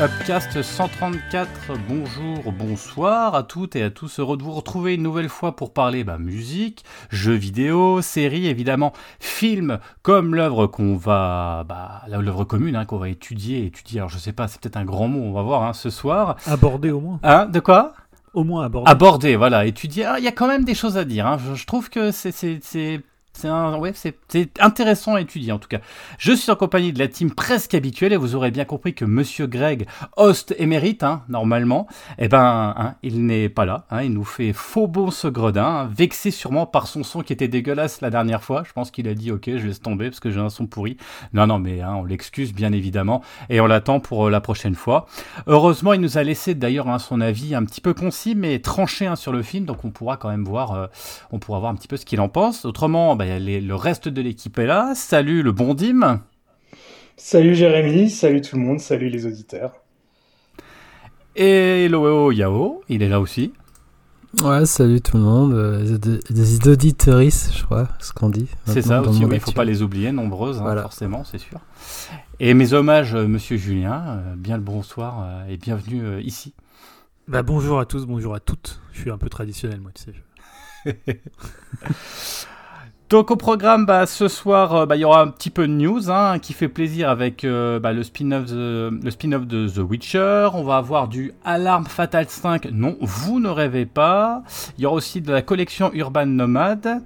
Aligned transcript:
Upcast 0.00 0.62
134, 0.62 1.76
bonjour, 1.86 2.52
bonsoir 2.52 3.34
à 3.34 3.42
toutes 3.42 3.76
et 3.76 3.82
à 3.82 3.90
tous. 3.90 4.18
Heureux 4.18 4.38
de 4.38 4.42
vous 4.42 4.52
retrouver 4.52 4.94
une 4.94 5.02
nouvelle 5.02 5.28
fois 5.28 5.54
pour 5.54 5.74
parler 5.74 6.04
bah, 6.04 6.16
musique, 6.16 6.86
jeux 7.10 7.34
vidéo, 7.34 8.00
séries, 8.00 8.46
évidemment, 8.46 8.94
films, 9.18 9.78
comme 10.00 10.34
l'œuvre 10.34 10.66
qu'on 10.66 10.96
va, 10.96 11.66
bah, 11.68 12.00
l'œuvre 12.08 12.44
commune 12.44 12.76
hein, 12.76 12.86
qu'on 12.86 12.96
va 12.96 13.10
étudier, 13.10 13.66
étudier. 13.66 14.00
Alors 14.00 14.08
je 14.08 14.16
sais 14.16 14.32
pas, 14.32 14.48
c'est 14.48 14.58
peut-être 14.58 14.78
un 14.78 14.86
grand 14.86 15.06
mot, 15.06 15.20
on 15.20 15.34
va 15.34 15.42
voir 15.42 15.64
hein, 15.64 15.74
ce 15.74 15.90
soir. 15.90 16.36
Aborder 16.46 16.92
au 16.92 17.00
moins. 17.00 17.20
Hein, 17.22 17.44
de 17.44 17.60
quoi? 17.60 17.92
Au 18.32 18.42
moins 18.42 18.64
aborder. 18.64 18.90
Aborder, 18.90 19.36
voilà, 19.36 19.66
étudier. 19.66 20.06
Ah, 20.06 20.14
il 20.18 20.24
y 20.24 20.28
a 20.28 20.32
quand 20.32 20.48
même 20.48 20.64
des 20.64 20.74
choses 20.74 20.96
à 20.96 21.04
dire. 21.04 21.26
Hein. 21.26 21.36
Je, 21.36 21.54
je 21.56 21.66
trouve 21.66 21.90
que 21.90 22.10
c'est 22.10 23.02
c'est 23.32 24.60
intéressant 24.60 25.14
à 25.14 25.20
étudier 25.20 25.52
en 25.52 25.58
tout 25.58 25.68
cas. 25.68 25.80
Je 26.18 26.32
suis 26.32 26.50
en 26.50 26.56
compagnie 26.56 26.92
de 26.92 26.98
la 26.98 27.08
team 27.08 27.30
presque 27.30 27.74
habituelle 27.74 28.12
et 28.12 28.16
vous 28.16 28.34
aurez 28.34 28.50
bien 28.50 28.64
compris 28.64 28.94
que 28.94 29.04
Monsieur 29.04 29.46
Greg, 29.46 29.86
host 30.16 30.54
émérite, 30.58 31.02
hein, 31.02 31.22
normalement, 31.28 31.86
eh 32.18 32.28
ben, 32.28 32.74
hein, 32.76 32.94
il 33.02 33.24
n'est 33.24 33.48
pas 33.48 33.64
là. 33.64 33.86
Hein, 33.90 34.02
il 34.02 34.12
nous 34.12 34.24
fait 34.24 34.52
faux 34.52 34.86
bon 34.86 35.10
ce 35.10 35.26
gredin, 35.28 35.64
hein, 35.64 35.90
vexé 35.92 36.30
sûrement 36.30 36.66
par 36.66 36.86
son 36.86 37.02
son 37.02 37.22
qui 37.22 37.32
était 37.32 37.48
dégueulasse 37.48 38.00
la 38.00 38.10
dernière 38.10 38.42
fois. 38.42 38.62
Je 38.66 38.72
pense 38.72 38.90
qu'il 38.90 39.08
a 39.08 39.14
dit 39.14 39.32
ok, 39.32 39.44
je 39.46 39.66
laisse 39.66 39.80
tomber 39.80 40.10
parce 40.10 40.20
que 40.20 40.30
j'ai 40.30 40.40
un 40.40 40.50
son 40.50 40.66
pourri. 40.66 40.96
Non, 41.32 41.46
non, 41.46 41.58
mais 41.58 41.82
on 41.82 42.04
l'excuse 42.04 42.52
bien 42.52 42.72
évidemment 42.72 43.22
et 43.48 43.60
on 43.60 43.66
l'attend 43.66 44.00
pour 44.00 44.26
euh, 44.26 44.30
la 44.30 44.40
prochaine 44.40 44.74
fois. 44.74 45.06
Heureusement, 45.46 45.94
il 45.94 46.00
nous 46.00 46.18
a 46.18 46.22
laissé 46.22 46.54
d'ailleurs 46.54 47.00
son 47.00 47.20
avis 47.20 47.54
un 47.54 47.64
petit 47.64 47.80
peu 47.80 47.94
concis 47.94 48.34
mais 48.34 48.58
tranché 48.58 49.00
sur 49.16 49.32
le 49.32 49.42
film, 49.42 49.64
donc 49.64 49.84
on 49.84 49.90
pourra 49.90 50.16
quand 50.16 50.28
même 50.28 50.44
voir, 50.44 50.72
euh, 50.72 50.86
on 51.30 51.38
pourra 51.38 51.58
voir 51.58 51.72
un 51.72 51.74
petit 51.74 51.88
peu 51.88 51.96
ce 51.96 52.04
qu'il 52.04 52.20
en 52.20 52.28
pense. 52.28 52.64
Autrement, 52.64 53.16
bah, 53.20 53.38
le 53.38 53.74
reste 53.74 54.08
de 54.08 54.22
l'équipe 54.22 54.58
est 54.58 54.64
là. 54.64 54.94
Salut 54.94 55.42
le 55.42 55.52
bon 55.52 55.74
Dim. 55.74 56.22
Salut 57.18 57.54
Jérémy, 57.54 58.08
salut 58.08 58.40
tout 58.40 58.56
le 58.56 58.62
monde, 58.62 58.80
salut 58.80 59.10
les 59.10 59.26
auditeurs. 59.26 59.74
Et 61.36 61.86
Loeo 61.90 62.32
Yao, 62.32 62.82
il 62.88 63.02
est 63.02 63.10
là 63.10 63.20
aussi. 63.20 63.52
Ouais, 64.42 64.64
salut 64.64 65.02
tout 65.02 65.18
le 65.18 65.22
monde. 65.22 65.52
Euh, 65.52 65.98
des 66.30 66.66
auditeuristes, 66.66 67.52
je 67.58 67.62
crois, 67.62 67.88
ce 67.98 68.14
qu'on 68.14 68.30
dit. 68.30 68.48
C'est 68.64 68.80
ça 68.80 69.02
aussi, 69.02 69.20
il 69.20 69.28
ne 69.28 69.38
faut 69.38 69.52
pas 69.52 69.66
les 69.66 69.82
oublier, 69.82 70.12
nombreuses, 70.12 70.62
hein, 70.62 70.80
forcément, 70.80 71.22
c'est 71.24 71.36
sûr. 71.36 71.60
Et 72.38 72.54
mes 72.54 72.72
hommages, 72.72 73.14
euh, 73.14 73.26
monsieur 73.26 73.58
Julien, 73.58 74.02
euh, 74.06 74.34
bien 74.34 74.56
le 74.56 74.62
bonsoir 74.62 75.44
et 75.46 75.58
bienvenue 75.58 76.22
ici. 76.22 76.54
Bah, 77.28 77.42
bonjour 77.42 77.80
à 77.80 77.84
tous, 77.84 78.06
bonjour 78.06 78.34
à 78.34 78.40
toutes. 78.40 78.80
Je 78.92 79.00
suis 79.02 79.10
un 79.10 79.18
peu 79.18 79.28
traditionnel, 79.28 79.82
moi, 79.82 79.90
tu 79.94 80.04
sais. 80.04 80.14
Donc 83.10 83.32
au 83.32 83.36
programme, 83.36 83.86
bah, 83.86 84.06
ce 84.06 84.28
soir, 84.28 84.72
euh, 84.72 84.86
bah, 84.86 84.94
il 84.94 85.00
y 85.00 85.04
aura 85.04 85.20
un 85.20 85.26
petit 85.26 85.50
peu 85.50 85.66
de 85.66 85.72
news 85.72 86.12
hein, 86.12 86.38
qui 86.38 86.52
fait 86.52 86.68
plaisir 86.68 87.10
avec 87.10 87.42
euh, 87.42 87.80
bah, 87.80 87.92
le 87.92 88.04
spin-off 88.04 88.46
spin 89.10 89.28
de 89.40 89.68
The 89.68 89.78
Witcher. 89.78 90.50
On 90.54 90.62
va 90.62 90.76
avoir 90.76 91.08
du 91.08 91.32
Alarm 91.44 91.86
Fatal 91.86 92.26
5. 92.28 92.68
Non, 92.70 92.96
vous 93.00 93.40
ne 93.40 93.48
rêvez 93.48 93.84
pas. 93.84 94.44
Il 94.78 94.84
y 94.84 94.86
aura 94.86 94.94
aussi 94.94 95.20
de 95.20 95.32
la 95.32 95.42
collection 95.42 95.90
Urban 95.92 96.26
Nomad 96.26 97.02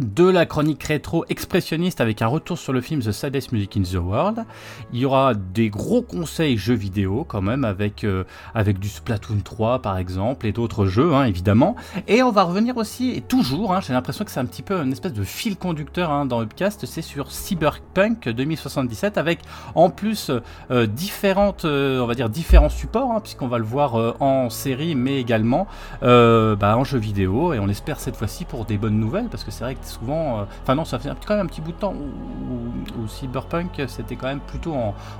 de 0.00 0.24
la 0.24 0.46
chronique 0.46 0.82
rétro 0.84 1.24
expressionniste 1.28 2.00
avec 2.00 2.22
un 2.22 2.28
retour 2.28 2.56
sur 2.56 2.72
le 2.72 2.80
film 2.80 3.02
The 3.02 3.10
Saddest 3.10 3.52
Music 3.52 3.76
in 3.76 3.82
the 3.82 3.94
World. 3.94 4.44
Il 4.92 5.00
y 5.00 5.04
aura 5.04 5.34
des 5.34 5.70
gros 5.70 6.02
conseils 6.02 6.56
jeux 6.56 6.74
vidéo 6.74 7.24
quand 7.26 7.42
même 7.42 7.64
avec, 7.64 8.04
euh, 8.04 8.24
avec 8.54 8.78
du 8.78 8.88
Splatoon 8.88 9.40
3 9.42 9.82
par 9.82 9.98
exemple 9.98 10.46
et 10.46 10.52
d'autres 10.52 10.86
jeux 10.86 11.14
hein, 11.14 11.24
évidemment. 11.24 11.74
Et 12.06 12.22
on 12.22 12.30
va 12.30 12.44
revenir 12.44 12.76
aussi, 12.76 13.10
et 13.10 13.20
toujours, 13.20 13.74
hein, 13.74 13.80
j'ai 13.80 13.92
l'impression 13.92 14.24
que 14.24 14.30
c'est 14.30 14.40
un 14.40 14.46
petit 14.46 14.62
peu 14.62 14.80
une 14.80 14.92
espèce 14.92 15.12
de 15.12 15.24
fil 15.24 15.56
conducteur 15.56 16.10
hein, 16.10 16.26
dans 16.26 16.42
Upcast, 16.42 16.86
c'est 16.86 17.02
sur 17.02 17.32
Cyberpunk 17.32 18.28
2077 18.28 19.18
avec 19.18 19.40
en 19.74 19.90
plus 19.90 20.30
euh, 20.70 20.86
différentes, 20.86 21.64
euh, 21.64 22.00
on 22.00 22.06
va 22.06 22.14
dire 22.14 22.28
différents 22.28 22.68
supports 22.68 23.20
puisqu'on 23.20 23.48
va 23.48 23.58
le 23.58 23.64
voir 23.64 24.14
en 24.20 24.50
série 24.50 24.94
mais 24.94 25.20
également 25.20 25.66
bah, 26.02 26.76
en 26.76 26.84
jeu 26.84 26.98
vidéo 26.98 27.52
et 27.52 27.58
on 27.58 27.68
espère 27.68 27.98
cette 27.98 28.16
fois-ci 28.16 28.44
pour 28.44 28.64
des 28.64 28.78
bonnes 28.78 28.98
nouvelles 28.98 29.28
parce 29.28 29.42
que 29.42 29.50
c'est 29.50 29.64
vrai 29.64 29.74
que 29.74 29.87
souvent. 29.88 30.40
Euh, 30.40 30.44
enfin, 30.62 30.74
non, 30.74 30.84
ça 30.84 30.98
fait 30.98 31.10
quand 31.26 31.34
même 31.34 31.46
un 31.46 31.48
petit 31.48 31.60
bout 31.60 31.72
de 31.72 31.78
temps 31.78 31.94
où, 31.94 33.08
Cyberpunk 33.08 33.82
c'était 33.86 34.16
quand 34.16 34.26
même 34.26 34.40
plutôt 34.40 34.74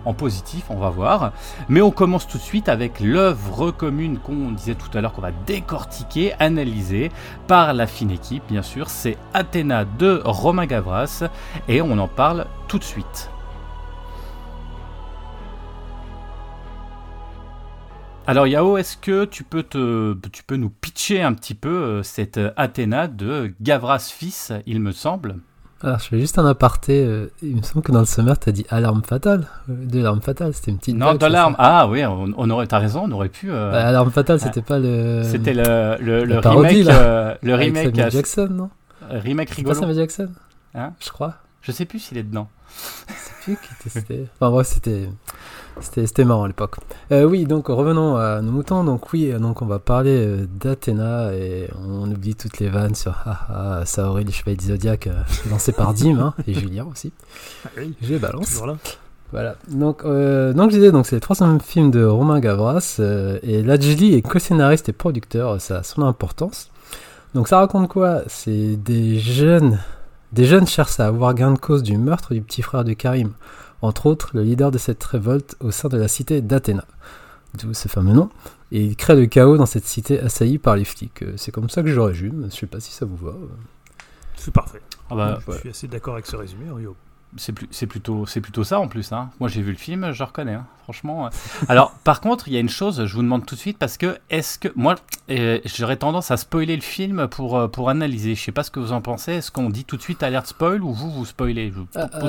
en, 0.05 0.13
positif, 0.13 0.67
on 0.69 0.77
va 0.77 0.91
voir. 0.91 1.33
Mais 1.69 1.81
on 1.81 1.91
commence 1.91 2.27
tout 2.27 2.39
de 2.39 2.43
suite 2.43 2.69
avec 2.69 3.01
l'œuvre 3.01 3.71
commune 3.71 4.19
qu'on 4.19 4.51
disait 4.51 4.75
tout 4.75 4.97
à 4.97 5.01
l'heure 5.01 5.13
qu'on 5.13 5.23
va 5.23 5.33
décortiquer, 5.47 6.35
analyser 6.39 7.11
par 7.47 7.73
la 7.73 7.87
fine 7.87 8.11
équipe, 8.11 8.43
bien 8.49 8.63
sûr. 8.63 8.91
C'est 8.91 9.17
Athéna 9.33 9.85
de 9.85 10.21
Romain 10.25 10.67
Gavras 10.67 11.25
et 11.69 11.81
on 11.81 11.99
en 11.99 12.09
parle 12.09 12.47
tout 12.67 12.79
de 12.79 12.85
suite. 12.85 13.31
Alors 18.29 18.47
Yao, 18.47 18.77
est-ce 18.77 18.99
que 18.99 19.25
tu 19.25 19.43
peux, 19.43 19.63
te, 19.63 20.15
tu 20.31 20.43
peux 20.43 20.57
nous 20.57 20.69
pitcher 20.69 21.23
un 21.23 21.33
petit 21.33 21.55
peu 21.55 21.71
euh, 21.71 22.03
cette 22.03 22.37
euh, 22.37 22.51
Athéna 22.59 23.09
de 23.09 23.55
Gavras 23.63 24.13
fils, 24.15 24.53
il 24.67 24.83
me 24.83 24.93
semble? 24.93 25.37
Alors, 25.81 25.99
je 25.99 26.09
fais 26.09 26.21
juste 26.21 26.39
un 26.39 26.45
aparté. 26.45 27.03
Euh, 27.03 27.31
il 27.41 27.57
me 27.57 27.63
semble 27.63 27.83
que 27.83 27.91
dans 27.91 28.01
le 28.01 28.05
sommaire, 28.05 28.39
tu 28.39 28.51
as 28.51 28.53
dit 28.53 28.67
alarme 28.69 29.03
fatale. 29.03 29.47
De 29.67 30.03
l'arme 30.03 30.21
fatale, 30.21 30.53
c'était 30.53 30.73
une 30.73 30.77
petite. 30.77 30.95
Non, 30.95 31.15
de 31.15 31.23
l'alarme. 31.23 31.57
Ah 31.59 31.89
oui, 31.89 32.05
on, 32.05 32.51
aurait. 32.51 32.67
T'as 32.67 32.81
raison, 32.81 33.05
on 33.07 33.13
aurait 33.13 33.31
pu. 33.31 33.49
Bah, 33.49 33.87
alarme 33.87 34.11
fatale, 34.11 34.41
c'était 34.41 34.61
pas 34.61 34.79
le. 34.79 35.23
C'était 35.25 35.55
le, 35.55 35.97
le, 35.99 36.25
le 36.25 36.39
remake. 36.39 36.85
le 37.41 37.55
remake. 37.55 37.87
Samuel 37.87 38.11
Jackson, 38.11 38.49
non? 38.51 38.69
Remake 39.09 39.49
rigolo. 39.53 39.75
Pas 39.75 39.81
Samuel 39.81 39.97
Jackson? 39.97 40.29
Hein? 40.75 40.93
Je 41.01 41.09
crois. 41.09 41.37
Je 41.63 41.73
sais 41.73 41.87
plus 41.87 41.99
s'il 41.99 42.19
est 42.19 42.25
dedans. 42.25 42.49
Je 43.09 43.15
sais 43.15 43.33
plus 43.43 43.57
qui 43.57 43.89
c'était. 43.89 44.27
Enfin, 44.39 44.51
bref, 44.51 44.67
c'était. 44.67 45.09
C'était 45.81 46.25
marrant 46.25 46.45
à 46.45 46.49
l'époque. 46.49 46.77
Euh, 47.13 47.25
oui, 47.25 47.45
donc 47.45 47.69
revenons 47.69 48.17
à 48.17 48.41
nos 48.41 48.53
moutons. 48.53 48.85
Donc 48.85 49.13
oui, 49.13 49.33
donc 49.39 49.63
on 49.63 49.67
va 49.67 49.79
parler 49.79 50.27
euh, 50.27 50.47
d'Athéna 50.61 51.33
et 51.35 51.69
on 51.87 52.11
oublie 52.11 52.35
toutes 52.35 52.59
les 52.59 52.69
vannes 52.69 52.95
sur 52.95 53.15
ah, 53.27 53.47
ah 53.49 53.87
Saori, 53.87 54.25
les 54.25 54.33
chevaliers 54.33 54.57
du 54.57 54.67
Zodiac, 54.67 55.07
euh, 55.07 55.15
lancé 55.51 55.73
par 55.73 55.95
Dim 55.95 56.19
hein, 56.19 56.35
et 56.47 56.55
Julien 56.55 56.87
aussi. 56.91 57.13
Ah 57.65 57.71
oui, 57.79 57.95
je 58.03 58.17
balance. 58.17 58.61
Voilà. 59.31 59.57
Donc, 59.69 60.05
donc 60.05 60.71
je 60.71 60.77
disais, 60.77 60.91
donc 60.91 61.07
c'est 61.07 61.17
le 61.17 61.21
troisième 61.21 61.61
film 61.61 61.91
de 61.91 62.03
Romain 62.03 62.41
Gavras 62.41 62.99
et 63.43 63.63
Ladjli 63.63 64.15
est 64.15 64.23
co-scénariste 64.23 64.89
et 64.89 64.93
producteur, 64.93 65.61
ça 65.61 65.79
a 65.79 65.83
son 65.83 66.01
importance. 66.01 66.71
Donc 67.35 67.47
ça 67.47 67.59
raconte 67.59 67.89
quoi? 67.89 68.23
C'est 68.27 68.77
des 68.77 69.19
jeunes, 69.19 69.81
des 70.33 70.45
jeunes 70.45 70.67
cherchent 70.67 71.01
à 71.01 71.07
avoir 71.07 71.35
gain 71.35 71.53
de 71.53 71.59
cause 71.59 71.83
du 71.83 71.97
meurtre 71.97 72.35
du 72.35 72.43
petit 72.43 72.63
frère 72.63 72.85
de 72.85 72.93
Karim 72.93 73.33
entre 73.83 74.07
autres 74.07 74.31
le 74.35 74.43
leader 74.43 74.71
de 74.71 74.79
cette 74.79 75.03
révolte 75.03 75.57
au 75.61 75.71
sein 75.71 75.89
de 75.89 75.97
la 75.97 76.09
cité 76.09 76.41
d'Athéna, 76.41 76.85
d'où 77.55 77.75
ce 77.75 77.89
fameux 77.89 78.13
nom, 78.13 78.31
et 78.73 78.85
il 78.85 78.97
crée 78.97 79.17
le 79.17 79.27
chaos 79.27 79.57
dans 79.57 79.67
cette 79.67 79.87
cité 79.87 80.21
assaillie 80.21 80.59
par 80.59 80.77
les 80.77 80.85
flics. 80.85 81.23
Euh, 81.23 81.35
c'est 81.37 81.53
comme 81.53 81.71
ça 81.71 81.83
que 81.83 81.93
je 81.93 82.01
résume, 82.01 82.49
je 82.51 82.57
sais 82.57 82.67
pas 82.67 82.81
si 82.81 82.93
ça 82.93 83.07
vous 83.07 83.17
va. 83.17 83.35
C'est 84.37 84.53
parfait. 84.53 84.83
Ah 85.11 85.15
bah, 85.15 85.39
je 85.49 85.53
suis 85.59 85.69
assez 85.71 85.89
d'accord 85.89 86.15
avec 86.15 86.27
ce 86.27 86.37
résumé, 86.37 86.71
Rio. 86.71 86.95
C'est 87.37 87.87
plutôt, 87.87 88.25
plutôt 88.25 88.65
ça 88.65 88.81
en 88.81 88.89
plus. 88.89 89.13
Hein. 89.13 89.31
Moi 89.39 89.49
j'ai 89.49 89.63
vu 89.63 89.71
le 89.71 89.77
film, 89.77 90.13
je 90.13 90.23
reconnais, 90.23 90.55
hein. 90.55 90.67
franchement. 90.85 91.29
Alors 91.69 91.93
par 92.05 92.21
contre, 92.21 92.49
il 92.49 92.55
y 92.55 92.57
a 92.57 92.61
une 92.61 92.69
chose, 92.69 93.05
je 93.05 93.15
vous 93.15 93.23
demande 93.23 93.45
tout 93.45 93.55
de 93.55 93.61
suite, 93.61 93.79
parce 93.79 93.99
que 93.99 94.19
est-ce 94.31 94.59
que 94.59 94.69
moi 94.77 94.97
euh, 95.31 95.61
j'aurais 95.67 95.97
tendance 95.97 96.31
à 96.31 96.39
spoiler 96.39 96.75
le 96.75 96.83
film 96.83 97.29
pour, 97.29 97.59
euh, 97.59 97.69
pour 97.69 97.91
analyser. 97.91 98.35
Je 98.35 98.43
sais 98.43 98.53
pas 98.53 98.63
ce 98.63 98.71
que 98.71 98.81
vous 98.81 98.93
en 98.93 99.03
pensez. 99.03 99.33
Est-ce 99.33 99.51
qu'on 99.51 99.69
dit 99.69 99.85
tout 99.85 99.97
de 99.97 100.03
suite 100.03 100.23
alerte 100.23 100.47
spoil 100.47 100.83
ou 100.83 100.93
vous 100.93 101.11
vous 101.11 101.27
spoilez? 101.27 101.73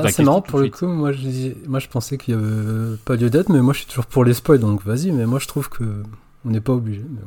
C'est 0.10 0.24
marrant 0.24 0.42
pour 0.42 0.60
le 0.60 0.70
coup. 0.70 0.88
Moi 0.88 1.14
je, 1.14 1.68
moi 1.68 1.80
je 1.80 1.88
pensais 1.88 2.18
qu'il 2.18 2.34
y 2.34 2.38
avait 2.38 2.98
pas 3.06 3.16
de 3.16 3.30
date, 3.30 3.50
mais 3.50 3.62
moi 3.62 3.74
je 3.74 3.80
suis 3.80 3.88
toujours 3.88 4.06
pour 4.06 4.26
les 4.26 4.34
spoils, 4.34 4.60
donc 4.60 4.84
vas-y. 4.84 5.12
Mais 5.12 5.26
moi 5.26 5.40
je 5.40 5.48
trouve 5.48 5.70
que 5.70 6.04
on 6.46 6.50
n'est 6.50 6.62
pas 6.62 6.74
obligé. 6.74 7.06
Mais 7.10 7.22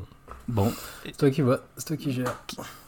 Bon. 0.49 0.73
C'est 1.05 1.17
toi 1.17 1.31
qui 1.31 1.41
vois, 1.41 1.61
c'est 1.77 1.87
toi 1.87 1.97
qui 1.97 2.13
gère. 2.13 2.35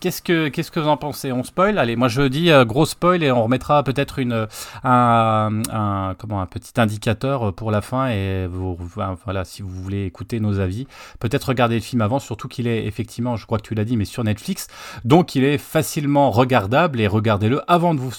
Qu'est-ce 0.00 0.20
que, 0.20 0.48
qu'est-ce 0.48 0.70
que 0.70 0.80
vous 0.80 0.88
en 0.88 0.96
pensez? 0.96 1.32
On 1.32 1.42
spoil? 1.44 1.78
Allez, 1.78 1.96
moi 1.96 2.08
je 2.08 2.22
dis 2.22 2.50
euh, 2.50 2.64
gros 2.64 2.84
spoil 2.84 3.22
et 3.22 3.32
on 3.32 3.44
remettra 3.44 3.82
peut-être 3.82 4.18
une, 4.18 4.46
un, 4.82 5.62
un, 5.70 6.14
comment, 6.18 6.42
un 6.42 6.46
petit 6.46 6.78
indicateur 6.80 7.54
pour 7.54 7.70
la 7.70 7.80
fin 7.80 8.08
et 8.08 8.46
vous, 8.46 8.76
voilà, 9.24 9.44
si 9.44 9.62
vous 9.62 9.68
voulez 9.68 10.04
écouter 10.04 10.40
nos 10.40 10.58
avis, 10.58 10.86
peut-être 11.20 11.44
regarder 11.44 11.76
le 11.76 11.80
film 11.80 12.02
avant, 12.02 12.18
surtout 12.18 12.48
qu'il 12.48 12.66
est 12.66 12.86
effectivement, 12.86 13.36
je 13.36 13.46
crois 13.46 13.58
que 13.58 13.66
tu 13.66 13.74
l'as 13.74 13.84
dit, 13.84 13.96
mais 13.96 14.04
sur 14.04 14.24
Netflix, 14.24 14.66
donc 15.04 15.34
il 15.34 15.44
est 15.44 15.58
facilement 15.58 16.30
regardable 16.30 17.00
et 17.00 17.06
regardez-le 17.06 17.62
avant 17.70 17.94
de 17.94 18.00
vous, 18.00 18.12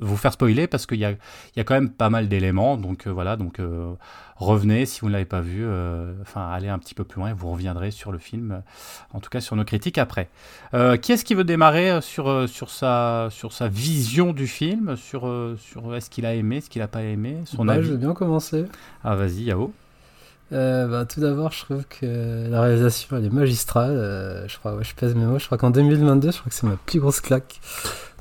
vous 0.00 0.16
faire 0.16 0.32
spoiler 0.32 0.66
parce 0.66 0.86
qu'il 0.86 0.98
y 0.98 1.04
a, 1.04 1.10
il 1.10 1.18
y 1.56 1.60
a 1.60 1.64
quand 1.64 1.74
même 1.74 1.90
pas 1.90 2.10
mal 2.10 2.28
d'éléments, 2.28 2.76
donc 2.76 3.06
euh, 3.06 3.10
voilà, 3.10 3.36
donc 3.36 3.60
euh, 3.60 3.92
revenez 4.38 4.86
si 4.86 5.00
vous 5.00 5.08
ne 5.08 5.12
l'avez 5.12 5.24
pas 5.24 5.40
vu, 5.40 5.64
euh, 5.64 6.12
enfin 6.22 6.48
allez 6.50 6.68
un 6.68 6.78
petit 6.78 6.94
peu 6.94 7.04
plus 7.04 7.20
loin 7.20 7.30
et 7.30 7.32
vous 7.32 7.50
reviendrez 7.50 7.90
sur 7.90 8.12
le 8.12 8.18
film, 8.18 8.52
euh, 8.52 8.60
en 9.12 9.20
tout 9.20 9.30
cas 9.30 9.40
sur 9.40 9.56
nos 9.56 9.64
critiques 9.64 9.98
après. 9.98 10.28
Euh, 10.74 10.96
qui 10.96 11.12
est-ce 11.12 11.24
qui 11.24 11.34
veut 11.34 11.44
démarrer 11.44 12.00
sur, 12.00 12.48
sur, 12.48 12.70
sa, 12.70 13.28
sur 13.30 13.52
sa 13.52 13.68
vision 13.68 14.32
du 14.32 14.46
film, 14.46 14.96
sur, 14.96 15.30
sur 15.58 15.94
est-ce 15.94 16.10
qu'il 16.10 16.26
a 16.26 16.34
aimé, 16.34 16.60
ce 16.60 16.70
qu'il 16.70 16.80
n'a 16.80 16.88
pas 16.88 17.02
aimé, 17.02 17.38
son 17.44 17.64
bah, 17.64 17.74
avis 17.74 17.86
Je 17.86 17.92
veux 17.92 17.98
bien 17.98 18.14
commencer. 18.14 18.64
Ah 19.04 19.16
vas-y 19.16 19.42
Yao. 19.42 19.72
bah, 20.50 21.04
tout 21.06 21.20
d'abord, 21.20 21.52
je 21.52 21.64
trouve 21.64 21.84
que 21.86 22.48
la 22.48 22.60
réalisation 22.62 23.16
elle 23.16 23.24
est 23.24 23.32
magistrale. 23.32 24.46
je 24.46 24.58
crois, 24.58 24.78
je 24.82 24.94
pèse 24.94 25.14
mes 25.14 25.26
mots. 25.26 25.38
Je 25.38 25.46
crois 25.46 25.58
qu'en 25.58 25.70
2022, 25.70 26.30
je 26.30 26.38
crois 26.38 26.50
que 26.50 26.54
c'est 26.54 26.66
ma 26.66 26.76
plus 26.76 27.00
grosse 27.00 27.20
claque 27.20 27.60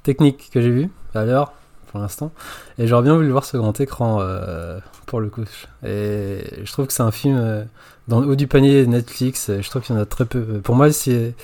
technique 0.03 0.49
que 0.51 0.61
j'ai 0.61 0.71
vue. 0.71 0.89
Alors, 1.13 1.53
l'instant. 1.97 2.31
Et 2.77 2.87
j'aurais 2.87 3.03
bien 3.03 3.15
voulu 3.15 3.29
voir 3.29 3.45
ce 3.45 3.57
grand 3.57 3.79
écran 3.79 4.19
euh, 4.21 4.79
pour 5.05 5.19
le 5.19 5.29
coup. 5.29 5.43
Et 5.85 6.43
je 6.63 6.71
trouve 6.71 6.87
que 6.87 6.93
c'est 6.93 7.03
un 7.03 7.11
film 7.11 7.37
euh, 7.37 7.63
dans 8.07 8.19
le 8.19 8.27
haut 8.27 8.35
du 8.35 8.47
panier 8.47 8.85
Netflix. 8.87 9.51
Je 9.59 9.69
trouve 9.69 9.81
qu'il 9.81 9.95
y 9.95 9.97
en 9.97 10.01
a 10.01 10.05
très 10.05 10.25
peu. 10.25 10.41
Pour 10.63 10.75
moi, 10.75 10.91
c'est 10.91 11.35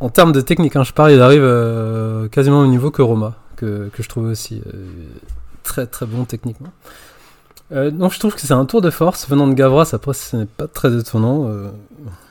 en 0.00 0.08
termes 0.08 0.32
de 0.32 0.40
technique, 0.40 0.76
hein, 0.76 0.84
je 0.84 0.92
parle, 0.92 1.12
il 1.12 1.20
arrive 1.20 1.42
euh, 1.42 2.28
quasiment 2.28 2.60
au 2.60 2.66
niveau 2.66 2.90
que 2.90 3.02
Roma, 3.02 3.34
que, 3.56 3.90
que 3.92 4.02
je 4.02 4.08
trouve 4.08 4.24
aussi 4.24 4.62
très 5.62 5.86
très 5.86 6.06
bon 6.06 6.24
techniquement. 6.24 6.72
donc 7.70 8.12
je 8.12 8.18
trouve 8.18 8.34
que 8.34 8.40
c'est 8.40 8.54
un 8.54 8.64
tour 8.64 8.80
de 8.80 8.90
force 8.90 9.28
venant 9.28 9.46
de 9.46 9.52
Gavras. 9.52 9.90
Après, 9.92 10.14
ce 10.14 10.36
n'est 10.36 10.46
pas 10.46 10.66
très 10.68 10.96
étonnant 10.98 11.50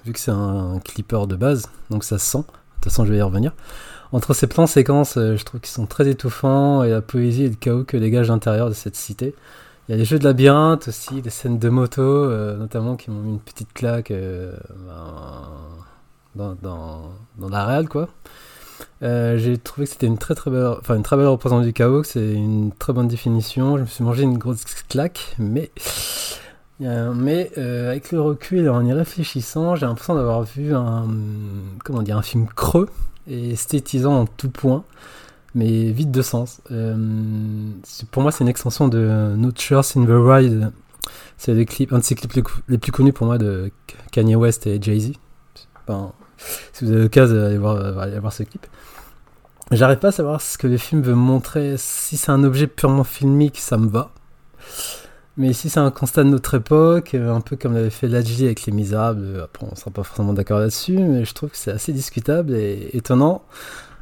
vu 0.05 0.13
que 0.13 0.19
c'est 0.19 0.31
un 0.31 0.79
clipper 0.83 1.27
de 1.27 1.35
base, 1.35 1.69
donc 1.91 2.03
ça 2.03 2.17
se 2.17 2.25
sent. 2.25 2.39
De 2.39 2.43
toute 2.83 2.85
façon, 2.85 3.05
je 3.05 3.11
vais 3.11 3.17
y 3.17 3.21
revenir 3.21 3.53
entre 4.11 4.33
ces 4.33 4.47
plans 4.47 4.67
séquences, 4.67 5.17
euh, 5.17 5.37
je 5.37 5.45
trouve 5.45 5.59
qu'ils 5.59 5.71
sont 5.71 5.85
très 5.85 6.07
étouffants 6.07 6.83
et 6.83 6.89
la 6.89 7.01
poésie 7.01 7.43
et 7.43 7.49
le 7.49 7.55
chaos 7.55 7.83
que 7.83 7.97
dégage 7.97 8.29
l'intérieur 8.29 8.69
de 8.69 8.73
cette 8.73 8.95
cité. 8.95 9.35
Il 9.87 9.91
y 9.91 9.95
a 9.95 9.97
des 9.97 10.05
jeux 10.05 10.19
de 10.19 10.23
labyrinthe 10.23 10.87
aussi, 10.87 11.21
des 11.21 11.29
scènes 11.29 11.59
de 11.59 11.69
moto, 11.69 12.01
euh, 12.01 12.57
notamment 12.57 12.95
qui 12.95 13.11
m'ont 13.11 13.21
mis 13.21 13.31
une 13.33 13.39
petite 13.39 13.73
claque 13.73 14.11
euh, 14.11 14.53
ben, 16.35 16.55
dans, 16.61 17.11
dans, 17.37 17.49
la 17.49 17.65
réal, 17.65 17.89
quoi. 17.89 18.07
j'ai 19.01 19.57
trouvé 19.57 19.85
que 19.85 19.93
c'était 19.93 20.07
une 20.07 20.17
très 20.17 20.35
très 20.35 20.51
belle, 20.51 20.67
enfin 20.79 20.95
une 20.95 21.03
très 21.03 21.17
belle 21.17 21.27
représentation 21.27 21.67
du 21.67 21.73
chaos, 21.73 22.03
c'est 22.03 22.33
une 22.33 22.71
très 22.71 22.93
bonne 22.93 23.07
définition. 23.07 23.77
Je 23.77 23.81
me 23.81 23.87
suis 23.87 24.03
mangé 24.03 24.23
une 24.23 24.37
grosse 24.37 24.63
claque, 24.89 25.35
mais 25.37 25.71
mais 26.79 27.51
avec 27.57 28.11
le 28.11 28.21
recul 28.21 28.65
et 28.65 28.69
en 28.69 28.85
y 28.85 28.93
réfléchissant, 28.93 29.75
j'ai 29.75 29.85
l'impression 29.85 30.15
d'avoir 30.15 30.43
vu 30.43 30.73
un 30.75 31.07
comment 31.83 32.03
dire 32.03 32.17
un 32.17 32.21
film 32.21 32.47
creux 32.55 32.89
et 33.29 33.51
esthétisant 33.51 34.21
en 34.21 34.25
tout 34.25 34.49
point, 34.49 34.83
mais 35.55 35.91
vide 35.91 36.11
de 36.11 36.21
sens. 36.21 36.61
Euh, 36.71 36.95
pour 38.11 38.21
moi, 38.21 38.31
c'est 38.31 38.43
une 38.43 38.49
extension 38.49 38.87
de 38.87 39.33
No 39.37 39.51
Choice 39.55 39.93
in 39.95 40.05
the 40.05 40.09
Ride. 40.09 40.71
C'est 41.37 41.53
un 41.53 41.97
de 41.97 42.03
ses 42.03 42.15
clips 42.15 42.33
les, 42.67 42.77
plus 42.77 42.91
connus 42.91 43.13
pour 43.13 43.25
moi 43.25 43.37
de 43.37 43.71
Kanye 44.11 44.35
West 44.35 44.67
et 44.67 44.81
Jay-Z. 44.81 45.13
si 46.73 46.85
vous 46.85 46.91
avez 46.91 47.03
l'occasion 47.03 47.35
d'aller 47.35 47.57
voir, 47.57 47.97
aller 47.99 48.19
voir 48.19 48.33
ce 48.33 48.43
clip. 48.43 48.65
J'arrive 49.71 49.99
pas 49.99 50.07
à 50.07 50.11
savoir 50.11 50.41
ce 50.41 50.57
que 50.57 50.67
le 50.67 50.77
film 50.77 51.01
veut 51.01 51.15
montrer. 51.15 51.75
Si 51.77 52.17
c'est 52.17 52.31
un 52.31 52.43
objet 52.43 52.67
purement 52.67 53.03
filmique, 53.03 53.59
ça 53.59 53.77
me 53.77 53.87
va. 53.87 54.11
Mais 55.39 55.53
si 55.53 55.69
c'est 55.69 55.79
un 55.79 55.89
constat 55.89 56.25
de 56.25 56.29
notre 56.29 56.55
époque, 56.55 57.13
euh, 57.13 57.33
un 57.33 57.39
peu 57.39 57.55
comme 57.55 57.73
l'avait 57.73 57.89
fait 57.89 58.09
Ladji 58.09 58.43
avec 58.43 58.65
Les 58.65 58.73
Misérables, 58.73 59.23
euh, 59.23 59.45
après 59.45 59.65
on 59.71 59.73
sera 59.73 59.89
pas 59.89 60.03
forcément 60.03 60.33
d'accord 60.33 60.59
là-dessus, 60.59 60.97
mais 60.97 61.23
je 61.23 61.33
trouve 61.33 61.49
que 61.49 61.55
c'est 61.55 61.71
assez 61.71 61.93
discutable 61.93 62.53
et 62.53 62.89
étonnant 62.91 63.43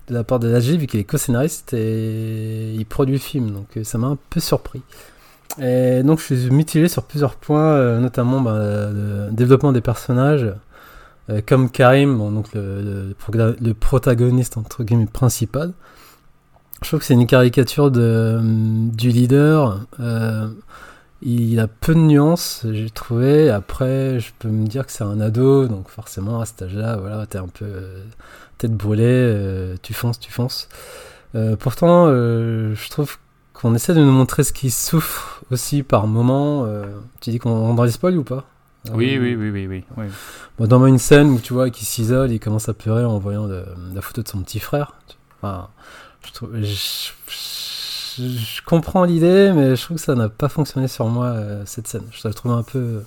de 0.07 0.15
la 0.15 0.23
part 0.23 0.39
de 0.39 0.47
Ladji, 0.47 0.79
vu 0.79 0.87
qu'il 0.87 0.99
est 0.99 1.03
co-scénariste 1.03 1.75
et 1.75 2.73
il 2.73 2.83
produit 2.87 3.13
le 3.13 3.19
film, 3.19 3.51
donc 3.51 3.67
euh, 3.77 3.83
ça 3.83 3.99
m'a 3.99 4.07
un 4.07 4.17
peu 4.31 4.39
surpris. 4.39 4.81
Et 5.61 6.01
donc 6.01 6.17
je 6.19 6.23
suis 6.23 6.49
mitigé 6.49 6.87
sur 6.87 7.03
plusieurs 7.03 7.35
points, 7.35 7.99
notamment 7.99 8.41
bah, 8.41 8.89
le 8.91 9.29
développement 9.31 9.71
des 9.71 9.81
personnages, 9.81 10.51
comme 11.47 11.69
Karim, 11.69 12.17
donc 12.17 12.47
le, 12.53 13.73
protagoniste 13.79 14.57
entre 14.57 14.83
guillemets 14.83 15.05
principal. 15.05 15.73
Je 16.81 16.87
trouve 16.87 16.99
que 16.99 17.05
c'est 17.05 17.15
une 17.15 17.27
caricature 17.27 17.89
de, 17.89 18.39
du 18.43 19.09
leader. 19.09 19.79
Il 21.21 21.59
a 21.59 21.67
peu 21.67 21.95
de 21.95 21.99
nuances, 21.99 22.65
j'ai 22.71 22.89
trouvé. 22.91 23.49
Après, 23.49 24.19
je 24.19 24.31
peux 24.37 24.49
me 24.49 24.67
dire 24.67 24.85
que 24.85 24.91
c'est 24.91 25.03
un 25.03 25.19
ado, 25.19 25.67
donc 25.67 25.89
forcément 25.89 26.41
à 26.41 26.45
cet 26.45 26.61
âge-là, 26.61 26.97
voilà, 26.97 27.25
t'es 27.25 27.39
un 27.39 27.47
peu 27.47 27.65
euh, 27.65 28.03
tête 28.59 28.73
brûlée, 28.73 29.03
euh, 29.05 29.75
tu 29.81 29.93
fonces, 29.93 30.19
tu 30.19 30.31
fonces. 30.31 30.69
Euh, 31.33 31.55
pourtant, 31.55 32.07
je 32.07 32.89
trouve 32.89 33.17
qu'on 33.53 33.73
essaie 33.73 33.95
de 33.95 34.03
nous 34.03 34.11
montrer 34.11 34.43
ce 34.43 34.53
qui 34.53 34.69
souffre 34.69 35.43
aussi 35.49 35.81
par 35.81 36.05
moment. 36.05 36.67
tu 37.19 37.31
dis 37.31 37.39
qu'on 37.39 37.73
dans 37.73 37.83
les 37.83 37.91
spoils 37.91 38.17
ou 38.17 38.23
pas? 38.23 38.45
Oui, 38.93 39.17
oui, 39.19 39.35
oui, 39.35 39.49
oui, 39.49 39.67
oui. 39.67 40.05
Bon, 40.59 40.67
dans 40.67 40.85
une 40.85 40.99
scène 40.99 41.29
où 41.31 41.39
tu 41.39 41.51
vois 41.53 41.71
qu'il 41.71 41.87
s'isole, 41.87 42.31
il 42.31 42.39
commence 42.39 42.69
à 42.69 42.73
pleurer 42.73 43.03
en 43.03 43.17
voyant 43.17 43.47
la 43.47 44.01
photo 44.01 44.21
de 44.21 44.27
son 44.27 44.41
petit 44.43 44.59
frère. 44.59 44.93
Enfin, 45.41 45.69
je 46.25 46.31
trouve, 46.31 46.61
je, 46.61 47.01
comprends 48.65 49.03
l'idée, 49.03 49.51
mais 49.55 49.75
je 49.75 49.83
trouve 49.83 49.97
que 49.97 50.03
ça 50.03 50.15
n'a 50.15 50.29
pas 50.29 50.49
fonctionné 50.49 50.87
sur 50.87 51.07
moi, 51.07 51.27
euh, 51.27 51.63
cette 51.65 51.87
scène. 51.87 52.03
Je 52.11 52.27
la 52.27 52.33
trouve 52.33 52.51
un 52.51 52.63
peu, 52.63 53.01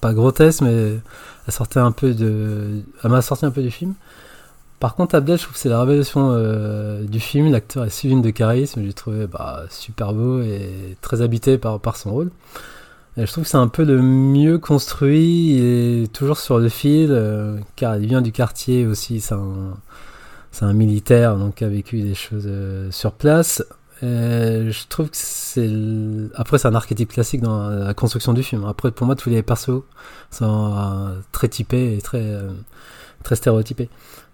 pas 0.00 0.12
grotesque, 0.12 0.62
mais 0.62 0.98
elle 1.46 1.52
sortait 1.52 1.80
un 1.80 1.92
peu 1.92 2.14
de, 2.14 2.82
elle 3.02 3.10
m'a 3.10 3.22
sorti 3.22 3.46
un 3.46 3.50
peu 3.50 3.62
du 3.62 3.70
film. 3.70 3.94
Par 4.80 4.94
contre, 4.94 5.14
Abdel, 5.14 5.38
je 5.38 5.44
trouve 5.44 5.54
que 5.54 5.60
c'est 5.60 5.68
la 5.70 5.80
révélation 5.80 6.30
euh, 6.32 7.04
du 7.04 7.18
film. 7.18 7.50
L'acteur 7.50 7.84
est 7.84 7.90
suivi 7.90 8.20
de 8.20 8.30
charisme. 8.30 8.82
J'ai 8.84 8.92
trouvé 8.92 9.26
bah, 9.26 9.64
super 9.70 10.12
beau 10.12 10.42
et 10.42 10.96
très 11.00 11.22
habité 11.22 11.56
par, 11.56 11.96
son 11.96 12.10
rôle. 12.10 12.30
Je 13.16 13.24
trouve 13.24 13.44
que 13.44 13.50
c'est 13.50 13.56
un 13.56 13.68
peu 13.68 13.84
le 13.84 14.02
mieux 14.02 14.58
construit 14.58 15.58
et 15.58 16.08
toujours 16.12 16.36
sur 16.36 16.58
le 16.58 16.68
fil, 16.68 17.08
euh, 17.10 17.56
car 17.74 17.96
il 17.96 18.06
vient 18.06 18.20
du 18.20 18.32
quartier 18.32 18.86
aussi. 18.86 19.20
C'est 19.20 19.34
un, 19.34 20.72
militaire 20.74 21.36
donc 21.36 21.62
a 21.62 21.68
vécu 21.68 22.02
des 22.02 22.14
choses 22.14 22.48
sur 22.90 23.12
place. 23.12 23.62
Euh, 24.02 24.70
je 24.70 24.86
trouve 24.88 25.10
que 25.10 25.16
c'est. 25.16 25.70
Après, 26.34 26.58
c'est 26.58 26.68
un 26.68 26.74
archétype 26.74 27.12
classique 27.12 27.40
dans 27.40 27.68
la 27.68 27.94
construction 27.94 28.32
du 28.32 28.42
film. 28.42 28.64
Après, 28.66 28.90
pour 28.90 29.06
moi, 29.06 29.16
tous 29.16 29.30
les 29.30 29.42
persos 29.42 29.82
sont 30.30 30.74
euh, 30.76 31.18
très 31.32 31.48
typés 31.48 31.96
et 31.96 32.02
très, 32.02 32.22
euh, 32.22 32.50
très 33.22 33.36
stéréotypés. 33.36 33.88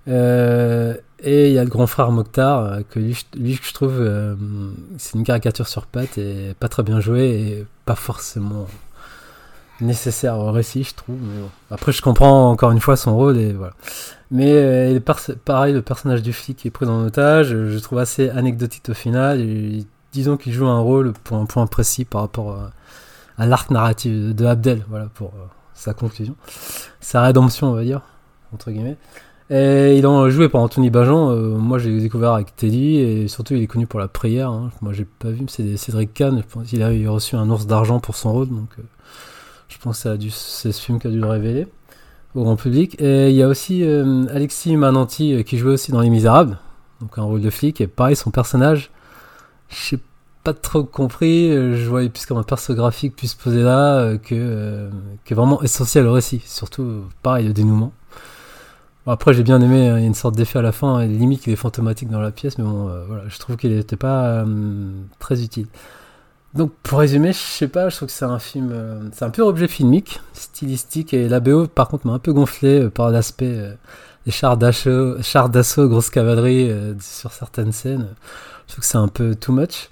et 0.07 1.49
il 1.49 1.53
y 1.53 1.59
a 1.59 1.65
le 1.65 1.71
grand 1.71 1.87
frère 1.87 2.11
Mokhtar, 2.11 2.81
que 2.91 2.99
lui, 2.99 3.15
je 3.63 3.73
trouve, 3.73 4.05
c'est 4.99 5.15
une 5.17 5.25
caricature 5.25 5.69
sur 5.69 5.87
patte 5.87 6.19
et 6.19 6.55
pas 6.59 6.69
très 6.69 6.83
bien 6.83 7.01
joué 7.01 7.29
et 7.31 7.67
pas 7.85 7.95
forcément 7.95 8.67
nécessaire 9.81 10.39
au 10.39 10.51
récit, 10.51 10.85
je 10.85 10.95
trouve. 10.95 11.19
Après, 11.71 11.93
je 11.93 12.03
comprends 12.03 12.51
encore 12.51 12.73
une 12.73 12.81
fois 12.81 12.97
son 12.97 13.17
rôle 13.17 13.39
et 13.39 13.53
voilà. 13.53 13.75
Mais 14.33 14.51
euh, 14.55 14.99
pareil, 15.45 15.75
le 15.75 15.83
personnage 15.83 16.23
du 16.23 16.33
flic 16.33 16.57
qui 16.57 16.69
est 16.69 16.71
pris 16.71 16.87
en 16.87 17.05
otage, 17.05 17.49
je 17.49 17.79
trouve 17.79 17.99
assez 17.99 18.31
anecdotique 18.31 18.89
au 18.89 18.95
final. 18.95 19.47
disons 20.11 20.39
qu'il 20.39 20.55
joue 20.55 20.67
un 20.67 20.81
rôle 20.81 21.13
pour 21.13 21.37
un 21.37 21.45
point 21.45 21.67
précis 21.67 22.07
par 22.07 22.23
rapport 22.23 22.59
à, 23.39 23.47
l'arc 23.47 23.71
narratif 23.71 24.35
de 24.35 24.47
Abdel, 24.47 24.87
voilà, 24.89 25.07
pour 25.15 25.29
euh, 25.29 25.47
sa 25.75 25.93
conclusion. 25.93 26.35
Sa 27.01 27.21
rédemption, 27.23 27.69
on 27.69 27.75
va 27.75 27.85
dire, 27.85 28.01
entre 28.55 28.71
guillemets. 28.71 28.97
Et 29.51 29.99
il 29.99 30.07
a 30.07 30.31
joué 30.31 30.49
par 30.49 30.63
Anthony 30.63 30.89
Bajan. 30.89 31.31
Euh, 31.31 31.59
moi, 31.59 31.79
j'ai 31.79 32.01
découvert 32.01 32.33
avec 32.33 32.57
Teddy 32.57 33.01
et 33.01 33.29
surtout, 33.29 33.53
il 33.53 33.63
est 33.63 33.67
connu 33.67 33.87
pour 33.87 34.01
la 34.01 34.09
prière. 34.09 34.49
Hein. 34.49 34.71
Moi, 34.81 34.95
j'ai 34.95 35.05
pas 35.05 35.29
vu, 35.29 35.45
c'est 35.49 35.77
Cédric 35.77 36.15
Kahn. 36.15 36.43
Qu'il 36.67 36.83
a 36.83 36.89
reçu 37.11 37.37
un 37.37 37.51
ours 37.51 37.67
d'argent 37.67 38.01
pour 38.01 38.17
son 38.17 38.33
rôle, 38.33 38.49
donc 38.49 38.71
je 39.69 39.77
pense 39.77 40.05
que 40.05 40.31
c'est 40.31 40.73
ce 40.73 40.81
film 40.81 40.99
qui 40.99 41.07
a 41.07 41.11
dû 41.11 41.21
le 41.21 41.27
révéler 41.27 41.67
au 42.35 42.45
grand 42.45 42.57
public. 42.57 43.01
Et 43.01 43.31
il 43.31 43.37
y 43.37 43.43
a 43.43 43.49
aussi 43.49 43.85
euh, 43.85 44.27
Alexis 44.31 44.77
Mananti 44.77 45.35
euh, 45.35 45.43
qui 45.43 45.59
jouait 45.59 45.73
aussi 45.73 45.93
dans 45.93 46.01
Les 46.01 46.11
Misérables, 46.11 46.59
donc 47.01 47.19
un 47.19 47.23
rôle 47.23 47.41
de 47.41 47.51
flic. 47.51 47.81
Et 47.81 47.87
pareil, 47.87 48.17
son 48.17 48.31
personnage, 48.31 48.91
je 49.69 49.77
sais 49.77 49.99
pas 50.45 50.55
trop 50.55 50.85
compris. 50.85 51.51
Euh, 51.51 51.77
je 51.77 51.89
voyais 51.89 52.09
plus 52.09 52.27
comme 52.27 52.39
un 52.39 52.43
perso 52.43 52.75
graphique 52.75 53.17
plus 53.17 53.35
posé 53.35 53.63
là 53.63 54.17
que, 54.19 54.91
que 55.25 55.35
vraiment 55.35 55.63
essentiel 55.63 56.07
au 56.07 56.13
récit. 56.13 56.43
Surtout, 56.45 57.05
pareil, 57.23 57.47
le 57.47 57.53
dénouement. 57.53 57.93
après, 59.07 59.35
j'ai 59.35 59.43
bien 59.43 59.61
aimé, 59.61 59.89
hein, 59.89 59.99
il 59.99 60.03
y 60.03 60.05
a 60.05 60.07
une 60.07 60.15
sorte 60.15 60.37
d'effet 60.37 60.59
à 60.59 60.63
la 60.63 60.73
fin, 60.73 61.05
limite 61.05 61.47
il 61.47 61.53
est 61.53 61.57
fantomatique 61.57 62.09
dans 62.09 62.21
la 62.21 62.31
pièce, 62.31 62.59
mais 62.59 62.65
bon, 62.65 62.91
voilà, 63.09 63.25
je 63.29 63.39
trouve 63.39 63.57
qu'il 63.57 63.75
n'était 63.75 63.97
pas 63.97 64.45
très 65.19 65.43
utile. 65.43 65.67
Donc 66.55 66.73
pour 66.83 66.99
résumer, 66.99 67.33
je 67.33 67.39
sais 67.39 67.69
pas, 67.69 67.89
je 67.89 67.97
trouve 67.97 68.09
que 68.09 68.15
c'est 68.15 68.27
un 68.27 68.39
film, 68.39 68.71
euh, 68.73 69.09
c'est 69.13 69.25
un 69.25 69.31
pur 69.31 69.47
objet 69.47 69.69
filmique, 69.69 70.21
stylistique, 70.35 71.15
et 71.15 71.29
la 71.29 71.41
BO 71.41 71.67
par 71.67 71.89
contre 71.89 72.07
m'a 72.07 72.13
un 72.13 72.19
peu 72.19 72.33
gonflé 72.35 72.83
euh, 72.83 72.91
par 72.91 73.11
l'aspect 73.11 73.55
euh, 73.57 73.75
des 74.27 74.33
chars 74.33 74.59
d'assaut, 74.59 75.89
grosse 75.89 76.11
cavalerie 76.11 76.71
sur 77.01 77.33
certaines 77.33 77.73
scènes. 77.73 78.09
Je 78.67 78.73
trouve 78.75 78.83
que 78.83 78.87
c'est 78.87 78.99
un 78.99 79.09
peu 79.09 79.35
too 79.35 79.53
much. 79.53 79.89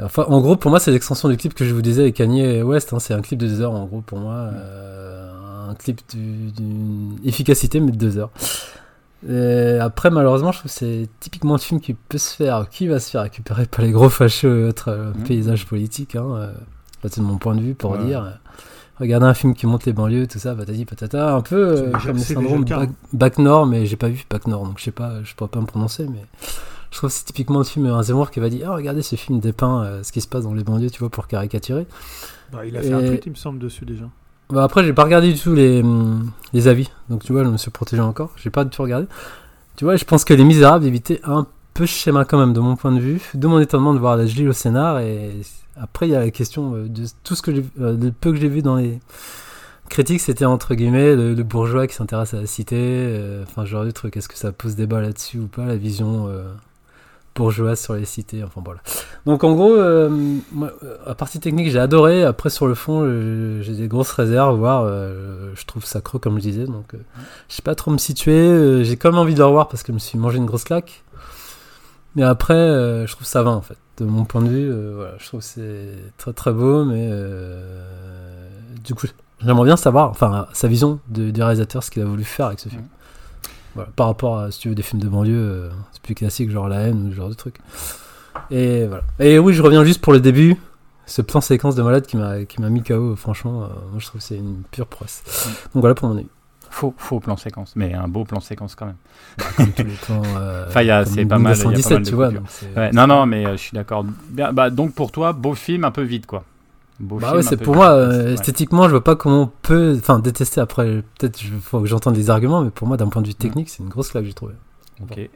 Enfin, 0.00 0.24
en 0.28 0.40
gros, 0.40 0.56
pour 0.56 0.70
moi, 0.70 0.80
c'est 0.80 0.90
l'extension 0.90 1.28
du 1.28 1.36
clip 1.36 1.52
que 1.52 1.66
je 1.66 1.74
vous 1.74 1.82
disais 1.82 2.02
avec 2.02 2.14
Kanye 2.14 2.62
West. 2.62 2.94
Hein, 2.94 2.98
c'est 2.98 3.12
un 3.12 3.20
clip 3.20 3.38
de 3.38 3.46
2 3.46 3.60
heures, 3.60 3.72
en 3.72 3.84
gros, 3.84 4.00
pour 4.00 4.18
moi. 4.18 4.48
un 5.68 5.74
clip 5.74 6.00
d'une 6.14 7.18
efficacité, 7.26 7.78
mais 7.78 7.92
de 7.92 7.98
2 7.98 8.16
heures. 8.16 8.30
Et 9.28 9.78
après, 9.80 10.10
malheureusement, 10.10 10.50
je 10.52 10.58
trouve 10.58 10.70
que 10.70 10.76
c'est 10.76 11.08
typiquement 11.20 11.54
un 11.54 11.58
film 11.58 11.80
qui 11.80 11.94
peut 11.94 12.18
se 12.18 12.34
faire, 12.34 12.68
qui 12.68 12.88
va 12.88 12.98
se 12.98 13.10
faire 13.10 13.22
récupérer 13.22 13.66
par 13.66 13.84
les 13.84 13.92
gros 13.92 14.08
fâcheux 14.08 14.64
et 14.64 14.68
autres 14.68 14.88
euh, 14.88 15.12
mmh. 15.12 15.24
paysages 15.24 15.66
politiques. 15.66 16.16
Hein, 16.16 16.34
euh, 16.36 16.52
c'est 17.02 17.20
de 17.20 17.24
mon 17.24 17.38
point 17.38 17.54
de 17.54 17.60
vue 17.60 17.74
pour 17.74 17.96
dire. 17.98 18.24
Euh, 18.24 18.30
regarder 18.98 19.26
un 19.26 19.34
film 19.34 19.54
qui 19.54 19.66
monte 19.66 19.84
les 19.84 19.92
banlieues, 19.92 20.26
tout 20.26 20.38
ça, 20.38 20.54
patati 20.54 20.84
patata, 20.84 21.34
un 21.34 21.40
peu 21.40 21.90
comme 22.04 22.16
le 22.16 22.18
syndrome 22.18 22.64
back, 23.12 23.38
Nord, 23.38 23.66
mais 23.66 23.86
j'ai 23.86 23.96
pas 23.96 24.08
vu 24.08 24.24
Back 24.30 24.46
Nord, 24.46 24.64
donc 24.64 24.78
je 24.78 24.84
sais 24.84 24.92
pas, 24.92 25.24
je 25.24 25.34
pourrais 25.34 25.50
pas 25.50 25.60
me 25.60 25.66
prononcer, 25.66 26.06
mais 26.06 26.24
je 26.92 26.98
trouve 26.98 27.10
que 27.10 27.16
c'est 27.16 27.24
typiquement 27.24 27.58
le 27.58 27.64
film 27.64 27.86
un 27.86 28.02
Zemmour 28.02 28.30
qui 28.30 28.38
va 28.38 28.48
dire, 28.48 28.70
ah 28.70 28.74
regardez 28.76 29.02
ce 29.02 29.16
film 29.16 29.40
dépeint 29.40 30.04
ce 30.04 30.12
qui 30.12 30.20
se 30.20 30.28
passe 30.28 30.44
dans 30.44 30.54
les 30.54 30.62
banlieues, 30.62 30.90
tu 30.90 31.00
vois, 31.00 31.10
pour 31.10 31.26
caricaturer. 31.26 31.86
Bah, 32.52 32.64
il 32.64 32.76
a 32.76 32.82
fait 32.82 32.92
un 32.92 33.00
tweet, 33.00 33.26
il 33.26 33.30
me 33.30 33.36
semble, 33.36 33.58
dessus 33.58 33.84
déjà. 33.84 34.04
Bah 34.50 34.64
après, 34.64 34.84
j'ai 34.84 34.92
pas 34.92 35.04
regardé 35.04 35.32
du 35.32 35.38
tout 35.38 35.54
les, 35.54 35.80
hum, 35.82 36.30
les 36.52 36.68
avis. 36.68 36.90
Donc 37.08 37.24
tu 37.24 37.32
vois, 37.32 37.44
je 37.44 37.48
me 37.48 37.56
suis 37.56 37.70
protégé 37.70 38.02
encore. 38.02 38.30
J'ai 38.36 38.50
pas 38.50 38.64
du 38.64 38.70
tout 38.70 38.82
regardé. 38.82 39.06
Tu 39.76 39.84
vois, 39.84 39.96
je 39.96 40.04
pense 40.04 40.24
que 40.24 40.34
Les 40.34 40.44
Misérables 40.44 40.84
évitaient 40.84 41.20
un 41.24 41.46
peu 41.74 41.86
schéma 41.86 42.24
quand 42.24 42.38
même 42.38 42.52
de 42.52 42.60
mon 42.60 42.76
point 42.76 42.92
de 42.92 43.00
vue, 43.00 43.22
de 43.34 43.46
mon 43.46 43.58
étonnement 43.58 43.94
de 43.94 43.98
voir 43.98 44.16
la 44.16 44.26
Gilles 44.26 44.48
au 44.48 44.52
scénar. 44.52 45.00
Et 45.00 45.30
après, 45.76 46.08
il 46.08 46.12
y 46.12 46.14
a 46.14 46.20
la 46.20 46.30
question 46.30 46.74
euh, 46.74 46.88
de 46.88 47.06
tout 47.24 47.34
ce 47.34 47.42
que 47.42 47.54
j'ai, 47.54 47.64
euh, 47.80 47.96
le 47.96 48.12
peu 48.12 48.32
que 48.32 48.38
j'ai 48.38 48.48
vu 48.48 48.62
dans 48.62 48.76
les 48.76 49.00
critiques, 49.88 50.20
c'était 50.20 50.44
entre 50.44 50.74
guillemets 50.74 51.16
le, 51.16 51.42
bourgeois 51.42 51.86
qui 51.86 51.94
s'intéresse 51.94 52.34
à 52.34 52.40
la 52.40 52.46
cité, 52.46 52.76
euh, 52.78 53.44
enfin, 53.44 53.64
genre 53.64 53.84
de 53.84 53.90
truc. 53.90 54.16
Est-ce 54.16 54.28
que 54.28 54.38
ça 54.38 54.52
pose 54.52 54.74
débat 54.74 55.00
là-dessus 55.00 55.38
ou 55.38 55.46
pas, 55.46 55.64
la 55.64 55.76
vision 55.76 56.28
bourgeoise 57.34 57.80
sur 57.80 57.94
les 57.94 58.04
cités, 58.04 58.44
enfin 58.44 58.60
voilà. 58.64 58.80
Donc 59.26 59.44
en 59.44 59.52
gros, 59.54 59.74
euh, 59.74 60.08
moi, 60.52 60.72
euh, 60.82 60.96
à 61.06 61.14
partie 61.14 61.40
technique, 61.40 61.70
j'ai 61.70 61.78
adoré. 61.78 62.24
Après, 62.24 62.50
sur 62.50 62.66
le 62.66 62.74
fond, 62.74 63.02
euh, 63.02 63.62
j'ai 63.62 63.74
des 63.74 63.88
grosses 63.88 64.12
réserves, 64.12 64.58
voire 64.58 64.84
euh, 64.84 65.52
je 65.54 65.64
trouve 65.64 65.84
ça 65.84 66.00
creux, 66.00 66.18
comme 66.18 66.36
je 66.36 66.42
disais. 66.42 66.64
Donc, 66.64 66.94
euh, 66.94 66.98
je 67.48 67.56
sais 67.56 67.62
pas 67.62 67.74
trop 67.74 67.90
me 67.90 67.98
situer. 67.98 68.32
Euh, 68.32 68.84
j'ai 68.84 68.96
quand 68.96 69.10
même 69.10 69.18
envie 69.18 69.34
de 69.34 69.38
le 69.38 69.46
revoir 69.46 69.68
parce 69.68 69.82
que 69.82 69.88
je 69.88 69.94
me 69.94 69.98
suis 69.98 70.18
mangé 70.18 70.38
une 70.38 70.46
grosse 70.46 70.64
claque. 70.64 71.04
Mais 72.14 72.22
après, 72.22 72.54
euh, 72.54 73.06
je 73.06 73.12
trouve 73.14 73.26
ça 73.26 73.42
va 73.42 73.50
en 73.50 73.62
fait. 73.62 73.76
De 73.98 74.04
mon 74.04 74.24
point 74.24 74.42
de 74.42 74.48
vue, 74.48 74.70
euh, 74.70 74.92
voilà, 74.96 75.12
je 75.18 75.26
trouve 75.26 75.40
c'est 75.40 75.90
très 76.18 76.32
très 76.32 76.52
beau, 76.52 76.84
mais 76.84 77.08
euh, 77.10 78.48
du 78.82 78.94
coup, 78.94 79.06
j'aimerais 79.44 79.66
bien 79.66 79.76
savoir, 79.76 80.10
enfin, 80.10 80.46
sa 80.52 80.66
vision 80.68 80.98
du 81.08 81.32
réalisateur, 81.42 81.82
ce 81.82 81.90
qu'il 81.90 82.02
a 82.02 82.06
voulu 82.06 82.24
faire 82.24 82.46
avec 82.46 82.60
ce 82.60 82.68
film. 82.68 82.84
Voilà, 83.74 83.90
par 83.96 84.06
rapport 84.06 84.38
à, 84.38 84.50
si 84.50 84.60
tu 84.60 84.68
veux, 84.68 84.74
des 84.74 84.82
films 84.82 85.00
de 85.02 85.08
banlieue, 85.08 85.34
euh, 85.36 85.70
c'est 85.92 86.02
plus 86.02 86.14
classique, 86.14 86.50
genre 86.50 86.68
La 86.68 86.80
haine 86.80 87.06
ou 87.06 87.10
ce 87.10 87.16
genre 87.16 87.28
de 87.28 87.34
truc. 87.34 87.56
Et 88.50 88.86
voilà. 88.86 89.02
Et 89.18 89.38
oui, 89.38 89.54
je 89.54 89.62
reviens 89.62 89.84
juste 89.84 90.00
pour 90.00 90.12
le 90.12 90.20
début. 90.20 90.56
Ce 91.06 91.20
plan 91.20 91.40
séquence 91.40 91.74
de 91.74 91.82
malade 91.82 92.06
qui 92.06 92.16
m'a 92.16 92.44
qui 92.44 92.60
m'a 92.60 92.68
mis 92.70 92.82
KO, 92.82 93.16
franchement, 93.16 93.64
euh, 93.64 93.66
moi 93.90 93.98
je 93.98 94.06
trouve 94.06 94.20
que 94.20 94.26
c'est 94.26 94.36
une 94.36 94.62
pure 94.70 94.86
prouesse. 94.86 95.22
Donc 95.74 95.80
voilà 95.80 95.94
pour 95.94 96.08
mon 96.08 96.16
avis. 96.16 96.28
Faux, 96.70 96.94
faux 96.96 97.20
plan 97.20 97.36
séquence, 97.36 97.74
mais 97.76 97.92
un 97.92 98.08
beau 98.08 98.24
plan 98.24 98.40
séquence 98.40 98.74
quand 98.74 98.86
même. 98.86 98.94
Comme 99.56 99.72
tous 99.72 99.82
les 99.82 99.92
plans. 99.92 100.22
euh, 100.38 100.64
Enfin, 100.68 100.80
il 100.82 100.86
y 100.86 100.90
a- 100.90 101.04
c'est 101.04 101.26
pas 101.26 101.38
mal, 101.38 101.54
il 101.56 101.58
y 101.58 101.62
a 101.62 101.64
pas 101.64 101.68
1917, 101.90 101.92
mal 101.92 102.02
de 102.04 102.08
tu 102.08 102.14
vois. 102.14 102.30
donc 102.30 102.42
Ouais, 102.76 102.90
non, 102.92 103.06
non, 103.06 103.26
mais 103.26 103.46
euh, 103.46 103.52
je 103.52 103.56
suis 103.62 103.74
d'accord. 103.74 104.04
Bien, 104.30 104.52
bah, 104.54 104.70
donc 104.70 104.94
pour 104.94 105.12
toi, 105.12 105.32
beau 105.34 105.54
film 105.54 105.84
un 105.84 105.90
peu 105.90 106.02
vide, 106.02 106.24
quoi. 106.24 106.44
Beau 107.02 107.18
Bah 107.18 107.26
film, 107.28 107.36
ouais, 107.38 107.42
c'est 107.42 107.56
pour 107.56 107.74
moi, 107.74 107.90
euh, 107.90 108.28
Ouais. 108.28 108.32
esthétiquement, 108.34 108.84
je 108.84 108.90
vois 108.92 109.04
pas 109.04 109.16
comment 109.16 109.42
on 109.42 109.50
peut. 109.62 109.96
Enfin, 109.98 110.20
détester 110.20 110.60
après, 110.60 111.02
peut-être 111.18 111.42
il 111.42 111.50
faut 111.60 111.80
que 111.80 111.86
j'entende 111.86 112.14
des 112.14 112.30
arguments, 112.30 112.62
mais 112.62 112.70
pour 112.70 112.86
moi, 112.88 112.96
d'un 112.96 113.08
point 113.08 113.22
de 113.22 113.26
vue 113.26 113.34
technique, 113.34 113.68
c'est 113.70 113.82
une 113.82 113.88
grosse 113.88 114.10
claque, 114.10 114.24
j'ai 114.24 114.32
trouvé. 114.34 114.54
Ok. 115.02 115.28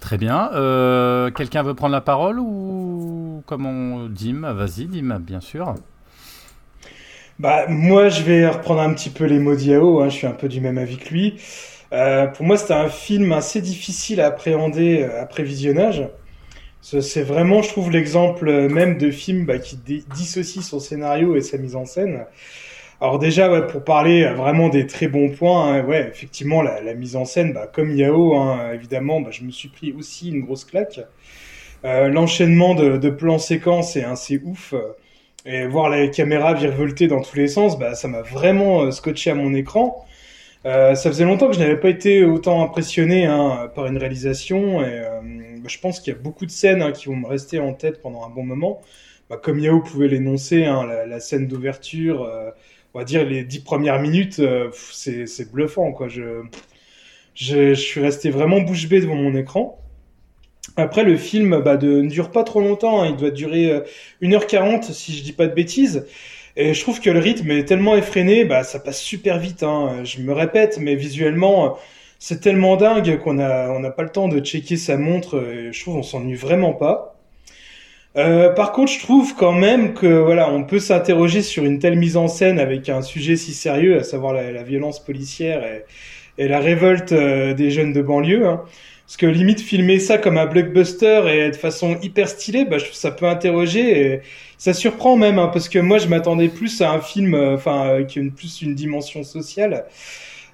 Très 0.00 0.18
bien. 0.18 0.50
Euh, 0.52 1.30
Quelqu'un 1.30 1.62
veut 1.62 1.74
prendre 1.74 1.92
la 1.92 2.00
parole 2.02 2.38
ou 2.40 3.42
comment 3.46 4.06
Dim? 4.08 4.52
Vas-y, 4.52 4.86
Dim, 4.86 5.18
bien 5.20 5.40
sûr. 5.40 5.74
Bah, 7.38 7.66
moi, 7.68 8.08
je 8.08 8.22
vais 8.22 8.46
reprendre 8.48 8.80
un 8.80 8.92
petit 8.94 9.10
peu 9.10 9.24
les 9.24 9.38
mots 9.38 9.56
d'Yao, 9.56 10.00
hein, 10.02 10.08
je 10.08 10.14
suis 10.16 10.26
un 10.26 10.32
peu 10.32 10.48
du 10.48 10.60
même 10.60 10.78
avis 10.78 10.98
que 10.98 11.08
lui. 11.08 11.40
Euh, 11.92 12.26
pour 12.26 12.44
moi, 12.46 12.56
c'était 12.56 12.74
un 12.74 12.88
film 12.88 13.32
assez 13.32 13.60
difficile 13.60 14.20
à 14.20 14.26
appréhender 14.26 15.04
après 15.04 15.42
visionnage. 15.42 16.08
Ce- 16.84 17.00
C'est 17.00 17.22
vraiment, 17.22 17.62
je 17.62 17.70
trouve, 17.70 17.90
l'exemple 17.90 18.46
euh, 18.48 18.68
même 18.68 18.98
de 18.98 19.10
film 19.10 19.46
bah, 19.46 19.58
qui 19.58 19.76
dissocie 20.14 20.62
son 20.62 20.80
scénario 20.80 21.34
et 21.34 21.40
sa 21.40 21.56
mise 21.56 21.76
en 21.76 21.86
scène. 21.86 22.26
Alors 23.00 23.18
déjà, 23.18 23.50
ouais, 23.50 23.66
pour 23.66 23.84
parler 23.84 24.24
euh, 24.24 24.34
vraiment 24.34 24.68
des 24.68 24.86
très 24.86 25.08
bons 25.08 25.30
points, 25.30 25.76
hein, 25.76 25.84
ouais, 25.84 26.08
effectivement, 26.08 26.60
la, 26.62 26.94
mise 26.94 27.16
en 27.16 27.24
scène, 27.24 27.54
bah, 27.54 27.70
comme 27.72 27.90
Yao, 27.96 28.34
hein, 28.36 28.72
évidemment, 28.74 29.22
bah, 29.22 29.30
je 29.32 29.44
me 29.44 29.50
suis 29.50 29.68
pris 29.70 29.92
aussi 29.94 30.28
une 30.30 30.42
grosse 30.42 30.64
claque. 30.66 31.00
Euh, 31.86 32.08
L'enchaînement 32.08 32.74
de, 32.74 33.10
plans 33.10 33.38
séquences 33.38 33.96
est 33.96 34.04
assez 34.04 34.40
ouf. 34.44 34.74
et 35.46 35.66
voir 35.66 35.88
la 35.90 36.08
caméra 36.08 36.54
virevolter 36.54 37.08
dans 37.08 37.22
tous 37.22 37.36
les 37.36 37.48
sens, 37.48 37.78
bah, 37.78 37.94
ça 37.94 38.08
m'a 38.08 38.22
vraiment 38.22 38.90
scotché 38.92 39.30
à 39.30 39.34
mon 39.34 39.54
écran. 39.54 40.04
Ça 40.64 40.94
faisait 40.96 41.24
longtemps 41.24 41.48
que 41.48 41.54
je 41.54 41.60
n'avais 41.60 41.76
pas 41.78 41.90
été 41.90 42.24
autant 42.24 42.62
impressionné 42.64 43.26
hein, 43.26 43.70
par 43.74 43.86
une 43.86 43.98
réalisation. 43.98 44.82
Et 44.82 45.02
je 45.68 45.78
pense 45.78 46.00
qu'il 46.00 46.12
y 46.12 46.16
a 46.16 46.18
beaucoup 46.18 46.46
de 46.46 46.50
scènes 46.50 46.82
hein, 46.82 46.92
qui 46.92 47.06
vont 47.06 47.16
me 47.16 47.26
rester 47.26 47.58
en 47.58 47.72
tête 47.74 48.02
pendant 48.02 48.24
un 48.24 48.30
bon 48.30 48.44
moment. 48.44 48.80
Bah, 49.30 49.38
comme 49.42 49.58
Yao 49.58 49.80
pouvait 49.80 50.08
l'énoncer, 50.08 50.64
hein, 50.64 50.84
la, 50.84 51.20
scène 51.20 51.46
d'ouverture, 51.48 52.24
euh, 52.24 52.50
on 52.92 52.98
va 52.98 53.04
dire 53.04 53.24
les 53.24 53.44
dix 53.44 53.60
premières 53.60 54.00
minutes, 54.00 54.38
euh, 54.40 54.70
c'est 54.92 55.50
bluffant. 55.50 55.94
Je, 57.34 57.74
suis 57.74 58.00
resté 58.00 58.30
vraiment 58.30 58.60
bouche 58.60 58.88
bée 58.88 59.00
devant 59.00 59.16
mon 59.16 59.34
écran. 59.34 59.80
Après, 60.76 61.04
le 61.04 61.16
film 61.16 61.60
bah, 61.62 61.76
ne 61.76 62.06
dure 62.08 62.30
pas 62.30 62.44
trop 62.44 62.60
longtemps, 62.60 63.02
hein, 63.02 63.08
il 63.10 63.16
doit 63.16 63.30
durer 63.30 63.70
euh, 63.70 63.80
1h40 64.22 64.92
si 64.92 65.16
je 65.16 65.22
dis 65.22 65.32
pas 65.32 65.46
de 65.46 65.54
bêtises. 65.54 66.06
Et 66.56 66.74
je 66.74 66.80
trouve 66.82 67.00
que 67.00 67.10
le 67.10 67.18
rythme 67.18 67.50
est 67.50 67.64
tellement 67.64 67.96
effréné, 67.96 68.44
bah, 68.44 68.62
ça 68.62 68.78
passe 68.78 69.00
super 69.00 69.38
vite. 69.38 69.64
Je 70.04 70.20
me 70.20 70.32
répète, 70.32 70.78
mais 70.80 70.94
visuellement, 70.94 71.78
c'est 72.26 72.40
tellement 72.40 72.76
dingue 72.76 73.18
qu'on 73.18 73.38
a, 73.38 73.68
on 73.68 73.80
n'a 73.80 73.90
pas 73.90 74.02
le 74.02 74.08
temps 74.08 74.28
de 74.28 74.40
checker 74.40 74.78
sa 74.78 74.96
montre. 74.96 75.44
Et 75.52 75.74
je 75.74 75.80
trouve 75.82 75.96
on 75.96 76.02
s'ennuie 76.02 76.36
vraiment 76.36 76.72
pas. 76.72 77.18
Euh, 78.16 78.48
par 78.48 78.72
contre, 78.72 78.92
je 78.92 79.00
trouve 79.00 79.34
quand 79.36 79.52
même 79.52 79.92
que 79.92 80.06
voilà, 80.06 80.50
on 80.50 80.64
peut 80.64 80.78
s'interroger 80.78 81.42
sur 81.42 81.66
une 81.66 81.80
telle 81.80 81.98
mise 81.98 82.16
en 82.16 82.26
scène 82.26 82.58
avec 82.58 82.88
un 82.88 83.02
sujet 83.02 83.36
si 83.36 83.52
sérieux, 83.52 83.98
à 83.98 84.04
savoir 84.04 84.32
la, 84.32 84.62
violence 84.62 85.04
policière 85.04 85.64
et, 86.38 86.48
la 86.48 86.60
révolte 86.60 87.12
euh, 87.12 87.52
des 87.52 87.70
jeunes 87.70 87.92
de 87.92 88.00
banlieue. 88.00 88.46
Hein. 88.46 88.62
Parce 89.04 89.18
que 89.18 89.26
limite 89.26 89.60
filmer 89.60 89.98
ça 89.98 90.16
comme 90.16 90.38
un 90.38 90.46
blockbuster 90.46 91.24
et 91.28 91.50
de 91.50 91.56
façon 91.56 91.98
hyper 92.00 92.26
stylée, 92.26 92.64
bah, 92.64 92.78
je 92.78 92.84
trouve 92.84 92.96
ça 92.96 93.10
peut 93.10 93.26
interroger 93.26 94.00
et 94.00 94.20
ça 94.56 94.72
surprend 94.72 95.18
même, 95.18 95.38
hein, 95.38 95.50
parce 95.52 95.68
que 95.68 95.78
moi 95.78 95.98
je 95.98 96.08
m'attendais 96.08 96.48
plus 96.48 96.80
à 96.80 96.90
un 96.90 97.02
film, 97.02 97.34
euh, 97.34 97.56
enfin, 97.56 97.86
euh, 97.86 98.04
qui 98.04 98.18
a 98.18 98.22
plus 98.34 98.62
une 98.62 98.74
dimension 98.74 99.24
sociale. 99.24 99.84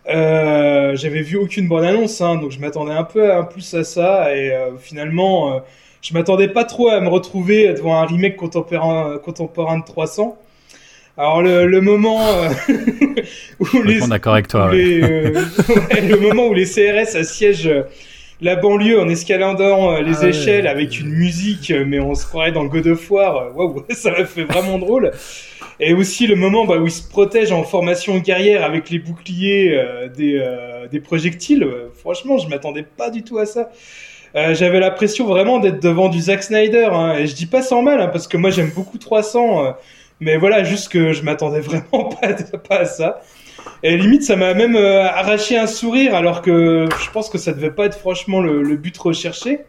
Euh, 0.08 0.96
J'avais 0.96 1.22
vu 1.22 1.36
aucune 1.36 1.68
bonne 1.68 1.84
annonce, 1.84 2.20
hein, 2.20 2.36
donc 2.36 2.50
je 2.50 2.58
m'attendais 2.58 2.92
un 2.92 3.04
peu 3.04 3.30
à, 3.32 3.42
plus 3.44 3.74
à 3.74 3.84
ça 3.84 4.34
et 4.34 4.50
euh, 4.50 4.76
finalement, 4.78 5.54
euh, 5.56 5.58
je 6.02 6.14
m'attendais 6.14 6.48
pas 6.48 6.64
trop 6.64 6.88
à 6.88 7.00
me 7.00 7.08
retrouver 7.08 7.72
devant 7.74 7.96
un 8.00 8.06
remake 8.06 8.36
contemporain, 8.36 9.18
contemporain 9.22 9.78
de 9.78 9.84
300. 9.84 10.36
Alors 11.18 11.42
le, 11.42 11.66
le 11.66 11.80
moment 11.82 12.18
où 13.60 13.82
les, 13.82 14.00
suis 14.00 14.08
d'accord 14.08 14.32
avec 14.34 14.48
toi. 14.48 14.68
où 14.68 14.70
ouais. 14.70 14.76
les, 14.78 15.02
ouais, 15.02 16.00
le 16.08 16.16
moment 16.16 16.46
où 16.46 16.54
les 16.54 16.64
CRS 16.64 17.14
assiègent 17.16 17.66
euh, 17.66 17.82
la 18.40 18.56
banlieue 18.56 18.98
en 18.98 19.08
escaladant 19.10 20.00
les 20.00 20.14
Ah 20.16 20.20
ouais. 20.22 20.28
échelles 20.30 20.66
avec 20.66 20.98
une 20.98 21.10
musique, 21.10 21.70
mais 21.86 22.00
on 22.00 22.14
se 22.14 22.24
croirait 22.24 22.52
dans 22.52 22.64
God 22.64 22.86
of 22.86 23.10
War. 23.10 23.54
Waouh, 23.54 23.84
ça 23.90 24.12
m'a 24.12 24.24
fait 24.24 24.44
vraiment 24.44 24.78
drôle. 24.78 25.10
Et 25.82 25.94
aussi 25.94 26.26
le 26.26 26.36
moment 26.36 26.66
bah, 26.66 26.76
où 26.76 26.86
ils 26.86 26.90
se 26.92 27.08
protègent 27.08 27.52
en 27.52 27.64
formation 27.64 28.18
guerrière 28.18 28.64
avec 28.64 28.90
les 28.90 28.98
boucliers 28.98 29.72
euh, 29.78 30.08
des, 30.08 30.38
euh, 30.38 30.86
des 30.88 31.00
projectiles. 31.00 31.64
Euh, 31.64 31.88
franchement, 31.94 32.36
je 32.38 32.48
m'attendais 32.48 32.82
pas 32.82 33.10
du 33.10 33.22
tout 33.24 33.38
à 33.38 33.46
ça. 33.46 33.70
Euh, 34.36 34.54
J'avais 34.54 34.80
l'impression 34.80 35.26
vraiment 35.26 35.58
d'être 35.58 35.82
devant 35.82 36.08
du 36.10 36.20
Zack 36.20 36.42
Snyder. 36.42 36.88
Hein, 36.92 37.14
et 37.18 37.26
je 37.26 37.34
dis 37.34 37.46
pas 37.46 37.62
sans 37.62 37.82
mal, 37.82 38.00
hein, 38.00 38.08
parce 38.08 38.28
que 38.28 38.36
moi 38.36 38.50
j'aime 38.50 38.70
beaucoup 38.74 38.98
300. 38.98 39.64
euh, 39.66 39.72
mais 40.20 40.36
voilà, 40.36 40.64
juste 40.64 40.90
que 40.92 41.12
je 41.14 41.22
m'attendais 41.22 41.60
vraiment 41.62 42.10
pas, 42.10 42.76
à 42.78 42.84
ça. 42.84 43.22
Et 43.82 43.96
limite, 43.96 44.22
ça 44.24 44.36
m'a 44.36 44.54
même 44.54 44.76
arraché 44.76 45.58
un 45.58 45.66
sourire, 45.66 46.14
alors 46.14 46.42
que 46.42 46.88
je 47.02 47.10
pense 47.10 47.30
que 47.30 47.38
ça 47.38 47.52
devait 47.52 47.70
pas 47.70 47.86
être 47.86 47.98
franchement 47.98 48.40
le 48.40 48.76
but 48.76 48.96
recherché. 48.98 49.60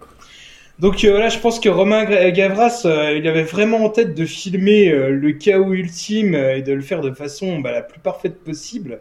Donc 0.80 1.04
euh, 1.04 1.12
voilà, 1.12 1.30
je 1.30 1.38
pense 1.40 1.60
que 1.60 1.70
Romain 1.70 2.06
Gra- 2.06 2.32
Gavras, 2.32 2.82
euh, 2.86 3.16
il 3.18 3.28
avait 3.28 3.44
vraiment 3.44 3.84
en 3.86 3.90
tête 3.90 4.16
de 4.16 4.26
filmer 4.26 4.90
euh, 4.90 5.10
le 5.12 5.32
chaos 5.34 5.74
ultime 5.74 6.34
euh, 6.34 6.58
et 6.58 6.62
de 6.62 6.74
le 6.74 6.82
faire 6.82 7.02
de 7.02 7.12
façon 7.12 7.60
bah, 7.60 7.72
la 7.72 7.82
plus 7.84 8.00
parfaite 8.00 8.44
possible, 8.44 9.00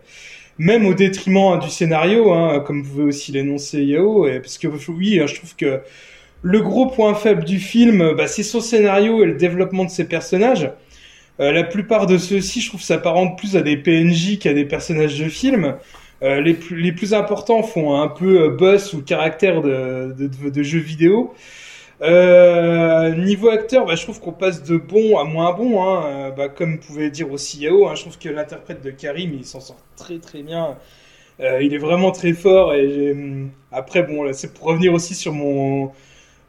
même 0.58 0.86
au 0.86 0.94
détriment 0.94 1.54
hein, 1.54 1.58
du 1.58 1.70
scénario, 1.70 2.32
hein, 2.32 2.60
comme 2.60 2.84
pouvez 2.84 3.04
aussi 3.04 3.32
l'énoncer 3.32 3.82
Yao, 3.84 4.28
et, 4.28 4.40
parce 4.40 4.58
que 4.58 4.68
oui, 4.90 5.20
hein, 5.20 5.26
je 5.26 5.36
trouve 5.36 5.56
que 5.56 5.80
le 6.42 6.60
gros 6.62 6.86
point 6.88 7.14
faible 7.14 7.44
du 7.44 7.60
film, 7.60 8.14
bah, 8.16 8.26
c'est 8.28 8.44
son 8.44 8.60
scénario 8.60 9.22
et 9.24 9.26
le 9.26 9.34
développement 9.36 9.84
de 9.86 9.90
ses 9.90 10.04
personnages. 10.06 10.70
Euh, 11.40 11.52
la 11.52 11.64
plupart 11.64 12.06
de 12.06 12.18
ceux-ci, 12.18 12.60
je 12.60 12.68
trouve, 12.68 12.82
s'apparentent 12.82 13.38
plus 13.38 13.56
à 13.56 13.62
des 13.62 13.76
PNJ 13.76 14.38
qu'à 14.38 14.52
des 14.52 14.64
personnages 14.64 15.18
de 15.18 15.28
film. 15.28 15.76
Euh, 16.22 16.40
les, 16.40 16.54
plus, 16.54 16.80
les 16.80 16.92
plus 16.92 17.14
importants 17.14 17.62
font 17.62 17.94
un 17.98 18.08
peu 18.08 18.42
euh, 18.42 18.48
boss 18.50 18.92
ou 18.92 19.02
caractère 19.02 19.62
de, 19.62 20.14
de, 20.18 20.62
jeux 20.62 20.78
vidéo. 20.78 21.34
Euh, 22.02 23.14
niveau 23.14 23.48
acteur, 23.48 23.86
bah, 23.86 23.94
je 23.94 24.02
trouve 24.02 24.20
qu'on 24.20 24.32
passe 24.32 24.62
de 24.62 24.76
bon 24.76 25.18
à 25.18 25.24
moins 25.24 25.52
bon. 25.54 25.82
Hein. 25.82 26.30
Bah, 26.36 26.48
comme 26.48 26.78
pouvait 26.78 27.10
dire 27.10 27.30
aussi 27.32 27.60
Yao, 27.60 27.88
hein, 27.88 27.94
je 27.94 28.02
trouve 28.02 28.18
que 28.18 28.28
l'interprète 28.28 28.82
de 28.82 28.90
Karim, 28.90 29.32
il 29.34 29.46
s'en 29.46 29.60
sort 29.60 29.80
très 29.96 30.18
très 30.18 30.42
bien. 30.42 30.76
Il 31.38 31.72
est 31.72 31.78
vraiment 31.78 32.12
très 32.12 32.34
fort. 32.34 32.74
Et 32.74 33.16
après, 33.72 34.02
bon, 34.02 34.30
c'est 34.34 34.52
pour 34.52 34.66
revenir 34.66 34.92
aussi 34.92 35.14
sur 35.14 35.32
mon 35.32 35.90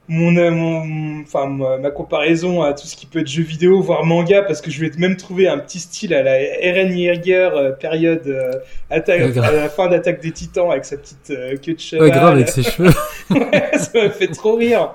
mon, 0.07 0.31
mon- 0.51 1.21
enfin 1.21 1.47
ma, 1.47 1.89
comparaison 1.91 2.61
à 2.63 2.73
tout 2.73 2.85
ce 2.87 2.95
qui 2.97 3.05
peut 3.05 3.19
être 3.19 3.27
jeu 3.29 3.43
vidéo 3.43 3.81
voire 3.81 4.03
manga 4.03 4.41
parce 4.41 4.59
que 4.59 4.69
je 4.69 4.81
vais 4.81 4.91
même 4.97 5.15
trouver 5.15 5.47
un 5.47 5.57
petit 5.57 5.79
style 5.79 6.13
à 6.13 6.21
la 6.23 6.39
Eren 6.41 6.91
Yeager 6.97 7.49
euh, 7.53 7.71
période 7.71 8.23
euh, 8.27 8.51
attaque, 8.89 9.37
à 9.37 9.51
la 9.51 9.69
fin 9.69 9.87
d'attaque 9.87 10.21
des 10.21 10.31
Titans 10.31 10.69
avec 10.69 10.83
sa 10.85 10.97
petite 10.97 11.29
euh, 11.31 11.55
queue 11.55 11.75
de 11.75 11.79
cheval 11.79 12.03
Ouais, 12.03 12.11
grave 12.11 12.33
avec 12.33 12.49
ses 12.55 12.63
cheveux. 12.63 12.89
Ouais, 13.29 13.71
ça 13.77 13.89
m'a 13.93 14.09
fait 14.09 14.27
trop 14.27 14.55
rire 14.55 14.91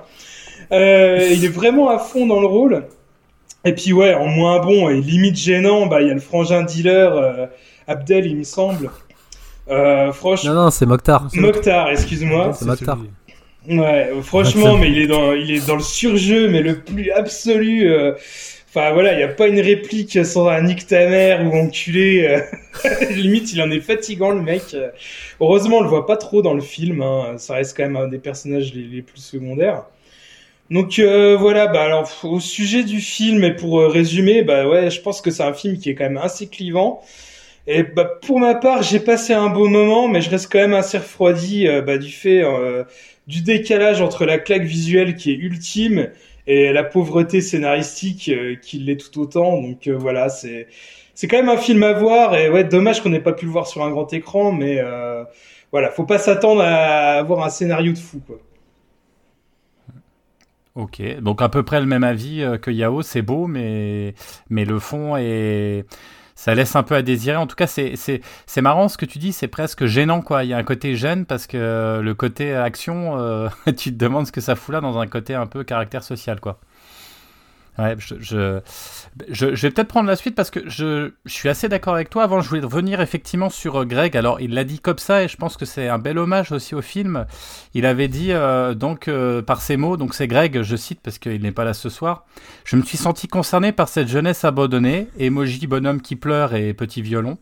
Euh, 0.71 1.29
il 1.33 1.45
est 1.45 1.55
vraiment 1.61 1.89
à 1.89 1.97
fond 1.97 2.25
dans 2.27 2.41
le 2.41 2.47
rôle 2.47 2.83
et 3.63 3.73
puis 3.73 3.93
ouais 3.93 4.13
en 4.13 4.27
moins 4.27 4.59
bon 4.59 4.89
et 4.89 4.99
limite 5.01 5.37
gênant 5.37 5.87
bah 5.87 6.01
il 6.01 6.07
y 6.09 6.11
a 6.11 6.13
le 6.13 6.19
frangin 6.19 6.63
dealer 6.63 7.15
euh, 7.15 7.45
Abdel 7.87 8.25
il 8.27 8.35
me 8.37 8.43
semble 8.43 8.91
euh, 9.69 10.11
franchement 10.11 10.53
Non, 10.53 10.63
non, 10.65 10.69
c'est 10.69 10.85
Mokhtar. 10.85 11.27
Mokhtar 11.33 11.89
excuse-moi 11.89 12.51
C'est 12.53 12.65
Mokhtar. 12.65 12.97
Ouais, 13.67 14.11
franchement, 14.23 14.77
mais 14.77 14.89
il 14.91 14.97
est 14.99 15.07
dans, 15.07 15.33
il 15.33 15.51
est 15.51 15.67
dans 15.67 15.75
le 15.75 15.81
surjeu, 15.83 16.47
mais 16.49 16.61
le 16.61 16.79
plus 16.81 17.11
absolu. 17.11 17.89
euh, 17.91 18.13
Enfin 18.69 18.91
voilà, 18.93 19.13
il 19.13 19.19
y 19.19 19.23
a 19.23 19.27
pas 19.29 19.47
une 19.47 19.59
réplique 19.59 20.23
sans 20.25 20.47
un 20.47 20.61
nique 20.61 20.87
ta 20.87 21.07
mère 21.09 21.43
ou 21.45 21.55
enculé. 21.57 22.25
euh, 22.27 22.41
Limite, 23.11 23.51
il 23.53 23.61
en 23.61 23.71
est 23.71 23.79
fatigant 23.81 24.29
le 24.31 24.41
mec. 24.41 24.75
Heureusement, 25.41 25.77
on 25.79 25.81
le 25.81 25.89
voit 25.89 26.05
pas 26.05 26.17
trop 26.17 26.41
dans 26.41 26.53
le 26.53 26.61
film. 26.61 27.01
hein. 27.01 27.35
Ça 27.37 27.55
reste 27.55 27.75
quand 27.75 27.83
même 27.83 27.97
un 27.97 28.07
des 28.07 28.19
personnages 28.19 28.73
les, 28.73 28.83
les 28.83 29.01
plus 29.01 29.19
secondaires. 29.21 29.85
Donc 30.69 30.99
euh, 30.99 31.37
voilà, 31.37 31.67
bah 31.67 31.83
alors 31.83 32.09
au 32.23 32.39
sujet 32.41 32.83
du 32.83 32.99
film 32.99 33.43
et 33.45 33.55
pour 33.55 33.79
euh, 33.79 33.87
résumer, 33.87 34.41
bah 34.43 34.67
ouais, 34.67 34.89
je 34.91 34.99
pense 35.01 35.21
que 35.21 35.31
c'est 35.31 35.43
un 35.43 35.53
film 35.53 35.77
qui 35.77 35.89
est 35.89 35.95
quand 35.95 36.03
même 36.03 36.17
assez 36.17 36.47
clivant. 36.47 37.01
Et 37.67 37.83
bah 37.83 38.05
pour 38.25 38.39
ma 38.39 38.55
part, 38.55 38.83
j'ai 38.83 38.99
passé 38.99 39.33
un 39.33 39.49
beau 39.49 39.67
moment, 39.67 40.07
mais 40.09 40.21
je 40.21 40.29
reste 40.29 40.51
quand 40.51 40.59
même 40.59 40.73
assez 40.73 40.97
refroidi 40.99 41.67
euh, 41.67 41.81
bah, 41.81 41.97
du 41.97 42.11
fait 42.11 42.43
euh, 42.43 42.83
du 43.27 43.41
décalage 43.41 44.01
entre 44.01 44.25
la 44.25 44.39
claque 44.39 44.63
visuelle 44.63 45.15
qui 45.15 45.31
est 45.31 45.35
ultime 45.35 46.09
et 46.47 46.71
la 46.71 46.83
pauvreté 46.83 47.41
scénaristique 47.41 48.29
euh, 48.29 48.55
qui 48.55 48.79
l'est 48.79 48.95
tout 48.95 49.19
autant. 49.19 49.61
Donc 49.61 49.87
euh, 49.87 49.97
voilà, 49.97 50.29
c'est 50.29 50.67
c'est 51.13 51.27
quand 51.27 51.37
même 51.37 51.49
un 51.49 51.57
film 51.57 51.83
à 51.83 51.93
voir 51.93 52.35
et 52.35 52.49
ouais, 52.49 52.63
dommage 52.63 53.01
qu'on 53.01 53.09
n'ait 53.09 53.19
pas 53.19 53.33
pu 53.33 53.45
le 53.45 53.51
voir 53.51 53.67
sur 53.67 53.83
un 53.83 53.89
grand 53.89 54.11
écran, 54.13 54.51
mais 54.51 54.79
euh, 54.79 55.23
voilà, 55.71 55.91
faut 55.91 56.05
pas 56.05 56.19
s'attendre 56.19 56.61
à 56.61 57.17
avoir 57.17 57.43
un 57.43 57.49
scénario 57.49 57.91
de 57.91 57.97
fou. 57.97 58.21
Ok, 60.75 61.01
donc 61.21 61.41
à 61.41 61.49
peu 61.49 61.63
près 61.63 61.79
le 61.79 61.87
même 61.87 62.03
avis 62.03 62.45
que 62.61 62.69
Yao, 62.69 63.01
c'est 63.01 63.23
beau, 63.23 63.47
mais 63.47 64.13
le 64.49 64.79
fond 64.79 65.17
est... 65.17 65.85
Ça 66.47 66.55
laisse 66.55 66.77
un 66.77 66.83
peu 66.83 66.95
à 66.95 67.01
désirer. 67.01 67.35
En 67.35 67.45
tout 67.45 67.57
cas, 67.57 67.67
c'est, 67.67 67.95
c'est, 67.97 68.61
marrant 68.61 68.87
ce 68.87 68.97
que 68.97 69.05
tu 69.05 69.19
dis, 69.19 69.33
c'est 69.33 69.49
presque 69.49 69.85
gênant, 69.85 70.21
quoi. 70.21 70.45
Il 70.45 70.49
y 70.49 70.53
a 70.53 70.57
un 70.57 70.63
côté 70.63 70.95
gêne 70.95 71.25
parce 71.25 71.45
que 71.45 71.57
euh, 71.57 72.01
le 72.01 72.13
côté 72.13 72.55
action, 72.55 73.19
euh, 73.19 73.49
tu 73.77 73.91
te 73.91 73.97
demandes 73.97 74.27
ce 74.27 74.31
que 74.31 74.39
ça 74.39 74.55
fout 74.55 74.71
là 74.71 74.79
dans 74.79 74.97
un 74.97 75.07
côté 75.07 75.35
un 75.35 75.45
peu 75.45 75.65
caractère 75.65 76.03
social, 76.03 76.39
quoi. 76.39 76.57
Ouais, 77.77 77.95
je, 77.99 78.15
je, 78.19 78.59
je, 79.29 79.45
vais 79.45 79.69
peut-être 79.69 79.87
prendre 79.87 80.07
la 80.07 80.15
suite 80.15 80.33
parce 80.33 80.49
que 80.49 80.67
je, 80.67 81.11
suis 81.27 81.47
assez 81.47 81.69
d'accord 81.69 81.93
avec 81.93 82.09
toi. 82.09 82.23
Avant, 82.23 82.41
je 82.41 82.49
voulais 82.49 82.61
revenir 82.61 83.01
effectivement 83.01 83.49
sur 83.49 83.81
euh, 83.81 83.85
Greg. 83.85 84.17
Alors, 84.17 84.41
il 84.41 84.55
l'a 84.55 84.63
dit 84.63 84.79
comme 84.79 84.97
ça 84.97 85.23
et 85.23 85.27
je 85.27 85.37
pense 85.37 85.57
que 85.57 85.65
c'est 85.65 85.87
un 85.87 85.99
bel 85.99 86.17
hommage 86.17 86.51
aussi 86.51 86.73
au 86.73 86.81
film. 86.81 87.25
Il 87.75 87.85
avait 87.85 88.07
dit, 88.07 88.31
euh, 88.31 88.73
donc, 88.73 89.07
euh, 89.07 89.43
par 89.43 89.61
ces 89.61 89.77
mots, 89.77 89.95
donc 89.95 90.15
c'est 90.15 90.27
Greg, 90.27 90.63
je 90.63 90.75
cite 90.75 91.01
parce 91.03 91.19
qu'il 91.19 91.41
n'est 91.41 91.51
pas 91.51 91.65
là 91.65 91.75
ce 91.75 91.89
soir. 91.89 92.25
Je 92.65 92.77
me 92.77 92.81
suis 92.81 92.97
senti 92.97 93.27
concerné 93.27 93.71
par 93.71 93.89
cette 93.89 94.07
jeunesse 94.07 94.43
abandonnée, 94.43 95.09
emoji 95.19 95.67
bonhomme 95.67 96.01
qui 96.01 96.15
pleure 96.15 96.55
et 96.55 96.73
petit 96.73 97.03
violon. 97.03 97.37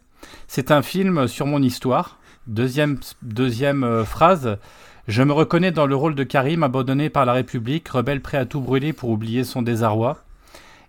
C'est 0.48 0.72
un 0.72 0.82
film 0.82 1.27
sur 1.27 1.46
mon 1.46 1.62
histoire. 1.62 2.20
Deuxième, 2.48 3.00
deuxième 3.22 4.04
phrase. 4.04 4.58
Je 5.08 5.24
me 5.24 5.34
reconnais 5.34 5.72
dans 5.72 5.86
le 5.86 5.96
rôle 5.96 6.15
de 6.15 6.24
Karim, 6.24 6.63
abandonné 6.63 7.10
par 7.10 7.25
la 7.25 7.34
République, 7.34 7.88
rebelle 7.88 8.22
prêt 8.22 8.38
à 8.38 8.46
tout 8.46 8.60
brûler 8.60 8.92
pour 8.92 9.10
oublier 9.10 9.44
son 9.44 9.62
désarroi. 9.62 10.25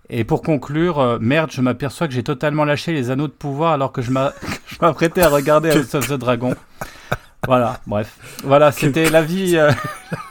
Et 0.09 0.25
pour 0.25 0.43
conclure, 0.43 1.01
euh, 1.01 1.19
merde, 1.21 1.51
je 1.53 1.61
m'aperçois 1.61 2.07
que 2.07 2.15
j'ai 2.15 2.23
totalement 2.23 2.65
lâché 2.65 2.93
les 2.93 3.11
anneaux 3.11 3.27
de 3.27 3.33
pouvoir 3.33 3.73
alors 3.73 3.93
que 3.93 4.03
je 4.03 4.11
m'apprêtais 4.81 5.23
à 5.23 5.29
regarder 5.29 5.71
House 5.71 5.95
of 5.95 6.09
the 6.09 6.15
Dragon. 6.15 6.55
Voilà, 7.47 7.81
bref. 7.87 8.17
Voilà, 8.45 8.73
c'était 8.73 9.11
l'avis 9.11 9.57
euh, 9.57 9.71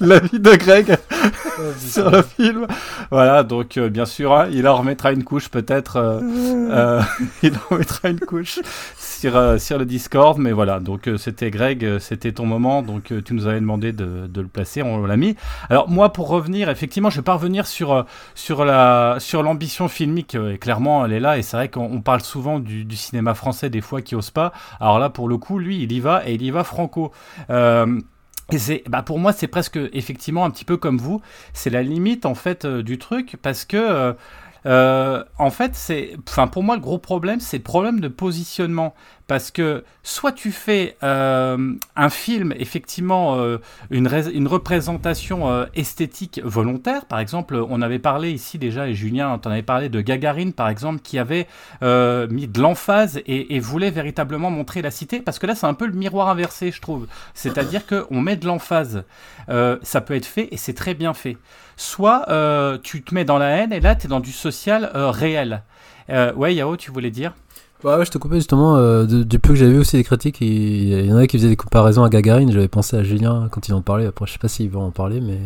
l'avis 0.06 0.40
de 0.40 0.54
Greg 0.56 0.96
sur 1.78 2.10
le 2.10 2.22
film. 2.22 2.66
Voilà, 3.10 3.42
donc 3.42 3.76
euh, 3.76 3.88
bien 3.88 4.06
sûr, 4.06 4.34
hein, 4.34 4.48
il 4.50 4.66
en 4.66 4.76
remettra 4.76 5.12
une 5.12 5.24
couche 5.24 5.48
peut-être. 5.48 5.96
euh, 5.96 6.20
euh, 6.70 7.02
il 7.42 7.54
en 7.54 7.60
remettra 7.74 8.08
une 8.08 8.20
couche 8.20 8.60
sur, 8.96 9.60
sur 9.60 9.78
le 9.78 9.84
Discord. 9.84 10.38
Mais 10.38 10.52
voilà, 10.52 10.80
donc 10.80 11.08
c'était 11.18 11.50
Greg, 11.50 11.98
c'était 11.98 12.32
ton 12.32 12.46
moment. 12.46 12.82
Donc 12.82 13.12
tu 13.24 13.34
nous 13.34 13.46
avais 13.46 13.60
demandé 13.60 13.92
de, 13.92 14.26
de 14.26 14.40
le 14.40 14.48
placer, 14.48 14.82
on 14.82 15.04
l'a 15.06 15.16
mis. 15.16 15.36
Alors 15.68 15.88
moi, 15.88 16.12
pour 16.12 16.28
revenir, 16.28 16.68
effectivement, 16.68 17.10
je 17.10 17.16
vais 17.16 17.22
pas 17.22 17.34
revenir 17.34 17.66
sur, 17.66 18.06
sur 18.34 18.64
la 18.64 19.16
sur 19.18 19.42
l'ambition 19.42 19.88
filmique. 19.88 20.34
et 20.34 20.58
clairement, 20.58 21.04
elle 21.04 21.12
est 21.12 21.20
là. 21.20 21.38
Et 21.38 21.42
c'est 21.42 21.56
vrai 21.56 21.68
qu'on 21.68 21.90
on 21.90 22.00
parle 22.00 22.20
souvent 22.22 22.58
du, 22.58 22.84
du 22.84 22.96
cinéma 22.96 23.34
français 23.34 23.70
des 23.70 23.80
fois 23.80 24.00
qui 24.02 24.14
ose 24.14 24.30
pas. 24.30 24.52
Alors 24.80 24.98
là, 24.98 25.10
pour 25.10 25.28
le 25.28 25.36
coup, 25.36 25.58
lui, 25.58 25.82
il 25.82 25.92
y 25.92 26.00
va 26.00 26.22
et 26.26 26.34
il 26.34 26.42
y 26.42 26.50
va 26.50 26.64
franco. 26.64 27.12
Euh, 27.50 28.00
bah 28.88 29.02
pour 29.02 29.18
moi, 29.18 29.32
c'est 29.32 29.48
presque 29.48 29.78
effectivement 29.92 30.44
un 30.44 30.50
petit 30.50 30.64
peu 30.64 30.76
comme 30.76 30.98
vous. 30.98 31.20
C'est 31.52 31.70
la 31.70 31.82
limite 31.82 32.26
en 32.26 32.34
fait 32.34 32.64
euh, 32.64 32.82
du 32.82 32.98
truc 32.98 33.36
parce 33.42 33.64
que 33.64 33.76
euh, 33.76 34.12
euh, 34.66 35.24
en 35.38 35.50
fait, 35.50 35.74
c'est, 35.74 36.16
enfin 36.28 36.46
pour 36.46 36.62
moi, 36.62 36.76
le 36.76 36.82
gros 36.82 36.98
problème, 36.98 37.40
c'est 37.40 37.58
le 37.58 37.62
problème 37.62 38.00
de 38.00 38.08
positionnement 38.08 38.94
parce 39.30 39.52
que 39.52 39.84
soit 40.02 40.32
tu 40.32 40.50
fais 40.50 40.96
euh, 41.04 41.74
un 41.94 42.10
film 42.10 42.52
effectivement 42.58 43.36
euh, 43.38 43.58
une, 43.90 44.08
représentation 44.48 45.48
euh, 45.48 45.66
esthétique 45.76 46.40
volontaire. 46.42 47.04
Par 47.04 47.20
exemple, 47.20 47.54
on 47.54 47.80
avait 47.80 48.00
parlé 48.00 48.32
ici 48.32 48.58
déjà 48.58 48.88
et 48.88 48.94
Julien, 48.94 49.38
t'en 49.38 49.52
avait 49.52 49.62
parlé 49.62 49.88
de 49.88 50.00
Gagarine 50.00 50.52
par 50.52 50.68
exemple 50.68 50.98
qui 51.00 51.16
avait 51.16 51.46
mis 51.80 52.48
de 52.48 52.60
l'emphase 52.60 53.20
et, 53.24 53.60
voulait 53.60 53.92
véritablement 53.92 54.50
montrer 54.50 54.82
la 54.82 54.90
cité 54.90 55.20
parce 55.20 55.38
que 55.38 55.46
là 55.46 55.54
c'est 55.54 55.66
un 55.66 55.74
peu 55.74 55.86
le 55.86 55.92
miroir 55.92 56.28
inversé 56.28 56.72
je 56.72 56.80
trouve. 56.80 57.06
C'est-à-dire 57.32 57.82
qu'on 57.86 58.20
met 58.20 58.34
de 58.34 58.48
l'emphase. 58.48 59.04
Ça 59.46 60.00
peut 60.00 60.16
être 60.16 60.26
fait 60.26 60.48
et 60.50 60.56
c'est 60.56 60.74
très 60.74 60.94
bien 60.94 61.14
fait. 61.14 61.36
Soit 61.76 62.26
tu 62.82 63.04
te 63.04 63.14
mets 63.14 63.24
dans 63.24 63.38
la 63.38 63.50
haine 63.50 63.72
et 63.72 63.78
là 63.78 63.94
tu 63.94 64.06
es 64.06 64.08
dans 64.08 64.18
du 64.18 64.32
social 64.32 64.90
réel. 64.92 65.62
Ouais 66.08 66.52
Yao, 66.52 66.76
tu 66.76 66.90
voulais 66.90 67.12
dire? 67.12 67.32
Ouais, 67.82 67.94
ouais, 67.96 68.04
je 68.04 68.10
te 68.10 68.18
coupais 68.18 68.36
justement. 68.36 68.76
euh, 68.76 69.06
de- 69.06 69.22
du 69.22 69.38
peu 69.38 69.50
que 69.50 69.54
j'avais 69.54 69.72
vu 69.72 69.78
aussi 69.78 69.96
des 69.96 70.04
critiques, 70.04 70.40
il 70.40 70.48
il 70.92 71.06
y 71.06 71.12
en 71.12 71.16
a 71.16 71.26
qui 71.26 71.38
faisaient 71.38 71.48
des 71.48 71.56
comparaisons 71.56 72.04
à 72.04 72.10
Gagarine. 72.10 72.52
J'avais 72.52 72.68
pensé 72.68 72.96
à 72.96 73.02
Julien 73.02 73.48
quand 73.50 73.68
il 73.68 73.74
en 73.74 73.80
parlait. 73.82 74.06
Après, 74.06 74.26
je 74.26 74.32
sais 74.32 74.38
pas 74.38 74.48
s'il 74.48 74.68
va 74.70 74.80
en 74.80 74.90
parler, 74.90 75.20
mais 75.22 75.38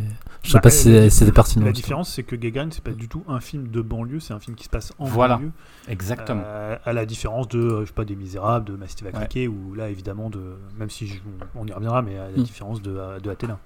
je 0.42 0.50
sais 0.50 0.54
Bah, 0.54 0.62
pas 0.62 0.70
si 0.70 1.10
c'était 1.10 1.30
pertinent. 1.32 1.64
La 1.66 1.70
différence, 1.72 2.12
c'est 2.12 2.24
que 2.24 2.34
Gagarin, 2.34 2.68
c'est 2.72 2.82
pas 2.82 2.90
du 2.90 3.06
tout 3.08 3.22
un 3.28 3.38
film 3.40 3.68
de 3.68 3.80
banlieue, 3.80 4.18
c'est 4.18 4.34
un 4.34 4.40
film 4.40 4.56
qui 4.56 4.64
se 4.64 4.68
passe 4.68 4.92
en 4.98 5.04
Voilà. 5.04 5.36
banlieue. 5.36 5.52
Exactement. 5.88 6.42
Euh, 6.44 6.76
à 6.84 6.92
la 6.92 7.06
différence 7.06 7.46
de, 7.48 7.58
euh, 7.60 7.80
je 7.82 7.86
sais 7.86 7.92
pas, 7.94 8.04
des 8.04 8.16
Misérables, 8.16 8.64
de 8.66 8.76
Ma 8.76 8.88
Cité 8.88 9.04
va 9.04 9.18
Ouais. 9.20 9.46
ou 9.46 9.74
là, 9.74 9.88
évidemment, 9.88 10.28
de, 10.28 10.40
même 10.78 10.90
si 10.90 11.06
je- 11.06 11.20
on 11.54 11.66
y 11.66 11.72
reviendra, 11.72 12.02
mais 12.02 12.18
à 12.18 12.30
la 12.30 12.38
Mm. 12.38 12.42
différence 12.42 12.82
de, 12.82 12.96
de 13.22 13.30
Athéna. 13.30 13.58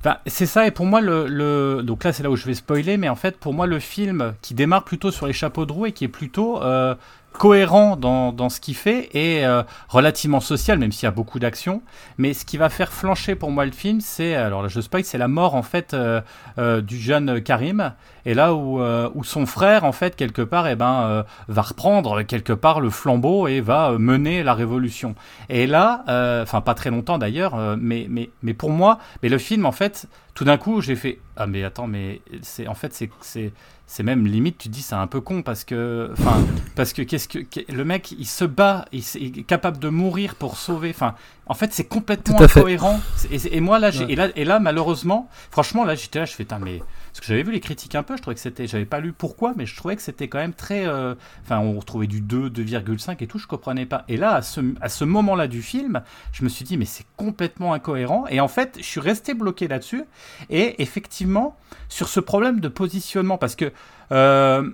Enfin, 0.00 0.18
c'est 0.26 0.46
ça, 0.46 0.66
et 0.66 0.70
pour 0.70 0.86
moi, 0.86 1.00
le, 1.00 1.26
le- 1.26 1.82
donc 1.82 2.04
là, 2.04 2.12
c'est 2.12 2.22
là 2.22 2.30
où 2.30 2.36
je 2.36 2.44
vais 2.46 2.54
spoiler, 2.54 2.96
mais 2.96 3.08
en 3.08 3.16
fait, 3.16 3.36
pour 3.38 3.54
moi, 3.54 3.66
le 3.66 3.80
film 3.80 4.34
qui 4.40 4.54
démarre 4.54 4.84
plutôt 4.84 5.10
sur 5.10 5.26
les 5.26 5.32
chapeaux 5.32 5.66
de 5.66 5.72
roue 5.72 5.86
et 5.86 5.92
qui 5.92 6.04
est 6.04 6.08
plutôt 6.08 6.62
euh, 6.62 6.94
cohérent 7.36 7.96
dans, 7.96 8.32
dans 8.32 8.48
ce 8.48 8.60
qu'il 8.60 8.74
fait 8.74 9.10
et 9.14 9.46
euh, 9.46 9.62
relativement 9.88 10.40
social, 10.40 10.78
même 10.78 10.92
s'il 10.92 11.04
y 11.04 11.08
a 11.08 11.12
beaucoup 11.12 11.38
d'action. 11.38 11.82
Mais 12.18 12.34
ce 12.34 12.44
qui 12.44 12.56
va 12.56 12.68
faire 12.68 12.92
flancher 12.92 13.34
pour 13.34 13.50
moi 13.50 13.64
le 13.64 13.72
film, 13.72 14.00
c'est, 14.00 14.34
alors 14.34 14.62
là, 14.62 14.68
je 14.68 14.80
spoil, 14.80 15.04
c'est 15.04 15.18
la 15.18 15.28
mort, 15.28 15.54
en 15.54 15.62
fait, 15.62 15.94
euh, 15.94 16.20
euh, 16.58 16.80
du 16.80 16.98
jeune 16.98 17.40
Karim. 17.40 17.92
Et 18.24 18.34
là 18.34 18.54
où, 18.54 18.80
où 18.80 19.22
son 19.22 19.46
frère, 19.46 19.84
en 19.84 19.92
fait, 19.92 20.16
quelque 20.16 20.42
part, 20.42 20.66
eh 20.66 20.74
ben, 20.74 21.24
va 21.46 21.62
reprendre 21.62 22.22
quelque 22.22 22.52
part 22.52 22.80
le 22.80 22.90
flambeau 22.90 23.46
et 23.46 23.60
va 23.60 23.92
mener 23.98 24.42
la 24.42 24.52
révolution. 24.52 25.14
Et 25.48 25.68
là, 25.68 26.02
enfin, 26.42 26.60
pas 26.60 26.74
très 26.74 26.90
longtemps 26.90 27.18
d'ailleurs, 27.18 27.76
mais, 27.78 28.08
mais, 28.10 28.30
mais 28.42 28.52
pour 28.52 28.70
moi, 28.70 28.98
mais 29.22 29.28
le 29.28 29.38
film, 29.38 29.64
en 29.64 29.70
fait, 29.70 30.08
tout 30.34 30.42
d'un 30.42 30.56
coup, 30.56 30.80
j'ai 30.80 30.96
fait 30.96 31.20
ah 31.36 31.46
mais 31.46 31.62
attends, 31.64 31.86
mais 31.86 32.22
c'est 32.40 32.66
en 32.66 32.74
fait 32.74 32.94
c'est 33.20 33.52
c'est 33.86 34.02
même 34.02 34.26
limite 34.26 34.58
tu 34.58 34.68
te 34.68 34.74
dis 34.74 34.82
c'est 34.82 34.94
un 34.96 35.06
peu 35.06 35.20
con 35.20 35.42
parce 35.42 35.64
que 35.64 36.10
enfin 36.12 36.44
parce 36.74 36.92
que 36.92 37.02
qu'est-ce 37.02 37.28
que 37.28 37.38
le 37.72 37.84
mec 37.84 38.12
il 38.12 38.26
se 38.26 38.44
bat, 38.44 38.84
il, 38.92 39.02
est 39.38 39.42
capable 39.44 39.78
de 39.78 39.88
mourir 39.88 40.34
pour 40.34 40.56
sauver. 40.56 40.90
Enfin, 40.90 41.14
en 41.46 41.54
fait 41.54 41.72
c'est 41.72 41.84
complètement 41.84 42.40
incohérent. 42.40 43.00
Et, 43.30 43.56
et 43.56 43.60
moi 43.60 43.78
là 43.78 43.90
Ouais. 43.90 44.06
et 44.08 44.16
là 44.16 44.28
et 44.34 44.44
là 44.44 44.58
malheureusement, 44.58 45.30
franchement 45.50 45.84
là 45.84 45.94
j'étais 45.94 46.18
là 46.18 46.24
je 46.24 46.32
fais 46.32 46.46
mais 46.60 46.82
parce 47.16 47.28
que 47.28 47.32
j'avais 47.32 47.44
vu 47.44 47.52
les 47.52 47.60
critiques 47.60 47.94
un 47.94 48.02
peu, 48.02 48.14
je 48.14 48.20
trouvais 48.20 48.34
que 48.34 48.40
c'était 48.42 48.66
j'avais 48.66 48.84
pas 48.84 49.00
lu 49.00 49.14
pourquoi, 49.14 49.54
mais 49.56 49.64
je 49.64 49.74
trouvais 49.74 49.96
que 49.96 50.02
c'était 50.02 50.28
quand 50.28 50.36
même 50.36 50.52
très 50.52 50.86
euh, 50.86 51.14
enfin 51.42 51.60
on 51.60 51.78
retrouvait 51.78 52.06
du 52.06 52.20
2, 52.20 52.50
2,5 52.50 53.16
et 53.20 53.26
tout, 53.26 53.38
je 53.38 53.46
comprenais 53.46 53.86
pas. 53.86 54.04
Et 54.08 54.18
là 54.18 54.34
à 54.34 54.42
ce 54.42 54.60
à 54.82 54.90
ce 54.90 55.04
moment-là 55.04 55.48
du 55.48 55.62
film, 55.62 56.02
je 56.32 56.44
me 56.44 56.50
suis 56.50 56.66
dit 56.66 56.76
mais 56.76 56.84
c'est 56.84 57.06
complètement 57.16 57.72
incohérent 57.72 58.26
et 58.28 58.38
en 58.40 58.48
fait 58.48 58.74
je 58.76 58.84
suis 58.84 59.00
resté 59.00 59.32
bloqué 59.32 59.66
là-dessus 59.66 60.04
et 60.50 60.82
effectivement 60.82 61.56
sur 61.88 62.08
ce 62.08 62.20
problème 62.20 62.60
de 62.60 62.68
positionnement 62.68 63.38
parce 63.38 63.56
que 63.56 63.72
euh, 64.12 64.70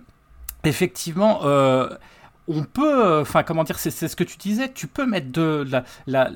effectivement 0.64 1.42
euh, 1.44 1.90
on 2.48 2.64
peut, 2.64 3.20
enfin 3.20 3.42
comment 3.42 3.64
dire, 3.64 3.78
c'est 3.78 3.90
ce 3.90 4.16
que 4.16 4.24
tu 4.24 4.36
disais, 4.36 4.70
tu 4.72 4.86
peux 4.86 5.06
mettre 5.06 5.30
de 5.30 5.64
la, 6.06 6.30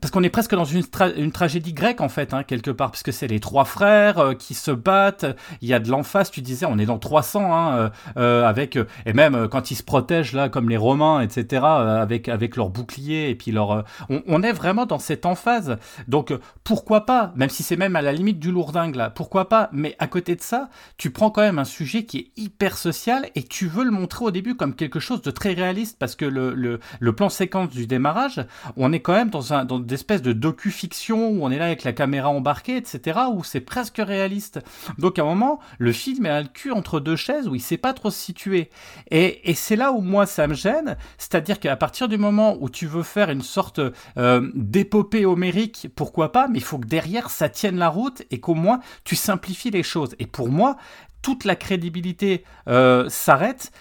parce 0.00 0.10
qu'on 0.10 0.22
est 0.22 0.30
presque 0.30 0.54
dans 0.54 0.64
une, 0.64 0.82
tra- 0.82 1.14
une 1.16 1.32
tragédie 1.32 1.72
grecque 1.72 2.00
en 2.00 2.08
fait, 2.08 2.34
hein, 2.34 2.42
quelque 2.42 2.70
part, 2.70 2.90
puisque 2.90 3.12
c'est 3.12 3.28
les 3.28 3.40
trois 3.40 3.64
frères 3.64 4.18
euh, 4.18 4.34
qui 4.34 4.54
se 4.54 4.70
battent, 4.70 5.26
il 5.60 5.68
y 5.68 5.74
a 5.74 5.78
de 5.78 5.88
l'emphase, 5.90 6.30
tu 6.30 6.40
disais, 6.40 6.66
on 6.66 6.78
est 6.78 6.86
dans 6.86 6.98
300, 6.98 7.54
hein, 7.54 7.76
euh, 7.76 7.88
euh, 8.16 8.48
avec, 8.48 8.78
et 9.06 9.12
même 9.12 9.48
quand 9.48 9.70
ils 9.70 9.76
se 9.76 9.82
protègent 9.82 10.32
là, 10.32 10.48
comme 10.48 10.68
les 10.68 10.76
Romains, 10.76 11.20
etc., 11.20 11.64
avec, 11.64 12.28
avec 12.28 12.56
leurs 12.56 12.70
boucliers 12.70 13.30
et 13.30 13.34
puis 13.34 13.52
leur, 13.52 13.84
on, 14.08 14.42
est 14.42 14.52
vraiment 14.52 14.86
dans 14.86 14.98
cette 14.98 15.26
emphase. 15.26 15.78
Donc 16.08 16.32
pourquoi 16.64 17.06
pas, 17.06 17.32
même 17.36 17.48
si 17.48 17.62
c'est 17.62 17.76
même 17.76 17.96
à 17.96 18.02
la 18.02 18.12
limite 18.12 18.38
du 18.38 18.50
lourdingue 18.50 18.96
là, 18.96 19.10
pourquoi 19.10 19.48
pas, 19.48 19.68
mais 19.72 19.94
à 19.98 20.06
côté 20.06 20.34
de 20.34 20.42
ça, 20.42 20.68
tu 20.96 21.10
prends 21.10 21.30
quand 21.30 21.42
même 21.42 21.58
un 21.58 21.64
sujet 21.64 22.04
qui 22.04 22.18
est 22.18 22.40
hyper 22.40 22.76
social 22.76 23.28
et 23.34 23.42
tu 23.42 23.66
veux 23.66 23.84
le 23.84 23.90
montrer 23.90 24.24
au 24.24 24.30
début 24.30 24.56
comme 24.56 24.74
quelque 24.74 24.95
chose 25.00 25.22
de 25.22 25.30
très 25.30 25.52
réaliste 25.52 25.96
parce 25.98 26.16
que 26.16 26.24
le, 26.24 26.54
le, 26.54 26.80
le 27.00 27.12
plan 27.14 27.28
séquence 27.28 27.70
du 27.70 27.86
démarrage, 27.86 28.44
on 28.76 28.92
est 28.92 29.00
quand 29.00 29.12
même 29.12 29.30
dans 29.30 29.52
un 29.52 29.64
dans 29.64 29.78
une 29.78 29.92
espèce 29.92 30.22
de 30.22 30.32
docu-fiction 30.32 31.28
où 31.30 31.44
on 31.44 31.50
est 31.50 31.58
là 31.58 31.66
avec 31.66 31.84
la 31.84 31.92
caméra 31.92 32.28
embarquée, 32.28 32.76
etc., 32.76 33.20
où 33.32 33.44
c'est 33.44 33.60
presque 33.60 33.98
réaliste. 33.98 34.60
Donc 34.98 35.18
à 35.18 35.22
un 35.22 35.26
moment, 35.26 35.60
le 35.78 35.92
film 35.92 36.26
est 36.26 36.42
le 36.42 36.48
cul 36.48 36.72
entre 36.72 37.00
deux 37.00 37.16
chaises 37.16 37.48
où 37.48 37.54
il 37.54 37.60
sait 37.60 37.76
pas 37.76 37.92
trop 37.92 38.10
se 38.10 38.18
situer. 38.18 38.70
Et, 39.10 39.50
et 39.50 39.54
c'est 39.54 39.76
là 39.76 39.92
où 39.92 40.00
moi 40.00 40.26
ça 40.26 40.46
me 40.46 40.54
gêne, 40.54 40.96
c'est-à-dire 41.18 41.60
qu'à 41.60 41.76
partir 41.76 42.08
du 42.08 42.18
moment 42.18 42.56
où 42.60 42.68
tu 42.68 42.86
veux 42.86 43.02
faire 43.02 43.30
une 43.30 43.42
sorte 43.42 43.80
euh, 44.18 44.50
d'épopée 44.54 45.26
homérique, 45.26 45.88
pourquoi 45.94 46.32
pas, 46.32 46.48
mais 46.48 46.58
il 46.58 46.64
faut 46.64 46.78
que 46.78 46.86
derrière 46.86 47.30
ça 47.30 47.48
tienne 47.48 47.76
la 47.76 47.88
route 47.88 48.22
et 48.30 48.40
qu'au 48.40 48.54
moins 48.54 48.80
tu 49.04 49.16
simplifies 49.16 49.70
les 49.70 49.82
choses. 49.82 50.14
Et 50.18 50.26
pour 50.26 50.48
moi, 50.48 50.76
toute 51.22 51.44
la 51.44 51.56
crédibilité 51.56 52.44
euh, 52.68 53.08
s'arrête 53.08 53.72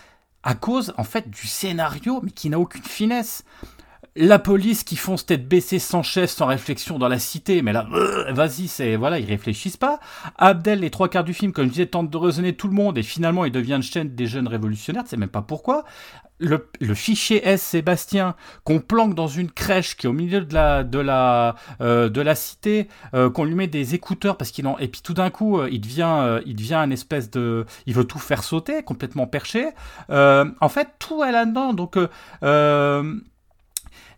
à 0.45 0.53
cause 0.53 0.93
en 0.97 1.03
fait 1.03 1.29
du 1.29 1.47
scénario, 1.47 2.21
mais 2.23 2.31
qui 2.31 2.49
n'a 2.49 2.60
aucune 2.60 2.84
finesse. 2.84 3.43
La 4.17 4.39
police 4.39 4.86
qui 4.86 4.95
fonce 4.95 5.25
tête 5.25 5.45
baissée 5.45 5.78
sans 5.78 6.01
chef, 6.01 6.30
sans 6.30 6.45
réflexion 6.45 6.97
dans 6.97 7.10
la 7.10 7.19
cité, 7.19 7.62
mais 7.62 7.73
là, 7.73 7.86
euh, 7.91 8.32
vas-y, 8.32 8.69
c'est 8.69 8.95
voilà, 8.95 9.19
ils 9.19 9.25
réfléchissent 9.25 9.75
pas. 9.75 9.99
Abdel, 10.38 10.80
les 10.80 10.89
trois 10.89 11.10
quarts 11.10 11.25
du 11.25 11.34
film, 11.34 11.51
comme 11.51 11.65
je 11.65 11.71
disais, 11.71 11.86
tente 11.86 12.10
de 12.10 12.15
raisonner 12.15 12.54
tout 12.54 12.69
le 12.69 12.73
monde 12.73 12.97
et 12.97 13.04
finalement 13.04 13.43
il 13.43 13.51
devient 13.51 13.73
une 13.73 13.84
chaîne 13.84 14.15
des 14.15 14.25
jeunes 14.25 14.47
révolutionnaires, 14.47 15.04
tu 15.04 15.10
sais 15.10 15.17
même 15.17 15.28
pas 15.28 15.41
pourquoi. 15.41 15.84
Le, 16.39 16.69
le 16.80 16.93
fichier 16.93 17.45
S 17.45 17.62
Sébastien 17.62 18.36
qu'on 18.63 18.80
planque 18.80 19.15
dans 19.15 19.28
une 19.28 19.49
crèche 19.51 19.97
qui 19.97 20.06
est 20.06 20.10
au 20.10 20.13
milieu 20.13 20.41
de 20.41 20.54
la 20.54 20.84
de 20.84 20.99
la 20.99 21.56
euh, 21.82 22.10
de 22.10 22.21
la 22.21 22.36
cité, 22.36 22.88
euh, 23.13 23.30
qu'on 23.30 23.43
lui 23.43 23.56
met 23.56 23.67
des 23.67 23.95
écouteurs 23.95 24.38
parce 24.38 24.51
qu'il 24.51 24.65
en 24.67 24.78
et 24.78 24.88
puis 24.89 25.01
tout 25.01 25.13
d'un 25.13 25.30
coup 25.30 25.60
euh, 25.60 25.69
il 25.71 25.80
devient 25.80 26.13
euh, 26.19 26.41
il 26.45 26.56
devient 26.56 26.75
un 26.75 26.91
espèce 26.91 27.30
de 27.32 27.65
il 27.86 27.93
veut 27.93 28.04
tout 28.04 28.19
faire 28.19 28.43
sauter, 28.43 28.84
complètement 28.84 29.28
perché. 29.28 29.69
En 30.10 30.69
fait 30.69 30.89
tout 30.99 31.23
est 31.23 31.32
là-dedans 31.32 31.73
donc 31.73 31.95
euh, 31.97 32.08
euh, 32.43 33.13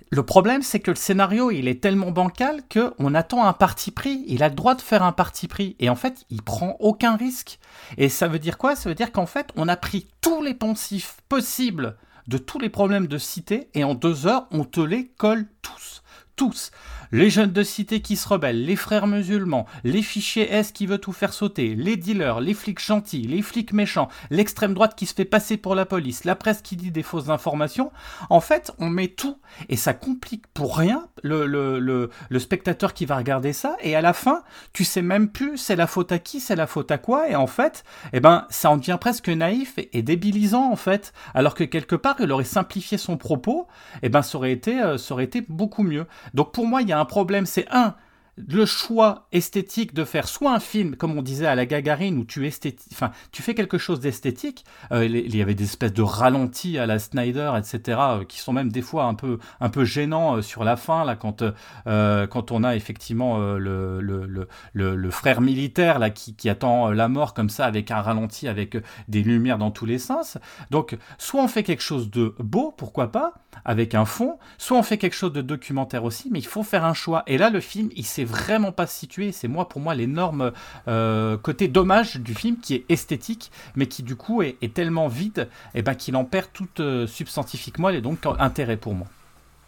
le 0.09 0.23
problème, 0.23 0.61
c'est 0.61 0.79
que 0.79 0.91
le 0.91 0.95
scénario, 0.95 1.51
il 1.51 1.67
est 1.67 1.81
tellement 1.81 2.11
bancal 2.11 2.61
que 2.69 2.93
on 2.97 3.13
attend 3.13 3.45
un 3.45 3.53
parti 3.53 3.91
pris. 3.91 4.23
Il 4.27 4.41
a 4.41 4.49
le 4.49 4.55
droit 4.55 4.75
de 4.75 4.81
faire 4.81 5.03
un 5.03 5.11
parti 5.11 5.47
pris. 5.47 5.75
Et 5.79 5.89
en 5.89 5.95
fait, 5.95 6.25
il 6.29 6.41
prend 6.41 6.77
aucun 6.79 7.15
risque. 7.17 7.59
Et 7.97 8.07
ça 8.09 8.27
veut 8.27 8.39
dire 8.39 8.57
quoi? 8.57 8.75
Ça 8.75 8.89
veut 8.89 8.95
dire 8.95 9.11
qu'en 9.11 9.25
fait, 9.25 9.49
on 9.55 9.67
a 9.67 9.75
pris 9.75 10.07
tous 10.21 10.41
les 10.41 10.53
poncifs 10.53 11.17
possibles 11.27 11.97
de 12.27 12.37
tous 12.37 12.59
les 12.59 12.69
problèmes 12.69 13.07
de 13.07 13.17
cité 13.17 13.69
et 13.73 13.83
en 13.83 13.95
deux 13.95 14.27
heures, 14.27 14.47
on 14.51 14.65
te 14.65 14.81
les 14.81 15.07
colle 15.07 15.47
tous. 15.61 16.03
Tous. 16.35 16.71
Les 17.11 17.29
jeunes 17.29 17.51
de 17.51 17.63
cité 17.63 18.01
qui 18.01 18.17
se 18.17 18.27
rebellent, 18.27 18.65
les 18.65 18.75
frères 18.75 19.07
musulmans, 19.07 19.65
les 19.83 20.01
fichiers 20.01 20.51
S 20.51 20.71
qui 20.71 20.85
veut 20.85 20.97
tout 20.97 21.13
faire 21.13 21.33
sauter, 21.33 21.75
les 21.75 21.95
dealers, 21.95 22.41
les 22.41 22.53
flics 22.53 22.83
gentils, 22.83 23.21
les 23.21 23.41
flics 23.41 23.71
méchants, 23.71 24.09
l'extrême 24.29 24.73
droite 24.73 24.95
qui 24.95 25.05
se 25.05 25.13
fait 25.13 25.25
passer 25.25 25.57
pour 25.57 25.75
la 25.75 25.85
police, 25.85 26.25
la 26.25 26.35
presse 26.35 26.61
qui 26.61 26.75
dit 26.75 26.91
des 26.91 27.03
fausses 27.03 27.29
informations. 27.29 27.91
En 28.29 28.41
fait, 28.41 28.71
on 28.79 28.89
met 28.89 29.07
tout 29.07 29.37
et 29.69 29.77
ça 29.77 29.93
complique 29.93 30.47
pour 30.47 30.77
rien 30.77 31.07
le, 31.23 31.45
le, 31.45 32.09
le, 32.29 32.39
spectateur 32.39 32.93
qui 32.93 33.05
va 33.05 33.17
regarder 33.17 33.53
ça. 33.53 33.77
Et 33.81 33.95
à 33.95 34.01
la 34.01 34.13
fin, 34.13 34.43
tu 34.73 34.83
sais 34.83 35.01
même 35.01 35.29
plus 35.29 35.57
c'est 35.57 35.75
la 35.75 35.87
faute 35.87 36.11
à 36.11 36.19
qui, 36.19 36.39
c'est 36.39 36.55
la 36.55 36.67
faute 36.67 36.91
à 36.91 36.97
quoi. 36.97 37.29
Et 37.29 37.35
en 37.35 37.47
fait, 37.47 37.83
eh 38.13 38.19
ben, 38.19 38.45
ça 38.49 38.69
en 38.69 38.77
devient 38.77 38.97
presque 38.99 39.29
naïf 39.29 39.77
et, 39.77 39.97
et 39.97 40.01
débilisant 40.01 40.71
en 40.71 40.75
fait. 40.75 41.13
Alors 41.33 41.55
que 41.55 41.63
quelque 41.63 41.95
part, 41.95 42.17
il 42.19 42.31
aurait 42.31 42.43
simplifié 42.43 42.97
son 42.97 43.17
propos, 43.17 43.67
eh 44.03 44.09
ben, 44.09 44.21
ça 44.21 44.37
aurait 44.37 44.51
été, 44.51 44.81
euh, 44.81 44.97
ça 44.97 45.13
aurait 45.13 45.23
été 45.23 45.41
beaucoup 45.47 45.83
mieux. 45.83 46.05
Donc 46.33 46.51
pour 46.51 46.67
moi, 46.67 46.81
il 46.81 46.89
y 46.89 46.93
a 46.93 46.96
un 46.97 47.05
problème, 47.05 47.45
c'est 47.45 47.67
un, 47.71 47.95
le 48.37 48.65
choix 48.65 49.27
esthétique 49.31 49.93
de 49.93 50.05
faire 50.05 50.27
soit 50.27 50.53
un 50.53 50.59
film, 50.59 50.95
comme 50.95 51.17
on 51.17 51.21
disait 51.21 51.47
à 51.47 51.55
la 51.55 51.65
Gagarine, 51.65 52.17
où 52.19 52.25
tu, 52.25 52.47
enfin, 52.91 53.11
tu 53.31 53.41
fais 53.41 53.55
quelque 53.55 53.77
chose 53.79 53.99
d'esthétique, 53.99 54.63
euh, 54.91 55.05
il 55.05 55.35
y 55.35 55.41
avait 55.41 55.55
des 55.55 55.63
espèces 55.63 55.93
de 55.93 56.03
ralentis 56.03 56.77
à 56.77 56.85
la 56.85 56.99
Snyder, 56.99 57.53
etc., 57.57 57.99
euh, 57.99 58.23
qui 58.25 58.39
sont 58.39 58.53
même 58.53 58.71
des 58.71 58.83
fois 58.83 59.05
un 59.05 59.15
peu, 59.15 59.39
un 59.59 59.69
peu 59.69 59.85
gênants 59.85 60.37
euh, 60.37 60.41
sur 60.41 60.63
la 60.63 60.75
fin, 60.75 61.03
là, 61.03 61.15
quand, 61.15 61.43
quand 61.85 62.51
on 62.51 62.63
a 62.63 62.75
effectivement 62.75 63.39
le, 63.39 63.99
le, 64.01 64.25
le, 64.73 64.95
le, 64.95 65.11
frère 65.11 65.41
militaire 65.41 65.99
là, 65.99 66.09
qui, 66.09 66.35
qui 66.35 66.49
attend 66.49 66.91
la 66.91 67.07
mort 67.07 67.33
comme 67.33 67.49
ça, 67.49 67.65
avec 67.65 67.91
un 67.91 68.01
ralenti, 68.01 68.47
avec 68.47 68.77
des 69.07 69.23
lumières 69.23 69.57
dans 69.57 69.71
tous 69.71 69.85
les 69.85 69.99
sens. 69.99 70.37
Donc, 70.69 70.97
soit 71.17 71.41
on 71.41 71.47
fait 71.47 71.63
quelque 71.63 71.83
chose 71.83 72.11
de 72.11 72.35
beau, 72.39 72.73
pourquoi 72.75 73.11
pas, 73.11 73.33
avec 73.65 73.95
un 73.95 74.05
fond, 74.05 74.37
soit 74.57 74.77
on 74.77 74.83
fait 74.83 74.97
quelque 74.97 75.15
chose 75.15 75.33
de 75.33 75.41
documentaire 75.41 76.03
aussi, 76.03 76.29
mais 76.31 76.39
il 76.39 76.45
faut 76.45 76.63
faire 76.63 76.85
un 76.85 76.93
choix. 76.93 77.23
Et 77.27 77.37
là, 77.37 77.49
le 77.49 77.59
film, 77.59 77.89
il 77.95 78.05
s'est 78.05 78.26
vraiment 78.27 78.71
pas 78.71 78.85
situé. 78.85 79.31
C'est 79.31 79.47
moi, 79.47 79.67
pour 79.67 79.81
moi, 79.81 79.95
l'énorme 79.95 80.51
euh, 80.87 81.37
côté 81.37 81.67
dommage 81.67 82.17
du 82.17 82.35
film 82.35 82.57
qui 82.61 82.75
est 82.75 82.85
esthétique, 82.89 83.51
mais 83.75 83.87
qui 83.87 84.03
du 84.03 84.15
coup 84.15 84.41
est, 84.43 84.57
est 84.61 84.73
tellement 84.73 85.07
vide, 85.07 85.47
et 85.73 85.81
ben 85.81 85.95
qu'il 85.95 86.15
en 86.15 86.25
perd 86.25 86.47
toute 86.53 86.79
euh, 86.79 87.07
substantifique 87.07 87.79
moelle 87.79 87.95
et 87.95 88.01
donc 88.01 88.19
intérêt 88.39 88.77
pour 88.77 88.93
moi. 88.93 89.07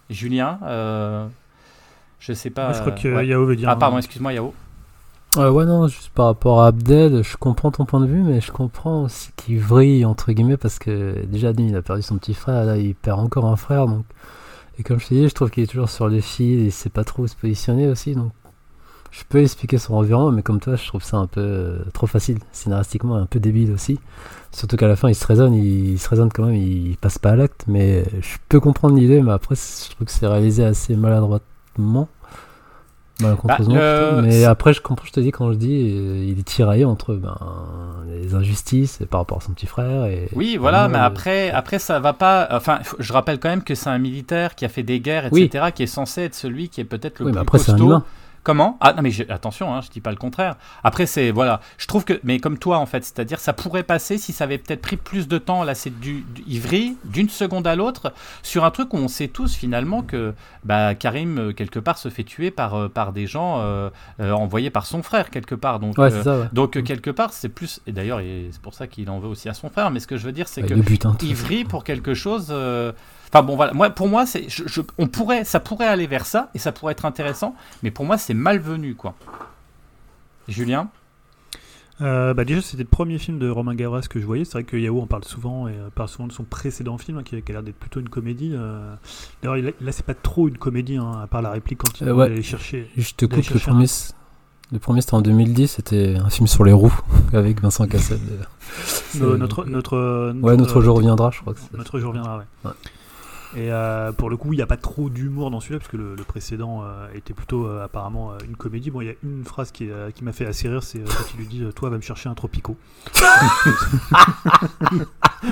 Julien, 0.09 0.59
euh, 0.63 1.27
je 2.19 2.33
sais 2.33 2.49
pas. 2.49 2.65
Moi, 2.65 2.73
je 2.73 2.79
crois 2.81 2.91
que 2.91 3.07
euh, 3.07 3.15
ouais. 3.15 3.27
Yao 3.27 3.45
veut 3.45 3.55
dire. 3.55 3.69
Ah 3.69 3.73
un- 3.73 3.77
pardon, 3.77 3.97
excuse-moi 3.97 4.33
Yao. 4.33 4.53
Euh, 5.37 5.51
ouais, 5.51 5.65
non, 5.65 5.87
juste 5.87 6.09
par 6.09 6.25
rapport 6.25 6.63
à 6.63 6.67
Abdel, 6.67 7.23
je 7.23 7.37
comprends 7.37 7.69
ton 7.69 7.85
point 7.85 7.99
de 7.99 8.07
vue, 8.07 8.23
mais 8.23 8.41
je 8.41 8.51
comprends 8.51 9.03
aussi 9.03 9.29
qu'il 9.35 9.59
vrille, 9.59 10.03
entre 10.03 10.31
guillemets, 10.31 10.57
parce 10.57 10.79
que 10.79 11.23
déjà, 11.27 11.51
il 11.55 11.75
a 11.75 11.83
perdu 11.83 12.01
son 12.01 12.17
petit 12.17 12.33
frère, 12.33 12.65
là, 12.65 12.77
il 12.77 12.95
perd 12.95 13.19
encore 13.19 13.45
un 13.45 13.55
frère, 13.55 13.85
donc. 13.85 14.05
Et 14.79 14.83
comme 14.83 14.99
je 14.99 15.07
te 15.07 15.13
dis, 15.13 15.29
je 15.29 15.35
trouve 15.35 15.51
qu'il 15.51 15.61
est 15.61 15.67
toujours 15.67 15.89
sur 15.89 16.07
le 16.07 16.19
fil, 16.19 16.61
et 16.61 16.63
il 16.63 16.71
sait 16.71 16.89
pas 16.89 17.03
trop 17.03 17.21
où 17.21 17.27
se 17.27 17.35
positionner 17.35 17.87
aussi, 17.87 18.15
donc. 18.15 18.31
Je 19.11 19.23
peux 19.27 19.41
expliquer 19.41 19.77
son 19.77 19.95
environnement, 19.95 20.31
mais 20.31 20.43
comme 20.43 20.59
toi, 20.59 20.75
je 20.75 20.85
trouve 20.87 21.03
ça 21.03 21.17
un 21.17 21.25
peu 21.27 21.41
euh, 21.41 21.79
trop 21.93 22.05
facile, 22.07 22.37
scénaristiquement, 22.51 23.15
un 23.15 23.25
peu 23.25 23.39
débile 23.39 23.71
aussi. 23.71 23.99
Surtout 24.51 24.77
qu'à 24.77 24.87
la 24.87 24.95
fin, 24.95 25.09
il 25.09 25.15
se 25.15 25.25
raisonne, 25.25 25.53
il, 25.53 25.91
il 25.93 25.99
se 25.99 26.09
raisonne 26.09 26.29
quand 26.31 26.45
même, 26.45 26.55
il 26.55 26.95
passe 26.97 27.17
pas 27.17 27.31
à 27.31 27.35
l'acte, 27.35 27.63
mais 27.67 28.03
je 28.21 28.37
peux 28.49 28.59
comprendre 28.59 28.95
l'idée, 28.95 29.21
mais 29.21 29.31
après, 29.31 29.55
je 29.55 29.89
trouve 29.95 30.05
que 30.05 30.11
c'est 30.11 30.27
réalisé 30.27 30.63
assez 30.63 30.95
maladroitement. 30.95 32.07
Malencontreusement, 33.21 33.75
Bah, 33.75 34.11
plutôt. 34.11 34.21
Mais 34.21 34.45
après, 34.45 34.71
je 34.73 34.81
comprends, 34.81 35.05
je 35.05 35.11
te 35.11 35.19
dis, 35.19 35.31
quand 35.31 35.51
je 35.51 35.57
dis, 35.57 35.91
euh, 35.93 36.23
il 36.25 36.39
est 36.39 36.43
tiraillé 36.43 36.85
entre 36.85 37.15
ben, 37.15 37.35
les 38.07 38.33
injustices 38.33 39.01
et 39.01 39.05
par 39.05 39.19
rapport 39.19 39.39
à 39.39 39.41
son 39.41 39.51
petit 39.51 39.65
frère. 39.67 40.05
Et, 40.05 40.29
Oui, 40.35 40.55
voilà, 40.55 40.87
mais 40.87 40.97
euh, 40.97 41.03
après, 41.03 41.49
après 41.51 41.79
ça 41.79 41.99
va 41.99 42.13
pas. 42.13 42.47
Enfin, 42.51 42.79
je 42.97 43.11
rappelle 43.11 43.37
quand 43.39 43.49
même 43.49 43.63
que 43.63 43.75
c'est 43.75 43.89
un 43.89 43.97
militaire 43.97 44.55
qui 44.55 44.63
a 44.63 44.69
fait 44.69 44.83
des 44.83 45.01
guerres, 45.01 45.27
Oui. 45.33 45.43
etc., 45.43 45.65
qui 45.75 45.83
est 45.83 45.87
censé 45.87 46.21
être 46.21 46.35
celui 46.35 46.69
qui 46.69 46.79
est 46.79 46.85
peut-être 46.85 47.19
le 47.19 47.25
Oui, 47.25 47.31
plus 47.31 47.35
mais 47.35 47.41
après, 47.41 47.57
c'est 47.59 47.71
un 47.71 47.73
costaud. 47.73 47.87
humain. 47.87 48.03
Comment? 48.43 48.77
Ah 48.81 48.93
non 48.93 49.01
mais 49.01 49.11
attention, 49.29 49.73
hein, 49.75 49.81
je 49.81 49.89
dis 49.89 49.99
pas 50.01 50.11
le 50.11 50.15
contraire. 50.17 50.55
Après 50.83 51.05
c'est 51.05 51.31
voilà, 51.31 51.59
je 51.77 51.87
trouve 51.87 52.05
que 52.05 52.19
mais 52.23 52.39
comme 52.39 52.57
toi 52.57 52.77
en 52.77 52.85
fait, 52.85 53.03
c'est-à-dire 53.03 53.39
ça 53.39 53.53
pourrait 53.53 53.83
passer 53.83 54.17
si 54.17 54.31
ça 54.33 54.45
avait 54.45 54.57
peut-être 54.57 54.81
pris 54.81 54.97
plus 54.97 55.27
de 55.27 55.37
temps. 55.37 55.63
Là 55.63 55.75
c'est 55.75 55.99
du, 55.99 56.21
du 56.33 56.43
ivry 56.47 56.95
d'une 57.03 57.29
seconde 57.29 57.67
à 57.67 57.75
l'autre 57.75 58.13
sur 58.43 58.63
un 58.65 58.71
truc 58.71 58.93
où 58.93 58.97
on 58.97 59.07
sait 59.07 59.27
tous 59.27 59.53
finalement 59.55 60.01
que 60.01 60.33
bah, 60.63 60.95
Karim 60.95 61.37
euh, 61.37 61.51
quelque 61.53 61.79
part 61.79 61.97
se 61.97 62.09
fait 62.09 62.23
tuer 62.23 62.49
par 62.51 62.75
euh, 62.75 62.87
par 62.87 63.11
des 63.13 63.27
gens 63.27 63.59
euh, 63.59 63.89
euh, 64.19 64.31
envoyés 64.31 64.69
par 64.69 64.85
son 64.85 65.03
frère 65.03 65.29
quelque 65.29 65.55
part. 65.55 65.79
Donc 65.79 65.97
Ouais, 65.97 66.13
euh, 66.13 66.23
ça, 66.23 66.39
ouais. 66.39 66.45
donc 66.53 66.77
euh, 66.77 66.81
quelque 66.81 67.09
part 67.11 67.33
c'est 67.33 67.49
plus 67.49 67.81
et 67.87 67.91
d'ailleurs 67.91 68.19
c'est 68.51 68.61
pour 68.61 68.73
ça 68.73 68.87
qu'il 68.87 69.09
en 69.09 69.19
veut 69.19 69.27
aussi 69.27 69.49
à 69.49 69.53
son 69.53 69.69
frère. 69.69 69.91
Mais 69.91 69.99
ce 69.99 70.07
que 70.07 70.17
je 70.17 70.25
veux 70.25 70.31
dire 70.31 70.47
c'est 70.47 70.61
Ouais, 70.63 70.69
que 70.69 70.73
but, 70.75 71.05
hein. 71.05 71.17
Ivry 71.21 71.65
pour 71.65 71.83
quelque 71.83 72.13
chose. 72.13 72.53
Enfin 73.31 73.43
bon 73.43 73.55
voilà, 73.55 73.73
moi 73.73 73.89
pour 73.91 74.07
moi 74.07 74.25
c'est, 74.25 74.49
je, 74.49 74.63
je- 74.67 74.81
on 74.97 75.07
pourrait, 75.07 75.43
ça 75.43 75.59
pourrait 75.59 75.85
aller 75.87 76.07
vers 76.07 76.25
ça 76.25 76.49
et 76.55 76.59
ça 76.59 76.71
pourrait 76.71 76.93
être 76.93 77.05
intéressant, 77.05 77.55
mais 77.83 77.91
pour 77.91 78.05
moi 78.05 78.17
c'est 78.17 78.33
malvenu 78.33 78.95
quoi. 78.95 79.13
Julien, 80.47 80.89
Euh, 82.01 82.33
bah 82.33 82.45
déjà, 82.45 82.61
c'était 82.61 82.83
le 82.83 82.87
premier 82.89 83.17
film 83.17 83.39
de 83.39 83.49
Romain 83.49 83.75
Gavras 83.75 84.07
que 84.09 84.21
je 84.21 84.25
voyais. 84.25 84.45
C'est 84.45 84.53
vrai 84.53 84.63
que 84.63 84.77
Yao 84.77 85.01
en 85.01 85.05
parle 85.05 85.25
souvent 85.25 85.67
et 85.67 85.73
euh, 85.73 85.89
parle 85.93 86.07
souvent 86.07 86.27
de 86.29 86.31
son 86.31 86.45
précédent 86.45 86.97
film 86.97 87.17
hein, 87.17 87.23
qui, 87.23 87.39
qui 87.41 87.51
a 87.51 87.55
l'air 87.55 87.61
d'être 87.61 87.75
plutôt 87.77 87.99
une 87.99 88.07
comédie. 88.07 88.53
euh. 88.55 88.95
D'ailleurs, 89.43 89.57
il 89.57 89.67
a- 89.67 89.71
là, 89.81 89.91
c'est 89.91 90.05
pas 90.05 90.13
trop 90.13 90.47
une 90.47 90.57
comédie, 90.57 90.95
hein, 90.95 91.19
à 91.21 91.27
part 91.27 91.41
la 91.41 91.51
réplique 91.51 91.79
quand 91.79 91.99
il 91.99 92.07
Euh, 92.07 92.13
ouais. 92.13 92.27
aller 92.27 92.41
chercher. 92.41 92.89
Je 92.95 93.13
te 93.15 93.25
coupe, 93.25 93.45
le 93.49 93.59
premier, 93.59 93.85
le 94.71 94.79
premier 94.79 95.01
c'était 95.01 95.13
en 95.15 95.21
2010, 95.21 95.67
c'était 95.67 96.15
un 96.15 96.29
film 96.29 96.47
sur 96.47 96.63
les 96.63 96.71
roues 96.71 96.97
avec 97.33 97.61
Vincent 97.61 97.85
Cassel. 97.85 98.19
notre, 99.19 99.65
notre, 99.65 100.31
Ouais, 100.41 100.55
notre 100.55 100.77
euh, 100.77 100.81
jour 100.81 100.95
reviendra, 100.95 101.31
je 101.31 101.41
crois 101.41 101.53
que 101.53 101.59
c'est. 101.59 101.77
Notre 101.77 101.99
jour 101.99 102.13
viendra, 102.13 102.37
ouais. 102.37 102.45
Ouais. 102.63 102.71
Et 103.55 103.71
euh, 103.71 104.11
pour 104.11 104.29
le 104.29 104.37
coup, 104.37 104.53
il 104.53 104.57
n'y 104.57 104.61
a 104.61 104.67
pas 104.67 104.77
trop 104.77 105.09
d'humour 105.09 105.49
dans 105.49 105.59
celui-là, 105.59 105.79
parce 105.79 105.89
que 105.89 105.97
le, 105.97 106.15
le 106.15 106.23
précédent 106.23 106.83
euh, 106.83 107.07
était 107.15 107.33
plutôt 107.33 107.65
euh, 107.65 107.83
apparemment 107.83 108.33
une 108.47 108.55
comédie. 108.55 108.91
Bon, 108.91 109.01
il 109.01 109.07
y 109.07 109.11
a 109.11 109.15
une 109.23 109.43
phrase 109.43 109.71
qui, 109.71 109.89
qui 110.13 110.23
m'a 110.23 110.33
fait 110.33 110.45
assez 110.45 110.69
rire, 110.69 110.83
c'est 110.83 110.99
quand 110.99 111.33
il 111.33 111.39
lui 111.39 111.47
dit 111.47 111.63
Toi, 111.75 111.89
va 111.89 111.97
me 111.97 112.01
chercher 112.01 112.29
un 112.29 112.35
tropico. 112.35 112.77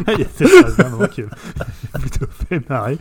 il 0.07 0.19
y 0.19 0.21
a 0.21 0.27
cette 0.27 0.47
phrase-là 0.47 0.89
moi, 0.89 1.07
qui 1.07 1.23
m'a 1.23 1.29
plutôt 1.99 2.27
fait 2.29 2.69
marrer. 2.69 2.99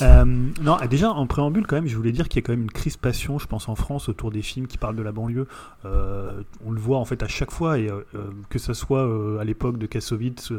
Non, 0.00 0.76
déjà, 0.90 1.10
en 1.10 1.26
préambule, 1.26 1.66
quand 1.66 1.76
même, 1.76 1.86
je 1.86 1.96
voulais 1.96 2.12
dire 2.12 2.28
qu'il 2.28 2.42
y 2.42 2.44
a 2.44 2.46
quand 2.46 2.52
même 2.52 2.62
une 2.62 2.70
crispation, 2.70 3.38
je 3.38 3.46
pense, 3.46 3.68
en 3.68 3.76
France 3.76 4.08
autour 4.10 4.30
des 4.30 4.42
films 4.42 4.66
qui 4.66 4.76
parlent 4.76 4.96
de 4.96 5.02
la 5.02 5.12
banlieue. 5.12 5.46
On 5.84 6.70
le 6.70 6.80
voit 6.80 6.98
en 6.98 7.04
fait 7.06 7.22
à 7.22 7.28
chaque 7.28 7.50
fois, 7.50 7.78
et 7.78 7.88
que 8.50 8.58
ce 8.58 8.74
soit 8.74 9.08
à 9.40 9.44
l'époque 9.44 9.78
de 9.78 9.86
Kassovitz, 9.86 10.52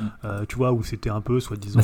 Mm. 0.00 0.44
tu 0.48 0.56
vois, 0.56 0.72
où 0.72 0.82
c'était 0.82 1.10
un 1.10 1.20
peu, 1.20 1.40
soi-disant, 1.40 1.80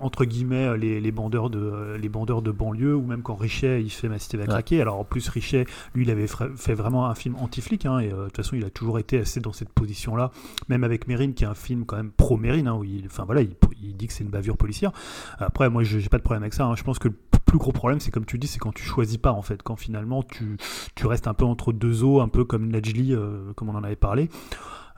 entre 0.00 0.24
guillemets, 0.24 0.69
met 0.72 0.78
les, 0.78 1.00
les, 1.00 1.12
bandeurs 1.12 1.50
de, 1.50 1.96
les 2.00 2.08
bandeurs 2.08 2.42
de 2.42 2.50
banlieue, 2.50 2.94
ou 2.94 3.02
même 3.02 3.22
quand 3.22 3.34
Richet 3.34 3.82
il 3.82 3.90
fait 3.90 4.08
Ma 4.08 4.18
cité 4.18 4.36
va 4.36 4.46
craquer. 4.46 4.80
Alors 4.80 4.98
en 4.98 5.04
plus, 5.04 5.28
Richet, 5.28 5.66
lui, 5.94 6.04
il 6.04 6.10
avait 6.10 6.26
fait 6.56 6.74
vraiment 6.74 7.06
un 7.06 7.14
film 7.14 7.36
anti-flic, 7.36 7.86
hein, 7.86 7.98
et 7.98 8.08
de 8.08 8.24
toute 8.24 8.36
façon, 8.36 8.56
il 8.56 8.64
a 8.64 8.70
toujours 8.70 8.98
été 8.98 9.18
assez 9.18 9.40
dans 9.40 9.52
cette 9.52 9.70
position-là, 9.70 10.30
même 10.68 10.84
avec 10.84 11.06
Mérine, 11.06 11.34
qui 11.34 11.44
est 11.44 11.48
un 11.48 11.54
film 11.54 11.84
quand 11.84 11.96
même 11.96 12.10
pro-Mérine, 12.10 12.68
hein, 12.68 12.74
où 12.74 12.84
il, 12.84 13.06
enfin, 13.06 13.24
voilà, 13.24 13.42
il, 13.42 13.54
il 13.82 13.96
dit 13.96 14.06
que 14.06 14.12
c'est 14.12 14.24
une 14.24 14.30
bavure 14.30 14.56
policière. 14.56 14.92
Après, 15.38 15.68
moi, 15.70 15.82
j'ai 15.82 16.08
pas 16.08 16.18
de 16.18 16.22
problème 16.22 16.42
avec 16.42 16.54
ça. 16.54 16.64
Hein. 16.64 16.74
Je 16.76 16.82
pense 16.82 16.98
que 16.98 17.08
le 17.08 17.14
plus 17.44 17.58
gros 17.58 17.72
problème, 17.72 18.00
c'est 18.00 18.10
comme 18.10 18.24
tu 18.24 18.38
dis, 18.38 18.46
c'est 18.46 18.58
quand 18.58 18.72
tu 18.72 18.84
choisis 18.84 19.16
pas, 19.16 19.32
en 19.32 19.42
fait, 19.42 19.62
quand 19.62 19.76
finalement 19.76 20.22
tu, 20.22 20.56
tu 20.94 21.06
restes 21.06 21.26
un 21.26 21.34
peu 21.34 21.44
entre 21.44 21.72
deux 21.72 22.04
eaux, 22.04 22.20
un 22.20 22.28
peu 22.28 22.44
comme 22.44 22.70
Najli, 22.70 23.14
euh, 23.14 23.52
comme 23.54 23.68
on 23.68 23.74
en 23.74 23.84
avait 23.84 23.96
parlé. 23.96 24.28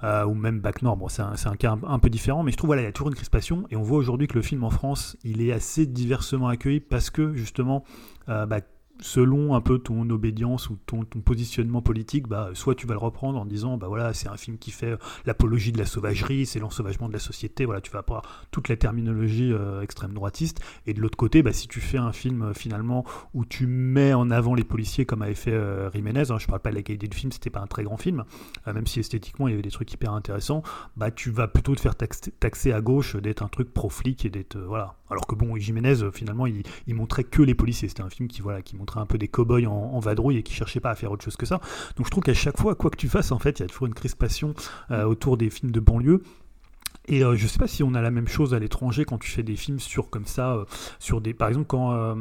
Euh, 0.05 0.25
ou 0.25 0.35
même 0.35 0.61
Bac 0.61 0.83
Nord. 0.83 0.97
Bon, 0.97 1.09
c'est 1.09 1.23
un, 1.23 1.57
cas 1.57 1.77
un, 1.87 1.99
peu 2.01 2.11
différent, 2.11 2.43
mais 2.43 2.51
je 2.51 2.57
trouve 2.57 2.69
voilà, 2.69 2.83
il 2.83 2.87
y 2.87 2.89
a 2.89 2.93
toujours 2.93 3.09
une 3.09 3.15
crispation 3.15 3.67
et 3.71 3.77
on 3.77 3.83
voit 3.83 3.99
aujourd'hui 3.99 4.27
que 4.27 4.35
le 4.35 4.43
film 4.43 4.65
en 4.65 4.71
France, 4.71 5.17
il 5.23 5.41
est 5.43 5.53
assez 5.53 5.87
diversement 5.87 6.49
accueilli 6.49 6.81
parce 6.81 7.11
que 7.11 7.35
justement, 7.35 7.85
euh, 8.29 8.45
bah, 8.47 8.61
selon 9.03 9.55
un 9.55 9.61
peu 9.61 9.79
ton 9.79 10.09
obédience 10.09 10.71
ou 10.71 10.79
ton, 10.87 11.05
positionnement 11.05 11.83
politique, 11.83 12.27
bah, 12.29 12.51
soit 12.55 12.75
tu 12.75 12.87
vas 12.87 12.95
le 12.95 13.01
reprendre 13.01 13.39
en 13.39 13.45
disant 13.45 13.77
bah 13.77 13.89
voilà 13.89 14.15
c'est 14.15 14.29
un 14.29 14.37
film 14.37 14.59
qui 14.59 14.71
fait 14.71 14.97
l'apologie 15.27 15.73
de 15.73 15.79
la 15.79 15.87
sauvagerie, 15.87 16.47
c'est 16.47 16.59
l'ensauvagement 16.59 17.09
de 17.09 17.13
la 17.13 17.19
société, 17.19 17.65
voilà 17.65 17.81
tu 17.81 17.91
vas 17.91 18.01
avoir 18.01 18.23
toute 18.51 18.69
la 18.69 18.77
terminologie 18.77 19.53
euh, 19.53 19.83
extrême 19.83 20.13
droitiste. 20.13 20.61
Et 20.87 20.95
de 20.95 21.01
l'autre 21.01 21.17
côté, 21.17 21.43
bah, 21.43 21.53
si 21.53 21.69
tu 21.69 21.81
fais 21.81 21.99
un 21.99 22.13
film 22.13 22.43
euh, 22.43 22.55
finalement 22.55 23.05
où 23.35 23.45
tu 23.45 23.67
mets 23.67 24.15
en 24.15 24.31
avant 24.31 24.55
les 24.55 24.65
policiers 24.65 25.05
comme 25.05 25.23
avait 25.23 25.35
fait 25.35 25.53
euh, 25.53 25.91
Jiménez, 25.91 26.31
hein, 26.31 26.39
parle 26.49 26.61
pas 26.61 26.71
de 26.71 26.77
la 26.77 26.83
qualité 26.83 27.09
du 27.09 27.17
film, 27.17 27.33
c'était 27.33 27.51
pas 27.51 27.61
un 27.61 27.67
très 27.67 27.85
grand 27.85 27.97
film, 27.97 28.25
même 28.67 28.87
si 28.87 29.01
esthétiquement 29.01 29.49
il 29.49 29.53
y 29.53 29.55
avait 29.55 29.63
des 29.63 29.71
trucs 29.71 29.93
hyper 29.93 30.13
intéressants, 30.13 30.63
bah 30.97 31.11
tu 31.11 31.31
vas 31.31 31.49
plutôt 31.49 31.75
te 31.75 31.81
faire 31.81 31.95
taxer, 31.97 32.73
à 32.73 32.81
gauche 32.81 33.17
d'être 33.17 33.43
un 33.43 33.49
truc 33.49 33.73
pro 33.73 33.89
flic 33.89 34.25
et 34.25 34.31
d'être 34.31 34.59
voilà. 34.59 34.97
Alors 35.13 35.27
que 35.27 35.35
bon 35.35 35.57
Jiménez 35.57 35.95
finalement 36.13 36.47
il, 36.47 36.63
il 36.87 36.95
montrait 36.95 37.25
que 37.25 37.43
les 37.43 37.55
policiers, 37.55 37.89
c'était 37.89 38.03
un 38.03 38.11
film 38.11 38.29
qui 38.29 38.43
voilà 38.43 38.63
qui 38.63 38.77
montrer 38.77 39.01
un 39.01 39.07
peu 39.07 39.19
des 39.19 39.29
cow-boys 39.29 39.67
en, 39.67 39.99
vadrouille 40.01 40.39
et 40.39 40.43
qui 40.43 40.55
cherchaient 40.55 40.81
pas 40.81 40.91
à 40.91 40.95
faire 40.95 41.13
autre 41.13 41.25
chose 41.25 41.37
que 41.37 41.47
ça. 41.47 41.61
Donc 41.97 42.07
je 42.07 42.11
trouve 42.11 42.25
qu'à 42.25 42.35
chaque 42.35 42.59
fois, 42.59 42.75
quoi 42.75 42.91
que 42.91 42.97
tu 42.97 43.09
fasses, 43.09 43.33
en 43.33 43.39
fait, 43.39 43.59
il 43.59 43.63
y 43.63 43.65
a 43.65 43.69
toujours 43.69 43.87
une 43.87 43.95
crispation 43.95 44.55
euh, 44.91 45.05
autour 45.05 45.37
des 45.37 45.51
films 45.51 45.71
de 45.71 45.81
banlieue. 45.81 46.23
Et 47.09 47.25
euh, 47.25 47.35
je 47.35 47.49
sais 47.49 47.59
pas 47.59 47.67
si 47.67 47.83
on 47.83 47.95
a 47.95 48.01
la 48.01 48.13
même 48.13 48.29
chose 48.29 48.55
à 48.55 48.61
l'étranger 48.61 49.05
quand 49.05 49.19
tu 49.19 49.29
fais 49.29 49.43
des 49.43 49.57
films 49.57 49.81
sur 49.81 50.09
comme 50.09 50.27
ça, 50.27 50.53
euh, 50.53 50.65
sur 51.01 51.21
des, 51.21 51.35
par 51.35 51.49
exemple 51.49 51.67
quand 51.67 52.17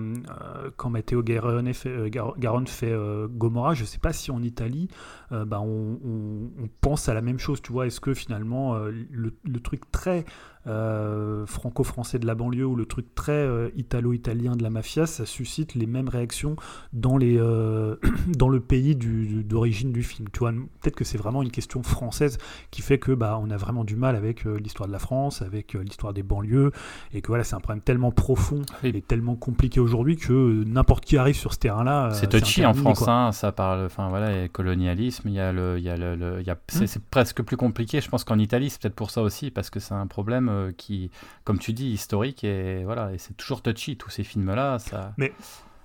quand 0.75 0.89
Matteo 0.89 1.21
Garonne 1.21 1.71
fait, 1.73 2.09
Garonne 2.09 2.65
fait 2.65 2.95
Gomorra, 3.29 3.75
je 3.75 3.85
sais 3.85 3.99
pas 3.99 4.11
si 4.11 4.31
en 4.31 4.41
Italie, 4.41 4.87
bah, 5.29 5.61
on, 5.61 6.67
pense 6.81 7.09
à 7.09 7.13
la 7.13 7.21
même 7.21 7.37
chose, 7.37 7.61
tu 7.61 7.71
vois. 7.71 7.85
Est-ce 7.85 7.99
que 7.99 8.15
finalement 8.15 8.75
le, 8.75 9.33
le, 9.43 9.59
truc 9.59 9.91
très 9.91 10.25
euh, 10.67 11.45
franco-français 11.47 12.19
de 12.19 12.27
la 12.27 12.35
banlieue 12.35 12.65
ou 12.65 12.75
le 12.75 12.85
truc 12.85 13.15
très 13.15 13.31
euh, 13.31 13.69
italo-italien 13.75 14.55
de 14.55 14.61
la 14.61 14.69
mafia, 14.69 15.07
ça 15.07 15.25
suscite 15.25 15.73
les 15.73 15.87
mêmes 15.87 16.07
réactions 16.07 16.55
dans, 16.93 17.17
les, 17.17 17.37
euh, 17.39 17.95
dans 18.27 18.49
le 18.49 18.59
pays 18.59 18.95
d'origine 18.95 19.91
du, 19.91 20.03
film. 20.03 20.27
Tu 20.31 20.39
vois, 20.39 20.51
peut-être 20.51 20.95
que 20.95 21.03
c'est 21.03 21.17
vraiment 21.17 21.41
une 21.41 21.51
question 21.51 21.81
française 21.81 22.37
qui 22.69 22.83
fait 22.83 22.99
que 22.99 23.11
bah, 23.11 23.39
on 23.41 23.49
a 23.49 23.57
vraiment 23.57 23.83
du 23.83 23.95
mal 23.95 24.15
avec 24.15 24.43
l'histoire 24.43 24.87
de 24.87 24.93
la 24.93 24.99
France, 24.99 25.41
avec 25.41 25.73
l'histoire 25.73 26.13
des 26.13 26.23
banlieues, 26.23 26.71
et 27.13 27.21
que 27.21 27.27
voilà, 27.27 27.43
c'est 27.43 27.55
un 27.55 27.59
problème 27.59 27.81
tellement 27.81 28.11
profond 28.11 28.61
et 28.83 29.01
tellement 29.01 29.35
compliqué 29.35 29.79
aujourd'hui 29.79 30.15
que 30.15 30.63
n'importe 30.63 31.05
qui 31.05 31.17
arrive 31.17 31.35
sur 31.35 31.53
ce 31.53 31.59
terrain-là. 31.59 32.11
C'est 32.11 32.29
touchy 32.29 32.65
en 32.65 32.73
France, 32.73 33.07
hein, 33.07 33.31
ça 33.31 33.51
parle, 33.51 33.85
enfin 33.85 34.09
voilà, 34.09 34.31
il 34.31 34.41
y 34.41 34.43
a 34.43 34.47
colonialisme, 34.47 35.27
il 35.27 35.35
y 35.35 35.39
a 35.39 35.51
le, 35.51 35.77
il 35.77 35.83
y 35.83 35.89
a 35.89 35.97
le, 35.97 36.39
il 36.39 36.45
y 36.45 36.51
a, 36.51 36.57
c'est, 36.67 36.85
hmm. 36.85 37.01
presque 37.09 37.41
plus 37.41 37.57
compliqué. 37.57 37.99
Je 38.01 38.09
pense 38.09 38.23
qu'en 38.23 38.37
Italie, 38.37 38.69
c'est 38.69 38.81
peut-être 38.81 38.95
pour 38.95 39.09
ça 39.09 39.21
aussi, 39.21 39.49
parce 39.49 39.69
que 39.69 39.79
c'est 39.79 39.93
un 39.93 40.07
problème 40.07 40.50
euh, 40.51 40.71
qui, 40.71 41.11
comme 41.43 41.59
tu 41.59 41.73
dis, 41.73 41.89
historique 41.91 42.43
et 42.43 42.83
voilà, 42.83 43.13
et 43.13 43.17
c'est 43.17 43.35
toujours 43.35 43.61
touchy 43.61 43.97
tous 43.97 44.09
ces 44.09 44.23
films-là. 44.23 44.79
Ça... 44.79 45.13
Mais 45.17 45.33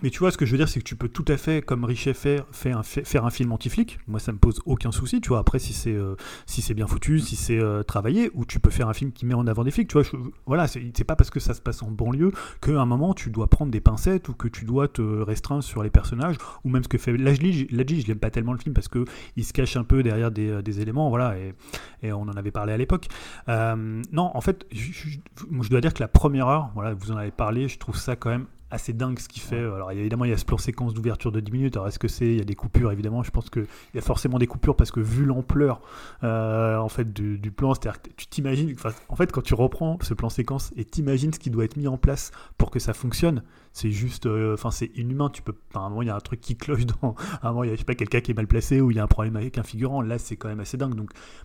mais 0.02 0.10
tu 0.10 0.18
vois, 0.18 0.30
ce 0.30 0.36
que 0.36 0.44
je 0.44 0.52
veux 0.52 0.58
dire, 0.58 0.68
c'est 0.68 0.80
que 0.80 0.84
tu 0.84 0.96
peux 0.96 1.08
tout 1.08 1.24
à 1.28 1.36
fait, 1.36 1.62
comme 1.62 1.84
Richet 1.84 2.12
fait, 2.12 2.44
faire 2.52 3.24
un, 3.24 3.30
film 3.30 3.52
anti-flic. 3.52 3.98
Moi, 4.06 4.20
ça 4.20 4.32
me 4.32 4.38
pose 4.38 4.60
aucun 4.66 4.92
souci. 4.92 5.20
Tu 5.20 5.30
vois, 5.30 5.38
après, 5.38 5.58
si 5.58 5.72
c'est 5.72 5.94
euh, 5.94 6.74
bien 6.74 6.86
foutu, 6.86 7.18
si 7.20 7.34
c'est 7.34 7.58
euh, 7.58 7.82
travaillé, 7.82 8.30
ou 8.34 8.44
tu 8.44 8.60
peux 8.60 8.70
faire 8.70 8.88
un 8.88 8.92
film 8.92 9.12
qui 9.12 9.24
met 9.24 9.34
en 9.34 9.46
avant 9.46 9.64
des 9.64 9.70
flics. 9.70 9.88
Tu 9.88 9.98
vois, 9.98 10.06
voilà, 10.44 10.66
c'est 10.66 11.04
pas 11.04 11.16
parce 11.16 11.30
que 11.30 11.40
ça 11.40 11.54
se 11.54 11.62
passe 11.62 11.82
en 11.82 11.90
banlieue 11.90 12.32
qu'à 12.60 12.78
un 12.78 12.84
moment 12.84 13.14
tu 13.14 13.30
dois 13.30 13.48
prendre 13.48 13.70
des 13.70 13.80
pincettes 13.80 14.28
ou 14.28 14.34
que 14.34 14.48
tu 14.48 14.64
dois 14.64 14.88
te 14.88 15.00
restreindre 15.02 15.62
sur 15.62 15.82
les 15.82 15.90
personnages, 15.90 16.36
ou 16.64 16.68
même 16.68 16.82
ce 16.82 16.88
que 16.88 16.98
fait 16.98 17.16
Lajli. 17.16 17.66
Lajli, 17.70 18.02
je 18.02 18.08
l'aime 18.08 18.18
pas 18.18 18.30
tellement 18.30 18.52
le 18.52 18.58
film 18.58 18.74
parce 18.74 18.88
que 18.88 19.04
il 19.36 19.44
se 19.44 19.52
cache 19.52 19.76
un 19.76 19.84
peu 19.84 20.02
derrière 20.02 20.30
des, 20.30 20.50
euh, 20.50 20.62
éléments, 20.62 21.08
voilà, 21.08 21.38
et, 21.38 21.54
et, 22.02 22.12
on 22.12 22.22
en 22.22 22.36
avait 22.36 22.50
parlé 22.50 22.72
à 22.72 22.76
l'époque. 22.76 23.06
non, 23.48 24.30
en 24.34 24.40
fait, 24.40 24.66
je, 24.72 24.92
je 24.92 25.70
dois 25.70 25.80
dire 25.80 25.94
que 25.94 26.02
la 26.02 26.08
première 26.08 26.48
heure, 26.48 26.70
voilà, 26.74 26.92
vous 26.92 27.12
en 27.12 27.16
avez 27.16 27.30
parlé, 27.30 27.68
je 27.68 27.78
trouve 27.78 27.96
ça 27.96 28.14
quand 28.16 28.30
même 28.30 28.46
assez 28.70 28.92
dingue 28.92 29.18
ce 29.18 29.28
qu'il 29.28 29.42
fait. 29.42 29.58
Alors 29.58 29.90
évidemment, 29.92 30.24
il 30.24 30.30
y 30.30 30.34
a 30.34 30.36
ce 30.36 30.44
plan 30.44 30.58
séquence 30.58 30.94
d'ouverture 30.94 31.32
de 31.32 31.40
10 31.40 31.52
minutes. 31.52 31.76
Alors 31.76 31.88
est-ce 31.88 31.98
que 31.98 32.08
c'est. 32.08 32.26
Il 32.26 32.38
y 32.38 32.40
a 32.40 32.44
des 32.44 32.54
coupures, 32.54 32.92
évidemment. 32.92 33.22
Je 33.22 33.30
pense 33.30 33.50
qu'il 33.50 33.66
y 33.94 33.98
a 33.98 34.02
forcément 34.02 34.38
des 34.38 34.46
coupures 34.46 34.76
parce 34.76 34.90
que 34.90 35.00
vu 35.00 35.24
l'ampleur 35.24 35.80
euh, 36.24 36.76
en 36.76 36.88
fait, 36.88 37.12
du, 37.12 37.50
plan, 37.50 37.74
c'est-à-dire 37.74 38.02
que 38.02 38.08
tu 38.16 38.26
t'imagines. 38.26 38.74
En 39.08 39.16
fait, 39.16 39.32
quand 39.32 39.42
tu 39.42 39.54
reprends 39.54 39.98
ce 40.02 40.14
plan 40.14 40.28
séquence 40.28 40.72
et 40.76 40.84
t'imagines 40.84 41.32
ce 41.32 41.38
qui 41.38 41.50
doit 41.50 41.64
être 41.64 41.76
mis 41.76 41.88
en 41.88 41.96
place 41.96 42.32
pour 42.58 42.70
que 42.70 42.78
ça 42.78 42.92
fonctionne, 42.92 43.42
c'est 43.76 43.90
juste, 43.90 44.24
euh, 44.24 44.54
enfin, 44.54 44.70
c'est 44.70 44.90
inhumain. 44.96 45.28
Tu 45.28 45.42
peux, 45.42 45.54
à 45.74 45.80
un 45.80 45.90
moment, 45.90 46.00
il 46.00 46.08
y 46.08 46.10
a 46.10 46.16
un 46.16 46.20
truc 46.20 46.40
qui 46.40 46.56
cloche 46.56 46.86
dans, 47.02 47.14
à 47.42 47.48
un 47.48 47.50
moment, 47.50 47.62
il 47.64 47.68
y 47.68 47.72
a, 47.72 47.74
je 47.74 47.80
sais 47.80 47.84
pas, 47.84 47.94
quelqu'un 47.94 48.22
qui 48.22 48.30
est 48.30 48.34
mal 48.34 48.46
placé 48.46 48.80
ou 48.80 48.90
il 48.90 48.96
y 48.96 49.00
a 49.00 49.02
un 49.02 49.06
problème 49.06 49.36
avec 49.36 49.58
un 49.58 49.62
figurant. 49.62 50.00
Là, 50.00 50.18
c'est 50.18 50.36
quand 50.36 50.48
même 50.48 50.60
assez 50.60 50.78
dingue. 50.78 50.94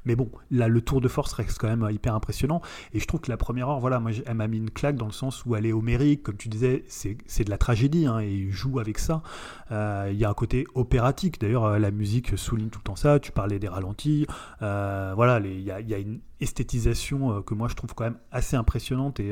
Mais 0.06 0.16
bon, 0.16 0.32
là, 0.50 0.70
le 0.70 0.80
tour 0.80 1.02
de 1.02 1.10
force 1.10 1.34
reste 1.34 1.58
quand 1.60 1.68
même 1.68 1.86
hyper 1.92 2.16
impressionnant. 2.16 2.62
Et 2.94 3.02
je 3.02 3.06
trouve 3.06 3.20
que 3.20 3.30
la 3.30 3.36
première 3.36 3.68
heure, 3.68 3.82
voilà, 3.82 4.00
moi, 4.00 4.12
elle 4.26 4.34
m'a 4.36 4.48
mis 4.48 4.60
une 4.60 4.72
claque 4.72 4.96
dans 4.96 5.08
le 5.08 5.12
sens 5.12 5.46
où 5.46 5.58
elle 5.58 5.66
est 5.66 5.74
homérique, 5.74 6.24
comme 6.24 6.38
tu 6.38 6.48
disais, 6.48 6.86
c'est 6.88 7.44
de 7.44 7.50
la 7.50 7.58
tragédie 7.58 8.06
hein, 8.06 8.22
et 8.22 8.32
il 8.32 8.52
joue 8.52 8.80
avec 8.80 8.98
ça. 8.98 9.24
Euh, 9.72 10.08
il 10.10 10.18
y 10.18 10.24
a 10.24 10.30
un 10.30 10.34
côté 10.34 10.66
opératique. 10.74 11.42
D'ailleurs, 11.42 11.66
euh, 11.66 11.80
la 11.80 11.92
musique 11.92 12.38
souligne 12.38 12.70
tout 12.70 12.80
le 12.80 12.84
temps 12.84 12.96
ça. 12.96 13.20
Tu 13.20 13.34
parlais 13.34 13.60
des 13.60 13.68
ralentis. 13.68 14.26
voilà, 14.62 15.42
il 15.44 15.60
y, 15.60 15.66
y, 15.66 15.94
a 15.94 15.98
une 15.98 16.22
esthétisation 16.40 17.42
que 17.42 17.54
moi 17.54 17.68
je 17.68 17.76
trouve 17.76 17.94
quand 17.94 18.06
même 18.06 18.18
assez 18.32 18.56
impressionnante 18.56 19.20
et 19.20 19.32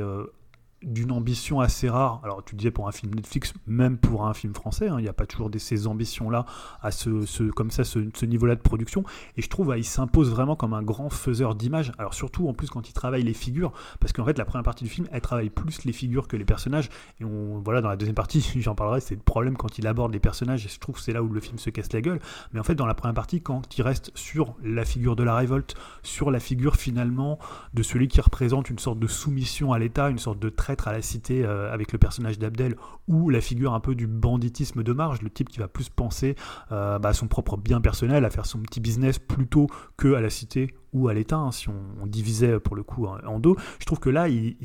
d'une 0.84 1.12
ambition 1.12 1.60
assez 1.60 1.90
rare. 1.90 2.22
Alors 2.24 2.44
tu 2.44 2.56
disais 2.56 2.72
pour 2.72 2.88
un 2.88 2.92
film 2.92 3.14
Netflix, 3.14 3.54
même 3.68 3.98
pour 3.98 4.26
un 4.26 4.34
film 4.34 4.54
français, 4.54 4.88
hein, 4.88 4.96
il 5.00 5.04
n'y 5.04 5.10
a 5.10 5.14
pas 5.14 5.26
toujours 5.26 5.50
ces 5.58 5.88
ambitions-là 5.88 6.46
à 6.82 6.92
ce, 6.92 7.50
comme 7.52 7.72
ça, 7.72 7.84
ce, 7.84 8.26
niveau-là 8.26 8.56
de 8.56 8.62
production. 8.62 9.04
Et 9.38 9.42
je 9.42 9.50
trouve 9.50 9.74
qu'il 9.74 9.86
s'impose 9.86 10.30
vraiment 10.30 10.56
comme 10.56 10.74
un 10.74 10.84
grand 10.84 11.10
faiseur 11.10 11.56
d'images. 11.56 11.92
Alors 11.98 12.14
surtout 12.14 12.48
en 12.48 12.54
plus 12.54 12.70
quand 12.70 12.88
il 12.88 12.94
travaille 12.94 13.24
les 13.24 13.34
figures, 13.34 13.72
parce 14.00 14.14
qu'en 14.14 14.26
fait 14.26 14.38
la 14.38 14.46
première 14.46 14.64
partie 14.64 14.84
du 14.84 14.90
film, 14.90 15.08
elle 15.12 15.22
travaille 15.22 15.50
plus 15.50 15.84
les 15.86 15.94
figures 15.94 16.28
que 16.28 16.38
les 16.38 16.46
personnages. 16.46 16.90
Et 17.20 17.26
on, 17.26 17.60
voilà, 17.60 17.82
dans 17.82 17.90
la 17.90 17.98
deuxième 17.98 18.16
partie, 18.16 18.42
j'en 18.60 18.76
parlerai, 18.76 19.02
c'est 19.02 19.16
le 19.16 19.22
problème 19.22 19.58
quand 19.58 19.78
il 19.78 19.88
aborde 19.88 20.14
les 20.14 20.20
personnages. 20.20 20.66
Et 20.66 20.70
je 20.70 20.80
trouve 20.80 20.96
que 20.96 21.02
c'est 21.02 21.14
là 21.14 21.24
où 21.24 21.30
le 21.30 21.40
film 21.40 21.58
se 21.58 21.70
casse 21.70 21.92
la 21.94 22.02
gueule. 22.02 22.20
Mais 22.54 22.60
en 22.60 22.64
fait 22.64 22.76
dans 22.76 22.86
la 22.86 22.94
première 22.94 23.16
partie, 23.16 23.42
quand 23.42 23.78
il 23.78 23.82
reste 23.82 24.12
sur 24.16 24.56
la 24.64 24.86
figure 24.86 25.16
de 25.16 25.24
la 25.24 25.36
révolte, 25.36 25.76
sur 26.04 26.32
la 26.32 26.40
figure 26.40 26.76
finalement 26.76 27.40
de 27.74 27.84
celui 27.84 28.08
qui 28.08 28.22
représente 28.22 28.70
une 28.70 28.80
sorte 28.80 29.00
de 29.00 29.08
soumission 29.08 29.74
à 29.74 29.80
l'État, 29.80 30.10
une 30.10 30.20
sorte 30.20 30.40
de 30.40 30.50
à 30.86 30.92
la 30.92 31.02
cité 31.02 31.44
euh, 31.44 31.74
avec 31.74 31.92
le 31.92 31.98
personnage 31.98 32.38
d'Abdel 32.40 32.76
ou 33.08 33.30
la 33.30 33.42
figure 33.42 33.74
un 33.74 33.80
peu 33.80 33.96
du 33.96 34.08
banditisme 34.08 34.84
de 34.84 34.94
marge, 34.94 35.22
le 35.22 35.30
type 35.30 35.50
qui 35.50 35.60
va 35.60 35.68
plus 35.68 35.90
penser 35.90 36.36
euh, 36.72 37.00
bah, 37.00 37.10
à 37.10 37.14
son 37.14 37.28
propre 37.28 37.58
bien 37.58 37.82
personnel, 37.82 38.26
à 38.26 38.30
faire 38.30 38.46
son 38.46 38.60
petit 38.60 38.80
business 38.80 39.20
plutôt 39.20 39.68
que 39.98 40.14
à 40.14 40.22
la 40.22 40.30
cité 40.30 40.74
ou 40.94 41.08
à 41.08 41.14
l'État, 41.14 41.38
hein, 41.38 41.52
si 41.52 41.70
on, 41.70 42.08
divisait 42.08 42.60
pour 42.60 42.76
le 42.76 42.82
coup 42.82 43.06
en 43.06 43.40
deux. 43.40 43.54
Je 43.80 43.86
trouve 43.86 44.00
que 44.00 44.10
là, 44.10 44.28
il, 44.28 44.56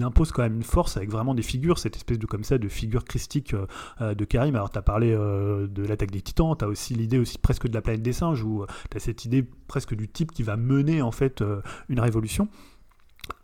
impose 0.00 0.30
quand 0.30 0.42
même 0.42 0.54
une 0.54 0.62
force 0.62 0.96
avec 0.96 1.10
vraiment 1.10 1.34
des 1.34 1.42
figures, 1.42 1.80
cette 1.80 1.96
espèce 1.96 2.20
de 2.20 2.26
comme 2.26 2.44
ça 2.44 2.58
de 2.58 2.68
figure 2.68 3.04
christique 3.04 3.52
euh, 4.00 4.14
de 4.14 4.24
Karim. 4.24 4.54
Alors, 4.54 4.70
tu 4.70 4.78
as 4.78 4.82
parlé 4.82 5.10
de 5.10 5.82
l'attaque 5.82 6.12
des 6.12 6.20
titans, 6.20 6.54
tu 6.56 6.64
as 6.64 6.68
aussi 6.68 6.94
l'idée 6.94 7.18
aussi 7.18 7.38
presque 7.38 7.66
de 7.66 7.74
la 7.74 7.82
planète 7.82 8.02
des 8.02 8.12
singes, 8.12 8.44
où 8.44 8.64
tu 8.90 8.96
as 8.96 9.00
cette 9.00 9.24
idée 9.24 9.44
presque 9.66 9.96
du 9.96 10.08
type 10.08 10.30
qui 10.30 10.44
va 10.44 10.56
mener 10.56 11.02
en 11.02 11.10
fait 11.10 11.42
une 11.88 11.98
révolution. 11.98 12.48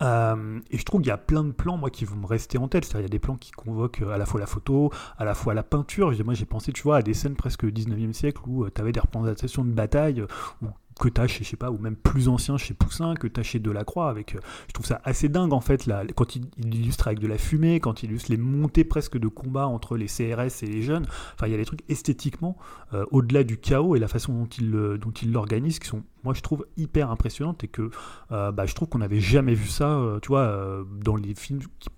Euh, 0.03 0.61
et 0.71 0.79
je 0.79 0.85
trouve 0.85 1.01
qu'il 1.01 1.09
y 1.09 1.13
a 1.13 1.19
plein 1.19 1.45
de 1.45 1.53
plans, 1.53 1.77
moi, 1.77 1.91
qui 1.91 2.05
vont 2.05 2.17
me 2.17 2.27
rester 2.27 2.59
en 2.59 2.69
tête. 2.69 2.85
C'est-à-dire, 2.85 3.01
il 3.01 3.11
y 3.11 3.13
a 3.13 3.17
des 3.17 3.19
plans 3.19 3.37
qui 3.37 3.53
convoquent 3.53 4.03
euh, 4.03 4.13
à 4.13 4.19
la 4.19 4.27
fois 4.27 4.41
la 4.41 4.47
photo, 4.47 4.91
à 5.19 5.25
la 5.25 5.35
fois 5.35 5.55
la 5.55 5.63
peinture. 5.63 6.13
Moi, 6.25 6.35
j'ai 6.35 6.45
pensé, 6.45 6.73
tu 6.73 6.83
vois, 6.83 6.99
à 6.99 7.03
des 7.03 7.15
scènes 7.15 7.37
presque 7.37 7.65
19e 7.65 8.13
siècle 8.13 8.41
où 8.47 8.65
euh, 8.65 8.71
tu 8.75 8.81
avais 8.81 8.93
des 8.93 9.01
représentations 9.01 9.65
de 9.65 9.73
bataille, 9.73 10.25
que 11.03 11.09
tu 11.09 11.21
as 11.21 11.27
chez, 11.27 11.45
je 11.45 11.51
sais 11.51 11.57
pas, 11.57 11.71
ou 11.71 11.79
même 11.79 11.97
plus 11.97 12.29
ancien 12.29 12.57
chez 12.57 12.75
Poussin, 12.75 13.15
que 13.15 13.27
tu 13.27 13.41
as 13.41 13.43
chez 13.43 13.59
Delacroix. 13.59 14.09
Avec, 14.09 14.37
je 14.69 14.73
trouve 14.73 14.87
ça 14.87 15.01
assez 15.05 15.29
dingue, 15.29 15.53
en 15.53 15.61
fait, 15.61 15.87
là, 15.87 16.05
quand 16.15 16.37
il, 16.37 16.47
illustre 16.59 17.09
avec 17.09 17.19
de 17.19 17.27
la 17.27 17.39
fumée, 17.39 17.81
quand 17.81 18.03
il 18.03 18.11
illustre 18.11 18.31
les 18.31 18.37
montées 18.37 18.85
presque 18.85 19.19
de 19.19 19.29
combat 19.29 19.67
entre 19.67 19.97
les 19.97 20.07
CRS 20.07 20.63
et 20.63 20.67
les 20.67 20.83
jeunes. 20.83 21.07
Enfin, 21.35 21.47
il 21.47 21.51
y 21.51 21.55
a 21.55 21.59
des 21.59 21.65
trucs 21.65 21.83
esthétiquement, 21.89 22.57
au-delà 23.11 23.45
du 23.45 23.59
chaos 23.59 23.97
et 23.97 23.99
la 23.99 24.09
façon 24.09 24.33
dont 24.33 24.47
il, 24.47 24.71
dont 24.71 25.13
l'organise, 25.27 25.79
qui 25.79 25.89
sont 25.89 26.03
moi 26.25 26.35
je 26.35 26.41
trouve 26.41 26.67
hyper 26.77 27.11
impressionnante 27.11 27.65
et 27.65 27.69
que 27.69 27.91
euh, 28.31 28.53
bah, 28.53 28.67
je 28.67 28.75
trouve 28.75 28.89
qu'on 28.89 28.99
n'avait 28.99 29.21
jamais 29.21 29.55
vu 29.55 29.69
ça, 29.69 29.99
euh, 29.99 30.21
tu 30.21 30.29
vois, 30.29 30.41
euh, 30.41 30.85
dans 31.05 31.17
les 31.17 31.35
films 31.35 31.61
qui, 31.79 31.89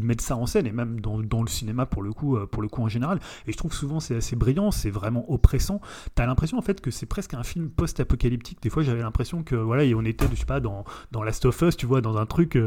mettent 0.00 0.20
ça 0.20 0.36
en 0.36 0.46
scène 0.46 0.66
et 0.66 0.72
même 0.72 1.00
dans, 1.00 1.42
le 1.42 1.48
cinéma 1.48 1.86
pour 1.86 2.02
le 2.02 2.12
coup, 2.12 2.38
pour 2.50 2.62
le 2.62 2.68
coup 2.68 2.82
en 2.82 2.88
général. 2.88 3.20
Et 3.46 3.52
je 3.52 3.56
trouve 3.56 3.72
souvent 3.72 4.00
c'est 4.00 4.16
assez 4.16 4.36
brillant, 4.36 4.70
c'est 4.70 4.90
vraiment 4.90 5.30
oppressant. 5.30 5.80
T'as 6.14 6.26
l'impression 6.26 6.58
en 6.58 6.62
fait 6.62 6.80
que 6.80 6.90
c'est 6.90 7.06
presque 7.06 7.34
un 7.34 7.42
film 7.42 7.70
post-apocalyptique. 7.70 8.62
Des 8.62 8.70
fois 8.70 8.82
j'avais 8.82 9.02
l'impression 9.02 9.42
que 9.42 9.56
voilà, 9.56 9.84
on 9.96 10.04
était, 10.04 10.26
je 10.30 10.36
sais 10.36 10.46
pas, 10.46 10.60
dans, 10.60 10.84
dans 11.12 11.22
Last 11.22 11.44
of 11.44 11.60
Us, 11.62 11.76
tu 11.76 11.86
vois, 11.86 12.00
dans 12.00 12.16
un 12.16 12.26
truc 12.26 12.58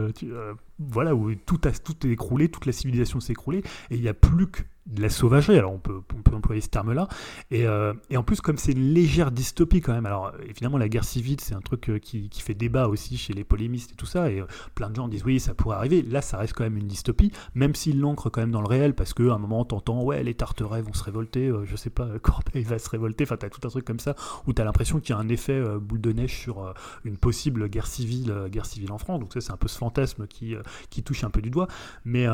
voilà, 0.79 1.15
où 1.15 1.33
tout, 1.35 1.59
a, 1.65 1.69
est 1.69 2.05
écroulé, 2.05 2.49
toute 2.49 2.65
la 2.65 2.71
civilisation 2.71 3.19
s'est 3.19 3.33
écroulée, 3.33 3.63
et 3.89 3.95
il 3.95 4.01
n'y 4.01 4.09
a 4.09 4.13
plus 4.13 4.47
que 4.47 4.61
de 4.87 5.01
la 5.01 5.09
sauvagerie, 5.09 5.57
alors 5.57 5.73
on 5.73 5.79
peut, 5.79 6.01
employer 6.33 6.61
ce 6.61 6.69
terme-là, 6.69 7.07
et, 7.51 7.65
euh, 7.65 7.93
et, 8.09 8.17
en 8.17 8.23
plus 8.23 8.41
comme 8.41 8.57
c'est 8.57 8.71
une 8.73 8.93
légère 8.93 9.31
dystopie 9.31 9.81
quand 9.81 9.93
même, 9.93 10.05
alors 10.05 10.33
évidemment 10.47 10.77
la 10.77 10.87
guerre 10.87 11.03
civile 11.03 11.41
c'est 11.41 11.55
un 11.55 11.61
truc 11.61 11.89
euh, 11.89 11.97
qui, 11.97 12.29
fait 12.37 12.53
débat 12.53 12.87
aussi 12.87 13.17
chez 13.17 13.33
les 13.33 13.43
polémistes 13.43 13.91
et 13.93 13.95
tout 13.95 14.05
ça, 14.05 14.31
et 14.31 14.39
euh, 14.39 14.45
plein 14.75 14.89
de 14.89 14.95
gens 14.95 15.07
disent 15.07 15.25
oui 15.25 15.39
ça 15.39 15.55
pourrait 15.55 15.77
arriver, 15.77 16.03
là 16.03 16.21
ça 16.21 16.37
reste 16.37 16.53
quand 16.53 16.63
même 16.63 16.77
une 16.77 16.87
dystopie, 16.87 17.31
même 17.55 17.75
s'il 17.75 17.99
l'ancre 17.99 18.29
quand 18.29 18.39
même 18.39 18.51
dans 18.51 18.61
le 18.61 18.67
réel, 18.67 18.93
parce 18.93 19.13
qu'à 19.13 19.33
un 19.33 19.39
moment 19.39 19.65
t'entends 19.65 20.03
ouais 20.03 20.23
les 20.23 20.35
Tarterets 20.35 20.83
vont 20.83 20.93
se 20.93 21.03
révolter, 21.03 21.51
je 21.65 21.75
sais 21.75 21.89
pas, 21.89 22.07
Corbeil 22.21 22.63
va 22.63 22.79
se 22.79 22.89
révolter, 22.89 23.23
enfin 23.23 23.37
t'as 23.37 23.49
tout 23.49 23.65
un 23.65 23.69
truc 23.69 23.83
comme 23.83 23.99
ça, 23.99 24.15
où 24.45 24.53
t'as 24.53 24.63
l'impression 24.63 24.99
qu'il 24.99 25.15
y 25.15 25.17
a 25.17 25.19
un 25.19 25.29
effet 25.29 25.61
boule 25.81 26.01
de 26.01 26.13
neige 26.13 26.37
sur 26.37 26.73
une 27.03 27.17
possible 27.17 27.67
guerre 27.67 27.87
civile, 27.87 28.47
guerre 28.49 28.65
civile 28.67 28.91
en 28.91 28.99
France, 28.99 29.19
donc 29.19 29.33
ça 29.33 29.41
c'est 29.41 29.51
un 29.51 29.57
peu 29.57 29.67
ce 29.67 29.77
fantasme 29.77 30.27
qui, 30.27 30.55
qui 30.89 31.03
touche 31.03 31.23
un 31.23 31.29
peu 31.29 31.41
du 31.41 31.49
doigt, 31.49 31.67
mais, 32.05 32.25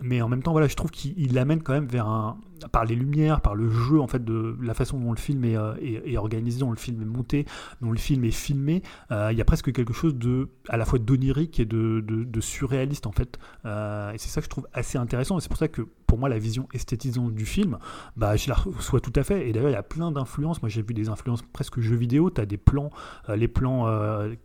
mais 0.00 0.22
en 0.22 0.28
même 0.28 0.42
temps 0.42 0.52
voilà 0.52 0.68
je 0.68 0.76
trouve 0.76 0.90
qu'il 0.90 1.34
l'amène 1.34 1.62
quand 1.62 1.72
même 1.72 1.86
vers 1.86 2.06
un, 2.06 2.38
par 2.66 2.84
les 2.84 2.94
lumières, 2.94 3.40
par 3.40 3.54
le 3.54 3.70
jeu, 3.70 4.00
en 4.00 4.08
fait, 4.08 4.24
de 4.24 4.56
la 4.60 4.74
façon 4.74 4.98
dont 4.98 5.12
le 5.12 5.18
film 5.18 5.44
est, 5.44 5.56
euh, 5.56 6.18
organisé, 6.18 6.58
dont 6.60 6.70
le 6.70 6.76
film 6.76 7.00
est 7.00 7.04
monté, 7.04 7.46
dont 7.80 7.92
le 7.92 7.98
film 7.98 8.24
est 8.24 8.32
filmé, 8.32 8.82
euh, 9.12 9.28
il 9.30 9.38
y 9.38 9.40
a 9.40 9.44
presque 9.44 9.72
quelque 9.72 9.92
chose 9.92 10.16
de, 10.16 10.48
à 10.68 10.76
la 10.76 10.84
fois 10.84 10.98
d'onirique 10.98 11.60
et 11.60 11.64
de, 11.64 12.00
de, 12.00 12.40
surréaliste, 12.40 13.06
en 13.06 13.12
fait. 13.12 13.38
Euh, 13.64 14.12
et 14.12 14.18
c'est 14.18 14.28
ça 14.28 14.40
que 14.40 14.46
je 14.46 14.50
trouve 14.50 14.66
assez 14.72 14.98
intéressant, 14.98 15.38
et 15.38 15.40
c'est 15.40 15.48
pour 15.48 15.58
ça 15.58 15.68
que, 15.68 15.82
pour 16.06 16.18
moi, 16.18 16.28
la 16.28 16.38
vision 16.38 16.68
esthétisante 16.72 17.34
du 17.34 17.44
film, 17.44 17.78
bah, 18.16 18.36
je 18.36 18.48
la 18.48 18.54
reçois 18.54 19.00
tout 19.00 19.12
à 19.14 19.22
fait. 19.22 19.48
Et 19.48 19.52
d'ailleurs, 19.52 19.70
il 19.70 19.74
y 19.74 19.76
a 19.76 19.82
plein 19.82 20.10
d'influences. 20.10 20.62
Moi, 20.62 20.70
j'ai 20.70 20.80
vu 20.80 20.94
des 20.94 21.10
influences 21.10 21.42
presque 21.42 21.80
jeux 21.80 21.96
vidéo. 21.96 22.30
Tu 22.30 22.40
as 22.40 22.46
des 22.46 22.56
plans, 22.56 22.90
les 23.28 23.46
plans 23.46 23.86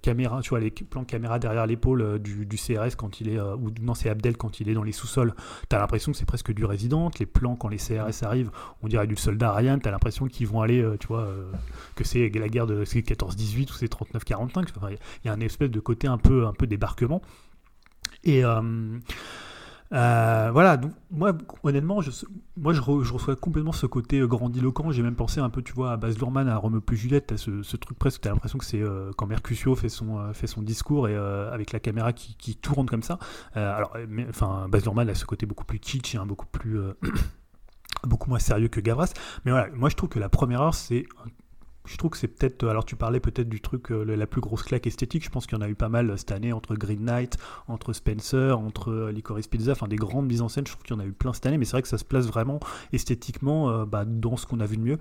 caméra, 0.02 0.42
tu 0.42 0.50
vois, 0.50 0.60
les 0.60 0.72
plans 0.72 1.06
caméra 1.06 1.40
derrière 1.40 1.66
l'épaule 1.66 2.20
du, 2.20 2.46
du, 2.46 2.58
CRS 2.58 2.98
quand 2.98 3.13
il 3.20 3.30
est, 3.30 3.40
ou 3.40 3.72
non, 3.82 3.94
c'est 3.94 4.10
Abdel 4.10 4.38
quand 4.38 4.60
il 4.60 4.70
est 4.70 4.74
dans 4.74 4.84
les 4.84 4.92
sous-sols. 4.92 5.34
Tu 5.70 5.76
as 5.76 5.80
l'impression 5.80 6.12
que 6.12 6.18
c'est 6.18 6.26
presque 6.26 6.54
du 6.54 6.66
Resident. 6.66 7.12
Les 7.20 7.26
plans 7.26 7.56
quand 7.56 7.68
les 7.68 7.78
CRS 7.78 8.24
arrivent, 8.24 8.52
on 8.82 8.88
dirait 8.88 9.08
du 9.08 9.16
soldat 9.16 9.54
Ryan, 9.54 9.80
t'as 9.80 9.92
l'impression 9.92 10.28
qu'ils 10.28 10.48
vont 10.48 10.62
aller, 10.62 10.82
euh, 10.82 10.98
tu 10.98 11.08
vois, 11.08 11.22
euh, 11.22 11.52
que 11.96 12.04
c'est 12.04 12.30
la 12.30 12.50
guerre 12.50 12.68
de 12.68 12.84
14-18 12.84 13.72
ou 13.72 13.74
c'est 13.74 13.92
39-45. 13.92 14.68
Il 14.92 14.98
y 15.26 15.30
a 15.30 15.34
un 15.34 15.40
espèce 15.40 15.70
de 15.70 15.80
côté 15.80 16.08
un 16.08 16.18
peu, 16.18 16.46
un 16.46 16.54
peu 16.54 16.68
débarquement. 16.68 17.22
Et. 18.24 18.44
Euh, 19.94 20.50
voilà, 20.52 20.78
donc 20.78 20.92
moi 21.12 21.34
honnêtement, 21.64 22.02
je, 22.02 22.10
moi 22.58 22.74
je, 22.74 22.82
reçois 22.82 23.36
complètement 23.36 23.72
ce 23.72 23.86
côté 23.86 24.20
grandiloquent. 24.22 24.92
J'ai 24.92 25.04
même 25.04 25.16
pensé 25.16 25.40
un 25.40 25.50
peu, 25.50 25.62
tu 25.62 25.74
vois, 25.74 25.92
à 25.92 25.98
Baz 25.98 26.18
Luhrmann, 26.18 26.48
à 26.48 26.58
Rome 26.58 26.82
plus 26.82 26.98
Juliette, 26.98 27.32
à 27.32 27.38
ce, 27.38 27.78
truc 27.78 27.98
presque, 27.98 28.22
t'as 28.22 28.32
l'impression 28.32 28.58
que 28.58 28.66
c'est 28.66 28.82
quand 29.18 29.28
Mercutio 29.28 29.76
fait 29.76 29.90
son, 29.90 30.34
fait 30.34 30.48
son 30.48 30.62
discours 30.62 31.08
et 31.08 31.16
avec 31.16 31.72
la 31.72 31.80
caméra 31.80 32.14
qui, 32.14 32.36
qui, 32.38 32.56
tourne 32.56 32.88
comme 32.88 33.04
ça. 33.04 33.20
alors, 33.54 33.96
enfin, 34.30 34.68
Baz 34.70 34.84
Luhrmann 34.84 35.10
a 35.10 35.16
ce 35.16 35.26
côté 35.26 35.46
beaucoup 35.46 35.66
plus 35.66 35.80
kitsch, 35.80 36.16
hein, 36.16 36.26
beaucoup 36.26 36.48
plus 36.48 36.80
beaucoup 38.04 38.30
moins 38.30 38.40
sérieux 38.40 38.68
que 38.68 38.80
Gavras. 38.80 39.14
Mais 39.46 39.52
voilà, 39.52 39.68
moi 39.74 39.90
je 39.90 39.96
trouve 39.96 40.10
que 40.10 40.20
la 40.20 40.30
première 40.30 40.62
heure, 40.62 40.76
c'est 40.76 41.06
je 41.86 41.98
trouve 41.98 42.12
que 42.12 42.18
c'est 42.18 42.28
peut-être. 42.28 42.66
Alors, 42.68 42.86
tu 42.86 42.96
parlais 42.96 43.20
peut-être 43.20 43.50
du 43.50 43.60
truc, 43.60 43.92
euh, 43.92 44.04
la 44.04 44.28
plus 44.28 44.42
grosse 44.42 44.64
claque 44.64 44.88
esthétique. 44.88 45.24
Je 45.24 45.30
pense 45.30 45.48
qu'il 45.48 45.58
y 45.58 45.62
en 45.62 45.64
a 45.64 45.70
eu 45.70 45.76
pas 45.76 45.90
mal 45.90 46.10
euh, 46.10 46.18
cette 46.18 46.32
année 46.32 46.54
entre 46.54 46.76
Green 46.76 47.04
Knight, 47.04 47.38
entre 47.68 47.94
Spencer, 47.94 48.58
entre 48.58 48.92
euh, 48.92 49.12
Licorice 49.12 49.48
Pizza, 49.48 49.74
enfin 49.74 49.88
des 49.88 49.98
grandes 49.98 50.28
mises 50.28 50.42
en 50.42 50.50
scène. 50.50 50.66
Je 50.66 50.72
trouve 50.72 50.84
qu'il 50.84 50.96
y 50.96 51.00
en 51.00 51.02
a 51.02 51.06
eu 51.06 51.12
plein 51.12 51.34
cette 51.34 51.46
année, 51.46 51.58
mais 51.58 51.66
c'est 51.66 51.74
vrai 51.74 51.82
que 51.82 51.88
ça 51.88 51.98
se 51.98 52.06
place 52.06 52.26
vraiment 52.26 52.60
esthétiquement 52.94 53.86
bah, 53.86 54.06
dans 54.06 54.38
ce 54.38 54.46
qu'on 54.46 54.60
a 54.60 54.66
vu 54.66 54.78
de 54.78 54.82
mieux. 54.82 54.98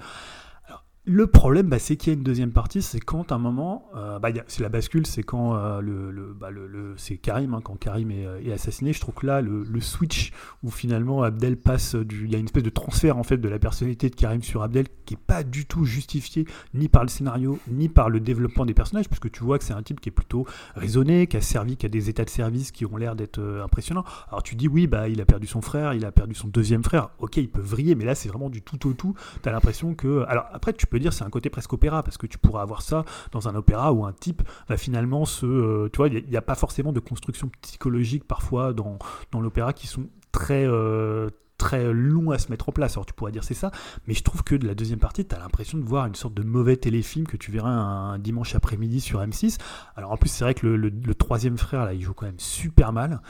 Le 1.05 1.27
problème, 1.27 1.69
bah, 1.69 1.81
c'est 1.81 1.97
qu'il 1.97 2.13
y 2.13 2.15
a 2.15 2.17
une 2.17 2.23
deuxième 2.23 2.53
partie, 2.53 2.81
c'est 2.81 3.01
quand 3.01 3.33
à 3.33 3.35
un 3.35 3.39
moment, 3.39 3.91
euh, 3.97 4.21
bah, 4.21 4.29
c'est 4.47 4.63
la 4.63 4.69
bascule, 4.69 5.05
c'est 5.05 5.25
quand 5.25 5.57
euh, 5.57 5.81
le, 5.81 6.13
le, 6.13 6.33
bah, 6.33 6.53
le, 6.53 6.95
c'est 6.97 7.17
Karim, 7.17 7.55
hein, 7.55 7.61
quand 7.61 7.75
Karim 7.75 8.13
est, 8.13 8.25
euh, 8.25 8.41
est, 8.41 8.53
assassiné. 8.53 8.93
Je 8.93 9.01
trouve 9.01 9.17
que 9.17 9.27
là, 9.27 9.41
le, 9.41 9.65
switch 9.81 10.31
où 10.63 10.71
finalement 10.71 11.25
Abdel 11.25 11.57
passe 11.57 11.97
du, 11.97 12.27
il 12.27 12.31
y 12.31 12.37
a 12.37 12.39
une 12.39 12.45
espèce 12.45 12.63
de 12.63 12.71
transfert 12.71 13.19
en 13.19 13.25
fait 13.25 13.37
de 13.37 13.49
la 13.49 13.59
personnalité 13.59 14.11
de 14.11 14.15
Karim 14.15 14.45
sur 14.45 14.63
Abdel 14.63 14.87
qui 15.05 15.15
est 15.15 15.21
pas 15.21 15.43
du 15.43 15.67
tout 15.67 15.85
justifié 15.85 16.47
ni 16.73 16.89
par 16.89 17.03
le 17.03 17.09
scénario 17.09 17.59
ni 17.67 17.89
par 17.89 18.09
le 18.09 18.21
développement 18.21 18.65
des 18.65 18.73
personnages, 18.73 19.09
puisque 19.09 19.29
tu 19.33 19.43
vois 19.43 19.59
que 19.59 19.65
c'est 19.65 19.73
un 19.73 19.83
type 19.83 20.01
qui 20.01 20.09
est 20.09 20.13
plutôt 20.13 20.47
raisonné, 20.77 21.27
qui 21.27 21.37
a 21.37 21.41
servi, 21.41 21.77
qui 21.77 21.85
a 21.85 21.89
des 21.89 22.11
états 22.11 22.25
de 22.25 22.31
service 22.31 22.71
qui 22.71 22.87
ont 22.87 22.97
l'air 22.97 23.17
d'être 23.17 23.41
impressionnants. 23.65 24.05
Alors 24.29 24.45
tu 24.45 24.55
dis 24.55 24.69
oui, 24.69 24.87
bah 24.87 25.09
il 25.09 25.21
a 25.21 25.25
perdu 25.25 25.49
son 25.49 25.63
frère, 25.63 25.95
il 25.95 26.05
a 26.05 26.13
perdu 26.13 26.37
son 26.37 26.47
deuxième 26.47 26.85
frère. 26.85 27.09
Ok, 27.19 27.39
il 27.39 27.51
peut 27.51 27.61
vriller, 27.61 27.97
mais 27.97 28.05
là 28.05 28.15
c'est 28.15 28.29
vraiment 28.29 28.51
du 28.51 28.63
tout 28.63 28.89
au 28.89 28.93
tout. 28.93 29.17
T'as 29.43 29.51
l'impression 29.51 29.97
que, 29.97 30.25
alors 30.29 30.45
après 30.53 30.73
tu 30.73 30.87
peux 30.93 31.01
dire 31.01 31.13
c'est 31.13 31.25
un 31.25 31.31
côté 31.31 31.51
presque 31.51 31.73
opéra, 31.73 32.03
parce 32.03 32.19
que 32.19 32.27
tu 32.27 32.39
pourras 32.39 32.63
avoir 32.63 32.83
ça 32.83 33.05
dans 33.33 33.49
un 33.49 33.55
opéra 33.55 33.93
où 33.93 34.05
un 34.05 34.13
type 34.13 34.43
va 34.69 34.77
finalement 34.77 35.25
se... 35.25 35.47
Euh, 35.47 35.89
tu 35.93 35.97
vois, 35.97 36.09
il 36.09 36.29
n'y 36.29 36.37
a, 36.37 36.43
pas 36.43 36.55
forcément 36.55 36.93
de 36.93 37.01
construction 37.01 37.51
psychologique 37.63 38.25
parfois 38.25 38.73
dans, 38.73 38.99
l'opéra 39.33 39.73
qui 39.73 39.87
sont 39.87 40.09
très, 40.33 40.67
euh, 40.67 41.31
très 41.63 41.93
long 41.93 42.33
à 42.33 42.39
se 42.39 42.51
mettre 42.51 42.69
en 42.69 42.73
place. 42.73 42.95
Alors 42.95 43.07
tu 43.07 43.15
pourrais 43.15 43.31
dire 43.31 43.45
c'est 43.45 43.55
ça, 43.55 43.71
mais 44.09 44.15
je 44.15 44.23
trouve 44.25 44.43
que 44.43 44.57
de 44.57 44.67
la 44.67 44.75
deuxième 44.75 44.99
partie, 44.99 45.25
tu 45.25 45.33
as 45.35 45.39
l'impression 45.39 45.79
de 45.79 45.85
voir 45.85 46.07
une 46.07 46.17
sorte 46.17 46.35
de 46.35 46.43
mauvais 46.43 46.77
téléfilm 46.77 47.25
que 47.25 47.37
tu 47.37 47.53
verras 47.53 47.71
un, 47.71 48.19
dimanche 48.19 48.57
après-midi 48.57 49.01
sur 49.01 49.21
M6. 49.21 49.59
Alors 49.95 50.11
en 50.11 50.17
plus, 50.17 50.29
c'est 50.29 50.43
vrai 50.43 50.55
que 50.55 50.67
le, 50.67 51.15
troisième 51.15 51.57
frère, 51.57 51.85
là, 51.85 51.95
il 51.95 52.03
joue 52.03 52.15
quand 52.15 52.27
même 52.27 52.39
super 52.39 52.93
mal. 52.93 53.21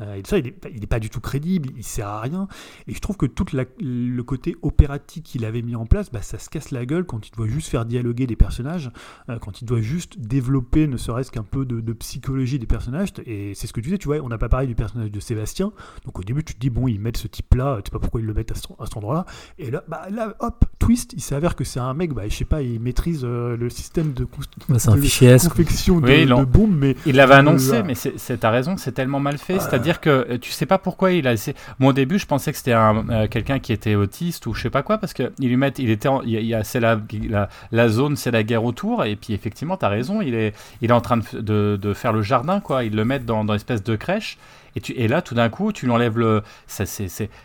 Euh, 0.00 0.16
et 0.16 0.22
ça, 0.26 0.38
il 0.38 0.44
n'est 0.44 0.86
pas 0.86 0.98
du 0.98 1.10
tout 1.10 1.20
crédible, 1.20 1.70
il 1.76 1.84
sert 1.84 2.08
à 2.08 2.20
rien. 2.20 2.48
Et 2.88 2.94
je 2.94 2.98
trouve 2.98 3.16
que 3.16 3.26
tout 3.26 3.46
le 3.54 4.22
côté 4.22 4.56
opératique 4.62 5.24
qu'il 5.24 5.44
avait 5.44 5.62
mis 5.62 5.76
en 5.76 5.86
place, 5.86 6.10
bah, 6.10 6.22
ça 6.22 6.40
se 6.40 6.50
casse 6.50 6.72
la 6.72 6.86
gueule 6.86 7.04
quand 7.04 7.28
il 7.28 7.30
doit 7.32 7.46
juste 7.46 7.68
faire 7.68 7.84
dialoguer 7.84 8.26
des 8.26 8.36
personnages, 8.36 8.90
euh, 9.28 9.38
quand 9.38 9.62
il 9.62 9.64
doit 9.64 9.80
juste 9.80 10.18
développer 10.18 10.88
ne 10.88 10.96
serait-ce 10.96 11.30
qu'un 11.30 11.44
peu 11.44 11.64
de, 11.64 11.92
psychologie 11.92 12.58
des 12.58 12.66
personnages. 12.66 13.10
Et 13.26 13.54
c'est 13.54 13.68
ce 13.68 13.72
que 13.72 13.80
tu 13.80 13.84
disais, 13.84 13.98
tu 13.98 14.08
vois, 14.08 14.18
on 14.18 14.28
n'a 14.28 14.38
pas 14.38 14.48
parlé 14.48 14.66
du 14.66 14.74
personnage 14.74 15.12
de 15.12 15.20
Sébastien. 15.20 15.72
Donc 16.04 16.18
au 16.18 16.24
début, 16.24 16.42
tu 16.42 16.54
te 16.54 16.58
dis, 16.58 16.70
bon, 16.70 16.88
ils 16.88 16.98
mettent 16.98 17.16
ce 17.16 17.28
type-là 17.28 17.75
tu 17.82 17.90
sais 17.90 17.92
pas 17.92 17.98
pourquoi 17.98 18.20
ils 18.20 18.26
le 18.26 18.34
mettent 18.34 18.52
à, 18.52 18.54
cet 18.54 18.96
endroit-là. 18.96 19.26
Et 19.58 19.70
là, 19.70 19.82
bah, 19.88 20.06
là, 20.10 20.34
hop, 20.40 20.64
twist, 20.78 21.12
il 21.14 21.20
s'avère 21.20 21.56
que 21.56 21.64
c'est 21.64 21.80
un 21.80 21.94
mec, 21.94 22.12
bah, 22.12 22.22
je 22.28 22.34
sais 22.34 22.44
pas, 22.44 22.62
il 22.62 22.80
maîtrise 22.80 23.22
euh, 23.24 23.56
le 23.56 23.70
système 23.70 24.12
de, 24.12 24.26
bah, 24.68 24.76
un 24.86 24.96
fichier 24.96 25.36
confection 25.38 26.00
de, 26.00 26.44
bombes, 26.44 26.76
mais 26.76 26.96
il 27.06 27.16
l'avait 27.16 27.34
annoncé, 27.34 27.82
mais 27.82 27.94
c'est 27.94 28.38
ta 28.38 28.50
raison, 28.50 28.76
c'est 28.76 28.92
tellement 28.92 29.20
mal 29.20 29.38
fait. 29.38 29.58
C'est-à-dire 29.58 30.00
que 30.00 30.10
euh, 30.10 30.38
tu 30.38 30.50
sais 30.50 30.66
pas 30.66 30.78
pourquoi 30.78 31.12
il 31.12 31.26
a. 31.26 31.34
Moi 31.78 31.90
au 31.90 31.92
début, 31.92 32.18
je 32.18 32.26
pensais 32.26 32.52
que 32.52 32.58
c'était 32.58 32.72
un 32.72 33.08
euh, 33.10 33.28
quelqu'un 33.28 33.58
qui 33.58 33.72
était 33.72 33.94
autiste 33.94 34.46
ou 34.46 34.54
je 34.54 34.62
sais 34.62 34.70
pas 34.70 34.82
quoi, 34.82 34.98
parce 34.98 35.12
que 35.12 35.32
il 35.38 35.48
lui 35.48 35.56
met, 35.56 35.72
il 35.78 35.90
était, 35.90 36.08
il 36.24 36.40
y 36.40 36.54
a, 36.54 36.64
c'est 36.64 36.80
la, 36.80 37.00
la, 37.72 37.88
zone, 37.88 38.16
c'est 38.16 38.30
la 38.30 38.42
guerre 38.42 38.64
autour, 38.64 39.04
et 39.04 39.16
puis 39.16 39.34
effectivement, 39.34 39.76
tu 39.76 39.84
as 39.84 39.88
raison, 39.88 40.20
il 40.20 40.34
est, 40.34 40.54
il 40.82 40.90
est 40.90 40.94
en 40.94 41.00
train 41.00 41.18
de, 41.18 41.40
de, 41.40 41.78
de 41.80 41.94
faire 41.94 42.12
le 42.12 42.22
jardin, 42.22 42.60
quoi. 42.60 42.84
Ils 42.84 42.94
le 42.94 43.04
mettent 43.04 43.26
dans, 43.26 43.44
dans 43.44 43.52
une 43.52 43.56
espèce 43.56 43.82
de 43.82 43.96
crèche. 43.96 44.38
Et, 44.76 44.80
tu, 44.80 44.92
et 44.92 45.08
là, 45.08 45.22
tout 45.22 45.34
d'un 45.34 45.48
coup, 45.48 45.72
tu 45.72 45.86
lui 45.86 45.92
enlèves 45.92 46.18
le, 46.18 46.42
ça, 46.66 46.84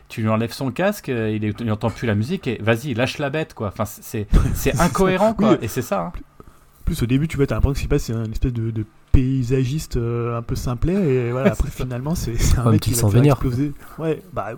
tu 0.10 0.22
lui 0.22 0.30
enlèves 0.30 0.52
son 0.52 0.70
casque, 0.70 1.08
euh, 1.10 1.32
il 1.32 1.65
n'entend 1.65 1.89
plus 1.89 2.06
la 2.06 2.13
musique 2.13 2.46
et 2.46 2.60
vas-y, 2.62 2.94
lâche 2.94 3.17
la 3.17 3.30
bête, 3.30 3.54
quoi. 3.54 3.70
Enfin, 3.70 3.86
c'est, 3.86 4.28
c'est 4.54 4.80
incohérent, 4.82 5.34
quoi. 5.34 5.58
et 5.62 5.70
c'est 5.70 5.82
ça. 5.82 6.02
Hein. 6.02 6.12
Plus 6.84 7.02
au 7.02 7.06
début, 7.06 7.30
tu 7.30 7.38
vois, 7.38 7.48
t'as 7.48 7.56
l'impression 7.56 7.88
que 7.88 7.98
c'est 7.98 8.00
c'est 8.00 8.13
une 8.13 8.32
espèce 8.32 8.52
de, 8.52 8.70
de 8.70 8.86
paysagiste 9.12 9.97
euh, 9.97 10.38
un 10.38 10.41
peu 10.41 10.56
simplet 10.56 10.93
et 10.93 11.32
voilà 11.32 11.52
après 11.54 11.69
finalement 11.69 12.15
c'est 12.15 12.36
un 12.58 12.71
mec 12.71 12.82
qui 12.82 12.93
va 12.93 13.08
venir. 13.10 13.34
exploser. 13.34 13.74
Ouais 13.97 14.21
bah 14.34 14.50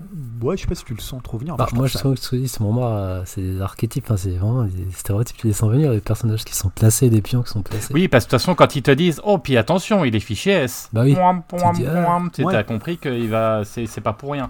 ouais 0.41 0.57
je 0.57 0.61
sais 0.61 0.67
pas 0.67 0.75
si 0.75 0.85
tu 0.85 0.93
le 0.93 1.01
sens 1.01 1.21
trop 1.23 1.37
venir 1.37 1.55
bah, 1.55 1.67
moi 1.73 1.87
je 1.87 1.97
sens 1.97 2.19
que 2.19 2.47
ce 2.47 2.63
moment 2.63 2.95
euh, 2.95 3.21
c'est 3.25 3.41
des 3.41 3.61
archétypes 3.61 4.09
hein, 4.09 4.17
c'est 4.17 4.31
vraiment 4.31 4.63
des 4.63 4.91
stéréotypes 4.95 5.37
tu 5.37 5.47
les 5.47 5.53
sens 5.53 5.71
venir 5.71 5.91
les 5.91 6.01
personnages 6.01 6.43
qui 6.43 6.55
sont 6.55 6.69
placés 6.69 7.09
des 7.09 7.21
pions 7.21 7.43
qui 7.43 7.49
sont 7.49 7.61
placés. 7.61 7.93
Oui 7.93 8.07
parce 8.07 8.25
que 8.25 8.29
de 8.29 8.31
toute 8.31 8.41
façon 8.41 8.55
quand 8.55 8.75
ils 8.75 8.83
te 8.83 8.91
disent 8.91 9.21
oh 9.23 9.37
puis 9.37 9.57
attention 9.57 10.05
il 10.05 10.15
est 10.15 10.19
fiché 10.19 10.51
S. 10.51 10.89
Bah 10.93 11.03
oui. 11.03 11.15
Tu 12.33 12.45
as 12.45 12.63
compris 12.63 12.97
qu'il 12.97 13.29
va 13.29 13.63
c'est 13.65 14.01
pas 14.01 14.13
pour 14.13 14.33
rien 14.33 14.49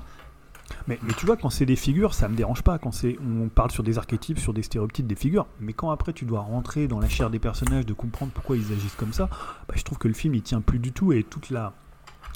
mais, 0.88 1.00
tu 1.17 1.26
vois, 1.26 1.38
quand 1.38 1.50
c'est 1.50 1.65
des 1.65 1.76
figures, 1.76 2.13
ça 2.13 2.28
me 2.28 2.36
dérange 2.36 2.62
pas. 2.62 2.78
Quand 2.78 2.91
c'est, 2.91 3.17
on 3.22 3.48
parle 3.50 3.72
sur 3.72 3.84
des 3.84 3.98
archétypes, 3.98 4.39
sur 4.39 4.54
des 4.54 4.63
stéréotypes 4.63 5.08
des 5.08 5.15
figures. 5.15 5.48
Mais 5.60 5.74
quand 5.74 5.91
après 5.91 6.13
tu 6.13 6.26
dois 6.26 6.41
rentrer 6.41 6.88
dans 6.88 7.00
la 7.00 7.10
chair 7.10 7.30
des 7.30 7.39
personnages, 7.39 7.86
de 7.86 7.93
comprendre 7.93 8.32
pourquoi 8.34 8.58
ils 8.58 8.72
agissent 8.72 8.96
comme 8.96 9.13
ça, 9.13 9.30
bah, 9.67 9.76
je 9.76 9.84
trouve 9.84 9.98
que 9.98 10.08
le 10.08 10.13
film 10.13 10.36
il 10.36 10.41
tient 10.41 10.62
plus 10.62 10.80
du 10.80 10.91
tout 10.91 11.13
et 11.13 11.24
toute 11.24 11.50
la 11.50 11.74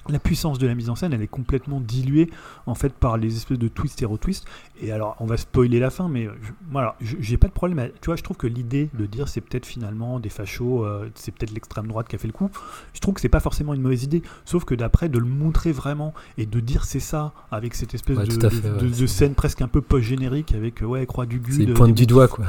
la 0.09 0.19
puissance 0.19 0.59
de 0.59 0.67
la 0.67 0.75
mise 0.75 0.89
en 0.89 0.95
scène, 0.95 1.13
elle 1.13 1.21
est 1.21 1.27
complètement 1.27 1.79
diluée 1.79 2.29
en 2.65 2.75
fait 2.75 2.93
par 2.93 3.17
les 3.17 3.35
espèces 3.35 3.59
de 3.59 3.67
twists 3.67 4.01
et 4.01 4.05
retwists. 4.05 4.45
Et 4.81 4.91
alors, 4.91 5.15
on 5.19 5.25
va 5.25 5.37
spoiler 5.37 5.79
la 5.79 5.89
fin, 5.89 6.07
mais 6.07 6.27
voilà, 6.71 6.95
j'ai 6.99 7.37
pas 7.37 7.47
de 7.47 7.53
problème. 7.53 7.89
tu 8.01 8.07
vois, 8.07 8.15
je 8.15 8.23
trouve 8.23 8.37
que 8.37 8.47
l'idée 8.47 8.89
de 8.93 9.05
dire 9.05 9.27
c'est 9.27 9.41
peut-être 9.41 9.65
finalement 9.65 10.19
des 10.19 10.29
fachos, 10.29 10.85
euh, 10.85 11.09
c'est 11.15 11.33
peut-être 11.33 11.51
l'extrême 11.51 11.87
droite 11.87 12.07
qui 12.07 12.15
a 12.15 12.19
fait 12.19 12.27
le 12.27 12.33
coup. 12.33 12.49
Je 12.93 12.99
trouve 12.99 13.13
que 13.13 13.21
c'est 13.21 13.29
pas 13.29 13.39
forcément 13.39 13.73
une 13.73 13.81
mauvaise 13.81 14.03
idée. 14.03 14.21
Sauf 14.45 14.65
que 14.65 14.75
d'après, 14.75 15.09
de 15.09 15.19
le 15.19 15.25
montrer 15.25 15.71
vraiment 15.71 16.13
et 16.37 16.45
de 16.45 16.59
dire 16.59 16.85
c'est 16.85 16.99
ça 16.99 17.33
avec 17.51 17.75
cette 17.75 17.93
espèce 17.93 18.17
de, 18.17 19.07
scène 19.07 19.35
presque 19.35 19.61
un 19.61 19.67
peu 19.67 19.81
post-générique 19.81 20.53
avec 20.53 20.81
ouais 20.81 21.05
croix 21.05 21.25
du 21.25 21.41
C'est 21.49 21.65
pointe 21.67 21.93
du 21.93 22.05
doigt 22.05 22.27
quoi. 22.27 22.45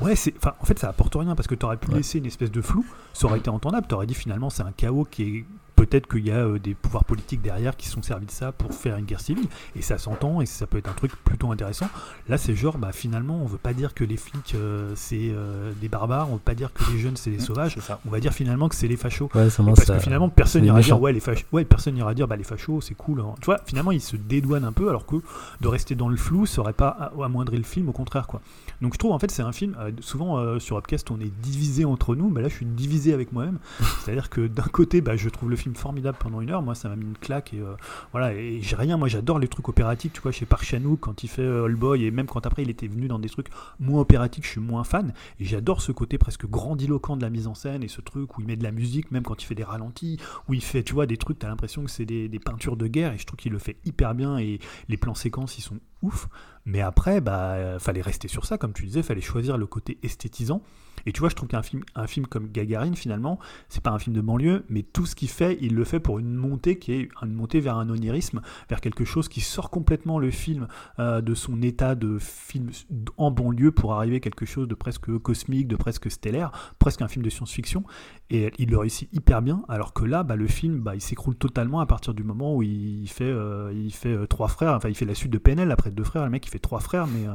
Ouais, 0.00 0.16
c'est, 0.16 0.34
en 0.46 0.64
fait, 0.64 0.78
ça 0.78 0.88
apporte 0.88 1.14
rien 1.14 1.34
parce 1.34 1.46
que 1.46 1.54
tu 1.54 1.66
aurais 1.66 1.76
pu 1.76 1.90
laisser 1.90 2.18
une 2.18 2.26
espèce 2.26 2.50
de 2.50 2.62
flou, 2.62 2.86
ça 3.12 3.26
aurait 3.26 3.38
été 3.38 3.50
entendable. 3.50 3.86
Tu 3.86 3.94
aurais 3.94 4.06
dit 4.06 4.14
finalement 4.14 4.48
c'est 4.48 4.62
un 4.62 4.72
chaos 4.72 5.06
qui 5.10 5.22
est 5.22 5.44
peut-être 5.86 6.06
qu'il 6.08 6.26
y 6.26 6.30
a 6.30 6.36
euh, 6.44 6.58
des 6.58 6.74
pouvoirs 6.74 7.04
politiques 7.04 7.40
derrière 7.40 7.76
qui 7.76 7.88
sont 7.88 8.02
servis 8.02 8.26
de 8.26 8.30
ça 8.30 8.52
pour 8.52 8.74
faire 8.74 8.96
une 8.96 9.06
guerre 9.06 9.20
civile. 9.20 9.46
Et 9.76 9.82
ça 9.82 9.96
s'entend 9.98 10.40
et 10.40 10.46
ça 10.46 10.66
peut 10.66 10.76
être 10.78 10.88
un 10.90 10.92
truc 10.94 11.12
plutôt 11.24 11.50
intéressant. 11.52 11.88
Là, 12.28 12.36
c'est 12.38 12.54
genre, 12.54 12.76
bah, 12.76 12.92
finalement, 12.92 13.40
on 13.42 13.46
veut 13.46 13.56
pas 13.58 13.72
dire 13.72 13.94
que 13.94 14.04
les 14.04 14.16
flics 14.18 14.54
euh, 14.54 14.92
c'est 14.94 15.30
euh, 15.32 15.72
des 15.80 15.88
barbares, 15.88 16.28
on 16.30 16.34
veut 16.34 16.38
pas 16.38 16.54
dire 16.54 16.72
que 16.72 16.82
les 16.92 16.98
jeunes 16.98 17.16
c'est 17.16 17.30
des 17.30 17.38
Mmh, 17.38 17.40
sauvages. 17.40 17.76
On 18.06 18.10
va 18.10 18.20
dire 18.20 18.32
finalement 18.34 18.68
que 18.68 18.74
c'est 18.74 18.88
les 18.88 18.96
fachos. 18.96 19.30
Ouais, 19.34 19.48
Parce 19.48 19.84
ça- 19.84 19.94
que 19.96 20.00
finalement, 20.00 20.28
personne 20.28 20.62
n'ira 20.62 20.80
dire 20.80 21.00
ouais 21.00 21.12
les 21.12 21.20
fachos, 21.20 21.46
ouais, 21.52 21.64
personne 21.64 21.94
n'ira 21.94 22.12
dire 22.14 22.28
bah 22.28 22.36
les 22.36 22.44
fachos 22.44 22.80
c'est 22.82 22.94
cool. 22.94 23.20
hein. 23.20 23.34
Tu 23.40 23.46
vois, 23.46 23.60
finalement, 23.66 23.92
ils 23.92 24.00
se 24.02 24.16
dédouanent 24.16 24.64
un 24.64 24.72
peu 24.72 24.88
alors 24.90 25.06
que 25.06 25.16
de 25.60 25.68
rester 25.68 25.94
dans 25.94 26.08
le 26.08 26.16
flou, 26.16 26.44
ça 26.46 26.60
aurait 26.60 26.72
pas 26.74 27.12
amoindri 27.22 27.56
le 27.56 27.62
film, 27.62 27.88
au 27.88 27.92
contraire 27.92 28.26
quoi. 28.26 28.40
Donc 28.80 28.94
je 28.94 28.98
trouve 28.98 29.12
en 29.12 29.18
fait 29.18 29.30
c'est 29.30 29.42
un 29.42 29.52
film. 29.52 29.76
euh, 29.78 29.90
souvent 30.00 30.38
euh, 30.38 30.58
sur 30.58 30.78
Upcast, 30.78 31.10
on 31.10 31.20
est 31.20 31.32
divisé 31.42 31.84
entre 31.84 32.14
nous, 32.14 32.30
mais 32.30 32.40
là 32.42 32.48
je 32.48 32.54
suis 32.54 32.66
divisé 32.66 33.12
avec 33.12 33.32
moi-même. 33.32 33.58
C'est-à-dire 34.04 34.30
que 34.30 34.46
d'un 34.46 34.62
côté, 34.64 35.00
bah, 35.00 35.16
je 35.16 35.28
trouve 35.28 35.50
le 35.50 35.56
film 35.56 35.74
formidable 35.74 36.16
pendant 36.18 36.40
une 36.40 36.50
heure. 36.50 36.62
Moi, 36.62 36.74
ça 36.74 36.88
m'a 36.88 36.96
mis 36.96 37.04
une 37.04 37.16
claque 37.16 37.52
et 37.54 37.60
euh, 37.60 37.74
voilà. 38.12 38.32
Et 38.34 38.60
j'ai 38.62 38.76
rien. 38.76 38.96
Moi, 38.96 39.08
j'adore 39.08 39.38
les 39.38 39.48
trucs 39.48 39.68
opératiques. 39.68 40.12
Tu 40.14 40.20
vois, 40.20 40.32
chez 40.32 40.46
Park 40.46 40.64
Chan-wook 40.64 41.00
quand 41.00 41.22
il 41.22 41.28
fait 41.28 41.46
All 41.46 41.74
Boy 41.76 42.04
et 42.04 42.10
même 42.10 42.26
quand 42.26 42.46
après 42.46 42.62
il 42.62 42.70
était 42.70 42.86
venu 42.86 43.08
dans 43.08 43.18
des 43.18 43.28
trucs 43.28 43.48
moins 43.78 44.00
opératiques, 44.00 44.44
je 44.44 44.50
suis 44.50 44.60
moins 44.60 44.84
fan. 44.84 45.12
Et 45.38 45.44
j'adore 45.44 45.82
ce 45.82 45.92
côté 45.92 46.18
presque 46.18 46.46
grandiloquent 46.46 47.16
de 47.16 47.22
la 47.22 47.30
mise 47.30 47.46
en 47.46 47.54
scène 47.54 47.82
et 47.82 47.88
ce 47.88 48.00
truc 48.00 48.36
où 48.38 48.40
il 48.40 48.46
met 48.46 48.56
de 48.56 48.64
la 48.64 48.72
musique, 48.72 49.10
même 49.10 49.22
quand 49.22 49.42
il 49.42 49.46
fait 49.46 49.54
des 49.54 49.64
ralentis, 49.64 50.18
où 50.48 50.54
il 50.54 50.62
fait, 50.62 50.82
tu 50.82 50.94
vois, 50.94 51.06
des 51.06 51.16
trucs, 51.16 51.38
t'as 51.38 51.48
l'impression 51.48 51.84
que 51.84 51.90
c'est 51.90 52.06
des, 52.06 52.28
des 52.28 52.38
peintures 52.38 52.76
de 52.76 52.86
guerre. 52.86 53.12
Et 53.12 53.18
je 53.18 53.26
trouve 53.26 53.38
qu'il 53.38 53.52
le 53.52 53.58
fait 53.58 53.76
hyper 53.84 54.14
bien 54.14 54.38
et 54.38 54.58
les 54.88 54.96
plans 54.96 55.14
séquences, 55.14 55.58
ils 55.58 55.62
sont 55.62 55.78
ouf. 56.02 56.28
Mais 56.66 56.80
après, 56.80 57.20
bah, 57.20 57.78
fallait 57.78 58.02
rester 58.02 58.28
sur 58.28 58.44
ça, 58.44 58.58
comme 58.58 58.69
tu 58.72 58.86
disais, 58.86 59.02
fallait 59.02 59.20
choisir 59.20 59.58
le 59.58 59.66
côté 59.66 59.98
esthétisant. 60.02 60.62
Et 61.06 61.12
tu 61.12 61.20
vois, 61.20 61.28
je 61.28 61.34
trouve 61.34 61.48
qu'un 61.48 61.62
film, 61.62 61.82
un 61.94 62.06
film 62.06 62.26
comme 62.26 62.48
Gagarine, 62.48 62.94
finalement, 62.94 63.38
c'est 63.68 63.82
pas 63.82 63.90
un 63.90 63.98
film 63.98 64.14
de 64.14 64.20
banlieue, 64.20 64.64
mais 64.68 64.82
tout 64.82 65.06
ce 65.06 65.14
qu'il 65.14 65.28
fait, 65.28 65.56
il 65.60 65.74
le 65.74 65.84
fait 65.84 66.00
pour 66.00 66.18
une 66.18 66.34
montée 66.34 66.78
qui 66.78 66.92
est 66.92 67.08
une 67.22 67.32
montée 67.32 67.60
vers 67.60 67.76
un 67.76 67.88
onirisme, 67.88 68.40
vers 68.68 68.80
quelque 68.80 69.04
chose 69.04 69.28
qui 69.28 69.40
sort 69.40 69.70
complètement 69.70 70.18
le 70.18 70.30
film 70.30 70.68
euh, 70.98 71.20
de 71.20 71.34
son 71.34 71.62
état 71.62 71.94
de 71.94 72.18
film 72.18 72.70
en 73.16 73.30
banlieue 73.30 73.72
pour 73.72 73.94
arriver 73.94 74.16
à 74.16 74.20
quelque 74.20 74.46
chose 74.46 74.68
de 74.68 74.74
presque 74.74 75.16
cosmique, 75.18 75.68
de 75.68 75.76
presque 75.76 76.10
stellaire, 76.10 76.74
presque 76.78 77.02
un 77.02 77.08
film 77.08 77.24
de 77.24 77.30
science-fiction. 77.30 77.84
Et 78.32 78.52
il 78.58 78.70
le 78.70 78.78
réussit 78.78 79.08
hyper 79.12 79.42
bien, 79.42 79.62
alors 79.68 79.92
que 79.92 80.04
là, 80.04 80.22
bah, 80.22 80.36
le 80.36 80.46
film, 80.46 80.78
bah, 80.78 80.94
il 80.94 81.00
s'écroule 81.00 81.34
totalement 81.34 81.80
à 81.80 81.86
partir 81.86 82.14
du 82.14 82.22
moment 82.22 82.54
où 82.54 82.62
il 82.62 83.08
fait, 83.08 83.24
euh, 83.24 83.72
il 83.74 83.92
fait 83.92 84.12
euh, 84.14 84.26
trois 84.26 84.46
frères, 84.46 84.72
enfin 84.74 84.88
il 84.88 84.94
fait 84.94 85.04
la 85.04 85.16
suite 85.16 85.32
de 85.32 85.38
PNL 85.38 85.70
après 85.72 85.90
deux 85.90 86.04
frères, 86.04 86.22
le 86.24 86.30
mec 86.30 86.46
il 86.46 86.50
fait 86.50 86.60
trois 86.60 86.78
frères, 86.78 87.08
mais, 87.08 87.26
euh, 87.26 87.32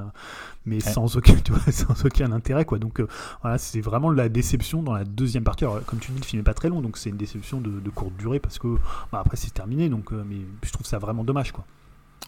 mais 0.66 0.80
sans, 0.80 1.18
aucun, 1.18 1.36
tu 1.44 1.52
vois, 1.52 1.70
sans 1.74 2.06
aucun 2.06 2.32
intérêt. 2.32 2.64
quoi. 2.64 2.80
Donc 2.80 3.04
voilà, 3.42 3.58
c'est 3.58 3.82
vraiment 3.82 4.10
la 4.10 4.30
déception 4.30 4.84
dans 4.84 4.94
la 4.94 5.04
deuxième 5.04 5.44
partie. 5.44 5.66
Alors, 5.66 5.84
comme 5.86 6.00
tu 6.00 6.12
dis, 6.14 6.20
le 6.20 6.26
film 6.26 6.40
n'est 6.40 6.46
pas 6.46 6.54
très 6.54 6.70
long, 6.70 6.82
donc 6.82 6.98
c'est 6.98 7.10
une 7.10 7.18
déception 7.18 7.60
de, 7.60 7.72
de 7.82 7.90
courte 7.90 8.16
durée 8.16 8.40
parce 8.40 8.58
que 8.58 8.78
bah, 9.12 9.20
après 9.20 9.36
c'est 9.36 9.54
terminé, 9.54 9.90
donc, 9.90 10.12
mais 10.12 10.38
je 10.64 10.72
trouve 10.72 10.86
ça 10.88 10.98
vraiment 10.98 11.26
dommage. 11.26 11.52
quoi. 11.52 11.66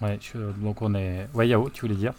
Ouais, 0.02 0.20
je- 0.22 0.52
donc 0.62 0.82
on 0.82 0.94
est. 0.94 1.30
Ouais, 1.34 1.48
Yao, 1.48 1.70
tu 1.70 1.82
voulais 1.86 1.96
dire? 1.96 2.12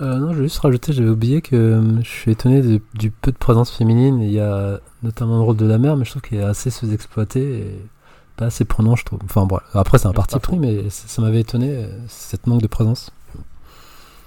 Euh, 0.00 0.18
non, 0.18 0.32
je 0.32 0.38
vais 0.38 0.44
juste 0.44 0.58
rajouter, 0.58 0.92
j'avais 0.92 1.08
oublié 1.08 1.40
que 1.40 1.54
euh, 1.54 2.02
je 2.02 2.08
suis 2.08 2.32
étonné 2.32 2.62
de- 2.62 2.80
du 2.94 3.10
peu 3.10 3.30
de 3.30 3.36
présence 3.36 3.70
féminine. 3.70 4.20
Il 4.20 4.30
y 4.32 4.40
a 4.40 4.80
notamment 5.02 5.36
le 5.36 5.42
rôle 5.42 5.56
de 5.56 5.66
la 5.66 5.78
mère, 5.78 5.96
mais 5.96 6.04
je 6.04 6.10
trouve 6.10 6.22
qu'il 6.22 6.38
est 6.38 6.42
assez 6.42 6.70
sous-exploité 6.70 7.58
et 7.60 7.78
pas 8.36 8.46
assez 8.46 8.64
prenant, 8.64 8.96
je 8.96 9.04
trouve. 9.04 9.20
Enfin, 9.24 9.46
bon, 9.46 9.58
après, 9.72 9.98
c'est 9.98 10.08
un 10.08 10.12
parti 10.12 10.38
pris, 10.40 10.58
mais 10.58 10.90
ça, 10.90 11.22
m'avait 11.22 11.40
étonné, 11.40 11.68
euh, 11.70 11.86
cette 12.08 12.46
manque 12.48 12.62
de 12.62 12.66
présence. 12.66 13.12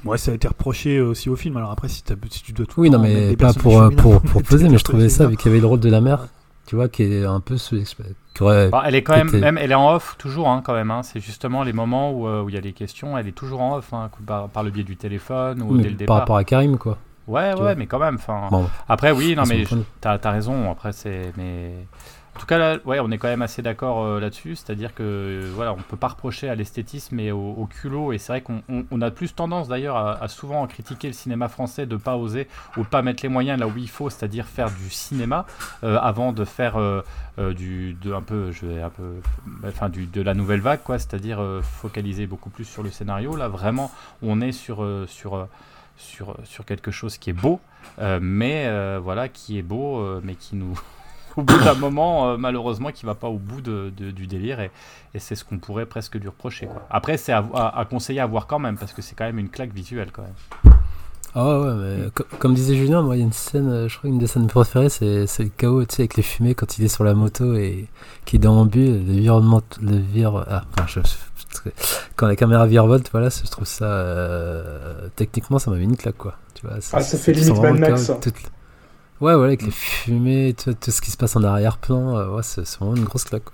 Ouais, 0.05 0.17
ça 0.17 0.31
a 0.31 0.35
été 0.35 0.47
reproché 0.47 1.01
aussi 1.01 1.29
au 1.29 1.35
film. 1.35 1.57
Alors 1.57 1.71
après, 1.71 1.89
si, 1.89 2.01
si 2.29 2.43
tu 2.43 2.53
dois 2.53 2.65
tout 2.65 2.79
Oui, 2.79 2.89
non, 2.89 2.99
mais 2.99 3.35
pas 3.35 3.51
pour, 3.53 3.89
pour, 3.97 4.21
pour 4.21 4.41
des 4.41 4.47
peser, 4.47 4.69
mais 4.69 4.77
je 4.77 4.83
trouvais 4.85 5.09
ça, 5.09 5.25
vu 5.25 5.35
qu'il 5.35 5.47
y 5.47 5.53
avait 5.53 5.59
le 5.59 5.67
rôle 5.67 5.81
de 5.81 5.89
la 5.89 5.99
mère, 5.99 6.27
tu 6.67 6.75
vois, 6.75 6.87
qui 6.89 7.01
est 7.03 7.25
un 7.25 7.39
peu 7.39 7.57
aurait- 8.41 8.69
Bah, 8.69 8.83
Elle 8.85 8.93
est 8.93 9.01
quand 9.01 9.15
même, 9.17 9.31
même, 9.31 9.57
elle 9.57 9.71
est 9.71 9.75
en 9.75 9.91
off 9.95 10.15
toujours, 10.19 10.49
hein, 10.49 10.61
quand 10.63 10.73
même. 10.73 10.91
hein. 10.91 11.01
C'est 11.01 11.19
justement 11.19 11.63
les 11.63 11.73
moments 11.73 12.11
où 12.11 12.27
euh, 12.27 12.43
où 12.43 12.49
il 12.49 12.55
y 12.55 12.57
a 12.57 12.61
des 12.61 12.73
questions, 12.73 13.17
elle 13.17 13.27
est 13.27 13.31
toujours 13.31 13.61
en 13.61 13.77
off, 13.77 13.91
hein, 13.93 14.11
par, 14.27 14.49
par 14.49 14.63
le 14.63 14.69
biais 14.69 14.83
du 14.83 14.95
téléphone 14.97 15.61
ou 15.63 15.71
mais 15.71 15.83
dès 15.83 15.89
le 15.89 15.95
par 15.95 15.99
départ. 15.99 16.17
rapport 16.19 16.37
à 16.37 16.43
Karim, 16.43 16.77
quoi. 16.77 16.97
Ouais, 17.27 17.49
tu 17.51 17.55
ouais, 17.57 17.61
vois. 17.63 17.75
mais 17.75 17.87
quand 17.87 17.99
même. 17.99 18.15
Enfin, 18.15 18.47
Bon, 18.51 18.69
après, 18.87 19.11
oui, 19.11 19.35
non, 19.35 19.43
mais 19.47 19.65
t'as 19.99 20.17
as 20.23 20.31
raison. 20.31 20.71
Après, 20.71 20.93
c'est, 20.93 21.33
mais 21.35 21.71
en 22.37 22.39
tout 22.39 22.45
cas, 22.45 22.77
ouais, 22.85 22.99
on 22.99 23.09
est 23.09 23.17
quand 23.17 23.29
même 23.29 23.41
assez 23.41 23.63
d'accord 23.63 24.03
euh, 24.03 24.19
là-dessus. 24.19 24.55
C'est-à-dire 24.55 24.93
que, 24.93 25.01
euh, 25.01 25.51
voilà, 25.55 25.73
on 25.73 25.77
peut 25.77 25.97
pas 25.97 26.09
reprocher 26.09 26.47
à 26.49 26.53
l'esthétisme 26.53 27.19
et 27.19 27.31
au, 27.31 27.67
culot. 27.67 28.13
Et 28.13 28.19
c'est 28.19 28.31
vrai 28.31 28.41
qu'on 28.41 28.61
on- 28.69 28.85
on 28.91 29.01
a 29.01 29.09
plus 29.09 29.33
tendance 29.33 29.67
d'ailleurs 29.67 29.97
à, 29.97 30.27
souvent 30.27 30.67
critiquer 30.67 31.07
le 31.07 31.13
cinéma 31.13 31.47
français 31.47 31.87
de 31.87 31.95
pas 31.95 32.15
oser 32.15 32.47
ou 32.77 32.83
pas 32.83 33.01
mettre 33.01 33.23
les 33.23 33.29
moyens 33.29 33.59
là 33.59 33.65
où 33.65 33.73
il 33.75 33.89
faut, 33.89 34.11
c'est-à-dire 34.11 34.45
faire 34.45 34.69
du 34.69 34.91
cinéma 34.91 35.47
euh, 35.83 35.97
avant 35.99 36.31
de 36.31 36.45
faire 36.45 36.77
euh, 36.77 37.01
du, 37.55 37.97
de 38.03 38.13
un 38.13 38.21
peu, 38.21 38.51
je 38.51 38.67
vais 38.67 38.83
un 38.83 38.91
peu, 38.91 39.15
enfin, 39.67 39.89
du, 39.89 40.05
de 40.05 40.21
la 40.21 40.35
nouvelle 40.35 40.61
vague, 40.61 40.83
quoi. 40.83 40.99
C'est-à-dire 40.99 41.41
focaliser 41.63 42.27
beaucoup 42.27 42.51
plus 42.51 42.65
sur 42.65 42.83
le 42.83 42.91
scénario. 42.91 43.35
Là, 43.35 43.47
vraiment, 43.47 43.91
on 44.21 44.41
est 44.41 44.51
sur, 44.51 44.87
sur 45.07 45.47
sur, 45.97 46.37
sur 46.43 46.65
quelque 46.65 46.91
chose 46.91 47.17
qui 47.17 47.31
est 47.31 47.33
beau, 47.33 47.59
mais 48.21 48.69
voilà, 48.99 49.27
qui 49.27 49.57
est 49.57 49.63
beau, 49.63 50.19
mais 50.21 50.35
qui 50.35 50.55
nous, 50.55 50.79
au 51.37 51.43
bout 51.43 51.57
d'un 51.63 51.75
moment, 51.75 52.29
euh, 52.29 52.37
malheureusement, 52.37 52.91
qui 52.91 53.05
va 53.05 53.15
pas 53.15 53.27
au 53.27 53.37
bout 53.37 53.61
de, 53.61 53.91
de- 53.95 54.11
du 54.11 54.27
délire, 54.27 54.59
et, 54.59 54.71
et 55.13 55.19
c'est 55.19 55.35
ce 55.35 55.45
qu'on 55.45 55.59
pourrait 55.59 55.85
presque 55.85 56.15
lui 56.15 56.27
reprocher. 56.27 56.65
Quoi. 56.67 56.85
Après, 56.89 57.17
c'est 57.17 57.31
à, 57.31 57.45
à- 57.53 57.79
à 57.79 57.85
conseiller 57.85 58.19
à 58.19 58.25
voir 58.25 58.47
quand 58.47 58.59
même, 58.59 58.77
parce 58.77 58.91
que 58.93 59.01
c'est 59.01 59.15
quand 59.15 59.25
même 59.25 59.39
une 59.39 59.49
claque 59.49 59.73
visuelle 59.73 60.09
quand 60.11 60.23
même. 60.23 60.73
Ah 61.35 61.59
ouais, 61.59 62.07
comme 62.39 62.55
disait 62.55 62.75
Julien, 62.75 63.03
moi, 63.03 63.15
il 63.15 63.19
y 63.19 63.21
a 63.21 63.25
une 63.25 63.31
scène, 63.31 63.69
euh, 63.69 63.87
je 63.87 63.97
crois 63.97 64.09
une 64.09 64.17
des 64.17 64.25
scènes 64.25 64.47
préférées, 64.47 64.89
c'est 64.89 65.27
c'est 65.27 65.43
le 65.43 65.49
chaos, 65.49 65.85
tu 65.85 65.95
sais, 65.95 66.01
avec 66.03 66.15
les 66.15 66.23
fumées 66.23 66.55
quand 66.55 66.77
il 66.79 66.85
est 66.85 66.87
sur 66.87 67.03
la 67.03 67.13
moto 67.13 67.53
et 67.53 67.87
qui 68.25 68.39
déambule, 68.39 69.05
le 69.05 69.13
virement, 69.13 69.61
le 69.81 69.97
vire, 69.97 70.43
ah, 70.49 70.63
enfin, 70.73 70.87
je- 70.87 70.99
je- 71.01 71.69
quand 72.15 72.27
la 72.27 72.35
caméra 72.35 72.65
virevolte, 72.65 73.09
voilà, 73.11 73.29
je 73.29 73.43
trouve 73.51 73.67
ça, 73.67 73.85
euh, 73.85 75.09
techniquement, 75.15 75.59
ça 75.59 75.69
m'a 75.69 75.77
mis 75.77 75.83
une 75.83 75.97
claque, 75.97 76.17
quoi. 76.17 76.35
Tu 76.55 76.65
vois, 76.65 76.77
Ah, 76.93 77.01
ça 77.01 77.17
fait 77.17 77.33
limite 77.33 77.61
Mad 77.61 77.77
Max, 77.79 77.87
chaos, 77.93 77.97
ça. 77.97 78.13
toute- 78.15 78.51
Ouais, 79.19 79.33
voilà, 79.33 79.47
avec 79.47 79.63
les 79.63 79.71
fumées, 79.71 80.53
tout, 80.57 80.73
tout 80.73 80.91
ce 80.91 81.01
qui 81.01 81.09
se 81.11 81.17
passe 81.17 81.35
en 81.35 81.43
arrière-plan, 81.43 82.17
euh, 82.17 82.29
ouais, 82.35 82.43
c'est 82.43 82.65
c'est 82.65 82.77
vraiment 82.79 82.95
une 82.95 83.03
grosse 83.05 83.23
claque, 83.23 83.45
quoi. 83.45 83.53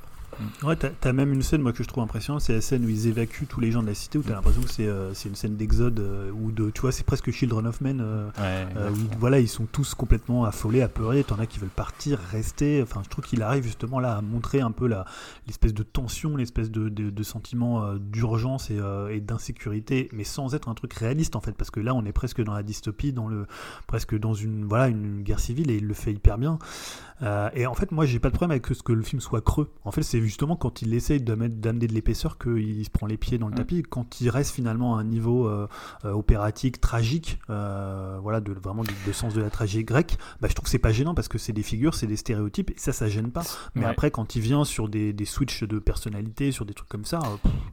Ouais, 0.63 0.75
t'as 0.75 0.89
t'as 0.89 1.13
même 1.13 1.33
une 1.33 1.41
scène 1.41 1.61
moi 1.61 1.73
que 1.73 1.83
je 1.83 1.87
trouve 1.87 2.03
impressionnante, 2.03 2.41
c'est 2.41 2.53
la 2.53 2.61
scène 2.61 2.85
où 2.85 2.89
ils 2.89 3.07
évacuent 3.07 3.45
tous 3.47 3.59
les 3.59 3.71
gens 3.71 3.81
de 3.81 3.87
la 3.87 3.93
cité, 3.93 4.17
où 4.17 4.23
t'as 4.23 4.33
l'impression 4.33 4.61
que 4.61 4.69
c'est 4.69 4.87
euh, 4.87 5.13
c'est 5.13 5.29
une 5.29 5.35
scène 5.35 5.55
d'exode 5.55 5.99
euh, 5.99 6.31
ou 6.31 6.51
de, 6.51 6.69
tu 6.69 6.81
vois, 6.81 6.91
c'est 6.91 7.05
presque 7.05 7.31
Children 7.31 7.67
of 7.67 7.81
Men. 7.81 7.99
euh, 8.01 8.27
Ouais, 8.37 8.67
euh, 8.77 8.89
où, 8.91 8.95
voilà, 9.19 9.39
ils 9.39 9.47
sont 9.47 9.65
tous 9.65 9.93
complètement 9.95 10.45
affolés, 10.45 10.81
apeurés. 10.81 11.23
T'en 11.23 11.39
as 11.39 11.45
qui 11.45 11.59
veulent 11.59 11.69
partir, 11.69 12.19
rester. 12.31 12.81
Enfin, 12.81 13.01
je 13.03 13.09
trouve 13.09 13.25
qu'il 13.25 13.41
arrive 13.41 13.63
justement 13.63 13.99
là 13.99 14.17
à 14.17 14.21
montrer 14.21 14.61
un 14.61 14.71
peu 14.71 14.87
la 14.87 15.05
l'espèce 15.47 15.73
de 15.73 15.83
tension, 15.83 16.35
l'espèce 16.35 16.71
de, 16.71 16.89
de, 16.89 17.09
de 17.09 17.23
sentiment 17.23 17.83
euh, 17.83 17.97
d'urgence 17.99 18.69
et, 18.71 18.79
euh, 18.79 19.09
et 19.13 19.19
d'insécurité, 19.19 20.09
mais 20.13 20.23
sans 20.23 20.55
être 20.55 20.69
un 20.69 20.73
truc 20.73 20.93
réaliste 20.93 21.35
en 21.35 21.41
fait, 21.41 21.53
parce 21.53 21.71
que 21.71 21.79
là, 21.79 21.93
on 21.93 22.05
est 22.05 22.11
presque 22.11 22.41
dans 22.43 22.53
la 22.53 22.63
dystopie, 22.63 23.13
dans 23.13 23.27
le 23.27 23.45
presque 23.87 24.17
dans 24.17 24.33
une 24.33 24.65
voilà 24.65 24.87
une 24.87 25.21
guerre 25.23 25.39
civile 25.39 25.69
et 25.71 25.77
il 25.77 25.87
le 25.87 25.93
fait 25.93 26.11
hyper 26.13 26.37
bien. 26.37 26.57
Euh, 27.23 27.49
et 27.53 27.65
en 27.67 27.73
fait, 27.73 27.91
moi, 27.91 28.05
j'ai 28.05 28.19
pas 28.19 28.29
de 28.29 28.33
problème 28.35 28.51
avec 28.51 28.67
ce 28.67 28.83
que 28.83 28.91
le 28.91 29.01
film 29.03 29.21
soit 29.21 29.41
creux. 29.41 29.71
En 29.85 29.91
fait, 29.91 30.03
c'est 30.03 30.19
justement 30.21 30.55
quand 30.55 30.81
il 30.81 30.93
essaye 30.93 31.21
d'amener 31.21 31.47
de 31.87 31.93
l'épaisseur 31.93 32.37
qu'il 32.37 32.83
se 32.83 32.89
prend 32.89 33.07
les 33.07 33.17
pieds 33.17 33.37
dans 33.37 33.47
le 33.47 33.53
Mm. 33.53 33.57
tapis. 33.57 33.83
Quand 33.83 34.19
il 34.21 34.29
reste 34.29 34.51
finalement 34.53 34.97
à 34.97 34.99
un 35.01 35.03
niveau 35.03 35.47
euh, 35.47 35.67
euh, 36.05 36.11
opératique, 36.11 36.81
tragique, 36.81 37.39
euh, 37.49 38.17
voilà, 38.21 38.41
de, 38.41 38.51
vraiment 38.53 38.83
du 38.83 38.93
de 39.05 39.11
sens 39.11 39.33
de 39.33 39.41
la 39.41 39.49
tragédie 39.49 39.83
grecque, 39.85 40.17
bah, 40.41 40.47
je 40.49 40.53
trouve 40.53 40.65
que 40.65 40.69
c'est 40.69 40.79
pas 40.79 40.91
gênant 40.91 41.13
parce 41.15 41.27
que 41.27 41.37
c'est 41.37 41.53
des 41.53 41.63
figures, 41.63 41.93
c'est 41.95 42.07
des 42.07 42.15
stéréotypes, 42.17 42.71
et 42.71 42.75
ça, 42.77 42.91
ça 42.93 43.07
gêne 43.07 43.31
pas. 43.31 43.43
Mais 43.75 43.85
Ouais. 43.85 43.91
après, 43.91 44.11
quand 44.11 44.35
il 44.35 44.41
vient 44.41 44.63
sur 44.65 44.89
des, 44.89 45.13
des 45.13 45.25
switches 45.25 45.63
de 45.63 45.79
personnalité, 45.79 46.51
sur 46.51 46.65
des 46.65 46.73
trucs 46.73 46.89
comme 46.89 47.05
ça, 47.05 47.19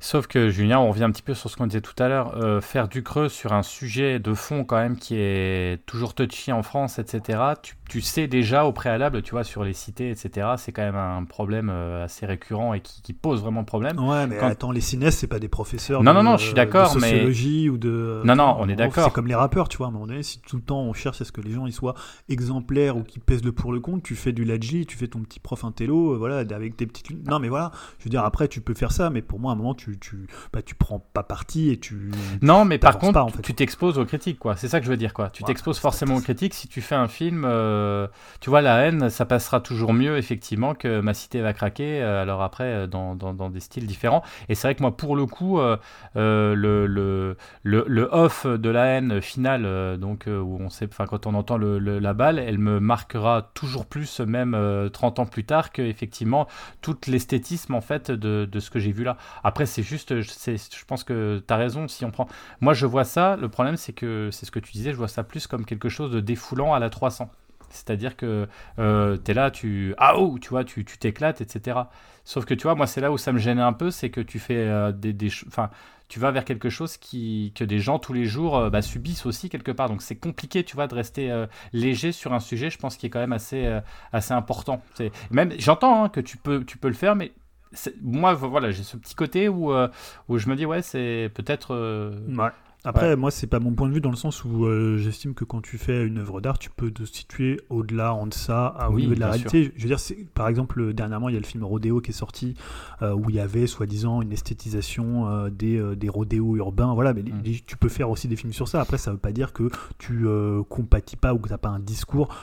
Sauf 0.00 0.26
que 0.26 0.48
Julien, 0.48 0.78
on 0.78 0.88
revient 0.90 1.04
un 1.04 1.10
petit 1.10 1.22
peu 1.22 1.34
sur 1.34 1.50
ce 1.50 1.56
qu'on 1.56 1.66
disait 1.66 1.80
tout 1.82 2.00
à 2.02 2.08
l'heure, 2.08 2.62
faire 2.64 2.88
du 2.88 3.02
creux 3.02 3.28
sur 3.28 3.52
un 3.52 3.62
sujet 3.62 4.18
de 4.18 4.32
fond 4.34 4.64
quand 4.64 4.76
même 4.76 4.96
qui 4.96 5.16
est 5.16 5.84
toujours 5.86 6.14
touchy 6.14 6.52
en 6.52 6.62
France, 6.62 6.98
etc. 6.98 7.38
Tu, 7.62 7.74
tu 7.88 8.00
sais 8.00 8.26
déjà 8.26 8.64
au 8.64 8.72
préalable, 8.72 9.20
tu 9.22 9.32
vois, 9.32 9.39
sur 9.44 9.64
les 9.64 9.72
cités, 9.72 10.10
etc. 10.10 10.48
C'est 10.56 10.72
quand 10.72 10.82
même 10.82 10.96
un 10.96 11.24
problème 11.24 11.70
euh, 11.70 12.04
assez 12.04 12.26
récurrent 12.26 12.74
et 12.74 12.80
qui, 12.80 13.02
qui 13.02 13.12
pose 13.12 13.40
vraiment 13.42 13.64
problème. 13.64 13.98
Ouais, 13.98 14.26
mais 14.26 14.36
Quand- 14.38 14.46
attends, 14.48 14.70
les 14.72 14.80
cinéastes, 14.80 15.18
c'est 15.18 15.26
pas 15.26 15.38
des 15.38 15.48
professeurs 15.48 16.02
Non, 16.02 16.12
de, 16.12 16.16
non, 16.18 16.22
non, 16.22 16.36
je 16.36 16.44
suis 16.46 16.54
d'accord, 16.54 16.94
mais- 16.96 17.08
sociologie 17.10 17.68
ou 17.68 17.78
de. 17.78 18.22
Non, 18.24 18.34
non, 18.36 18.56
on 18.58 18.68
est 18.68 18.76
d'accord. 18.76 19.04
C'est 19.04 19.12
comme 19.12 19.26
les 19.26 19.34
rappeurs, 19.34 19.68
tu 19.68 19.76
vois. 19.78 19.86
À 19.86 19.88
un 19.90 19.92
moment 19.92 20.06
donné, 20.06 20.22
si 20.22 20.40
tout 20.40 20.56
le 20.56 20.62
temps 20.62 20.80
on 20.80 20.92
cherche 20.92 21.20
à 21.20 21.24
ce 21.24 21.32
que 21.32 21.40
les 21.40 21.52
gens 21.52 21.66
ils 21.66 21.72
soient 21.72 21.94
exemplaires 22.28 22.96
ou 22.96 23.02
qu'ils 23.02 23.22
pèsent 23.22 23.44
le 23.44 23.52
pour 23.52 23.72
le 23.72 23.80
contre, 23.80 24.02
tu 24.02 24.14
fais 24.14 24.32
du 24.32 24.44
ladji, 24.44 24.86
tu 24.86 24.96
fais 24.96 25.08
ton 25.08 25.20
petit 25.20 25.40
prof 25.40 25.64
intello, 25.64 26.12
euh, 26.14 26.16
voilà, 26.16 26.38
avec 26.54 26.76
tes 26.76 26.86
petites. 26.86 27.10
Non, 27.28 27.38
mais 27.38 27.48
voilà, 27.48 27.70
je 27.98 28.04
veux 28.04 28.10
dire, 28.10 28.24
après, 28.24 28.48
tu 28.48 28.60
peux 28.60 28.74
faire 28.74 28.92
ça, 28.92 29.10
mais 29.10 29.22
pour 29.22 29.38
moi, 29.40 29.52
à 29.52 29.54
un 29.54 29.58
moment, 29.58 29.74
tu, 29.74 29.98
tu, 29.98 30.26
bah, 30.52 30.62
tu 30.62 30.74
prends 30.74 30.98
pas 31.12 31.22
parti 31.22 31.70
et 31.70 31.78
tu. 31.78 32.10
Non, 32.42 32.64
mais 32.64 32.78
par 32.78 32.98
contre, 32.98 33.14
pas, 33.14 33.22
en 33.24 33.28
fait. 33.28 33.42
tu 33.42 33.54
t'exposes 33.54 33.98
aux 33.98 34.04
critiques, 34.04 34.38
quoi. 34.38 34.56
C'est 34.56 34.68
ça 34.68 34.80
que 34.80 34.86
je 34.86 34.90
veux 34.90 34.96
dire, 34.96 35.14
quoi. 35.14 35.30
Tu 35.30 35.42
Ouais, 35.42 35.46
t'exposes 35.48 35.78
forcément 35.78 36.16
aux 36.16 36.20
critiques 36.20 36.54
si 36.54 36.68
tu 36.68 36.80
fais 36.80 36.94
un 36.94 37.08
film. 37.08 37.44
euh, 37.46 38.06
tu 38.40 38.50
vois, 38.50 38.60
la 38.60 38.78
haine, 38.86 39.10
ça 39.20 39.26
passera 39.26 39.60
toujours 39.60 39.92
mieux 39.92 40.16
effectivement 40.16 40.74
que 40.74 41.00
Ma 41.00 41.12
cité 41.12 41.42
va 41.42 41.52
craquer. 41.52 42.00
alors 42.00 42.40
après, 42.40 42.88
dans, 42.88 43.14
dans, 43.14 43.50
des 43.50 43.60
styles 43.60 43.86
différents. 43.86 44.22
Et 44.48 44.54
c'est 44.54 44.66
vrai 44.66 44.74
que 44.74 44.80
moi, 44.80 44.96
pour 44.96 45.14
le 45.14 45.26
coup, 45.26 45.60
le, 46.14 47.36
le, 47.62 48.08
off 48.12 48.46
de 48.46 48.70
la 48.70 48.86
haine 48.86 49.20
finale, 49.20 49.98
donc 49.98 50.24
où 50.26 50.56
on 50.58 50.70
sait, 50.70 50.88
enfin 50.90 51.04
quand 51.04 51.26
on 51.26 51.34
entend 51.34 51.58
la 51.58 52.14
balle, 52.14 52.38
elle 52.38 52.56
me 52.56 52.80
marquera 52.80 53.50
toujours 53.52 53.84
plus, 53.84 54.20
même 54.20 54.88
30 54.90 55.18
ans 55.18 55.26
plus 55.26 55.44
tard, 55.44 55.70
que 55.70 55.82
effectivement 55.82 56.46
tout 56.80 56.96
l'esthétisme 57.06 57.74
en 57.74 57.82
fait 57.82 58.10
de, 58.10 58.48
de 58.50 58.58
ce 58.58 58.70
que 58.70 58.78
j'ai 58.78 58.92
vu 58.92 59.04
là. 59.04 59.18
Après, 59.44 59.66
c'est 59.66 59.82
juste, 59.82 60.22
je 60.22 60.84
pense 60.86 61.04
que 61.04 61.44
tu 61.46 61.52
as 61.52 61.58
raison. 61.58 61.88
Si 61.88 62.06
on 62.06 62.10
prend, 62.10 62.26
moi, 62.62 62.72
je 62.72 62.86
vois 62.86 63.04
ça. 63.04 63.36
Le 63.36 63.50
problème, 63.50 63.76
c'est 63.76 63.92
que 63.92 64.30
c'est 64.32 64.46
ce 64.46 64.50
que 64.50 64.60
tu 64.60 64.72
disais. 64.72 64.92
Je 64.92 64.96
vois 64.96 65.08
ça 65.08 65.24
plus 65.24 65.46
comme 65.46 65.66
quelque 65.66 65.90
chose 65.90 66.10
de 66.10 66.20
défoulant 66.20 66.72
à 66.72 66.78
la 66.78 66.88
300. 66.88 67.30
C'est-à-dire 67.70 68.16
que 68.16 68.48
euh, 68.78 69.16
tu 69.24 69.30
es 69.30 69.34
là, 69.34 69.50
tu. 69.50 69.94
Ah 69.98 70.18
oh, 70.18 70.38
tu 70.40 70.50
vois, 70.50 70.64
tu 70.64 70.84
t'éclates, 70.84 71.40
etc. 71.40 71.78
Sauf 72.24 72.44
que 72.44 72.54
tu 72.54 72.64
vois, 72.64 72.74
moi, 72.74 72.86
c'est 72.86 73.00
là 73.00 73.10
où 73.12 73.18
ça 73.18 73.32
me 73.32 73.38
gênait 73.38 73.62
un 73.62 73.72
peu, 73.72 73.90
c'est 73.90 74.10
que 74.10 74.20
tu 74.20 74.38
fais 74.38 74.58
euh, 74.58 74.92
des. 74.92 75.12
des 75.12 75.30
tu 76.08 76.18
vas 76.18 76.32
vers 76.32 76.44
quelque 76.44 76.70
chose 76.70 76.96
qui, 76.96 77.52
que 77.54 77.62
des 77.62 77.78
gens 77.78 78.00
tous 78.00 78.12
les 78.12 78.24
jours 78.24 78.56
euh, 78.56 78.68
bah, 78.68 78.82
subissent 78.82 79.26
aussi 79.26 79.48
quelque 79.48 79.70
part. 79.70 79.88
Donc 79.88 80.02
c'est 80.02 80.16
compliqué, 80.16 80.64
tu 80.64 80.74
vois, 80.74 80.88
de 80.88 80.94
rester 80.96 81.46
léger 81.72 82.10
sur 82.10 82.32
un 82.32 82.40
sujet, 82.40 82.68
je 82.68 82.78
pense, 82.78 82.96
qui 82.96 83.06
est 83.06 83.10
quand 83.10 83.20
même 83.20 83.32
assez, 83.32 83.80
assez 84.12 84.34
important. 84.34 84.82
Même, 85.30 85.52
j'entends 85.58 86.04
hein, 86.04 86.08
que 86.08 86.20
tu 86.20 86.36
peux, 86.36 86.64
tu 86.64 86.78
peux 86.78 86.88
le 86.88 86.94
faire, 86.94 87.14
mais 87.14 87.32
moi, 88.02 88.34
voilà, 88.34 88.72
j'ai 88.72 88.82
ce 88.82 88.96
petit 88.96 89.14
côté 89.14 89.48
où, 89.48 89.72
où 90.28 90.38
je 90.38 90.48
me 90.48 90.56
dis, 90.56 90.66
ouais, 90.66 90.82
c'est 90.82 91.30
peut-être. 91.34 92.12
Après, 92.84 93.14
moi, 93.16 93.30
c'est 93.30 93.46
pas 93.46 93.60
mon 93.60 93.72
point 93.72 93.88
de 93.88 93.94
vue 93.94 94.00
dans 94.00 94.10
le 94.10 94.16
sens 94.16 94.44
où 94.44 94.64
euh, 94.64 94.96
j'estime 94.96 95.34
que 95.34 95.44
quand 95.44 95.60
tu 95.60 95.76
fais 95.76 96.06
une 96.06 96.18
œuvre 96.18 96.40
d'art, 96.40 96.58
tu 96.58 96.70
peux 96.70 96.90
te 96.90 97.04
situer 97.04 97.60
au-delà, 97.68 98.14
en 98.14 98.26
deçà, 98.26 98.66
à, 98.66 98.90
au 98.90 98.98
niveau 98.98 99.14
de 99.14 99.20
la 99.20 99.30
réalité. 99.30 99.72
Je 99.76 99.86
veux 99.86 99.94
dire, 99.94 99.98
par 100.34 100.48
exemple, 100.48 100.94
dernièrement, 100.94 101.28
il 101.28 101.34
y 101.34 101.36
a 101.36 101.40
le 101.40 101.46
film 101.46 101.62
Rodéo 101.64 102.00
qui 102.00 102.10
est 102.10 102.14
sorti 102.14 102.54
euh, 103.02 103.12
où 103.12 103.28
il 103.28 103.36
y 103.36 103.40
avait 103.40 103.66
soi-disant 103.66 104.22
une 104.22 104.32
esthétisation 104.32 105.28
euh, 105.28 105.50
des, 105.50 105.94
des 105.96 106.08
rodéos 106.08 106.56
urbains. 106.56 106.94
Voilà, 106.94 107.12
mais 107.12 107.22
mm. 107.22 107.42
tu 107.66 107.76
peux 107.76 107.90
faire 107.90 108.08
aussi 108.08 108.28
des 108.28 108.36
films 108.36 108.54
sur 108.54 108.66
ça. 108.66 108.80
Après, 108.80 108.98
ça 108.98 109.12
veut 109.12 109.18
pas 109.18 109.32
dire 109.32 109.52
que 109.52 109.68
tu 109.98 110.26
compatis 110.68 111.16
pas 111.16 111.34
ou 111.34 111.38
que 111.38 111.48
tu 111.48 111.52
n'as 111.52 111.58
pas 111.58 111.68
un 111.68 111.80
discours 111.80 112.34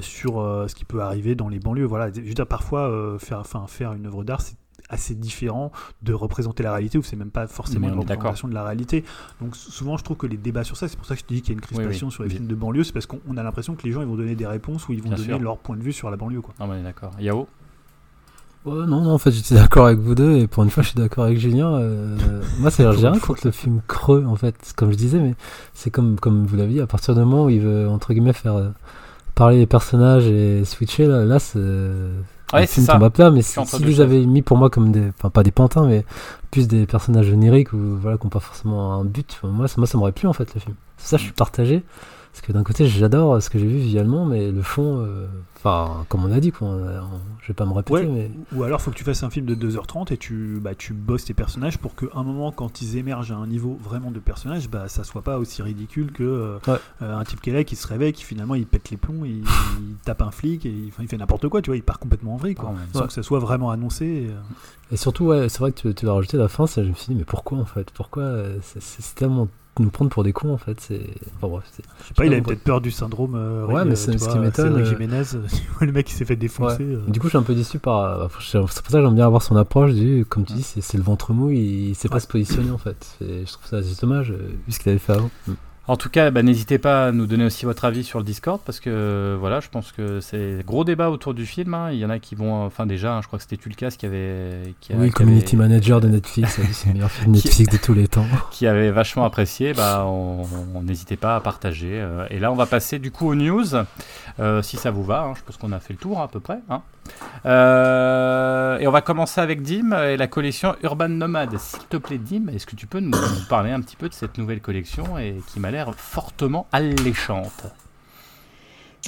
sur 0.00 0.34
ce 0.68 0.74
qui 0.74 0.84
peut 0.84 1.00
arriver 1.00 1.34
dans 1.34 1.48
les 1.48 1.58
banlieues. 1.58 1.86
Voilà, 1.86 2.12
je 2.12 2.20
veux 2.20 2.34
dire, 2.34 2.46
parfois, 2.46 3.16
faire, 3.18 3.46
faire 3.68 3.92
une 3.94 4.06
œuvre 4.06 4.24
d'art, 4.24 4.42
c'est 4.42 4.56
assez 4.88 5.14
différent 5.14 5.72
de 6.02 6.12
représenter 6.12 6.62
la 6.62 6.72
réalité, 6.72 6.98
ou 6.98 7.02
c'est 7.02 7.16
même 7.16 7.30
pas 7.30 7.46
forcément 7.46 7.88
une 7.88 7.98
représentation 7.98 8.48
de 8.48 8.54
la 8.54 8.64
réalité. 8.64 9.04
Donc 9.40 9.56
souvent, 9.56 9.96
je 9.96 10.04
trouve 10.04 10.16
que 10.16 10.26
les 10.26 10.36
débats 10.36 10.64
sur 10.64 10.76
ça, 10.76 10.88
c'est 10.88 10.96
pour 10.96 11.06
ça 11.06 11.14
que 11.14 11.20
je 11.20 11.26
te 11.26 11.34
dis 11.34 11.42
qu'il 11.42 11.50
y 11.50 11.52
a 11.52 11.58
une 11.58 11.60
crispation 11.60 12.10
sur 12.10 12.22
les 12.22 12.30
films 12.30 12.46
de 12.46 12.54
banlieue, 12.54 12.84
c'est 12.84 12.92
parce 12.92 13.06
qu'on 13.06 13.36
a 13.36 13.42
l'impression 13.42 13.74
que 13.74 13.82
les 13.84 13.92
gens 13.92 14.00
ils 14.00 14.08
vont 14.08 14.16
donner 14.16 14.34
des 14.34 14.46
réponses 14.46 14.88
ou 14.88 14.92
ils 14.92 15.02
vont 15.02 15.10
donner 15.10 15.38
leur 15.38 15.58
point 15.58 15.76
de 15.76 15.82
vue 15.82 15.92
sur 15.92 16.10
la 16.10 16.16
banlieue. 16.16 16.40
Quoi. 16.40 16.54
Ah 16.60 16.66
d'accord. 16.82 17.12
Yao? 17.20 17.46
Non, 18.66 18.86
non, 18.86 19.12
en 19.12 19.18
fait, 19.18 19.30
j'étais 19.30 19.54
d'accord 19.54 19.86
avec 19.86 20.00
vous 20.00 20.16
deux, 20.16 20.38
et 20.38 20.48
pour 20.48 20.64
une 20.64 20.70
fois, 20.70 20.82
je 20.82 20.88
suis 20.88 20.98
d'accord 20.98 21.24
avec 21.24 21.38
Julien. 21.38 21.74
Euh, 21.74 22.16
moi, 22.58 22.72
c'est 22.72 22.86
rien 22.86 23.16
contre 23.16 23.42
le 23.44 23.52
film 23.52 23.80
creux, 23.86 24.24
en 24.26 24.34
fait, 24.34 24.72
comme 24.74 24.90
je 24.90 24.96
disais, 24.96 25.20
mais 25.20 25.34
c'est 25.72 25.90
comme, 25.90 26.18
comme 26.18 26.46
vous 26.46 26.56
l'avez 26.56 26.72
dit, 26.72 26.80
à 26.80 26.88
partir 26.88 27.14
du 27.14 27.20
moment 27.20 27.44
où 27.44 27.50
il 27.50 27.60
veut, 27.60 27.88
entre 27.88 28.12
guillemets, 28.12 28.32
faire 28.32 28.56
euh, 28.56 28.70
parler 29.36 29.58
les 29.58 29.66
personnages 29.66 30.26
et 30.26 30.64
switcher, 30.64 31.06
là, 31.06 31.24
là 31.24 31.38
c'est 31.38 31.60
Ouais, 32.52 32.66
c'est 32.66 32.80
ça. 32.80 32.98
plat, 33.10 33.30
mais 33.30 33.42
si, 33.42 33.58
si 33.64 33.84
vous 33.84 34.00
avez 34.00 34.24
mis 34.24 34.42
pour 34.42 34.56
moi 34.56 34.70
comme 34.70 34.92
des, 34.92 35.08
enfin 35.18 35.30
pas 35.30 35.42
des 35.42 35.50
pantins, 35.50 35.86
mais 35.86 36.04
plus 36.50 36.68
des 36.68 36.86
personnages 36.86 37.26
génériques 37.26 37.72
ou 37.72 37.98
voilà, 38.00 38.18
qui 38.18 38.24
n'ont 38.24 38.30
pas 38.30 38.40
forcément 38.40 38.94
un 38.94 39.04
but, 39.04 39.40
moi, 39.42 39.66
ça, 39.68 39.74
moi 39.78 39.86
ça 39.86 39.98
m'aurait 39.98 40.12
plu 40.12 40.28
en 40.28 40.32
fait 40.32 40.54
le 40.54 40.60
film. 40.60 40.76
Ça, 40.96 41.16
je 41.16 41.24
suis 41.24 41.32
partagé. 41.32 41.82
Parce 42.36 42.48
que 42.48 42.52
d'un 42.52 42.64
côté, 42.64 42.86
j'adore 42.86 43.40
ce 43.40 43.48
que 43.48 43.58
j'ai 43.58 43.66
vu 43.66 43.78
visuellement, 43.78 44.26
mais 44.26 44.52
le 44.52 44.60
fond, 44.60 45.00
euh, 45.00 45.26
enfin, 45.56 46.04
comme 46.10 46.22
on 46.22 46.30
a 46.30 46.38
dit, 46.38 46.52
quoi, 46.52 46.68
je 47.40 47.48
vais 47.48 47.54
pas 47.54 47.64
me 47.64 47.72
répéter. 47.72 48.04
mais... 48.04 48.30
Ou 48.54 48.62
alors, 48.62 48.78
il 48.78 48.82
faut 48.82 48.90
que 48.90 48.96
tu 48.96 49.04
fasses 49.04 49.22
un 49.22 49.30
film 49.30 49.46
de 49.46 49.54
2h30 49.54 50.12
et 50.12 50.18
tu, 50.18 50.58
bah, 50.60 50.74
tu 50.74 50.92
bosses 50.92 51.24
tes 51.24 51.32
personnages 51.32 51.78
pour 51.78 51.94
qu'à 51.94 52.08
un 52.14 52.24
moment, 52.24 52.52
quand 52.52 52.82
ils 52.82 52.98
émergent 52.98 53.32
à 53.32 53.36
un 53.36 53.46
niveau 53.46 53.78
vraiment 53.82 54.10
de 54.10 54.18
personnage, 54.18 54.68
bah, 54.68 54.86
ça 54.88 55.02
soit 55.02 55.22
pas 55.22 55.38
aussi 55.38 55.62
ridicule 55.62 56.12
que 56.12 56.24
euh, 56.24 56.58
euh, 57.00 57.16
un 57.16 57.24
type 57.24 57.40
qui 57.40 57.48
est 57.48 57.54
là, 57.54 57.64
qui 57.64 57.74
se 57.74 57.86
réveille, 57.86 58.12
qui 58.12 58.24
finalement 58.24 58.54
il 58.54 58.66
pète 58.66 58.90
les 58.90 58.98
plombs, 58.98 59.24
il, 59.24 59.42
tape 60.04 60.20
un 60.20 60.30
flic 60.30 60.66
et 60.66 60.68
il, 60.68 60.92
fait 61.08 61.16
n'importe 61.16 61.48
quoi, 61.48 61.62
tu 61.62 61.70
vois, 61.70 61.78
il 61.78 61.82
part 61.82 61.98
complètement 61.98 62.34
en 62.34 62.36
vrille, 62.36 62.54
quoi, 62.54 62.74
sans 62.92 63.06
que 63.06 63.14
ça 63.14 63.22
soit 63.22 63.38
vraiment 63.38 63.70
annoncé. 63.70 64.28
Et, 64.92 64.98
surtout, 64.98 65.24
ouais, 65.24 65.48
c'est 65.48 65.60
vrai 65.60 65.72
que 65.72 65.80
tu, 65.80 65.94
tu 65.94 66.04
l'as 66.04 66.12
rajouté 66.12 66.36
à 66.36 66.40
la 66.40 66.48
fin, 66.48 66.66
ça, 66.66 66.84
je 66.84 66.90
me 66.90 66.94
suis 66.94 67.06
dit, 67.06 67.14
mais 67.14 67.24
pourquoi 67.24 67.56
en 67.56 67.64
fait? 67.64 67.90
Pourquoi 67.92 68.30
C'est 68.60 69.14
tellement 69.14 69.48
nous 69.78 69.90
prendre 69.90 70.10
pour 70.10 70.24
des 70.24 70.32
cons 70.32 70.52
en 70.52 70.58
fait. 70.58 70.80
C'est... 70.80 71.06
Enfin, 71.36 71.48
bref, 71.48 71.64
c'est... 71.72 71.84
Je 72.02 72.08
sais 72.08 72.14
pas, 72.14 72.26
il 72.26 72.32
avait 72.32 72.42
peut-être 72.42 72.62
peur 72.62 72.80
du 72.80 72.90
syndrome. 72.90 73.34
Euh, 73.34 73.66
ouais, 73.66 73.84
mais 73.84 73.96
c'est 73.96 74.16
ce 74.18 74.28
qui 74.28 74.38
m'étonne. 74.38 74.84
Jiménez, 74.84 75.22
le 75.80 75.92
mec 75.92 76.06
qui 76.06 76.14
s'est 76.14 76.24
fait 76.24 76.36
défoncer. 76.36 76.82
Euh. 76.82 77.02
Du 77.08 77.20
coup, 77.20 77.26
je 77.26 77.30
suis 77.30 77.38
un 77.38 77.42
peu 77.42 77.54
déçu 77.54 77.78
par. 77.78 78.28
C'est 78.40 78.58
pour 78.58 78.70
ça 78.70 78.82
que 78.82 79.04
j'aime 79.04 79.14
bien 79.14 79.26
avoir 79.26 79.42
son 79.42 79.56
approche. 79.56 79.92
Du, 79.92 80.24
comme 80.28 80.44
tu 80.44 80.54
dis, 80.54 80.62
c'est, 80.62 80.96
le 80.96 81.02
ventre 81.02 81.32
mou, 81.32 81.50
il, 81.50 81.90
il 81.90 81.94
sait 81.94 82.08
pas 82.08 82.20
se 82.20 82.26
positionner 82.26 82.70
en 82.70 82.78
fait. 82.78 83.16
je 83.20 83.50
trouve 83.50 83.66
ça 83.66 83.78
assez 83.78 84.00
dommage 84.00 84.30
euh, 84.30 84.50
vu 84.66 84.72
ce 84.72 84.78
qu'il 84.78 84.90
avait 84.90 84.98
fait 84.98 85.12
avant. 85.12 85.30
Mm. 85.46 85.52
En 85.88 85.96
tout 85.96 86.08
cas, 86.10 86.30
bah, 86.30 86.42
n'hésitez 86.42 86.78
pas 86.78 87.06
à 87.06 87.12
nous 87.12 87.26
donner 87.26 87.44
aussi 87.44 87.64
votre 87.64 87.84
avis 87.84 88.02
sur 88.02 88.18
le 88.18 88.24
Discord 88.24 88.60
parce 88.64 88.80
que 88.80 89.36
voilà, 89.38 89.60
je 89.60 89.68
pense 89.68 89.92
que 89.92 90.20
c'est 90.20 90.64
gros 90.66 90.84
débat 90.84 91.10
autour 91.10 91.32
du 91.32 91.46
film. 91.46 91.74
Hein. 91.74 91.90
Il 91.92 91.98
y 91.98 92.04
en 92.04 92.10
a 92.10 92.18
qui 92.18 92.34
vont, 92.34 92.64
enfin 92.64 92.86
déjà, 92.86 93.14
hein, 93.14 93.22
je 93.22 93.28
crois 93.28 93.38
que 93.38 93.44
c'était 93.44 93.56
Tulkas 93.56 93.94
qui 93.96 94.06
avait, 94.06 94.74
qui 94.80 94.92
oui, 94.94 95.10
community 95.10 95.56
manager 95.56 96.00
de 96.00 96.08
Netflix, 96.08 96.60
c'est 96.72 96.88
le 96.88 96.94
meilleur 96.94 97.10
film 97.10 97.32
Netflix 97.34 97.72
de 97.72 97.78
tous 97.78 97.94
les 97.94 98.08
temps, 98.08 98.26
qui 98.50 98.66
avait 98.66 98.90
vachement 98.90 99.24
apprécié. 99.24 99.74
Bah, 99.74 100.04
on 100.06 100.82
n'hésitait 100.82 101.16
pas 101.16 101.36
à 101.36 101.40
partager. 101.40 102.00
Euh. 102.00 102.26
et 102.30 102.38
là, 102.38 102.50
on 102.50 102.56
va 102.56 102.66
passer 102.66 102.98
du 102.98 103.10
coup 103.10 103.28
aux 103.28 103.34
news, 103.34 103.66
euh, 104.40 104.62
si 104.62 104.76
ça 104.76 104.90
vous 104.90 105.04
va. 105.04 105.22
Hein. 105.22 105.34
je 105.36 105.42
pense 105.42 105.56
qu'on 105.56 105.72
a 105.72 105.78
fait 105.78 105.92
le 105.92 105.98
tour 105.98 106.20
à 106.20 106.28
peu 106.28 106.40
près. 106.40 106.58
Euh, 107.44 108.78
et 108.78 108.86
on 108.88 108.90
va 108.90 109.00
commencer 109.00 109.40
avec 109.40 109.62
Dim 109.62 109.92
et 109.92 110.16
la 110.16 110.26
collection 110.26 110.74
Urban 110.82 111.08
Nomad. 111.08 111.56
S'il 111.58 111.84
te 111.84 111.96
plaît, 111.96 112.18
Dim, 112.18 112.48
est-ce 112.48 112.66
que 112.66 112.74
tu 112.76 112.86
peux 112.86 113.00
nous, 113.00 113.10
nous 113.10 113.46
parler 113.48 113.70
un 113.70 113.80
petit 113.80 113.96
peu 113.96 114.08
de 114.08 114.14
cette 114.14 114.38
nouvelle 114.38 114.60
collection 114.60 115.16
et 115.18 115.36
qui 115.46 115.60
m'a 115.60 115.70
fortement 115.96 116.66
alléchante. 116.72 117.66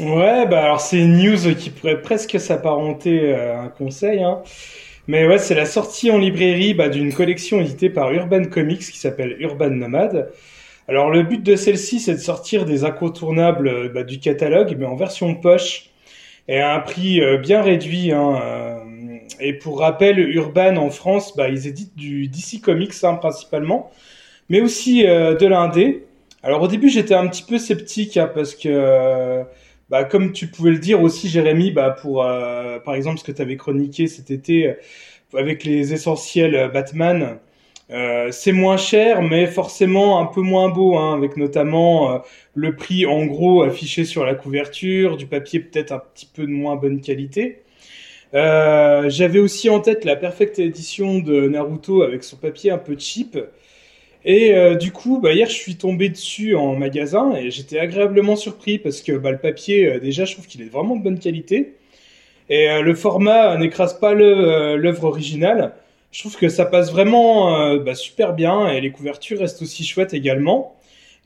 Ouais, 0.00 0.46
bah 0.46 0.62
alors 0.62 0.80
c'est 0.80 0.98
une 0.98 1.18
news 1.18 1.54
qui 1.56 1.70
pourrait 1.70 2.02
presque 2.02 2.38
s'apparenter 2.38 3.34
à 3.34 3.62
un 3.62 3.68
conseil. 3.68 4.22
Hein. 4.22 4.42
Mais 5.08 5.26
ouais, 5.26 5.38
c'est 5.38 5.54
la 5.54 5.64
sortie 5.64 6.10
en 6.10 6.18
librairie 6.18 6.74
bah, 6.74 6.88
d'une 6.88 7.12
collection 7.12 7.60
éditée 7.60 7.88
par 7.88 8.12
Urban 8.12 8.44
Comics 8.44 8.80
qui 8.80 8.98
s'appelle 8.98 9.36
Urban 9.40 9.70
Nomad. 9.70 10.30
Alors 10.86 11.10
le 11.10 11.22
but 11.22 11.42
de 11.42 11.56
celle-ci, 11.56 12.00
c'est 12.00 12.14
de 12.14 12.20
sortir 12.20 12.64
des 12.64 12.84
incontournables 12.84 13.92
bah, 13.92 14.04
du 14.04 14.20
catalogue, 14.20 14.76
mais 14.78 14.86
en 14.86 14.96
version 14.96 15.34
poche 15.34 15.90
et 16.48 16.60
à 16.60 16.74
un 16.74 16.80
prix 16.80 17.20
euh, 17.20 17.36
bien 17.36 17.62
réduit. 17.62 18.12
Hein, 18.12 18.40
euh. 18.42 19.18
et 19.40 19.52
pour 19.52 19.80
rappel, 19.80 20.18
Urban 20.18 20.76
en 20.76 20.90
France, 20.90 21.36
bah, 21.36 21.48
ils 21.48 21.66
éditent 21.66 21.96
du 21.96 22.28
DC 22.28 22.60
Comics 22.62 22.94
hein, 23.02 23.14
principalement, 23.14 23.90
mais 24.48 24.60
aussi 24.60 25.06
euh, 25.06 25.34
de 25.34 25.46
l'indé. 25.46 26.04
Alors 26.42 26.62
au 26.62 26.68
début 26.68 26.88
j'étais 26.88 27.14
un 27.14 27.26
petit 27.26 27.42
peu 27.42 27.58
sceptique 27.58 28.16
hein, 28.16 28.30
parce 28.32 28.54
que 28.54 28.68
euh, 28.68 29.42
bah, 29.90 30.04
comme 30.04 30.32
tu 30.32 30.46
pouvais 30.46 30.70
le 30.70 30.78
dire 30.78 31.02
aussi 31.02 31.28
Jérémy, 31.28 31.72
bah, 31.72 31.90
pour 31.90 32.22
euh, 32.22 32.78
par 32.78 32.94
exemple 32.94 33.18
ce 33.18 33.24
que 33.24 33.32
tu 33.32 33.42
avais 33.42 33.56
chroniqué 33.56 34.06
cet 34.06 34.30
été 34.30 34.68
euh, 34.68 34.74
avec 35.38 35.64
les 35.64 35.92
essentiels 35.92 36.70
Batman, 36.72 37.38
c'est 38.30 38.52
moins 38.52 38.76
cher 38.76 39.22
mais 39.22 39.46
forcément 39.46 40.20
un 40.20 40.26
peu 40.26 40.42
moins 40.42 40.68
beau, 40.68 40.96
hein, 40.96 41.14
avec 41.14 41.36
notamment 41.36 42.22
le 42.54 42.76
prix 42.76 43.06
en 43.06 43.26
gros 43.26 43.62
affiché 43.62 44.04
sur 44.04 44.24
la 44.24 44.34
couverture, 44.34 45.16
du 45.16 45.26
papier 45.26 45.60
peut-être 45.60 45.92
un 45.92 45.98
petit 45.98 46.26
peu 46.26 46.42
de 46.42 46.50
moins 46.52 46.76
bonne 46.76 47.00
qualité. 47.00 47.62
J'avais 48.32 49.38
aussi 49.38 49.70
en 49.70 49.80
tête 49.80 50.04
la 50.04 50.16
perfecte 50.16 50.58
édition 50.58 51.18
de 51.18 51.48
Naruto 51.48 52.02
avec 52.02 52.24
son 52.24 52.36
papier 52.36 52.70
un 52.70 52.78
peu 52.78 52.96
cheap. 52.98 53.38
Et 54.24 54.54
euh, 54.54 54.74
du 54.74 54.92
coup, 54.92 55.20
bah, 55.20 55.32
hier, 55.32 55.48
je 55.48 55.54
suis 55.54 55.76
tombé 55.76 56.08
dessus 56.08 56.54
en 56.56 56.74
magasin 56.74 57.34
et 57.36 57.50
j'étais 57.50 57.78
agréablement 57.78 58.36
surpris 58.36 58.78
parce 58.78 59.00
que 59.02 59.12
bah, 59.12 59.30
le 59.30 59.38
papier, 59.38 59.86
euh, 59.86 60.00
déjà, 60.00 60.24
je 60.24 60.34
trouve 60.34 60.46
qu'il 60.46 60.62
est 60.62 60.68
vraiment 60.68 60.96
de 60.96 61.02
bonne 61.02 61.18
qualité. 61.18 61.74
Et 62.50 62.70
euh, 62.70 62.82
le 62.82 62.94
format 62.94 63.56
n'écrase 63.58 63.98
pas 63.98 64.14
l'œuvre 64.14 65.04
originale. 65.04 65.74
Je 66.10 66.20
trouve 66.20 66.36
que 66.36 66.48
ça 66.48 66.64
passe 66.64 66.90
vraiment 66.90 67.76
bah, 67.76 67.94
super 67.94 68.32
bien 68.32 68.68
et 68.68 68.80
les 68.80 68.90
couvertures 68.90 69.40
restent 69.40 69.60
aussi 69.60 69.84
chouettes 69.84 70.14
également. 70.14 70.74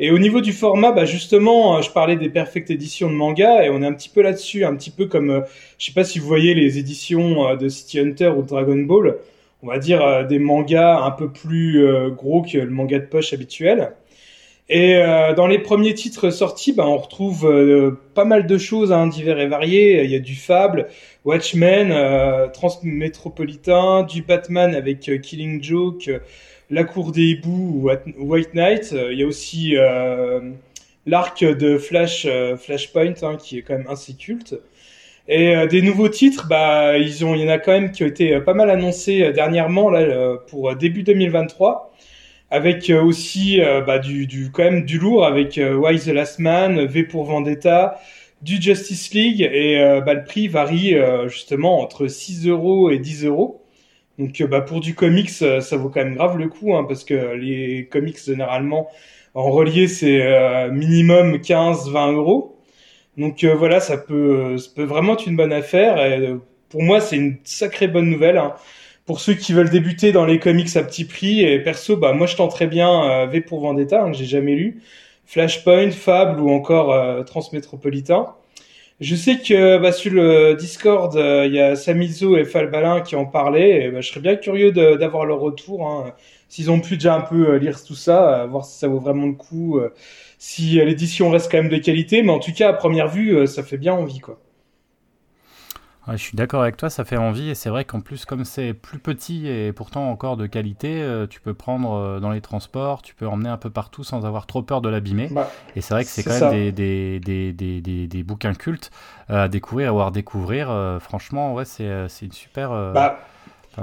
Et 0.00 0.10
au 0.10 0.18
niveau 0.18 0.40
du 0.40 0.52
format, 0.52 0.90
bah 0.90 1.04
justement, 1.04 1.80
je 1.82 1.90
parlais 1.92 2.16
des 2.16 2.28
perfect 2.28 2.70
éditions 2.70 3.08
de 3.08 3.14
manga 3.14 3.64
et 3.64 3.70
on 3.70 3.80
est 3.82 3.86
un 3.86 3.92
petit 3.92 4.08
peu 4.08 4.22
là-dessus, 4.22 4.64
un 4.64 4.74
petit 4.74 4.90
peu 4.90 5.06
comme, 5.06 5.44
je 5.78 5.86
sais 5.86 5.92
pas 5.92 6.02
si 6.02 6.18
vous 6.18 6.26
voyez 6.26 6.54
les 6.54 6.78
éditions 6.78 7.54
de 7.54 7.68
City 7.68 8.00
Hunter 8.00 8.30
ou 8.36 8.42
Dragon 8.42 8.76
Ball 8.78 9.18
on 9.62 9.68
va 9.68 9.78
dire, 9.78 10.02
euh, 10.02 10.24
des 10.24 10.38
mangas 10.38 11.00
un 11.02 11.12
peu 11.12 11.30
plus 11.30 11.86
euh, 11.86 12.10
gros 12.10 12.42
que 12.42 12.58
le 12.58 12.70
manga 12.70 12.98
de 12.98 13.06
poche 13.06 13.32
habituel. 13.32 13.92
Et 14.68 14.96
euh, 14.96 15.34
dans 15.34 15.46
les 15.46 15.58
premiers 15.58 15.94
titres 15.94 16.30
sortis, 16.30 16.72
ben, 16.72 16.84
on 16.84 16.96
retrouve 16.96 17.98
pas 18.14 18.24
mal 18.24 18.46
de 18.46 18.58
choses 18.58 18.92
hein, 18.92 19.06
divers 19.06 19.38
et 19.38 19.46
variés. 19.46 20.04
Il 20.04 20.10
y 20.10 20.14
a 20.14 20.20
du 20.20 20.34
Fable, 20.34 20.88
Watchmen, 21.24 21.92
Transmétropolitain, 22.52 24.04
du 24.04 24.22
Batman 24.22 24.74
avec 24.74 25.00
Killing 25.20 25.62
Joke, 25.62 26.10
La 26.70 26.84
Cour 26.84 27.12
des 27.12 27.22
Hiboux, 27.22 27.90
White 28.18 28.54
Knight. 28.54 28.92
il 28.92 29.18
y 29.18 29.22
a 29.22 29.26
aussi 29.26 29.74
l'arc 31.06 31.44
de 31.44 31.76
Flash, 31.76 32.26
Flashpoint, 32.56 33.14
hein, 33.22 33.36
qui 33.36 33.58
est 33.58 33.62
quand 33.62 33.76
même 33.76 33.88
assez 33.88 34.14
culte. 34.14 34.54
Et 35.28 35.54
euh, 35.56 35.66
des 35.66 35.82
nouveaux 35.82 36.08
titres, 36.08 36.46
bah, 36.48 36.98
ils 36.98 37.24
ont, 37.24 37.34
il 37.34 37.42
y 37.42 37.44
en 37.44 37.48
a 37.48 37.58
quand 37.58 37.72
même 37.72 37.92
qui 37.92 38.02
ont 38.02 38.06
été 38.06 38.40
pas 38.40 38.54
mal 38.54 38.70
annoncés 38.70 39.32
dernièrement 39.32 39.90
là 39.90 40.36
pour 40.48 40.74
début 40.74 41.02
2023, 41.04 41.92
avec 42.50 42.90
aussi 42.90 43.60
bah, 43.86 43.98
du, 43.98 44.26
du 44.26 44.50
quand 44.50 44.64
même 44.64 44.84
du 44.84 44.98
lourd 44.98 45.24
avec 45.24 45.58
Why 45.58 45.98
the 45.98 46.08
Last 46.08 46.38
Man, 46.38 46.84
V 46.86 47.04
pour 47.04 47.24
Vendetta, 47.24 48.00
du 48.42 48.60
Justice 48.60 49.14
League 49.14 49.42
et 49.42 49.78
bah, 50.04 50.14
le 50.14 50.24
prix 50.24 50.48
varie 50.48 50.96
justement 51.28 51.80
entre 51.80 52.08
6 52.08 52.48
euros 52.48 52.90
et 52.90 52.98
10 52.98 53.26
euros. 53.26 53.62
Donc 54.18 54.42
bah, 54.42 54.60
pour 54.60 54.80
du 54.80 54.94
comics, 54.94 55.30
ça 55.30 55.76
vaut 55.76 55.88
quand 55.88 56.04
même 56.04 56.14
grave 56.14 56.36
le 56.38 56.48
coup 56.48 56.74
hein, 56.74 56.84
parce 56.84 57.04
que 57.04 57.34
les 57.34 57.88
comics 57.90 58.18
généralement 58.22 58.88
en 59.34 59.50
relié 59.50 59.88
c'est 59.88 60.68
minimum 60.70 61.36
15-20 61.36 62.14
euros. 62.14 62.51
Donc 63.16 63.44
euh, 63.44 63.54
voilà, 63.54 63.80
ça 63.80 63.98
peut, 63.98 64.56
ça 64.58 64.70
peut 64.74 64.84
vraiment 64.84 65.14
être 65.14 65.26
une 65.26 65.36
bonne 65.36 65.52
affaire. 65.52 65.98
Et, 66.04 66.26
euh, 66.26 66.36
pour 66.68 66.82
moi, 66.82 67.00
c'est 67.00 67.16
une 67.16 67.36
sacrée 67.44 67.88
bonne 67.88 68.08
nouvelle. 68.08 68.38
Hein. 68.38 68.54
Pour 69.04 69.20
ceux 69.20 69.34
qui 69.34 69.52
veulent 69.52 69.70
débuter 69.70 70.12
dans 70.12 70.24
les 70.24 70.38
comics 70.38 70.74
à 70.76 70.82
petit 70.82 71.04
prix, 71.04 71.42
et 71.42 71.58
perso, 71.58 71.96
bah 71.96 72.12
moi 72.12 72.26
je 72.26 72.36
tenterais 72.36 72.68
bien 72.68 73.10
euh, 73.10 73.26
V 73.26 73.40
pour 73.40 73.60
Vendetta, 73.60 74.02
hein, 74.02 74.12
que 74.12 74.16
j'ai 74.16 74.24
jamais 74.24 74.54
lu, 74.54 74.82
Flashpoint, 75.26 75.90
Fable 75.90 76.40
ou 76.40 76.50
encore 76.50 77.24
Transmétropolitain. 77.26 78.28
Je 79.00 79.16
sais 79.16 79.38
que 79.38 79.78
bah, 79.78 79.92
sur 79.92 80.12
le 80.12 80.54
Discord, 80.54 81.14
il 81.14 81.52
y 81.52 81.60
a 81.60 81.76
Samizo 81.76 82.36
et 82.36 82.44
Falbalin 82.44 83.00
qui 83.00 83.16
en 83.16 83.26
parlaient. 83.26 83.86
Et, 83.86 83.90
bah, 83.90 84.00
je 84.00 84.08
serais 84.08 84.20
bien 84.20 84.36
curieux 84.36 84.72
d'avoir 84.72 85.26
leur 85.26 85.40
retour. 85.40 85.88
Hein. 85.88 86.14
S'ils 86.48 86.70
ont 86.70 86.80
pu 86.80 86.94
déjà 86.94 87.16
un 87.16 87.22
peu 87.22 87.56
lire 87.56 87.82
tout 87.82 87.94
ça, 87.94 88.46
voir 88.50 88.64
si 88.64 88.78
ça 88.78 88.88
vaut 88.88 89.00
vraiment 89.00 89.26
le 89.26 89.32
coup 89.32 89.80
si 90.42 90.80
euh, 90.80 90.84
l'édition 90.84 91.30
reste 91.30 91.52
quand 91.52 91.58
même 91.58 91.68
de 91.68 91.76
qualité, 91.76 92.20
mais 92.24 92.32
en 92.32 92.40
tout 92.40 92.52
cas, 92.52 92.70
à 92.70 92.72
première 92.72 93.06
vue, 93.06 93.30
euh, 93.30 93.46
ça 93.46 93.62
fait 93.62 93.76
bien 93.76 93.94
envie, 93.94 94.18
quoi. 94.18 94.40
je 96.08 96.16
suis 96.16 96.36
d'accord 96.36 96.62
avec 96.62 96.76
toi, 96.76 96.90
ça 96.90 97.04
fait 97.04 97.16
envie 97.16 97.48
et 97.50 97.54
c'est 97.54 97.70
vrai 97.70 97.84
qu'en 97.84 98.00
plus 98.00 98.24
comme 98.24 98.44
c'est 98.44 98.74
plus 98.74 98.98
petit 98.98 99.46
et 99.46 99.72
pourtant 99.72 100.10
encore 100.10 100.36
de 100.36 100.48
qualité, 100.48 101.00
euh, 101.00 101.28
tu 101.28 101.40
peux 101.40 101.54
prendre 101.54 102.18
dans 102.18 102.32
les 102.32 102.40
transports, 102.40 103.02
tu 103.02 103.14
peux 103.14 103.28
emmener 103.28 103.50
un 103.50 103.56
peu 103.56 103.70
partout 103.70 104.02
sans 104.02 104.26
avoir 104.26 104.48
trop 104.48 104.62
peur 104.62 104.80
de 104.80 104.88
l'abîmer. 104.88 105.28
Bah, 105.30 105.48
et 105.76 105.80
c'est 105.80 105.94
vrai 105.94 106.02
que 106.02 106.10
c'est 106.10 106.24
quand 106.24 106.50
même 106.50 106.72
des, 106.72 107.20
des, 107.20 107.52
des, 107.52 108.08
des, 108.08 108.22
bouquins 108.24 108.54
cultes 108.54 108.90
à 109.28 109.46
découvrir, 109.46 109.90
à 109.90 109.92
voir 109.92 110.10
découvrir. 110.10 110.98
franchement, 111.00 111.54
ouais, 111.54 111.64
c'est 111.64 112.08
une 112.20 112.32
super... 112.32 112.70
Bah, 112.92 113.20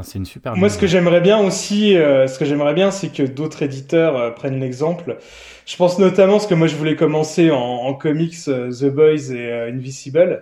c'est 0.04 0.20
une 0.20 0.26
super. 0.26 0.56
Moi, 0.56 0.70
ce 0.70 0.78
que 0.78 0.88
j'aimerais 0.88 1.22
bien 1.22 1.40
aussi, 1.40 1.94
ce 1.94 2.38
que 2.38 2.46
j'aimerais 2.46 2.74
bien, 2.74 2.92
c'est 2.92 3.10
que 3.10 3.24
d'autres 3.24 3.64
éditeurs 3.64 4.36
prennent 4.36 4.60
l'exemple. 4.60 5.18
Je 5.70 5.76
pense 5.76 6.00
notamment 6.00 6.40
ce 6.40 6.48
que 6.48 6.56
moi 6.56 6.66
je 6.66 6.76
voulais 6.76 6.96
commencer 6.96 7.52
en, 7.52 7.94
comics 7.94 8.34
euh, 8.48 8.72
The 8.72 8.86
Boys 8.86 9.32
et 9.32 9.52
euh, 9.52 9.72
Invisible. 9.72 10.42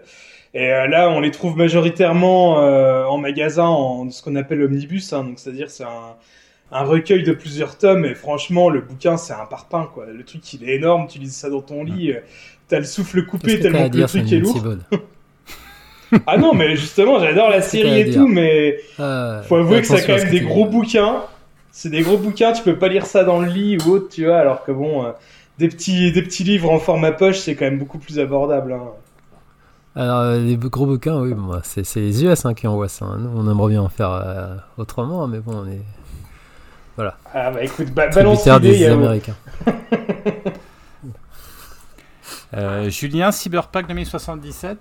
Et 0.54 0.72
euh, 0.72 0.88
là, 0.88 1.10
on 1.10 1.20
les 1.20 1.32
trouve 1.32 1.58
majoritairement 1.58 2.56
en 3.10 3.18
magasin, 3.18 3.66
en 3.66 4.10
ce 4.10 4.24
qu'on 4.24 4.38
appelle 4.38 4.62
omnibus. 4.62 5.12
Hein, 5.12 5.26
donc, 5.26 5.38
c'est-à-dire, 5.38 5.70
c'est 5.70 5.84
un, 5.84 6.16
un, 6.72 6.84
recueil 6.84 7.24
de 7.24 7.34
plusieurs 7.34 7.78
tomes. 7.78 8.06
Et 8.06 8.16
franchement, 8.16 8.70
le 8.70 8.80
bouquin, 8.80 9.18
c'est 9.18 9.34
un 9.34 9.45
parpaing, 9.45 9.89
quoi. 9.93 10.06
Le 10.06 10.24
truc, 10.24 10.54
il 10.54 10.64
est 10.64 10.76
énorme. 10.76 11.08
Tu 11.08 11.20
lis 11.20 11.36
ça 11.36 11.50
dans 11.50 11.62
ton 11.62 11.84
lit. 11.84 12.14
T'as 12.70 12.80
le 12.80 12.86
souffle 12.86 13.26
coupé 13.26 13.60
tellement 13.60 13.89
que 13.89 13.98
le 13.98 14.06
truc 14.06 14.32
est 14.32 14.39
lourd. 14.39 14.64
ah 16.26 16.38
non, 16.38 16.53
mais 16.53 16.76
justement, 16.76 17.20
j'adore 17.20 17.49
la 17.49 17.62
série 17.64 18.01
et 18.01 18.12
tout, 18.12 18.28
mais 18.28 18.80
faut 18.97 19.55
avouer 19.55 19.82
que 19.82 19.88
c'est 19.88 20.05
quand 20.05 20.16
même 20.16 20.30
des 20.30 20.41
gros 20.41 20.66
bouquins 20.66 21.24
c'est 21.78 21.91
des 21.91 22.01
gros 22.01 22.18
bouquins, 22.18 22.53
tu 22.53 22.64
peux 22.64 22.76
pas 22.76 22.88
lire 22.88 23.05
ça 23.05 23.24
dans 23.24 23.39
le 23.39 23.45
lit 23.47 23.78
ou 23.78 23.91
autre, 23.91 24.10
tu 24.10 24.26
vois, 24.26 24.39
alors 24.39 24.64
que 24.64 24.72
bon, 24.72 25.05
euh, 25.05 25.12
des, 25.60 25.68
petits, 25.68 26.12
des 26.12 26.24
petits 26.24 26.43
livres 26.43 26.72
en 26.72 26.80
format 26.80 27.12
poche, 27.12 27.38
c'est 27.38 27.53
quand 27.53 27.66
même 27.66 27.78
beaucoup 27.78 27.99
plus 27.99 28.18
abordable. 28.18 28.74
Hein. 28.74 28.82
Alors, 29.95 30.22
euh, 30.22 30.39
les 30.39 30.58
gros 30.58 30.88
bouquins, 30.88 31.22
oui, 31.22 31.36
bon, 31.36 31.62
c'est, 31.64 31.86
les 31.97 32.26
US 32.26 32.47
hein, 32.47 32.55
qui 32.55 32.66
envoient 32.66 32.88
ça. 32.88 33.05
Hein. 33.05 33.20
Nous, 33.20 33.30
on 33.32 33.47
aimerait 33.47 33.70
bien 33.70 33.84
en 33.84 33.89
faire 33.89 34.10
euh, 34.12 34.55
autrement, 34.80 35.28
mais 35.28 35.38
bon, 35.38 35.53
on 35.53 35.68
est. 35.68 35.84
Voilà. 36.95 37.16
Ah 37.32 37.51
bah 37.51 37.64
écoute, 37.64 37.91
ba 37.91 38.08
balance 38.08 38.47
l'idée. 38.47 38.80
des 38.80 38.86
Américains. 38.88 39.36
Julien, 42.89 43.32
Cyberpunk 43.32 43.88
2077 43.88 44.80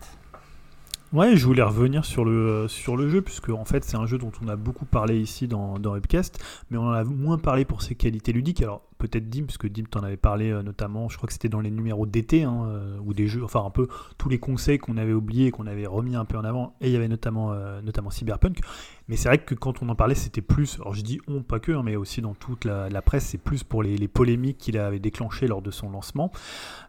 Ouais, 1.12 1.36
je 1.36 1.46
voulais 1.46 1.62
revenir 1.62 2.04
sur 2.04 2.24
le, 2.24 2.66
sur 2.68 2.96
le 2.96 3.08
jeu, 3.08 3.22
puisque 3.22 3.50
en 3.50 3.64
fait 3.64 3.84
c'est 3.84 3.96
un 3.96 4.06
jeu 4.06 4.18
dont 4.18 4.32
on 4.44 4.48
a 4.48 4.56
beaucoup 4.56 4.84
parlé 4.84 5.18
ici 5.20 5.46
dans, 5.46 5.78
dans 5.78 5.92
Webcast, 5.92 6.42
mais 6.70 6.78
on 6.78 6.88
en 6.88 6.92
a 6.92 7.04
moins 7.04 7.38
parlé 7.38 7.64
pour 7.64 7.82
ses 7.82 7.94
qualités 7.94 8.32
ludiques. 8.32 8.60
Alors 8.60 8.82
peut-être 9.06 9.28
Dim, 9.28 9.44
puisque 9.44 9.68
Dim 9.68 9.84
t'en 9.90 10.00
avait 10.00 10.16
parlé 10.16 10.50
euh, 10.50 10.62
notamment, 10.62 11.08
je 11.08 11.16
crois 11.16 11.26
que 11.26 11.32
c'était 11.32 11.48
dans 11.48 11.60
les 11.60 11.70
numéros 11.70 12.06
d'été, 12.06 12.44
hein, 12.44 12.64
euh, 12.66 12.98
ou 13.04 13.14
des 13.14 13.26
jeux, 13.26 13.44
enfin 13.44 13.64
un 13.64 13.70
peu 13.70 13.88
tous 14.18 14.28
les 14.28 14.38
conseils 14.38 14.78
qu'on 14.78 14.96
avait 14.96 15.12
oubliés, 15.12 15.50
qu'on 15.50 15.66
avait 15.66 15.86
remis 15.86 16.16
un 16.16 16.24
peu 16.24 16.36
en 16.36 16.44
avant, 16.44 16.74
et 16.80 16.88
il 16.88 16.92
y 16.92 16.96
avait 16.96 17.08
notamment, 17.08 17.52
euh, 17.52 17.80
notamment 17.82 18.10
Cyberpunk. 18.10 18.60
Mais 19.08 19.16
c'est 19.16 19.28
vrai 19.28 19.38
que 19.38 19.54
quand 19.54 19.82
on 19.82 19.88
en 19.88 19.94
parlait, 19.94 20.16
c'était 20.16 20.40
plus, 20.40 20.76
alors 20.80 20.94
je 20.94 21.02
dis 21.02 21.20
on, 21.28 21.42
pas 21.42 21.60
que, 21.60 21.72
hein, 21.72 21.82
mais 21.84 21.96
aussi 21.96 22.20
dans 22.20 22.34
toute 22.34 22.64
la, 22.64 23.02
presse, 23.02 23.26
c'est 23.26 23.38
plus 23.38 23.62
pour 23.62 23.82
les, 23.82 23.96
les 23.96 24.08
polémiques 24.08 24.58
qu'il 24.58 24.76
avait 24.78 24.98
déclenchées 24.98 25.46
lors 25.46 25.62
de 25.62 25.70
son 25.70 25.90
lancement. 25.90 26.32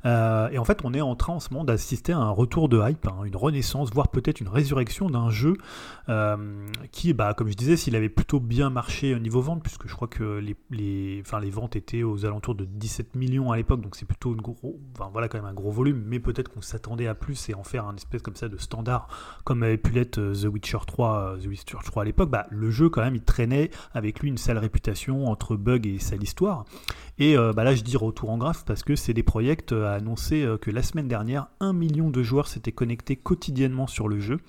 et 0.03 0.57
en 0.57 0.63
fait, 0.65 0.79
on 0.83 0.93
est 0.93 1.01
en 1.01 1.15
train 1.15 1.33
en 1.33 1.39
ce 1.39 1.53
moment 1.53 1.63
d'assister 1.63 2.13
à 2.13 2.17
un 2.17 2.31
retour 2.31 2.69
de 2.69 2.81
hype, 2.81 3.07
hein, 3.07 3.23
une 3.23 3.35
renaissance, 3.35 3.93
voire 3.93 4.07
peut-être 4.07 4.41
une 4.41 4.47
résurrection 4.47 5.09
d'un 5.09 5.29
jeu 5.29 5.57
qui, 6.91 7.13
bah, 7.13 7.35
comme 7.35 7.49
je 7.49 7.55
disais, 7.55 7.77
s'il 7.77 7.95
avait 7.95 8.09
plutôt 8.09 8.39
bien 8.39 8.71
marché 8.71 9.13
au 9.13 9.19
niveau 9.19 9.41
vente, 9.41 9.61
puisque 9.61 9.87
je 9.87 9.93
crois 9.93 10.07
que 10.07 10.39
les, 10.39 10.55
les, 10.71 11.21
enfin, 11.21 11.39
les 11.39 11.49
ventes 11.49 11.75
étaient 11.75 12.03
aux 12.07 12.25
alentours 12.25 12.55
de 12.55 12.65
17 12.65 13.15
millions 13.15 13.51
à 13.51 13.57
l'époque, 13.57 13.81
donc 13.81 13.95
c'est 13.95 14.05
plutôt 14.05 14.33
une 14.33 14.41
gros, 14.41 14.79
voilà 15.11 15.27
quand 15.27 15.43
un 15.43 15.53
gros 15.53 15.71
volume, 15.71 16.03
mais 16.05 16.19
peut-être 16.19 16.49
qu'on 16.49 16.61
s'attendait 16.61 17.07
à 17.07 17.15
plus 17.15 17.49
et 17.49 17.53
en 17.53 17.63
faire 17.63 17.85
un 17.85 17.95
espèce 17.95 18.21
comme 18.21 18.35
ça 18.35 18.49
de 18.49 18.57
standard, 18.57 19.07
comme 19.43 19.63
avait 19.63 19.77
pu 19.77 19.91
l'être 19.91 20.19
euh, 20.19 20.33
The 20.33 20.45
Witcher 20.45 20.79
3, 20.85 21.19
euh, 21.19 21.37
The 21.37 21.45
Witcher 21.47 21.77
3 21.83 22.01
à 22.01 22.05
l'époque. 22.05 22.29
Bah, 22.29 22.47
le 22.49 22.71
jeu 22.71 22.89
quand 22.89 23.01
même 23.01 23.15
il 23.15 23.23
traînait 23.23 23.69
avec 23.93 24.19
lui 24.19 24.29
une 24.29 24.37
sale 24.37 24.57
réputation 24.57 25.27
entre 25.27 25.55
bugs 25.55 25.81
et 25.85 25.99
sale 25.99 26.23
histoire. 26.23 26.65
Et 27.19 27.37
euh, 27.37 27.53
bah 27.53 27.63
là, 27.63 27.73
je 27.73 27.81
dis 27.81 27.97
retour 27.97 28.29
en 28.29 28.37
graphe 28.37 28.63
parce 28.65 28.83
que 28.83 28.95
CD 28.95 29.23
Projekt 29.23 29.71
a 29.71 29.93
annoncé 29.93 30.47
que 30.61 30.71
la 30.71 30.83
semaine 30.83 31.07
dernière, 31.07 31.47
un 31.59 31.73
million 31.73 32.09
de 32.09 32.23
joueurs 32.23 32.47
s'étaient 32.47 32.71
connectés 32.71 33.15
quotidiennement 33.15 33.87
sur 33.87 34.07
le 34.07 34.19
jeu. 34.19 34.39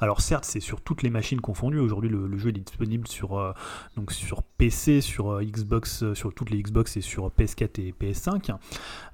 Alors 0.00 0.20
certes, 0.20 0.44
c'est 0.44 0.60
sur 0.60 0.80
toutes 0.80 1.02
les 1.02 1.10
machines 1.10 1.40
confondues. 1.40 1.78
Aujourd'hui, 1.78 2.10
le, 2.10 2.38
jeu 2.38 2.50
est 2.50 2.52
disponible 2.52 3.06
sur, 3.06 3.54
donc 3.96 4.12
sur 4.12 4.42
PC, 4.42 5.00
sur 5.00 5.40
Xbox, 5.42 6.12
sur 6.14 6.34
toutes 6.34 6.50
les 6.50 6.62
Xbox 6.62 6.86
c'est 6.86 7.00
sur 7.00 7.28
PS4 7.28 7.80
et 7.80 7.94
PS5. 7.98 8.56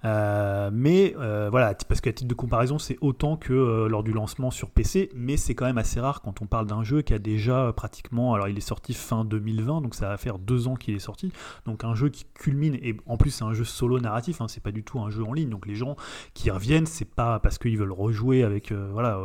Euh, 0.05 0.70
mais 0.72 1.14
euh, 1.18 1.48
voilà, 1.50 1.74
parce 1.74 2.00
qu'à 2.00 2.12
titre 2.12 2.28
de 2.28 2.34
comparaison, 2.34 2.78
c'est 2.78 2.98
autant 3.00 3.36
que 3.36 3.53
euh, 3.53 3.88
lors 3.88 4.03
du 4.03 4.12
lancement 4.12 4.50
sur 4.50 4.70
PC, 4.70 5.11
mais 5.14 5.36
c'est 5.36 5.55
quand 5.55 5.64
même 5.64 5.78
assez 5.78 6.00
rare 6.00 6.22
quand 6.22 6.42
on 6.42 6.46
parle 6.46 6.66
d'un 6.66 6.82
jeu 6.82 7.03
qui 7.03 7.14
a 7.14 7.18
déjà 7.18 7.72
pratiquement, 7.72 8.34
alors 8.34 8.48
il 8.48 8.57
est 8.57 8.61
sorti 8.61 8.94
fin 8.94 9.24
2020, 9.24 9.80
donc 9.80 9.94
ça 9.94 10.09
va 10.09 10.16
faire 10.16 10.38
deux 10.38 10.68
ans 10.68 10.74
qu'il 10.74 10.94
est 10.94 11.00
sorti, 11.00 11.32
donc 11.66 11.84
un 11.84 11.94
jeu 11.94 12.09
qui 12.09 12.26
culmine, 12.34 12.76
et 12.82 12.91
en 13.07 13.16
plus 13.16 13.30
c'est 13.30 13.45
un 13.45 13.53
jeu 13.53 13.64
solo 13.64 14.01
narratif, 14.01 14.40
hein, 14.40 14.49
c'est 14.49 14.62
pas 14.62 14.72
du 14.72 14.82
tout 14.82 15.01
un 15.01 15.11
jeu 15.11 15.24
en 15.24 15.32
ligne, 15.32 15.49
donc 15.49 15.66
les 15.66 15.74
gens 15.74 15.97
qui 16.34 16.51
reviennent, 16.51 16.86
c'est 16.86 17.05
pas 17.05 17.38
parce 17.38 17.59
qu'ils 17.59 17.78
veulent 17.78 17.93
rejouer 17.93 18.43
avec, 18.43 18.72
voilà, 18.72 19.20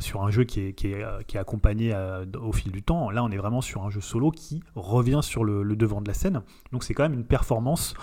sur 0.00 0.22
un 0.22 0.30
jeu 0.30 0.44
qui 0.44 0.60
est, 0.60 0.72
qui 0.72 0.88
est, 0.88 1.36
accompagné 1.36 1.94
au 2.40 2.52
fil 2.52 2.72
du 2.72 2.82
temps, 2.82 3.10
là 3.10 3.24
on 3.24 3.30
est 3.30 3.36
vraiment 3.36 3.60
sur 3.60 3.84
un 3.84 3.90
jeu 3.90 4.00
solo 4.00 4.30
qui 4.30 4.62
revient 4.74 5.20
sur 5.22 5.44
le, 5.44 5.64
devant 5.76 6.00
de 6.00 6.08
la 6.08 6.14
scène, 6.14 6.42
donc 6.72 6.84
c'est 6.84 6.94
quand 6.94 7.02
même 7.02 7.14
une 7.14 7.24
performance 7.24 7.94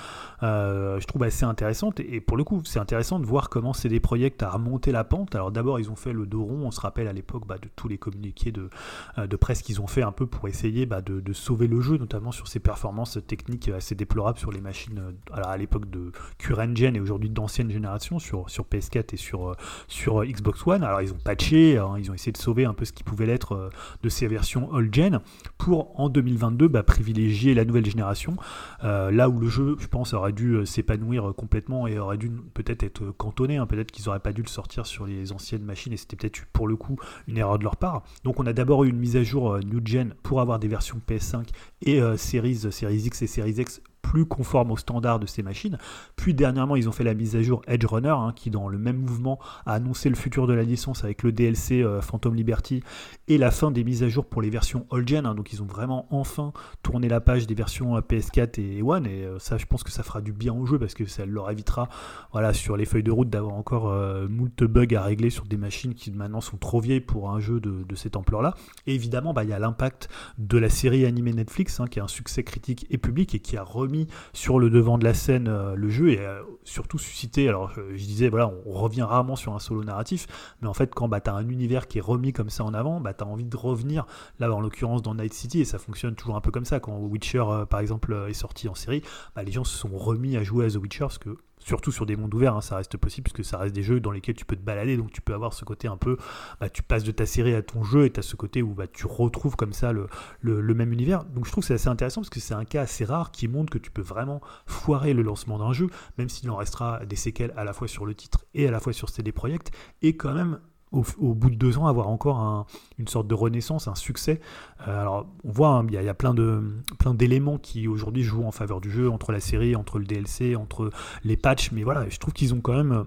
euh, 0.43 0.99
je 0.99 1.05
trouve 1.05 1.23
assez 1.23 1.45
intéressante. 1.45 1.99
Et, 1.99 2.21
pour 2.21 2.37
le 2.37 2.43
coup, 2.43 2.61
c'est 2.65 2.79
intéressant 2.79 3.19
de 3.19 3.25
voir 3.25 3.49
comment 3.49 3.73
CD 3.73 3.99
Projekt 3.99 4.41
a 4.43 4.49
remonté 4.49 4.91
la 4.91 5.03
pente. 5.03 5.35
Alors 5.35 5.51
d'abord, 5.51 5.79
ils 5.79 5.89
ont 5.89 5.95
fait 5.95 6.13
le 6.13 6.25
dos 6.25 6.43
rond. 6.43 6.65
On 6.65 6.71
se 6.71 6.81
rappelle 6.81 7.07
à 7.07 7.13
l'époque 7.13 7.45
bah, 7.47 7.57
de 7.57 7.69
tous 7.75 7.87
les 7.87 7.97
communiqués 7.97 8.51
de, 8.51 8.69
euh, 9.17 9.27
de 9.27 9.35
presse 9.35 9.61
qu'ils 9.61 9.81
ont 9.81 9.87
fait 9.87 10.03
un 10.03 10.11
peu 10.11 10.25
pour 10.25 10.47
essayer 10.47 10.85
bah, 10.85 11.01
de, 11.01 11.21
sauver 11.33 11.67
le 11.67 11.79
jeu, 11.79 11.97
notamment 11.97 12.31
sur 12.31 12.47
ses 12.47 12.59
performances 12.59 13.17
techniques 13.25 13.69
assez 13.69 13.95
déplorables 13.95 14.37
sur 14.37 14.51
les 14.51 14.59
machines 14.59 14.80
euh, 14.97 15.11
à 15.33 15.57
l'époque 15.57 15.89
de 15.89 16.11
current 16.37 16.75
gen 16.75 16.95
et 16.95 16.99
aujourd'hui 16.99 17.29
d'ancienne 17.29 17.71
génération 17.71 18.19
sur, 18.19 18.49
sur 18.49 18.65
PS4 18.65 19.13
et 19.13 19.17
sur, 19.17 19.55
sur 19.87 20.23
Xbox 20.23 20.65
One. 20.65 20.83
Alors 20.83 21.01
ils 21.01 21.11
ont 21.13 21.19
patché, 21.23 21.77
hein, 21.77 21.95
ils 21.97 22.11
ont 22.11 22.13
essayé 22.13 22.31
de 22.31 22.37
sauver 22.37 22.65
un 22.65 22.73
peu 22.73 22.85
ce 22.85 22.93
qui 22.93 23.03
pouvait 23.03 23.25
l'être 23.25 23.69
de 24.03 24.09
ces 24.09 24.27
versions 24.27 24.71
old 24.71 24.93
gen 24.93 25.19
pour 25.57 25.99
en 25.99 26.09
2022 26.09 26.67
bah, 26.67 26.83
privilégier 26.83 27.53
la 27.53 27.65
nouvelle 27.65 27.85
génération. 27.85 28.35
là 28.81 29.29
où 29.29 29.39
le 29.39 29.47
jeu, 29.47 29.75
je 29.79 29.87
pense, 29.87 30.13
aurait 30.13 30.31
dû 30.31 30.53
euh, 30.53 30.65
s'épanouir 30.65 31.29
euh, 31.29 31.33
complètement 31.33 31.87
et 31.87 31.99
aurait 31.99 32.17
dû 32.17 32.29
peut-être 32.29 32.83
être 32.83 33.03
euh, 33.03 33.11
cantonné. 33.11 33.57
Hein. 33.57 33.65
Peut-être 33.65 33.91
qu'ils 33.91 34.05
n'auraient 34.05 34.19
pas 34.19 34.33
dû 34.33 34.41
le 34.41 34.47
sortir 34.47 34.85
sur 34.85 35.05
les 35.05 35.31
anciennes 35.31 35.63
machines 35.63 35.93
et 35.93 35.97
c'était 35.97 36.15
peut-être 36.15 36.45
pour 36.53 36.67
le 36.67 36.75
coup 36.75 36.97
une 37.27 37.37
erreur 37.37 37.59
de 37.59 37.63
leur 37.63 37.77
part. 37.77 38.03
Donc 38.23 38.39
on 38.39 38.45
a 38.45 38.53
d'abord 38.53 38.83
eu 38.83 38.89
une 38.89 38.97
mise 38.97 39.15
à 39.15 39.23
jour 39.23 39.59
New 39.59 39.81
Gen 39.83 40.13
pour 40.23 40.41
avoir 40.41 40.59
des 40.59 40.67
versions 40.67 41.01
PS5 41.07 41.47
et 41.83 41.99
Series, 42.17 42.71
Series 42.71 43.05
X 43.05 43.21
et 43.21 43.27
Series 43.27 43.59
X 43.59 43.81
plus 44.01 44.25
conforme 44.25 44.71
aux 44.71 44.77
standards 44.77 45.19
de 45.19 45.25
ces 45.25 45.43
machines. 45.43 45.77
Puis 46.15 46.33
dernièrement, 46.33 46.75
ils 46.75 46.89
ont 46.89 46.91
fait 46.91 47.03
la 47.03 47.13
mise 47.13 47.35
à 47.35 47.41
jour 47.41 47.61
Edge 47.67 47.85
Runner, 47.85 48.09
hein, 48.09 48.33
qui 48.35 48.49
dans 48.49 48.67
le 48.67 48.77
même 48.77 48.97
mouvement 48.97 49.39
a 49.65 49.73
annoncé 49.73 50.09
le 50.09 50.15
futur 50.15 50.47
de 50.47 50.53
la 50.53 50.63
licence 50.63 51.03
avec 51.03 51.23
le 51.23 51.31
DLC 51.31 51.81
euh, 51.81 52.01
Phantom 52.01 52.35
Liberty 52.35 52.83
et 53.27 53.37
la 53.37 53.51
fin 53.51 53.71
des 53.71 53.83
mises 53.83 54.03
à 54.03 54.09
jour 54.09 54.25
pour 54.25 54.41
les 54.41 54.49
versions 54.49 54.85
old 54.89 55.07
gen. 55.07 55.25
Hein. 55.25 55.35
donc 55.35 55.53
ils 55.53 55.61
ont 55.61 55.65
vraiment 55.65 56.07
enfin 56.09 56.53
tourné 56.83 57.07
la 57.07 57.21
page 57.21 57.47
des 57.47 57.55
versions 57.55 57.95
euh, 57.95 58.01
PS4 58.01 58.59
et 58.59 58.81
One, 58.81 59.05
et 59.05 59.23
euh, 59.23 59.39
ça, 59.39 59.57
je 59.57 59.65
pense 59.65 59.83
que 59.83 59.91
ça 59.91 60.03
fera 60.03 60.21
du 60.21 60.33
bien 60.33 60.53
au 60.53 60.65
jeu 60.65 60.79
parce 60.79 60.93
que 60.93 61.05
ça 61.05 61.25
leur 61.25 61.49
évitera, 61.49 61.89
voilà, 62.31 62.53
sur 62.53 62.77
les 62.77 62.85
feuilles 62.85 63.03
de 63.03 63.11
route 63.11 63.29
d'avoir 63.29 63.53
encore 63.53 63.91
moult 64.29 64.63
bugs 64.63 64.95
à 64.95 65.03
régler 65.03 65.29
sur 65.29 65.45
des 65.45 65.57
machines 65.57 65.93
qui 65.93 66.11
maintenant 66.11 66.41
sont 66.41 66.57
trop 66.57 66.79
vieilles 66.79 67.01
pour 67.01 67.29
un 67.29 67.39
jeu 67.39 67.59
de, 67.59 67.95
cette 67.95 68.15
ampleur-là. 68.15 68.55
Et 68.87 68.95
évidemment, 68.95 69.33
bah, 69.33 69.43
il 69.43 69.49
y 69.49 69.53
a 69.53 69.59
l'impact 69.59 70.09
de 70.37 70.57
la 70.57 70.69
série 70.69 71.05
animée 71.05 71.33
Netflix, 71.33 71.79
hein, 71.79 71.87
qui 71.87 71.99
a 71.99 72.03
un 72.03 72.07
succès 72.07 72.43
critique 72.43 72.87
et 72.89 72.97
public 72.97 73.35
et 73.35 73.39
qui 73.39 73.57
a 73.57 73.63
remis 73.63 73.90
sur 74.33 74.59
le 74.59 74.69
devant 74.69 74.97
de 74.97 75.03
la 75.03 75.13
scène 75.13 75.47
euh, 75.47 75.75
le 75.75 75.89
jeu 75.89 76.09
et 76.09 76.19
euh, 76.19 76.41
surtout 76.63 76.97
suscité. 76.97 77.47
Alors 77.47 77.71
je, 77.73 77.95
disais, 77.95 78.29
voilà, 78.29 78.51
on 78.65 78.71
revient 78.71 79.03
rarement 79.03 79.35
sur 79.35 79.53
un 79.53 79.59
solo 79.59 79.83
narratif, 79.83 80.27
mais 80.61 80.67
en 80.67 80.73
fait, 80.73 80.93
quand 80.93 81.07
bah, 81.07 81.21
tu 81.21 81.29
as 81.29 81.33
un 81.33 81.47
univers 81.47 81.87
qui 81.87 81.97
est 81.97 82.01
remis 82.01 82.33
comme 82.33 82.49
ça 82.49 82.63
en 82.63 82.73
avant, 82.73 82.99
bah, 82.99 83.13
tu 83.13 83.23
as 83.23 83.27
envie 83.27 83.45
de 83.45 83.57
revenir, 83.57 84.05
là 84.39 84.51
en 84.51 84.61
l'occurrence 84.61 85.01
dans 85.01 85.15
Night 85.15 85.33
City, 85.33 85.61
et 85.61 85.65
ça 85.65 85.77
fonctionne 85.77 86.15
toujours 86.15 86.35
un 86.35 86.41
peu 86.41 86.51
comme 86.51 86.65
ça. 86.65 86.79
Quand 86.79 86.97
Witcher, 86.97 87.43
euh, 87.47 87.65
par 87.65 87.79
exemple, 87.79 88.25
est 88.27 88.33
sorti 88.33 88.67
en 88.67 88.75
série, 88.75 89.01
bah, 89.35 89.43
les 89.43 89.51
gens 89.51 89.63
se 89.63 89.77
sont 89.77 89.95
remis 89.97 90.37
à 90.37 90.43
jouer 90.43 90.65
à 90.65 90.69
The 90.69 90.75
Witcher 90.75 90.99
parce 91.01 91.17
que 91.17 91.37
surtout 91.63 91.91
sur 91.91 92.05
des 92.05 92.15
mondes 92.15 92.33
ouverts, 92.33 92.55
hein, 92.55 92.61
ça 92.61 92.75
reste 92.75 92.97
possible 92.97 93.29
puisque 93.29 93.47
ça 93.47 93.57
reste 93.57 93.73
des 93.73 93.83
jeux 93.83 93.99
dans 93.99 94.11
lesquels 94.11 94.35
tu 94.35 94.45
peux 94.45 94.55
te 94.55 94.61
balader, 94.61 94.97
donc 94.97 95.11
tu 95.11 95.21
peux 95.21 95.33
avoir 95.33 95.53
ce 95.53 95.63
côté 95.63 95.87
un 95.87 95.97
peu, 95.97 96.17
bah, 96.59 96.69
tu 96.69 96.83
passes 96.83 97.03
de 97.03 97.11
ta 97.11 97.25
série 97.25 97.53
à 97.53 97.61
ton 97.61 97.83
jeu 97.83 98.05
et 98.05 98.11
tu 98.11 98.19
as 98.19 98.23
ce 98.23 98.35
côté 98.35 98.61
où 98.61 98.73
bah, 98.73 98.87
tu 98.87 99.05
retrouves 99.05 99.55
comme 99.55 99.73
ça 99.73 99.91
le, 99.93 100.07
le, 100.41 100.73
même 100.73 100.91
univers. 100.91 101.23
Donc 101.23 101.45
je 101.45 101.51
trouve 101.51 101.63
que 101.63 101.67
c'est 101.67 101.75
assez 101.75 101.89
intéressant 101.89 102.21
parce 102.21 102.29
que 102.29 102.39
c'est 102.39 102.53
un 102.53 102.65
cas 102.65 102.81
assez 102.81 103.05
rare 103.05 103.31
qui 103.31 103.47
montre 103.47 103.71
que 103.71 103.77
tu 103.77 103.91
peux 103.91 104.01
vraiment 104.01 104.41
foirer 104.65 105.13
le 105.13 105.21
lancement 105.21 105.59
d'un 105.59 105.73
jeu, 105.73 105.87
même 106.17 106.29
s'il 106.29 106.49
en 106.49 106.55
restera 106.55 107.05
des 107.05 107.15
séquelles 107.15 107.53
à 107.55 107.63
la 107.63 107.73
fois 107.73 107.87
sur 107.87 108.05
le 108.05 108.15
titre 108.15 108.45
et 108.53 108.67
à 108.67 108.71
la 108.71 108.79
fois 108.79 108.93
sur 108.93 109.09
CD 109.09 109.31
Projekt, 109.31 109.71
et 110.01 110.15
quand 110.15 110.33
même 110.33 110.59
au, 110.91 111.33
bout 111.33 111.49
de 111.49 111.55
deux 111.55 111.77
ans, 111.77 111.87
avoir 111.87 112.09
encore 112.09 112.67
une 112.97 113.07
sorte 113.07 113.27
de 113.27 113.33
renaissance, 113.33 113.87
un 113.87 113.95
succès. 113.95 114.41
Euh, 114.87 115.01
alors, 115.01 115.25
on 115.43 115.51
voit, 115.51 115.69
hein, 115.69 115.85
il 115.87 115.93
y, 115.93 116.09
a 116.09 116.13
plein, 116.13 116.33
de, 116.33 116.61
plein 116.99 117.13
d'éléments 117.13 117.57
qui 117.57 117.87
aujourd'hui 117.87 118.23
jouent 118.23 118.43
en 118.43 118.51
faveur 118.51 118.81
du 118.81 118.91
jeu, 118.91 119.09
entre 119.09 119.31
la 119.31 119.39
série, 119.39 119.75
entre 119.75 119.99
le 119.99 120.05
DLC, 120.05 120.55
entre 120.55 120.91
les 121.23 121.37
patchs, 121.37 121.71
mais 121.71 121.83
voilà, 121.83 122.07
je 122.09 122.17
trouve 122.19 122.33
qu'ils 122.33 122.53
ont 122.53 122.61
quand 122.61 122.75
même. 122.75 123.05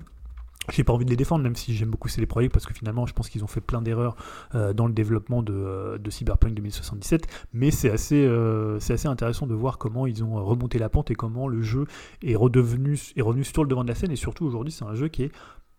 J'ai 0.73 0.83
pas 0.83 0.95
envie 0.95 1.05
de 1.05 1.11
les 1.11 1.17
défendre, 1.17 1.45
même 1.45 1.57
si 1.57 1.75
j'aime 1.75 1.91
beaucoup 1.91 2.09
ces 2.09 2.25
projets, 2.25 2.49
parce 2.49 2.65
que 2.65 2.73
finalement, 2.73 3.05
je 3.05 3.13
pense 3.13 3.29
qu'ils 3.29 3.45
ont 3.45 3.47
fait 3.47 3.61
plein 3.61 3.83
d'erreurs 3.83 4.17
euh, 4.55 4.73
dans 4.73 4.87
le 4.87 4.95
développement 4.95 5.43
de, 5.43 6.01
Cyberpunk 6.09 6.55
2077. 6.55 7.27
Mais 7.53 7.71
c'est 7.71 7.91
assez, 7.91 8.25
euh, 8.25 8.79
assez 8.79 9.07
intéressant 9.07 9.47
de 9.47 9.53
voir 9.53 9.77
comment 9.77 10.07
ils 10.07 10.25
ont 10.25 10.43
remonté 10.43 10.79
la 10.79 10.89
pente 10.89 11.11
et 11.11 11.15
comment 11.15 11.49
le 11.49 11.61
jeu 11.61 11.87
est 12.23 12.35
redevenu, 12.35 12.99
est 13.15 13.21
revenu 13.21 13.45
sur 13.45 13.63
le 13.63 13.69
devant 13.69 13.85
de 13.85 13.89
la 13.91 13.95
scène. 13.95 14.11
Et 14.11 14.17
surtout, 14.17 14.47
aujourd'hui, 14.47 14.73
c'est 14.73 14.87
un 14.87 14.95
jeu 14.95 15.09
qui 15.09 15.25
est 15.25 15.33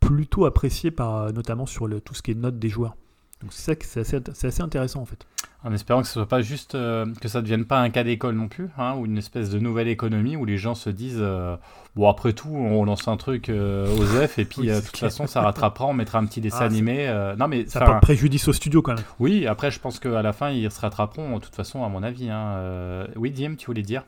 plutôt 0.05 0.45
apprécié 0.45 0.91
par 0.91 1.15
euh, 1.15 1.31
notamment 1.31 1.65
sur 1.65 1.87
le, 1.87 1.99
tout 1.99 2.13
ce 2.13 2.21
qui 2.21 2.31
est 2.31 2.35
notes 2.35 2.59
des 2.59 2.69
joueurs. 2.69 2.95
Donc 3.41 3.51
c'est 3.51 3.63
ça 3.63 3.75
que 3.75 3.85
c'est 3.85 3.99
assez, 3.99 4.47
assez, 4.47 4.61
intéressant 4.61 5.01
en 5.01 5.05
fait. 5.05 5.25
En 5.63 5.73
espérant 5.73 6.01
que 6.01 6.07
ce 6.07 6.13
soit 6.13 6.27
pas 6.27 6.41
juste 6.41 6.75
euh, 6.75 7.05
que 7.19 7.27
ça 7.27 7.41
devienne 7.41 7.65
pas 7.65 7.79
un 7.79 7.89
cas 7.89 8.03
d'école 8.03 8.35
non 8.35 8.47
plus, 8.47 8.69
hein, 8.77 8.95
ou 8.95 9.05
une 9.05 9.17
espèce 9.17 9.49
de 9.49 9.59
nouvelle 9.59 9.87
économie 9.87 10.35
où 10.35 10.45
les 10.45 10.57
gens 10.57 10.75
se 10.75 10.89
disent 10.89 11.17
euh, 11.19 11.57
bon 11.95 12.07
après 12.07 12.33
tout 12.33 12.49
on 12.49 12.85
lance 12.85 13.07
un 13.07 13.17
truc 13.17 13.49
aux 13.49 14.05
F 14.05 14.39
et 14.39 14.45
puis 14.45 14.67
de 14.67 14.79
toute 14.79 14.97
façon 14.97 15.27
ça 15.27 15.41
rattrapera, 15.41 15.87
on 15.87 15.93
mettra 15.93 16.19
un 16.19 16.25
petit 16.25 16.39
dessin 16.39 16.59
ah, 16.61 16.65
animé. 16.65 17.33
non 17.37 17.47
mais 17.47 17.65
ça 17.67 17.81
porte 17.81 18.01
préjudice 18.01 18.47
au 18.47 18.53
studio 18.53 18.81
quand 18.81 18.93
même. 18.95 19.03
Oui, 19.19 19.47
après 19.47 19.71
je 19.71 19.79
pense 19.79 19.99
qu'à 19.99 20.21
la 20.21 20.33
fin 20.33 20.51
ils 20.51 20.71
se 20.71 20.79
rattraperont 20.79 21.37
de 21.37 21.43
toute 21.43 21.55
façon 21.55 21.83
à 21.83 21.89
mon 21.89 22.03
avis. 22.03 22.29
Hein. 22.29 23.07
Oui, 23.15 23.31
Diem, 23.31 23.57
tu 23.57 23.65
voulais 23.65 23.81
dire? 23.81 24.03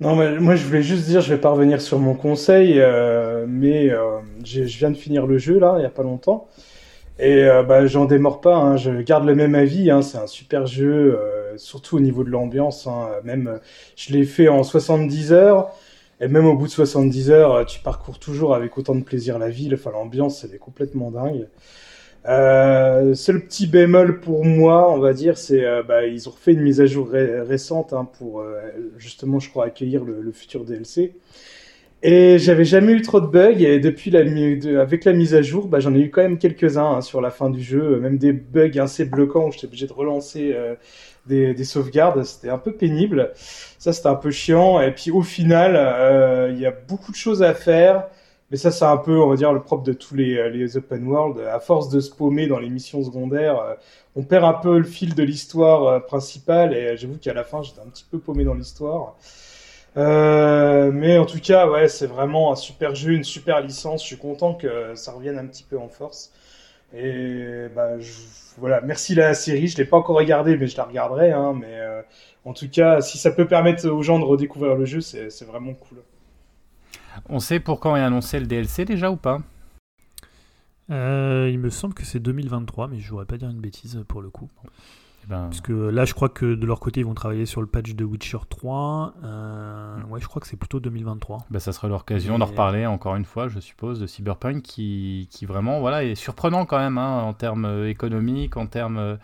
Non, 0.00 0.16
mais 0.16 0.38
moi 0.40 0.56
je 0.56 0.66
voulais 0.66 0.82
juste 0.82 1.06
dire, 1.06 1.20
je 1.20 1.32
vais 1.32 1.40
pas 1.40 1.50
revenir 1.50 1.80
sur 1.80 1.98
mon 1.98 2.14
conseil, 2.14 2.80
euh, 2.80 3.46
mais 3.48 3.90
euh, 3.90 4.18
je 4.44 4.62
viens 4.62 4.90
de 4.90 4.96
finir 4.96 5.26
le 5.26 5.38
jeu 5.38 5.58
là, 5.58 5.76
il 5.78 5.82
y 5.82 5.86
a 5.86 5.90
pas 5.90 6.02
longtemps, 6.02 6.48
et 7.18 7.44
euh, 7.44 7.62
bah, 7.62 7.86
j'en 7.86 8.04
démords 8.06 8.40
pas. 8.40 8.56
Hein, 8.56 8.76
je 8.76 8.90
garde 9.02 9.24
le 9.26 9.34
même 9.36 9.54
avis. 9.54 9.90
Hein, 9.90 10.02
c'est 10.02 10.18
un 10.18 10.26
super 10.26 10.66
jeu, 10.66 11.18
surtout 11.56 11.96
au 11.98 12.00
niveau 12.00 12.24
de 12.24 12.30
l'ambiance. 12.30 12.86
Hein, 12.88 13.08
même, 13.24 13.60
je 13.96 14.12
l'ai 14.12 14.24
fait 14.24 14.48
en 14.48 14.64
70 14.64 15.32
heures, 15.32 15.70
et 16.20 16.28
même 16.28 16.46
au 16.46 16.56
bout 16.56 16.66
de 16.66 16.72
70 16.72 17.30
heures, 17.30 17.66
tu 17.66 17.80
parcours 17.80 18.18
toujours 18.18 18.54
avec 18.54 18.76
autant 18.78 18.94
de 18.96 19.04
plaisir 19.04 19.38
la 19.38 19.50
ville. 19.50 19.74
Enfin, 19.74 19.92
l'ambiance, 19.92 20.44
elle 20.44 20.54
est 20.54 20.58
complètement 20.58 21.10
dingue. 21.10 21.46
Euh, 22.26 23.14
seul 23.14 23.44
petit 23.44 23.66
bémol 23.66 24.20
pour 24.20 24.44
moi, 24.44 24.90
on 24.90 24.98
va 24.98 25.12
dire, 25.12 25.36
c'est 25.36 25.64
euh, 25.64 25.82
bah, 25.82 26.06
ils 26.06 26.26
ont 26.28 26.32
refait 26.32 26.52
une 26.52 26.62
mise 26.62 26.80
à 26.80 26.86
jour 26.86 27.10
récente 27.10 27.92
hein, 27.92 28.08
pour 28.18 28.40
euh, 28.40 28.60
justement, 28.96 29.40
je 29.40 29.50
crois, 29.50 29.66
accueillir 29.66 30.04
le, 30.04 30.32
futur 30.32 30.64
DLC. 30.64 31.14
Et 32.02 32.38
j'avais 32.38 32.64
jamais 32.64 32.92
eu 32.92 33.02
trop 33.02 33.20
de 33.20 33.26
bugs 33.26 33.60
et 33.60 33.78
depuis 33.80 34.10
la 34.10 34.20
avec 34.80 35.04
la 35.04 35.12
mise 35.12 35.34
à 35.34 35.42
jour, 35.42 35.68
bah, 35.68 35.80
j'en 35.80 35.94
ai 35.94 36.00
eu 36.00 36.10
quand 36.10 36.22
même 36.22 36.38
quelques-uns 36.38 36.96
hein, 36.96 37.00
sur 37.00 37.20
la 37.20 37.30
fin 37.30 37.50
du 37.50 37.62
jeu, 37.62 37.98
même 37.98 38.18
des 38.18 38.32
bugs 38.32 38.78
assez 38.78 39.04
bloquants 39.06 39.48
où 39.48 39.52
j'étais 39.52 39.66
obligé 39.66 39.86
de 39.86 39.92
relancer 39.92 40.52
euh, 40.54 40.74
des, 41.26 41.54
des, 41.54 41.64
sauvegardes. 41.64 42.22
C'était 42.24 42.50
un 42.50 42.58
peu 42.58 42.72
pénible. 42.72 43.32
Ça, 43.78 43.92
c'était 43.92 44.08
un 44.08 44.14
peu 44.16 44.30
chiant. 44.30 44.80
Et 44.80 44.92
puis 44.92 45.10
au 45.10 45.22
final, 45.22 46.50
il 46.52 46.60
y 46.60 46.66
a 46.66 46.72
beaucoup 46.72 47.12
de 47.12 47.16
choses 47.16 47.42
à 47.42 47.54
faire. 47.54 48.08
Mais 48.54 48.58
ça, 48.58 48.70
c'est 48.70 48.84
un 48.84 48.98
peu, 48.98 49.18
on 49.18 49.30
va 49.30 49.34
dire, 49.34 49.52
le 49.52 49.60
propre 49.62 49.82
de 49.82 49.92
tous 49.92 50.14
les, 50.14 50.38
euh, 50.38 50.48
les 50.48 50.76
open 50.76 51.08
world. 51.08 51.40
À 51.40 51.58
force 51.58 51.88
de 51.88 51.98
se 51.98 52.14
paumer 52.14 52.46
dans 52.46 52.60
les 52.60 52.70
missions 52.70 53.02
secondaires, 53.02 53.58
euh, 53.58 53.74
on 54.14 54.22
perd 54.22 54.44
un 54.44 54.52
peu 54.52 54.78
le 54.78 54.84
fil 54.84 55.16
de 55.16 55.24
l'histoire 55.24 55.86
euh, 55.88 55.98
principale. 55.98 56.72
Et 56.72 56.96
j'avoue 56.96 57.18
qu'à 57.18 57.34
la 57.34 57.42
fin, 57.42 57.64
j'étais 57.64 57.80
un 57.80 57.88
petit 57.88 58.06
peu 58.08 58.20
paumé 58.20 58.44
dans 58.44 58.54
l'histoire. 58.54 59.16
Mais 59.96 61.18
en 61.18 61.26
tout 61.26 61.40
cas, 61.40 61.68
ouais, 61.68 61.88
c'est 61.88 62.06
vraiment 62.06 62.52
un 62.52 62.54
super 62.54 62.94
jeu, 62.94 63.14
une 63.14 63.24
super 63.24 63.60
licence. 63.60 64.02
Je 64.02 64.06
suis 64.06 64.18
content 64.18 64.54
que 64.54 64.94
ça 64.94 65.10
revienne 65.10 65.36
un 65.36 65.46
petit 65.46 65.64
peu 65.64 65.76
en 65.76 65.88
force. 65.88 66.30
Et 66.96 67.66
bah, 67.74 67.96
voilà, 68.58 68.80
merci 68.82 69.16
la 69.16 69.34
série. 69.34 69.66
Je 69.66 69.78
l'ai 69.78 69.84
pas 69.84 69.96
encore 69.96 70.16
regardé, 70.16 70.56
mais 70.56 70.68
je 70.68 70.76
la 70.76 70.84
regarderai. 70.84 71.32
Hein, 71.32 71.58
mais 71.60 71.80
en 72.44 72.52
tout 72.52 72.70
cas, 72.70 73.00
si 73.00 73.18
ça 73.18 73.32
peut 73.32 73.48
permettre 73.48 73.88
aux 73.88 74.02
gens 74.02 74.20
de 74.20 74.24
redécouvrir 74.24 74.76
le 74.76 74.84
jeu, 74.84 75.00
c'est 75.00 75.44
vraiment 75.44 75.74
cool. 75.74 75.98
On 77.28 77.40
sait 77.40 77.60
pour 77.60 77.80
quand 77.80 77.96
est 77.96 78.00
annoncé 78.00 78.40
le 78.40 78.46
DLC 78.46 78.84
déjà 78.84 79.10
ou 79.10 79.16
pas? 79.16 79.40
Euh, 80.90 81.48
Il 81.50 81.58
me 81.58 81.70
semble 81.70 81.94
que 81.94 82.04
c'est 82.04 82.20
2023, 82.20 82.88
mais 82.88 82.98
je 83.00 83.06
ne 83.06 83.10
voudrais 83.10 83.26
pas 83.26 83.38
dire 83.38 83.48
une 83.50 83.60
bêtise 83.60 84.02
pour 84.08 84.20
le 84.22 84.30
coup. 84.30 84.50
Eh 85.24 85.28
ben... 85.28 85.44
Parce 85.44 85.60
que 85.60 85.72
là, 85.72 86.04
je 86.04 86.14
crois 86.14 86.28
que 86.28 86.54
de 86.54 86.66
leur 86.66 86.80
côté, 86.80 87.00
ils 87.00 87.06
vont 87.06 87.14
travailler 87.14 87.46
sur 87.46 87.60
le 87.60 87.66
patch 87.66 87.94
de 87.94 88.04
Witcher 88.04 88.38
3. 88.48 89.14
Euh, 89.24 89.96
ouais, 90.10 90.20
je 90.20 90.26
crois 90.26 90.40
que 90.40 90.46
c'est 90.46 90.56
plutôt 90.56 90.80
2023. 90.80 91.46
Ben, 91.50 91.58
ça 91.58 91.72
serait 91.72 91.88
l'occasion 91.88 92.38
d'en 92.38 92.46
reparler 92.46 92.86
encore 92.86 93.16
une 93.16 93.24
fois, 93.24 93.48
je 93.48 93.60
suppose, 93.60 94.00
de 94.00 94.06
Cyberpunk 94.06 94.62
qui, 94.62 95.28
qui 95.30 95.46
vraiment 95.46 95.80
voilà, 95.80 96.04
est 96.04 96.14
surprenant 96.14 96.66
quand 96.66 96.78
même 96.78 96.98
hein, 96.98 97.22
en 97.22 97.32
termes 97.32 97.64
euh, 97.64 97.88
économiques, 97.88 98.56
en 98.56 98.66
termes 98.66 98.98
euh, 98.98 99.16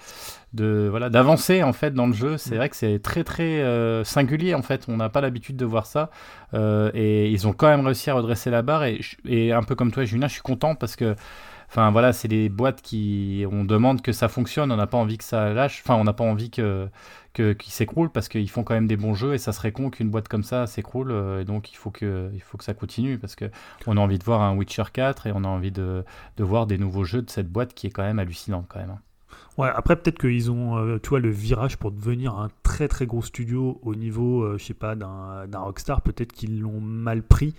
de 0.55 0.89
voilà 0.91 1.11
d'avancer 1.11 1.63
en 1.63 1.73
fait 1.73 1.93
dans 1.93 2.07
le 2.07 2.13
jeu. 2.13 2.37
C'est 2.37 2.55
mm. 2.55 2.59
vrai 2.59 2.69
que 2.69 2.77
c'est 2.77 2.99
très 3.01 3.25
très 3.25 4.05
singulier 4.05 4.55
en 4.55 4.63
fait. 4.63 4.87
On 4.89 4.97
n'a 4.97 5.09
pas 5.09 5.21
l'habitude 5.21 5.57
de 5.57 5.65
voir 5.65 5.87
ça 5.87 6.11
et 6.55 7.31
ils 7.31 7.47
ont 7.47 7.53
quand 7.53 7.69
même 7.69 7.85
réussi 7.85 8.11
à 8.11 8.15
redresser 8.15 8.51
la 8.51 8.63
barre 8.63 8.85
et, 8.85 9.01
et 9.25 9.53
un 9.53 9.63
peu 9.63 9.75
comme 9.75 9.93
toi, 9.93 10.05
Julien, 10.05 10.27
je 10.27 10.33
suis 10.33 10.43
content 10.43 10.75
parce 10.75 10.97
que 10.97 11.15
Enfin 11.71 11.93
voilà, 11.93 12.13
c'est 12.13 12.27
des 12.27 12.49
boîtes 12.49 12.83
qui 12.83 13.45
on 13.51 13.65
demande 13.65 14.03
que 14.03 14.11
ça 14.11 14.29
fonctionne, 14.29 14.73
on 14.73 14.77
n'a 14.77 14.89
pas 14.89 14.99
envie 14.99 15.19
que 15.19 15.25
ça 15.25 15.53
lâche, 15.53 15.83
enfin 15.85 15.95
on 15.95 16.03
n'a 16.03 16.13
pas 16.13 16.25
envie 16.25 16.51
que 16.51 16.89
qu'ils 17.33 17.73
s'écroulent 17.73 18.11
parce 18.11 18.29
qu'ils 18.29 18.51
font 18.51 18.65
quand 18.65 18.75
même 18.75 18.89
des 18.89 18.97
bons 18.97 19.15
jeux 19.15 19.35
et 19.35 19.39
ça 19.39 19.53
serait 19.53 19.71
con 19.71 19.89
qu'une 19.89 20.11
boîte 20.11 20.27
comme 20.27 20.43
ça 20.43 20.67
s'écroule 20.67 21.13
euh, 21.13 21.41
et 21.41 21.45
donc 21.45 21.73
il 21.73 21.77
faut 21.77 21.93
que 21.93 22.33
ça 22.59 22.75
continue 22.75 23.19
parce 23.19 23.37
que 23.37 23.45
on 23.87 23.97
a 23.97 24.01
envie 24.01 24.19
de 24.19 24.25
voir 24.25 24.43
un 24.43 24.57
Witcher 24.57 24.83
4 24.93 25.29
et 25.29 25.33
on 25.33 25.45
a 25.45 25.49
envie 25.49 25.71
de, 25.71 26.05
de 26.37 26.45
voir 26.45 26.67
des 26.67 26.77
nouveaux 26.77 27.05
jeux 27.05 27.23
de 27.23 27.31
cette 27.31 27.49
boîte 27.49 27.73
qui 27.75 27.87
est 27.87 27.91
quand 27.91 28.03
même 28.03 28.19
hallucinant 28.19 28.65
quand 28.69 28.81
même. 28.81 28.99
Ouais, 29.59 29.69
après 29.75 29.97
peut-être 29.97 30.19
qu'ils 30.19 30.51
ont, 30.51 30.79
euh, 30.79 30.99
tu 31.03 31.11
vois, 31.11 31.21
le 31.21 31.29
virage 31.29 31.77
pour 31.77 31.91
devenir 31.91 32.35
un 32.35 32.49
très 32.63 32.89
très 32.89 33.05
gros 33.07 33.21
studio 33.21 33.79
au 33.83 33.95
niveau, 33.95 34.43
euh, 34.43 34.57
je 34.59 34.65
sais 34.65 34.75
pas, 34.75 34.95
d'un 34.95 35.59
Rockstar. 35.59 36.01
Peut-être 36.01 36.33
qu'ils 36.33 36.61
l'ont 36.61 36.81
mal 36.81 37.23
pris 37.23 37.55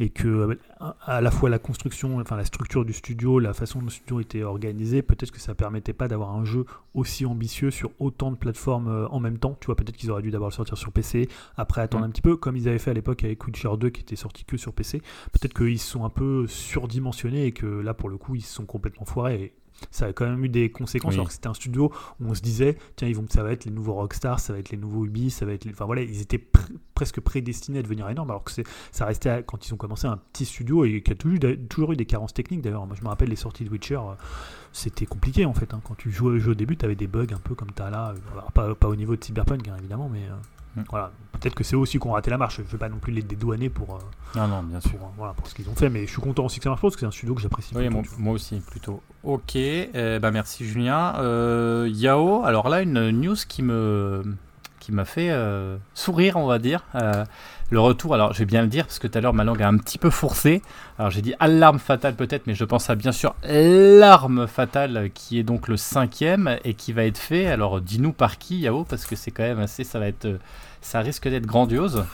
et 0.00 0.10
que 0.10 0.28
euh, 0.28 0.54
à 1.06 1.20
la 1.20 1.30
fois 1.30 1.48
la 1.48 1.58
construction, 1.58 2.18
enfin 2.18 2.36
la 2.36 2.44
structure 2.44 2.84
du 2.84 2.92
studio, 2.92 3.38
la 3.38 3.54
façon 3.54 3.78
dont 3.78 3.86
le 3.86 3.90
studio 3.90 4.20
était 4.20 4.42
organisé, 4.42 5.00
peut-être 5.00 5.30
que 5.30 5.40
ça 5.40 5.54
permettait 5.54 5.92
pas 5.92 6.06
d'avoir 6.06 6.34
un 6.34 6.44
jeu 6.44 6.66
aussi 6.94 7.24
ambitieux 7.24 7.70
sur 7.70 7.90
autant 7.98 8.30
de 8.30 8.36
plateformes 8.36 9.08
en 9.10 9.18
même 9.18 9.38
temps. 9.38 9.56
Tu 9.58 9.66
vois, 9.66 9.74
peut-être 9.74 9.96
qu'ils 9.96 10.10
auraient 10.10 10.22
dû 10.22 10.30
d'abord 10.30 10.48
le 10.48 10.54
sortir 10.54 10.76
sur 10.76 10.92
PC, 10.92 11.28
après 11.56 11.80
attendre 11.80 12.04
mm. 12.04 12.08
un 12.08 12.10
petit 12.10 12.22
peu, 12.22 12.36
comme 12.36 12.56
ils 12.56 12.68
avaient 12.68 12.78
fait 12.78 12.90
à 12.90 12.94
l'époque 12.94 13.24
avec 13.24 13.44
Witcher 13.46 13.70
2 13.78 13.90
qui 13.90 14.02
était 14.02 14.16
sorti 14.16 14.44
que 14.44 14.56
sur 14.56 14.72
PC. 14.72 15.00
Peut-être 15.32 15.54
qu'ils 15.54 15.78
sont 15.78 16.04
un 16.04 16.10
peu 16.10 16.46
surdimensionnés 16.46 17.46
et 17.46 17.52
que 17.52 17.66
là 17.66 17.94
pour 17.94 18.08
le 18.08 18.18
coup 18.18 18.34
ils 18.34 18.42
se 18.42 18.54
sont 18.54 18.66
complètement 18.66 19.06
foirés 19.06 19.54
ça 19.90 20.06
a 20.06 20.12
quand 20.12 20.26
même 20.26 20.44
eu 20.44 20.48
des 20.48 20.70
conséquences. 20.70 21.14
Alors 21.14 21.28
que 21.28 21.32
c'était 21.32 21.48
un 21.48 21.54
studio 21.54 21.92
où 22.20 22.26
on 22.26 22.34
se 22.34 22.42
disait, 22.42 22.76
tiens, 22.96 23.08
ils 23.08 23.16
vont, 23.16 23.26
ça 23.28 23.42
va 23.42 23.52
être 23.52 23.64
les 23.64 23.70
nouveaux 23.70 23.94
Rockstar, 23.94 24.40
ça 24.40 24.52
va 24.52 24.58
être 24.58 24.70
les 24.70 24.76
nouveaux 24.76 25.04
Ubi, 25.04 25.30
ça 25.30 25.46
va 25.46 25.52
être 25.52 25.66
Enfin 25.68 25.84
voilà, 25.84 26.02
ils 26.02 26.20
étaient 26.20 26.42
presque 26.94 27.20
prédestinés 27.20 27.78
à 27.78 27.82
devenir 27.82 28.08
énormes, 28.08 28.30
alors 28.30 28.44
que 28.44 28.52
ça 28.92 29.06
restait, 29.06 29.42
quand 29.46 29.66
ils 29.66 29.74
ont 29.74 29.76
commencé, 29.76 30.06
un 30.06 30.16
petit 30.32 30.44
studio 30.44 30.84
et 30.84 31.02
qui 31.02 31.12
a 31.12 31.14
toujours, 31.14 31.38
toujours 31.68 31.92
eu 31.92 31.96
des 31.96 32.06
carences 32.06 32.34
techniques 32.34 32.62
d'ailleurs. 32.62 32.86
Moi 32.86 32.96
je 32.98 33.02
me 33.02 33.08
rappelle 33.08 33.28
les 33.28 33.36
sorties 33.36 33.64
de 33.64 33.70
Witcher, 33.70 33.96
euh, 33.96 34.14
c'était 34.72 35.06
compliqué 35.06 35.44
en 35.44 35.54
fait. 35.54 35.72
Hein. 35.74 35.80
Quand 35.84 35.96
tu 35.96 36.10
jouais 36.10 36.32
au 36.32 36.38
jeu 36.38 36.52
au 36.52 36.54
début, 36.54 36.76
tu 36.76 36.84
avais 36.84 36.96
des 36.96 37.06
bugs 37.06 37.26
un 37.32 37.38
peu 37.38 37.54
comme 37.54 37.72
tu 37.74 37.82
as 37.82 37.90
là. 37.90 38.14
Euh, 38.14 38.40
pas, 38.52 38.74
pas, 38.74 38.88
au 38.88 38.96
niveau 38.96 39.16
de 39.16 39.24
Cyberpunk, 39.24 39.68
hein, 39.68 39.76
évidemment, 39.78 40.08
mais. 40.08 40.22
Euh, 40.22 40.36
Mm. 40.78 40.84
Voilà. 40.90 41.10
Peut-être 41.40 41.54
que 41.54 41.64
c'est 41.64 41.76
aussi 41.76 41.98
qu'on 41.98 42.12
raté 42.12 42.30
la 42.30 42.38
marche. 42.38 42.56
Je 42.56 42.62
ne 42.62 42.66
vais 42.66 42.78
pas 42.78 42.88
non 42.88 42.98
plus 42.98 43.12
les 43.12 43.22
dédouaner 43.22 43.68
pour, 43.68 43.94
euh, 43.94 43.98
non, 44.36 44.48
non, 44.48 44.62
bien 44.62 44.80
sûr. 44.80 44.92
pour, 44.92 45.06
euh, 45.06 45.10
voilà, 45.16 45.32
pour 45.34 45.46
ce 45.46 45.54
qu'ils 45.54 45.68
ont 45.68 45.74
fait, 45.74 45.88
mais 45.88 46.06
je 46.06 46.10
suis 46.10 46.20
content 46.20 46.44
aussi 46.44 46.58
que 46.58 46.64
ça 46.64 46.70
marche 46.70 46.82
parce 46.82 46.94
que 46.94 47.00
c'est 47.00 47.06
un 47.06 47.12
studio 47.12 47.34
que 47.34 47.40
j'apprécie. 47.40 47.74
Oui, 47.76 47.88
moi, 48.18 48.32
aussi, 48.32 48.60
plutôt. 48.60 49.02
Ok, 49.22 49.54
eh 49.56 49.90
ben 49.94 50.30
merci 50.30 50.64
Julien. 50.64 51.14
Euh, 51.18 51.88
Yao, 51.92 52.44
alors 52.44 52.68
là, 52.68 52.82
une 52.82 53.10
news 53.10 53.36
qui 53.48 53.62
me 53.62 54.22
qui 54.88 54.94
m'a 54.94 55.04
fait 55.04 55.28
euh, 55.30 55.76
sourire, 55.92 56.38
on 56.38 56.46
va 56.46 56.58
dire. 56.58 56.82
Euh, 56.94 57.26
le 57.68 57.78
retour, 57.78 58.14
alors 58.14 58.32
je 58.32 58.38
vais 58.38 58.46
bien 58.46 58.62
le 58.62 58.68
dire 58.68 58.86
parce 58.86 58.98
que 58.98 59.06
tout 59.06 59.18
à 59.18 59.20
l'heure 59.20 59.34
ma 59.34 59.44
langue 59.44 59.62
a 59.62 59.68
un 59.68 59.76
petit 59.76 59.98
peu 59.98 60.08
forcé. 60.08 60.62
Alors 60.98 61.10
j'ai 61.10 61.20
dit 61.20 61.34
alarme 61.40 61.78
fatale 61.78 62.14
peut-être, 62.14 62.46
mais 62.46 62.54
je 62.54 62.64
pense 62.64 62.88
à 62.88 62.94
bien 62.94 63.12
sûr 63.12 63.34
l'arme 63.44 64.46
fatale 64.46 65.10
qui 65.12 65.38
est 65.38 65.42
donc 65.42 65.68
le 65.68 65.76
cinquième 65.76 66.56
et 66.64 66.72
qui 66.72 66.94
va 66.94 67.04
être 67.04 67.18
fait. 67.18 67.48
Alors 67.48 67.82
dis-nous 67.82 68.14
par 68.14 68.38
qui, 68.38 68.60
Yao, 68.60 68.84
parce 68.84 69.04
que 69.04 69.14
c'est 69.14 69.30
quand 69.30 69.42
même 69.42 69.60
assez, 69.60 69.84
ça 69.84 69.98
va 69.98 70.06
être, 70.08 70.26
ça 70.80 71.00
risque 71.00 71.28
d'être 71.28 71.46
grandiose. 71.46 72.04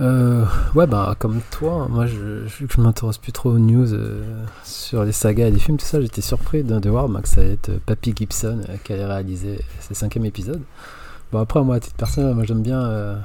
Euh, 0.00 0.46
ouais, 0.74 0.86
bah, 0.86 1.14
comme 1.18 1.40
toi, 1.50 1.86
moi, 1.90 2.06
je, 2.06 2.46
vu 2.46 2.66
que 2.66 2.74
je 2.74 2.80
m'intéresse 2.80 3.18
plus 3.18 3.32
trop 3.32 3.50
aux 3.50 3.58
news 3.58 3.92
euh, 3.92 4.44
sur 4.64 5.04
les 5.04 5.12
sagas 5.12 5.48
et 5.48 5.50
les 5.50 5.58
films, 5.58 5.76
tout 5.76 5.84
ça, 5.84 6.00
j'étais 6.00 6.22
surpris 6.22 6.62
de, 6.64 6.78
de 6.78 6.88
voir 6.90 7.08
bah, 7.08 7.20
que 7.20 7.28
ça 7.28 7.42
allait 7.42 7.52
être 7.54 7.68
euh, 7.68 7.78
Papy 7.84 8.14
Gibson 8.16 8.62
euh, 8.68 8.76
qui 8.82 8.94
allait 8.94 9.04
réaliser 9.04 9.60
ses 9.80 9.94
cinquième 9.94 10.24
épisodes. 10.24 10.62
Bon, 11.30 11.40
après, 11.40 11.62
moi, 11.62 11.76
à 11.76 11.80
titre 11.80 11.96
personnel, 11.96 12.34
moi, 12.34 12.44
j'aime 12.44 12.62
bien 12.62 12.80
euh, 12.82 13.16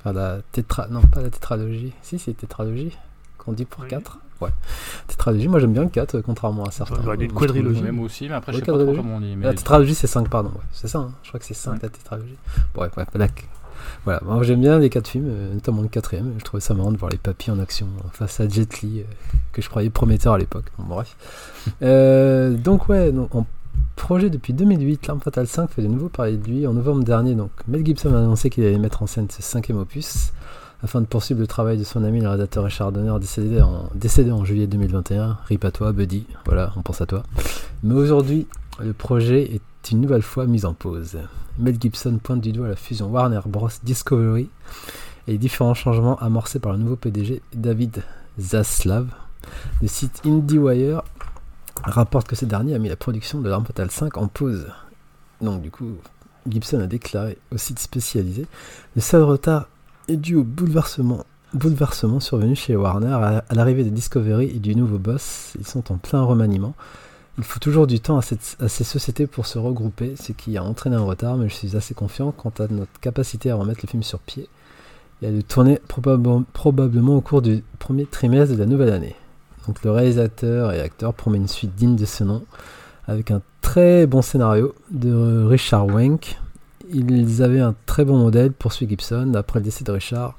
enfin, 0.00 0.12
la 0.12 0.38
tétra... 0.52 0.86
Non, 0.88 1.02
pas 1.02 1.22
la 1.22 1.30
tétralogie. 1.30 1.92
Si, 2.02 2.20
c'est 2.20 2.34
tétralogie 2.34 2.96
qu'on 3.38 3.52
dit 3.52 3.64
pour 3.64 3.82
Oui. 3.82 3.88
4. 3.88 4.18
Ouais. 4.42 4.50
Tétralogie, 5.08 5.48
moi, 5.48 5.58
j'aime 5.58 5.72
bien 5.72 5.82
le 5.82 5.88
4, 5.88 6.14
euh, 6.16 6.22
contrairement 6.24 6.64
à 6.64 6.70
certains. 6.70 7.02
Dit 7.16 7.24
une 7.24 7.30
je 7.30 7.34
quadrilogie. 7.34 7.82
Même 7.82 7.98
aussi, 7.98 8.28
mais 8.28 8.34
après 8.36 8.52
je 8.52 8.58
Ouais, 8.58 8.64
sais 8.64 8.70
pas 8.70 8.78
trop 8.78 8.94
comment 8.94 9.16
on 9.16 9.20
dit. 9.20 9.34
Mais 9.34 9.46
La 9.46 9.54
tétralogie, 9.54 9.94
c'est 9.96 10.06
5, 10.06 10.28
pardon. 10.28 10.50
Ouais. 10.50 10.60
C'est 10.72 10.86
ça, 10.88 10.98
hein 11.00 11.10
je 11.24 11.28
crois 11.30 11.40
que 11.40 11.46
c'est 11.46 11.54
5 11.54 11.72
Ouais. 11.72 11.78
la 11.82 11.88
tétralogie. 11.88 12.36
Bon, 12.74 12.82
ouais, 12.82 12.90
ouais, 12.96 13.06
voilà. 14.06 14.20
Moi 14.24 14.42
j'aime 14.44 14.60
bien 14.60 14.78
les 14.78 14.88
4 14.88 15.08
films, 15.08 15.26
euh, 15.28 15.52
notamment 15.52 15.82
le 15.82 15.88
quatrième. 15.88 16.34
Je 16.38 16.44
trouvais 16.44 16.60
ça 16.60 16.74
marrant 16.74 16.92
de 16.92 16.96
voir 16.96 17.10
les 17.10 17.18
papis 17.18 17.50
en 17.50 17.58
action 17.58 17.88
euh, 17.98 18.08
face 18.12 18.38
à 18.38 18.48
Jet 18.48 18.80
Li, 18.80 19.00
euh, 19.00 19.02
que 19.52 19.60
je 19.60 19.68
croyais 19.68 19.90
prometteur 19.90 20.32
à 20.34 20.38
l'époque. 20.38 20.66
Bon, 20.78 20.84
bref. 20.86 21.16
Euh, 21.82 22.52
donc, 22.52 22.88
ouais, 22.88 23.10
donc, 23.10 23.34
en 23.34 23.44
projet 23.96 24.30
depuis 24.30 24.52
2008, 24.52 25.08
L'Arme 25.08 25.20
Fatale 25.20 25.48
5 25.48 25.68
fait 25.68 25.82
de 25.82 25.88
nouveau 25.88 26.08
parler 26.08 26.36
de 26.36 26.46
lui. 26.46 26.64
En 26.64 26.74
novembre 26.74 27.02
dernier, 27.02 27.34
donc, 27.34 27.50
Mel 27.66 27.84
Gibson 27.84 28.14
a 28.14 28.18
annoncé 28.18 28.50
qu'il 28.50 28.64
allait 28.64 28.78
mettre 28.78 29.02
en 29.02 29.08
scène 29.08 29.26
ce 29.28 29.42
cinquième 29.42 29.78
opus 29.78 30.30
afin 30.84 31.00
de 31.00 31.06
poursuivre 31.06 31.40
le 31.40 31.48
travail 31.48 31.76
de 31.76 31.82
son 31.82 32.04
ami 32.04 32.20
le 32.20 32.28
réalisateur 32.28 32.62
Richard 32.62 32.92
Donner 32.92 33.18
décédé 33.18 33.60
en, 33.60 33.90
décédé 33.96 34.30
en 34.30 34.44
juillet 34.44 34.68
2021. 34.68 35.38
Rip 35.48 35.64
à 35.64 35.72
toi, 35.72 35.90
Buddy. 35.90 36.24
Voilà, 36.44 36.72
on 36.76 36.82
pense 36.82 37.00
à 37.00 37.06
toi. 37.06 37.24
Mais 37.82 37.94
aujourd'hui, 37.94 38.46
le 38.78 38.92
projet 38.92 39.42
est 39.42 39.90
une 39.90 40.00
nouvelle 40.00 40.22
fois 40.22 40.46
mis 40.46 40.64
en 40.64 40.74
pause. 40.74 41.18
Mel 41.58 41.76
Gibson 41.80 42.18
pointe 42.22 42.40
du 42.40 42.52
doigt 42.52 42.68
la 42.68 42.76
fusion 42.76 43.08
Warner 43.08 43.40
Bros. 43.46 43.70
Discovery 43.82 44.50
et 45.26 45.32
les 45.32 45.38
différents 45.38 45.74
changements 45.74 46.16
amorcés 46.18 46.58
par 46.58 46.72
le 46.72 46.78
nouveau 46.78 46.96
PDG 46.96 47.42
David 47.54 48.02
Zaslav. 48.38 49.08
Le 49.80 49.88
site 49.88 50.22
IndieWire 50.24 51.02
rapporte 51.82 52.28
que 52.28 52.36
ce 52.36 52.44
dernier 52.44 52.74
a 52.74 52.78
mis 52.78 52.88
la 52.88 52.96
production 52.96 53.40
de 53.40 53.48
L'Arme 53.48 53.64
Fatale 53.64 53.90
5 53.90 54.16
en 54.18 54.28
pause. 54.28 54.66
Donc 55.40 55.62
du 55.62 55.70
coup, 55.70 55.96
Gibson 56.48 56.80
a 56.80 56.86
déclaré 56.86 57.38
au 57.52 57.58
site 57.58 57.78
spécialisé 57.78 58.46
Le 58.94 59.00
seul 59.00 59.22
retard 59.22 59.68
est 60.08 60.16
dû 60.16 60.36
au 60.36 60.44
bouleversement, 60.44 61.24
survenu 62.20 62.54
chez 62.54 62.76
Warner 62.76 63.42
à 63.48 63.54
l'arrivée 63.54 63.84
de 63.84 63.90
Discovery 63.90 64.46
et 64.46 64.58
du 64.58 64.76
nouveau 64.76 64.98
boss. 64.98 65.54
Ils 65.58 65.66
sont 65.66 65.92
en 65.92 65.96
plein 65.96 66.22
remaniement. 66.22 66.74
Il 67.38 67.44
faut 67.44 67.58
toujours 67.58 67.86
du 67.86 68.00
temps 68.00 68.18
à, 68.18 68.22
ces 68.68 68.84
sociétés 68.84 69.26
pour 69.26 69.46
se 69.46 69.58
regrouper, 69.58 70.14
ce 70.16 70.32
qui 70.32 70.56
a 70.56 70.64
entraîné 70.64 70.96
un 70.96 71.02
retard, 71.02 71.36
mais 71.36 71.48
je 71.50 71.54
suis 71.54 71.76
assez 71.76 71.92
confiant 71.94 72.32
quant 72.32 72.52
à 72.58 72.66
notre 72.68 72.98
capacité 73.00 73.50
à 73.50 73.56
remettre 73.56 73.80
le 73.82 73.88
film 73.88 74.02
sur 74.02 74.20
pied 74.20 74.48
et 75.20 75.26
à 75.26 75.30
le 75.30 75.42
tourner 75.42 75.78
probable- 75.86 76.44
probablement 76.54 77.16
au 77.16 77.20
cours 77.20 77.42
du 77.42 77.62
premier 77.78 78.06
trimestre 78.06 78.54
de 78.54 78.58
la 78.58 78.66
nouvelle 78.66 78.90
année. 78.90 79.16
Donc 79.66 79.82
le 79.84 79.90
réalisateur 79.90 80.72
et 80.72 80.80
acteur 80.80 81.12
promet 81.12 81.36
une 81.36 81.48
suite 81.48 81.74
digne 81.74 81.96
de 81.96 82.06
ce 82.06 82.24
nom, 82.24 82.42
avec 83.06 83.30
un 83.30 83.42
très 83.60 84.06
bon 84.06 84.22
scénario 84.22 84.74
de 84.90 85.44
Richard 85.44 85.86
Wenk. 85.86 86.38
Ils 86.92 87.42
avaient 87.42 87.60
un 87.60 87.74
très 87.84 88.04
bon 88.04 88.16
modèle, 88.16 88.52
poursuit 88.52 88.88
Gibson. 88.88 89.34
Après 89.34 89.58
le 89.58 89.64
décès 89.64 89.84
de 89.84 89.92
Richard, 89.92 90.36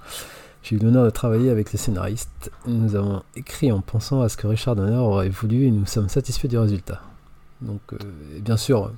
j'ai 0.68 0.76
eu 0.76 0.80
l'honneur 0.80 1.06
de 1.06 1.10
travailler 1.10 1.50
avec 1.50 1.72
les 1.72 1.78
scénaristes. 1.78 2.52
Nous 2.66 2.96
avons 2.96 3.24
écrit 3.36 3.72
en 3.72 3.80
pensant 3.80 4.22
à 4.22 4.30
ce 4.30 4.36
que 4.36 4.48
Richard 4.48 4.76
Donner 4.76 4.98
aurait 4.98 5.30
voulu 5.30 5.66
et 5.66 5.72
nous 5.72 5.86
sommes 5.86 6.10
satisfaits 6.10 6.48
du 6.48 6.58
résultat. 6.58 7.02
Donc, 7.62 7.82
euh, 7.94 7.98
et 8.36 8.42
bien 8.42 8.58
sûr, 8.58 8.92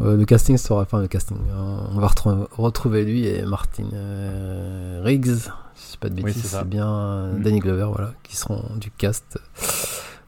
euh, 0.00 0.16
le 0.16 0.24
casting 0.24 0.56
sera. 0.56 0.82
Enfin, 0.82 1.00
le 1.00 1.08
casting. 1.08 1.36
on 1.56 1.98
va 1.98 2.06
retrouver, 2.06 2.44
retrouver 2.56 3.04
lui 3.04 3.26
et 3.26 3.42
Martin 3.44 3.86
euh, 3.92 5.00
Riggs. 5.02 5.50
Si 5.74 5.96
pas 5.98 6.08
de 6.08 6.14
bêtises, 6.14 6.44
c'est 6.44 6.68
bien 6.68 6.88
euh, 6.88 7.32
Mm. 7.32 7.42
Danny 7.42 7.58
Glover, 7.58 7.88
voilà, 7.94 8.12
qui 8.22 8.36
seront 8.36 8.64
du 8.76 8.90
cast. 8.90 9.38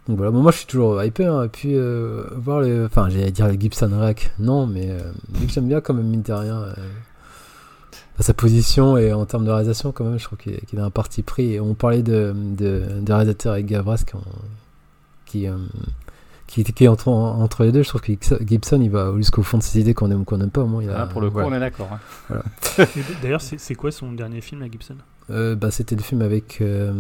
Donc 0.09 0.16
voilà, 0.16 0.32
bon, 0.32 0.42
moi 0.42 0.51
je 0.51 0.59
suis 0.59 0.66
toujours 0.66 1.03
hypé, 1.03 1.26
hein, 1.26 1.44
et 1.44 1.48
puis 1.48 1.76
voir 2.36 2.61
les. 2.61 2.84
Enfin, 2.84 3.09
j'allais 3.09 3.30
dire 3.30 3.46
les 3.46 3.61
Gibson 3.61 3.90
Rack, 3.96 4.32
non, 4.38 4.66
mais 4.66 4.96
j'aime 5.46 5.68
bien 5.68 5.80
quand 5.80 5.94
même, 5.94 6.07
mine 6.07 6.22
de 6.22 6.32
rien. 6.32 6.64
Euh, 8.21 8.23
à 8.23 8.23
sa 8.23 8.35
position 8.35 8.97
et 8.97 9.12
en 9.12 9.25
termes 9.27 9.45
de 9.45 9.51
réalisation, 9.51 9.93
quand 9.93 10.05
même, 10.05 10.18
je 10.18 10.25
trouve 10.25 10.39
qu'il 10.39 10.79
a 10.79 10.85
un 10.85 10.91
parti 10.91 11.23
pris. 11.23 11.55
Et 11.55 11.61
on 11.61 11.75
parlait 11.75 12.03
de, 12.03 12.35
de, 12.37 12.83
de 13.01 13.12
réalisateurs 13.12 13.55
avec 13.55 13.66
Gavras 13.66 14.03
qui, 14.07 14.14
ont- 14.14 14.23
qui, 15.27 15.49
euh, 15.49 15.57
qui, 16.47 16.64
qui 16.64 16.85
est 16.85 16.89
entre, 16.89 17.09
entre 17.09 17.64
les 17.64 17.73
deux. 17.73 17.83
Je 17.83 17.89
trouve 17.89 18.01
que 18.01 18.12
Gibson, 18.47 18.81
il 18.83 18.91
va 18.91 19.12
jusqu'au 19.16 19.43
fond 19.43 19.59
de 19.59 19.62
ses 19.62 19.81
idées 19.81 19.95
qu'on 19.95 20.11
aime 20.11 20.21
ou 20.21 20.25
qu'on 20.25 20.39
n'aime 20.39 20.51
pas. 20.51 20.62
Au 20.62 20.66
moins, 20.66 20.83
il 20.83 20.91
a, 20.91 21.03
Ah, 21.03 21.07
pour 21.07 21.21
le 21.21 21.29
coup, 21.29 21.35
voilà. 21.35 21.49
on 21.49 21.53
est 21.55 21.61
d'accord. 21.61 21.89
hein. 22.31 22.43
D'ailleurs, 23.23 23.41
c'est 23.41 23.75
quoi 23.75 23.91
son 23.91 24.12
dernier 24.12 24.41
film, 24.41 24.61
la 24.61 24.71
Gibson? 24.71 24.97
Euh, 25.31 25.55
bah, 25.55 25.71
C'était 25.71 25.95
le 25.95 26.03
film 26.03 26.23
avec 26.23 26.59
euh, 26.61 26.93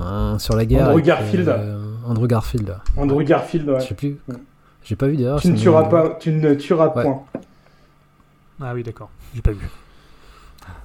un- 0.00 0.38
sur 0.38 0.54
la 0.56 0.64
guerre. 0.64 0.82
Andrew 0.84 0.92
avec, 0.94 1.04
Garfield. 1.06 1.48
euh, 1.48 1.82
Andrew 2.06 2.26
Garfield. 2.28 2.76
Andrew 2.96 3.22
Garfield, 3.24 3.68
ouais. 3.68 3.80
Je 3.80 3.86
sais 3.88 3.94
plus. 3.94 4.18
Mm. 4.28 4.34
J'ai 4.84 4.96
pas 4.96 5.08
vu 5.08 5.16
d'ailleurs. 5.16 5.40
Tu 5.40 5.48
ne 5.48 5.56
tueras 5.56 5.84
pas, 5.88 6.16
tu 6.20 6.32
ne 6.32 6.54
tueras 6.54 6.92
Ouais. 6.94 7.02
point. 7.02 7.22
Ah 8.60 8.72
oui, 8.74 8.82
d'accord. 8.84 9.10
J'ai 9.34 9.42
pas 9.42 9.50
vu. 9.52 9.68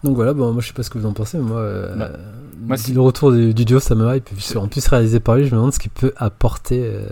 Donc 0.03 0.15
voilà, 0.15 0.34
bon, 0.34 0.51
moi 0.53 0.61
je 0.61 0.67
sais 0.67 0.73
pas 0.73 0.84
ce 0.84 0.89
que 0.89 0.97
vous 0.97 1.05
en 1.07 1.13
pensez, 1.13 1.38
mais 1.38 1.43
moi, 1.43 1.59
euh, 1.59 1.95
Bah, 1.95 2.09
euh, 2.13 2.17
moi, 2.59 2.78
si- 2.78 2.93
le 2.93 3.01
retour 3.01 3.32
du, 3.32 3.53
du 3.53 3.65
duo 3.65 3.80
ça 3.80 3.95
me 3.95 4.15
hype. 4.15 4.25
Puis, 4.25 4.57
en 4.57 4.67
plus 4.67 4.88
réalisé 4.88 5.19
par 5.19 5.36
lui, 5.36 5.45
je 5.45 5.51
me 5.51 5.57
demande 5.57 5.73
ce 5.73 5.80
qu'il 5.80 5.91
peut 5.91 6.13
apporter 6.17 6.82
euh, 6.86 7.05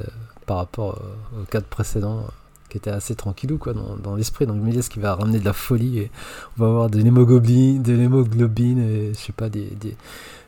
par 0.45 0.57
rapport 0.57 0.99
euh, 1.35 1.41
au 1.41 1.45
cadre 1.45 1.65
précédent, 1.67 2.19
euh, 2.19 2.31
qui 2.69 2.77
était 2.77 2.91
assez 2.91 3.15
tranquillou 3.15 3.57
quoi, 3.57 3.73
dans, 3.73 3.95
dans 3.95 4.15
l'esprit. 4.15 4.45
Donc 4.45 4.57
je 4.57 4.61
me 4.61 4.71
dis, 4.71 4.79
est-ce 4.79 4.89
qu'il 4.89 5.01
va 5.01 5.15
ramener 5.15 5.39
de 5.39 5.45
la 5.45 5.53
folie 5.53 5.99
et 5.99 6.11
on 6.57 6.63
va 6.63 6.67
avoir 6.69 6.89
de 6.89 6.97
l'hémoglobine, 6.99 7.81
de 7.81 7.93
l'hémoglobine 7.93 8.79
et 8.79 9.13
je 9.13 9.19
sais 9.19 9.31
pas, 9.33 9.49
des, 9.49 9.65
des, 9.79 9.95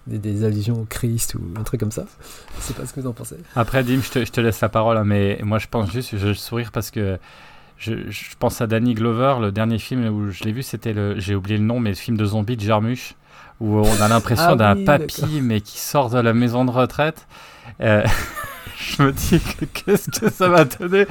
des, 0.08 0.18
des 0.20 0.44
allusions 0.44 0.82
au 0.82 0.86
Christ 0.90 1.36
ou 1.36 1.42
un 1.60 1.64
truc 1.64 1.80
comme 1.80 1.92
ça? 1.92 2.06
Je 2.60 2.64
sais 2.64 2.74
pas 2.74 2.86
ce 2.86 2.94
que 2.94 3.00
vous 3.00 3.08
en 3.08 3.14
pensez. 3.14 3.36
Après, 3.56 3.84
Dim, 3.84 4.02
je 4.02 4.10
te, 4.12 4.26
je 4.26 4.32
te 4.32 4.42
laisse 4.42 4.60
la 4.62 4.70
parole, 4.70 4.98
hein, 4.98 5.04
mais 5.06 5.40
moi 5.44 5.58
je 5.60 5.68
pense 5.70 5.90
juste, 5.92 6.18
je 6.18 6.34
sourire 6.34 6.72
parce 6.72 6.92
que 6.92 7.18
je, 7.78 8.10
je 8.10 8.36
pense 8.40 8.62
à 8.62 8.68
Danny 8.68 8.94
Glover, 8.94 9.36
le 9.40 9.52
dernier 9.52 9.78
film 9.80 10.06
où 10.08 10.32
je 10.32 10.44
l'ai 10.44 10.52
vu, 10.52 10.64
c'était 10.64 10.94
le, 10.94 11.20
j'ai 11.20 11.36
oublié 11.36 11.58
le 11.58 11.64
nom, 11.64 11.80
mais 11.80 11.90
le 11.92 11.96
film 11.96 12.18
de 12.18 12.26
zombie 12.26 12.58
de 12.58 12.62
Jarmusch, 12.62 13.16
où 13.60 13.78
on 13.80 14.02
a 14.02 14.08
l'impression 14.08 14.50
Ah 14.50 14.56
d'un 14.56 14.76
oui, 14.76 14.86
papy, 14.86 15.42
mais 15.42 15.62
qui 15.62 15.80
sort 15.80 16.10
de 16.10 16.20
la 16.20 16.34
maison 16.34 16.66
de 16.66 16.72
retraite. 16.72 17.28
Euh, 17.82 18.04
je 18.80 19.02
me 19.04 19.12
dis 19.12 19.40
que 19.40 19.66
qu'est-ce 19.66 20.10
que 20.12 20.30
ça 20.32 20.48
va 20.50 20.66
donner? 20.66 21.06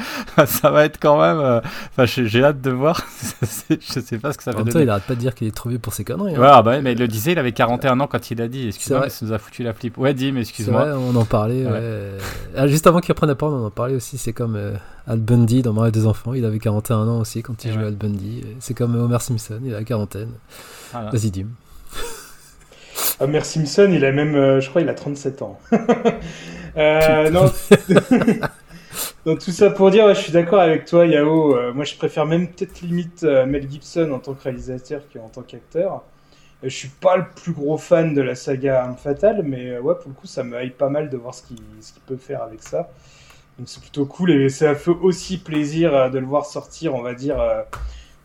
Ça 0.46 0.70
va 0.70 0.84
être 0.84 0.98
quand 1.00 1.20
même. 1.20 1.38
euh, 1.38 1.60
Enfin, 1.90 2.04
j'ai 2.06 2.26
j'ai 2.28 2.44
hâte 2.44 2.60
de 2.60 2.70
voir. 2.70 3.02
C'est- 3.42 3.80
je 3.82 4.00
sais 4.00 4.18
pas 4.18 4.32
ce 4.32 4.38
que 4.38 4.44
ça 4.44 4.52
En 4.52 4.54
va 4.54 4.58
même 4.60 4.66
temps, 4.68 4.72
donner. 4.74 4.84
il 4.84 4.90
arrête 4.90 5.02
pas 5.04 5.14
de 5.14 5.20
dire 5.20 5.34
qu'il 5.34 5.48
est 5.48 5.54
trouvé 5.54 5.78
pour 5.78 5.92
ses 5.92 6.04
conneries. 6.04 6.36
hein. 6.36 6.40
Ouais, 6.40 6.48
ah 6.50 6.62
bah 6.62 6.72
ouais, 6.72 6.82
mais 6.82 6.92
il 6.92 6.98
le 6.98 7.08
disait, 7.08 7.32
il 7.32 7.38
avait 7.38 7.52
41 7.52 7.98
ans 8.00 8.06
quand 8.06 8.30
il 8.30 8.40
a 8.40 8.48
dit. 8.48 8.68
Excuse-moi, 8.68 8.98
vrai. 8.98 9.06
mais 9.08 9.10
ça 9.10 9.26
nous 9.26 9.32
a 9.32 9.38
foutu 9.38 9.62
la 9.62 9.72
flip. 9.74 9.98
Ouais, 9.98 10.14
Dim, 10.14 10.34
C'est 10.34 10.40
excuse-moi. 10.40 10.84
vrai, 10.84 10.92
on 10.94 11.16
en 11.16 11.24
parlait. 11.24 11.64
Ouais. 11.66 11.72
ouais. 11.72 12.10
Ah, 12.56 12.66
juste 12.68 12.86
avant 12.86 13.00
qu'il 13.00 13.12
reprenne 13.12 13.28
la 13.30 13.34
parole, 13.34 13.54
on 13.54 13.66
en 13.66 13.70
parlait 13.70 13.94
aussi. 13.94 14.16
C'est 14.18 14.32
comme 14.32 14.56
euh, 14.56 14.74
Al 15.08 15.18
Bundy 15.18 15.62
dans 15.62 15.72
Marie 15.72 15.92
des 15.92 16.06
enfants. 16.06 16.34
Il 16.34 16.44
avait 16.44 16.58
41 16.58 17.08
ans 17.08 17.20
aussi 17.20 17.42
quand 17.42 17.64
il 17.64 17.70
Et 17.70 17.72
jouait 17.72 17.82
ouais. 17.82 17.88
Al 17.88 17.94
Bundy. 17.96 18.44
C'est 18.60 18.74
comme 18.74 18.94
Homer 18.94 19.18
Simpson, 19.20 19.58
il 19.64 19.74
a 19.74 19.78
la 19.78 19.84
quarantaine. 19.84 20.30
Voilà. 20.92 21.10
Vas-y, 21.10 21.30
Dim. 21.30 21.46
Homer 23.20 23.40
Simpson, 23.44 23.88
il 23.92 24.04
a 24.04 24.12
même, 24.12 24.34
euh, 24.34 24.60
je 24.60 24.68
crois, 24.68 24.82
il 24.82 24.88
a 24.88 24.94
37 24.94 25.40
ans. 25.42 25.58
Euh, 26.77 27.31
non. 27.31 27.51
Donc 29.27 29.41
tout 29.41 29.51
ça 29.51 29.70
pour 29.70 29.91
dire, 29.91 30.07
ouais, 30.07 30.14
je 30.14 30.20
suis 30.20 30.33
d'accord 30.33 30.61
avec 30.61 30.85
toi, 30.85 31.07
Yao. 31.07 31.57
Euh, 31.57 31.72
moi, 31.72 31.85
je 31.85 31.97
préfère 31.97 32.27
même 32.27 32.49
peut-être 32.49 32.81
limite 32.81 33.24
euh, 33.24 33.45
Mel 33.45 33.68
Gibson 33.68 34.11
en 34.12 34.20
tant 34.20 34.35
que 34.35 34.43
réalisateur 34.45 35.03
qu'en 35.12 35.29
tant 35.29 35.43
qu'acteur. 35.43 36.05
Euh, 36.64 36.68
je 36.68 36.74
suis 36.74 36.89
pas 36.89 37.16
le 37.16 37.24
plus 37.35 37.53
gros 37.53 37.77
fan 37.77 38.14
de 38.14 38.22
la 38.22 38.35
saga 38.37 38.85
Arme 38.85 38.97
Fatale, 38.97 39.43
mais 39.45 39.79
ouais, 39.79 39.95
pour 39.97 40.09
le 40.09 40.14
coup, 40.14 40.27
ça 40.27 40.45
me 40.45 40.62
hype 40.62 40.79
pas 40.79 40.89
mal 40.89 41.11
de 41.11 41.16
voir 41.16 41.35
ce 41.35 41.43
qu'il 41.43 41.59
peut 42.07 42.16
faire 42.16 42.43
avec 42.43 42.62
ça. 42.62 42.89
Donc 43.59 43.68
c'est 43.68 43.81
plutôt 43.81 44.07
cool 44.07 44.31
et 44.31 44.49
ça 44.49 44.74
fait 44.74 44.91
aussi 44.91 45.39
plaisir 45.39 46.11
de 46.11 46.18
le 46.18 46.27
voir 46.27 46.45
sortir, 46.45 46.95
on 46.95 47.01
va 47.01 47.14
dire, 47.14 47.39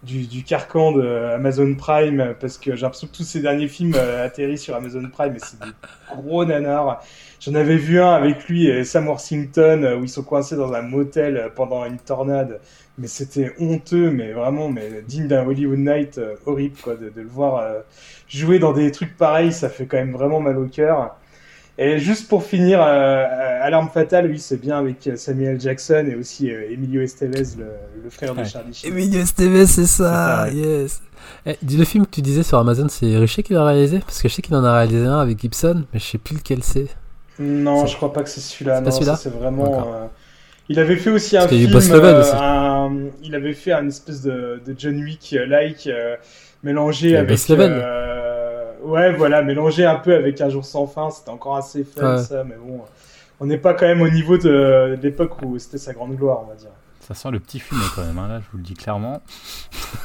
du, 0.03 0.27
du 0.27 0.43
carcan 0.43 0.91
de 0.91 1.07
Amazon 1.35 1.73
Prime 1.75 2.35
parce 2.37 2.57
que 2.57 2.75
j'ai 2.75 2.81
l'impression 2.81 3.07
que 3.07 3.15
tous 3.15 3.23
ces 3.23 3.41
derniers 3.41 3.69
films 3.69 3.95
atterrissent 3.95 4.63
sur 4.63 4.75
Amazon 4.75 5.09
Prime 5.09 5.33
et 5.33 5.39
c'est 5.39 5.57
des 5.59 5.71
gros 6.13 6.43
nanars. 6.43 7.01
J'en 7.43 7.55
avais 7.55 7.75
vu 7.77 7.99
un 7.99 8.11
avec 8.13 8.47
lui 8.47 8.67
et 8.67 8.83
Sam 8.83 9.07
Worthington 9.07 9.83
euh, 9.83 9.97
où 9.97 10.03
ils 10.03 10.09
sont 10.09 10.21
coincés 10.23 10.55
dans 10.55 10.71
un 10.73 10.83
motel 10.83 11.37
euh, 11.37 11.49
pendant 11.53 11.83
une 11.85 11.97
tornade. 11.97 12.59
Mais 12.99 13.07
c'était 13.07 13.51
honteux, 13.59 14.11
mais 14.11 14.31
vraiment, 14.31 14.69
mais 14.69 15.03
digne 15.07 15.27
d'un 15.27 15.45
Hollywood 15.45 15.79
Night 15.79 16.17
euh, 16.19 16.35
horrible 16.45 16.75
quoi, 16.83 16.95
de, 16.95 17.09
de 17.09 17.21
le 17.21 17.27
voir 17.27 17.57
euh, 17.57 17.79
jouer 18.27 18.59
dans 18.59 18.73
des 18.73 18.91
trucs 18.91 19.17
pareils, 19.17 19.51
ça 19.51 19.69
fait 19.69 19.85
quand 19.87 19.97
même 19.97 20.11
vraiment 20.13 20.39
mal 20.39 20.57
au 20.57 20.67
cœur. 20.67 21.15
Et 21.79 21.97
juste 21.97 22.27
pour 22.29 22.43
finir, 22.43 22.79
euh, 22.79 23.25
Alarme 23.63 23.89
Fatale, 23.91 24.27
oui, 24.29 24.37
c'est 24.37 24.59
bien 24.61 24.77
avec 24.77 25.09
Samuel 25.15 25.59
Jackson 25.59 26.05
et 26.11 26.15
aussi 26.15 26.51
euh, 26.51 26.69
Emilio 26.69 27.01
Estevez, 27.01 27.55
le, 27.57 27.65
le 28.03 28.09
frère 28.11 28.35
de. 28.35 28.43
Charlie 28.43 28.73
Sheen. 28.73 28.91
Emilio 28.91 29.19
Estevez, 29.21 29.65
c'est 29.65 29.87
ça, 29.87 30.45
C'est 30.47 30.61
ça, 30.61 30.67
yes. 30.83 31.01
Eh, 31.45 31.57
dis 31.63 31.77
le 31.77 31.85
film 31.85 32.05
que 32.05 32.11
tu 32.11 32.21
disais 32.21 32.43
sur 32.43 32.59
Amazon, 32.59 32.87
c'est 32.89 33.17
Richer 33.17 33.41
qui 33.41 33.53
l'a 33.53 33.65
réalisé? 33.65 33.99
Parce 33.99 34.21
que 34.21 34.27
je 34.29 34.33
sais 34.35 34.41
qu'il 34.43 34.53
en 34.55 34.63
a 34.63 34.73
réalisé 34.73 35.07
un 35.07 35.19
avec 35.19 35.39
Gibson, 35.39 35.85
mais 35.91 35.99
je 35.99 36.05
sais 36.05 36.17
plus 36.19 36.35
lequel 36.35 36.61
c'est. 36.61 36.87
Non, 37.41 37.85
je 37.85 37.95
crois 37.95 38.13
pas 38.13 38.23
que 38.23 38.29
c'est 38.29 38.39
celui-là. 38.41 38.81
Non, 38.81 38.91
c'est 38.91 39.29
vraiment. 39.33 39.65
Euh, 39.93 40.05
Il 40.69 40.79
avait 40.79 40.95
fait 40.95 41.09
aussi 41.09 41.35
un 41.37 41.47
film. 41.47 41.71
Boss 41.71 41.89
Level 41.89 42.15
euh, 42.15 42.21
aussi. 42.21 42.31
un- 42.35 43.09
Il 43.23 43.35
avait 43.35 43.53
fait 43.53 43.73
un 43.73 43.87
espèce 43.87 44.21
de, 44.21 44.61
de 44.65 44.75
John 44.77 44.95
Wick-like 45.03 45.89
mélangé 46.63 47.09
y 47.11 47.15
a 47.15 47.19
avec. 47.19 47.29
Boss 47.31 47.49
Level. 47.49 47.71
euh, 47.73 48.71
Ouais, 48.83 49.11
voilà, 49.13 49.43
mélangé 49.43 49.85
un 49.85 49.95
peu 49.95 50.15
avec 50.15 50.41
Un 50.41 50.49
jour 50.49 50.65
sans 50.65 50.87
fin. 50.87 51.09
C'était 51.11 51.29
encore 51.29 51.55
assez 51.55 51.83
fun 51.83 52.15
Ouais. 52.17 52.21
ça, 52.23 52.43
mais 52.43 52.55
bon. 52.55 52.81
On 53.39 53.45
n'est 53.45 53.57
pas 53.57 53.73
quand 53.73 53.85
même 53.87 54.01
au 54.01 54.09
niveau 54.09 54.37
de, 54.37 54.95
de 54.95 54.99
l'époque 55.01 55.41
où 55.43 55.57
c'était 55.59 55.77
sa 55.79 55.93
grande 55.93 56.15
gloire, 56.15 56.41
on 56.45 56.49
va 56.49 56.55
dire. 56.55 56.69
Ça 57.13 57.23
sent 57.23 57.31
le 57.31 57.39
petit 57.41 57.59
fumet 57.59 57.81
quand 57.93 58.05
même, 58.05 58.17
hein, 58.17 58.29
là, 58.29 58.39
je 58.39 58.45
vous 58.51 58.57
le 58.57 58.63
dis 58.63 58.73
clairement. 58.73 59.21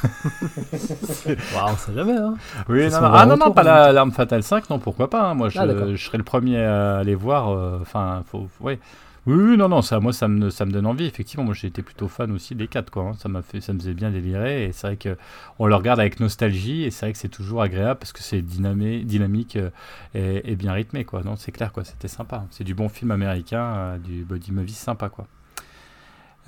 Waouh, 1.55 1.71
on 1.73 1.77
sait 1.77 1.93
jamais, 1.93 2.17
hein. 2.17 2.35
Oui, 2.67 2.89
non, 2.89 2.99
non. 3.01 3.11
Ah 3.13 3.25
non, 3.25 3.37
non, 3.37 3.51
pas 3.53 3.63
la- 3.63 3.93
l'arme 3.93 4.11
fatale 4.11 4.43
5, 4.43 4.69
non, 4.69 4.79
pourquoi 4.79 5.09
pas. 5.09 5.29
hein. 5.29 5.33
Moi, 5.33 5.47
je, 5.47 5.57
Ah, 5.59 5.65
je 5.95 6.03
serais 6.03 6.17
le 6.17 6.25
premier 6.25 6.57
à 6.61 6.97
aller 6.97 7.15
voir. 7.15 7.49
euh, 7.49 7.79
Enfin, 7.81 8.23
faut, 8.29 8.49
ouais. 8.59 8.77
Oui, 9.25 9.35
oui, 9.51 9.57
non, 9.57 9.69
non, 9.69 9.81
ça, 9.81 9.99
moi, 10.01 10.11
ça 10.13 10.27
me, 10.27 10.49
ça 10.49 10.65
me 10.65 10.71
donne 10.71 10.85
envie. 10.85 11.05
Effectivement, 11.05 11.43
moi, 11.45 11.53
j'étais 11.53 11.81
plutôt 11.81 12.07
fan 12.09 12.31
aussi 12.31 12.55
des 12.55 12.67
4, 12.67 12.89
quoi. 12.89 13.03
hein. 13.03 13.13
Ça 13.17 13.29
m'a 13.29 13.41
fait, 13.41 13.61
ça 13.61 13.71
me 13.73 13.79
faisait 13.79 13.93
bien 13.93 14.09
délirer. 14.11 14.65
Et 14.65 14.71
c'est 14.73 14.87
vrai 14.87 14.97
que 14.97 15.17
on 15.59 15.65
le 15.67 15.75
regarde 15.75 15.99
avec 16.01 16.19
nostalgie. 16.19 16.83
Et 16.83 16.91
c'est 16.91 17.05
vrai 17.05 17.13
que 17.13 17.19
c'est 17.19 17.27
toujours 17.29 17.61
agréable 17.61 17.99
parce 17.99 18.11
que 18.13 18.21
c'est 18.21 18.41
dynamé, 18.41 19.03
dynamique 19.03 19.55
euh, 19.55 19.69
et, 20.13 20.51
et 20.51 20.55
bien 20.57 20.73
rythmé, 20.73 21.05
quoi. 21.05 21.23
Non, 21.23 21.35
c'est 21.37 21.51
clair, 21.53 21.71
quoi. 21.71 21.83
C'était 21.85 22.07
sympa. 22.09 22.45
C'est 22.51 22.63
du 22.65 22.73
bon 22.73 22.89
film 22.89 23.11
américain, 23.11 23.63
euh, 23.63 23.97
du 23.97 24.23
body 24.25 24.51
movie 24.51 24.73
sympa, 24.73 25.09
quoi. 25.09 25.27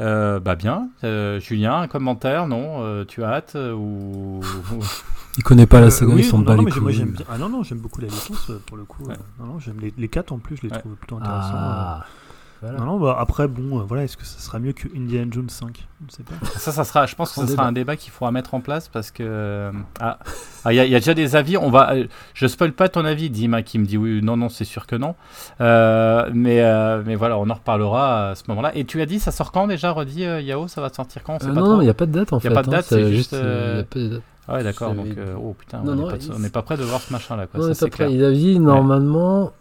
Euh, 0.02 0.40
bah 0.40 0.56
bien, 0.56 0.90
Euh, 1.04 1.40
Julien, 1.40 1.82
un 1.82 1.88
commentaire, 1.88 2.48
non 2.48 2.82
Euh, 2.84 3.04
Tu 3.06 3.24
as 3.24 3.30
hâte 3.34 3.56
euh, 3.56 3.74
ou 3.74 4.40
Il 5.38 5.44
connaît 5.44 5.66
pas 5.68 5.80
la 5.80 5.88
Euh, 5.88 5.90
saga, 5.90 6.14
oui, 6.14 6.22
ils 6.22 6.24
sont 6.26 6.40
non, 6.40 6.46
non, 6.46 6.56
les 6.56 6.62
moi 6.64 6.72
couilles. 6.72 7.14
Ah 7.30 7.38
non, 7.38 7.50
non, 7.50 7.64
j'aime 7.64 7.80
beaucoup 7.80 8.02
la 8.02 8.08
licence 8.08 8.52
pour 8.66 8.78
le 8.78 8.84
coup. 8.86 9.04
Ouais. 9.04 9.16
Non, 9.40 9.46
non, 9.46 9.60
j'aime 9.60 9.80
les, 9.80 9.94
les 9.98 10.08
quatre 10.08 10.32
en 10.32 10.40
plus, 10.40 10.58
je 10.58 10.64
les 10.64 10.74
Ouais. 10.74 10.80
trouve 10.80 10.96
plutôt 10.96 11.18
intéressants. 11.18 11.50
Ah, 11.54 12.00
euh. 12.02 12.29
Voilà. 12.62 12.80
Non, 12.80 12.86
non, 12.86 13.00
bah, 13.00 13.16
après, 13.20 13.48
bon, 13.48 13.80
euh, 13.80 13.84
voilà, 13.84 14.04
est-ce 14.04 14.18
que 14.18 14.26
ça 14.26 14.40
sera 14.40 14.60
mieux 14.60 14.74
que 14.74 14.88
Indiana 14.96 15.28
Jones 15.32 15.50
5 15.50 15.88
Je 16.02 16.06
ne 16.06 16.12
sais 16.12 16.24
pas. 16.24 16.34
Ça, 16.60 16.72
ça 16.72 16.84
sera, 16.84 17.06
je 17.06 17.16
pense 17.16 17.30
que 17.30 17.36
ce 17.42 17.48
sera 17.48 17.52
débat. 17.52 17.64
un 17.66 17.72
débat 17.72 17.96
qu'il 17.96 18.12
faudra 18.12 18.32
mettre 18.32 18.54
en 18.54 18.60
place 18.62 18.88
parce 18.90 19.12
que 19.12 19.24
euh, 19.26 19.72
ah, 20.02 20.20
ah, 20.66 20.74
il 20.74 20.76
y, 20.76 20.80
a- 20.80 20.86
il 20.86 20.92
y 20.92 20.96
a 20.96 21.00
déjà 21.00 21.14
des 21.14 21.36
avis. 21.36 21.56
On 21.58 21.70
va, 21.70 21.94
euh, 21.94 22.06
je 22.34 22.48
spoil 22.48 22.72
pas 22.74 22.90
ton 22.90 23.06
avis, 23.06 23.30
Dima 23.30 23.62
qui 23.64 23.80
me 23.80 23.86
dit 23.86 23.98
oui, 23.98 24.22
non, 24.22 24.36
non, 24.38 24.50
c'est 24.50 24.66
sûr 24.66 24.88
que 24.88 24.96
non. 24.96 25.16
Euh, 25.62 26.30
mais, 26.34 26.62
euh, 26.62 27.02
mais 27.06 27.16
voilà, 27.16 27.38
on 27.38 27.50
en 27.50 27.54
reparlera 27.54 28.30
à 28.32 28.36
ce 28.36 28.44
moment-là. 28.50 28.76
Et 28.76 28.86
tu 28.86 29.02
as 29.02 29.06
dit, 29.06 29.20
ça 29.20 29.32
sort 29.32 29.52
quand 29.52 29.68
déjà, 29.68 29.92
redit 29.92 30.26
euh, 30.26 30.42
Yao 30.42 30.68
Ça 30.68 30.82
va 30.82 30.90
sortir 30.90 31.24
quand? 31.24 31.36
On 31.36 31.40
sait 31.40 31.48
Euh, 31.48 31.54
pas 31.54 31.62
non, 31.62 31.82
il 31.82 31.86
n'y 31.86 31.90
a 31.90 31.94
pas 31.94 32.06
de 32.06 32.12
date 32.12 32.34
en 32.34 32.38
Y 32.38 32.40
a 32.40 32.50
fait. 32.50 32.54
pas 32.54 32.64
de 32.64 32.68
hein, 32.68 32.72
date, 32.72 32.86
c'est 32.86 33.12
juste, 33.14 33.32
y 33.34 33.36
a 33.38 33.84
pas 33.84 34.00
de 34.00 34.08
date. 34.10 34.22
Ah 34.48 34.56
ouais, 34.56 34.64
d'accord. 34.64 34.96
Donc, 34.96 35.06
euh, 35.18 35.36
oh 35.40 35.56
putain, 35.58 35.80
Non, 35.84 35.92
on, 35.92 35.96
non, 35.96 36.10
est 36.10 36.18
pas, 36.18 36.36
il- 36.44 36.50
pas 36.52 36.62
prêt 36.64 36.76
de 36.78 36.84
voir 36.84 37.00
ce 37.02 37.14
machin 37.14 37.36
là. 37.36 37.46
Quoi. 37.46 37.60
Non, 37.60 37.64
ça, 37.66 37.70
mais 37.70 37.74
c'est 37.76 37.86
pas 37.86 37.98
prêt. 37.98 38.06
clair. 38.08 38.18
Il 38.18 38.24
a 38.26 38.32
dit 38.32 38.60
normalement, 38.60 39.52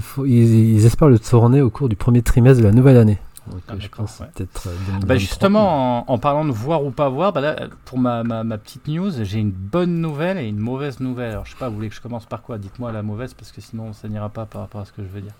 faut- 0.00 0.26
ils, 0.26 0.74
ils 0.76 0.86
espèrent 0.86 1.08
le 1.08 1.18
tourner 1.18 1.60
au 1.60 1.70
cours 1.70 1.88
du 1.88 1.96
premier 1.96 2.22
trimestre 2.22 2.60
de 2.62 2.66
la 2.66 2.72
nouvelle 2.72 2.96
année. 2.96 3.18
Donc, 3.50 3.60
Ah, 3.68 3.74
je 3.76 3.88
pense 3.88 4.20
ouais. 4.20 4.26
peut-être. 4.34 4.68
euh, 4.68 4.70
Bah 4.70 4.86
2023. 4.86 5.16
justement, 5.16 5.98
en, 6.08 6.12
en 6.12 6.18
parlant 6.18 6.44
de 6.44 6.52
voir 6.52 6.84
ou 6.84 6.90
pas 6.92 7.08
voir, 7.08 7.32
bah 7.32 7.40
là, 7.40 7.56
pour 7.84 7.98
ma, 7.98 8.22
ma, 8.22 8.44
ma 8.44 8.56
petite 8.56 8.86
news, 8.86 9.10
j'ai 9.22 9.40
une 9.40 9.50
bonne 9.50 10.00
nouvelle 10.00 10.38
et 10.38 10.46
une 10.46 10.58
mauvaise 10.60 11.00
nouvelle. 11.00 11.32
Alors 11.32 11.44
je 11.46 11.50
sais 11.50 11.56
pas, 11.58 11.68
vous 11.68 11.74
voulez 11.74 11.88
que 11.88 11.94
je 11.96 12.00
commence 12.00 12.24
par 12.24 12.42
quoi? 12.42 12.58
Dites-moi 12.58 12.92
la 12.92 13.02
mauvaise 13.02 13.34
parce 13.34 13.50
que 13.50 13.60
sinon 13.60 13.92
ça 13.94 14.06
n'ira 14.08 14.28
pas 14.28 14.46
par 14.46 14.60
rapport 14.60 14.80
à 14.82 14.84
ce 14.84 14.92
que 14.92 15.02
je 15.02 15.08
veux 15.08 15.20
dire. 15.22 15.32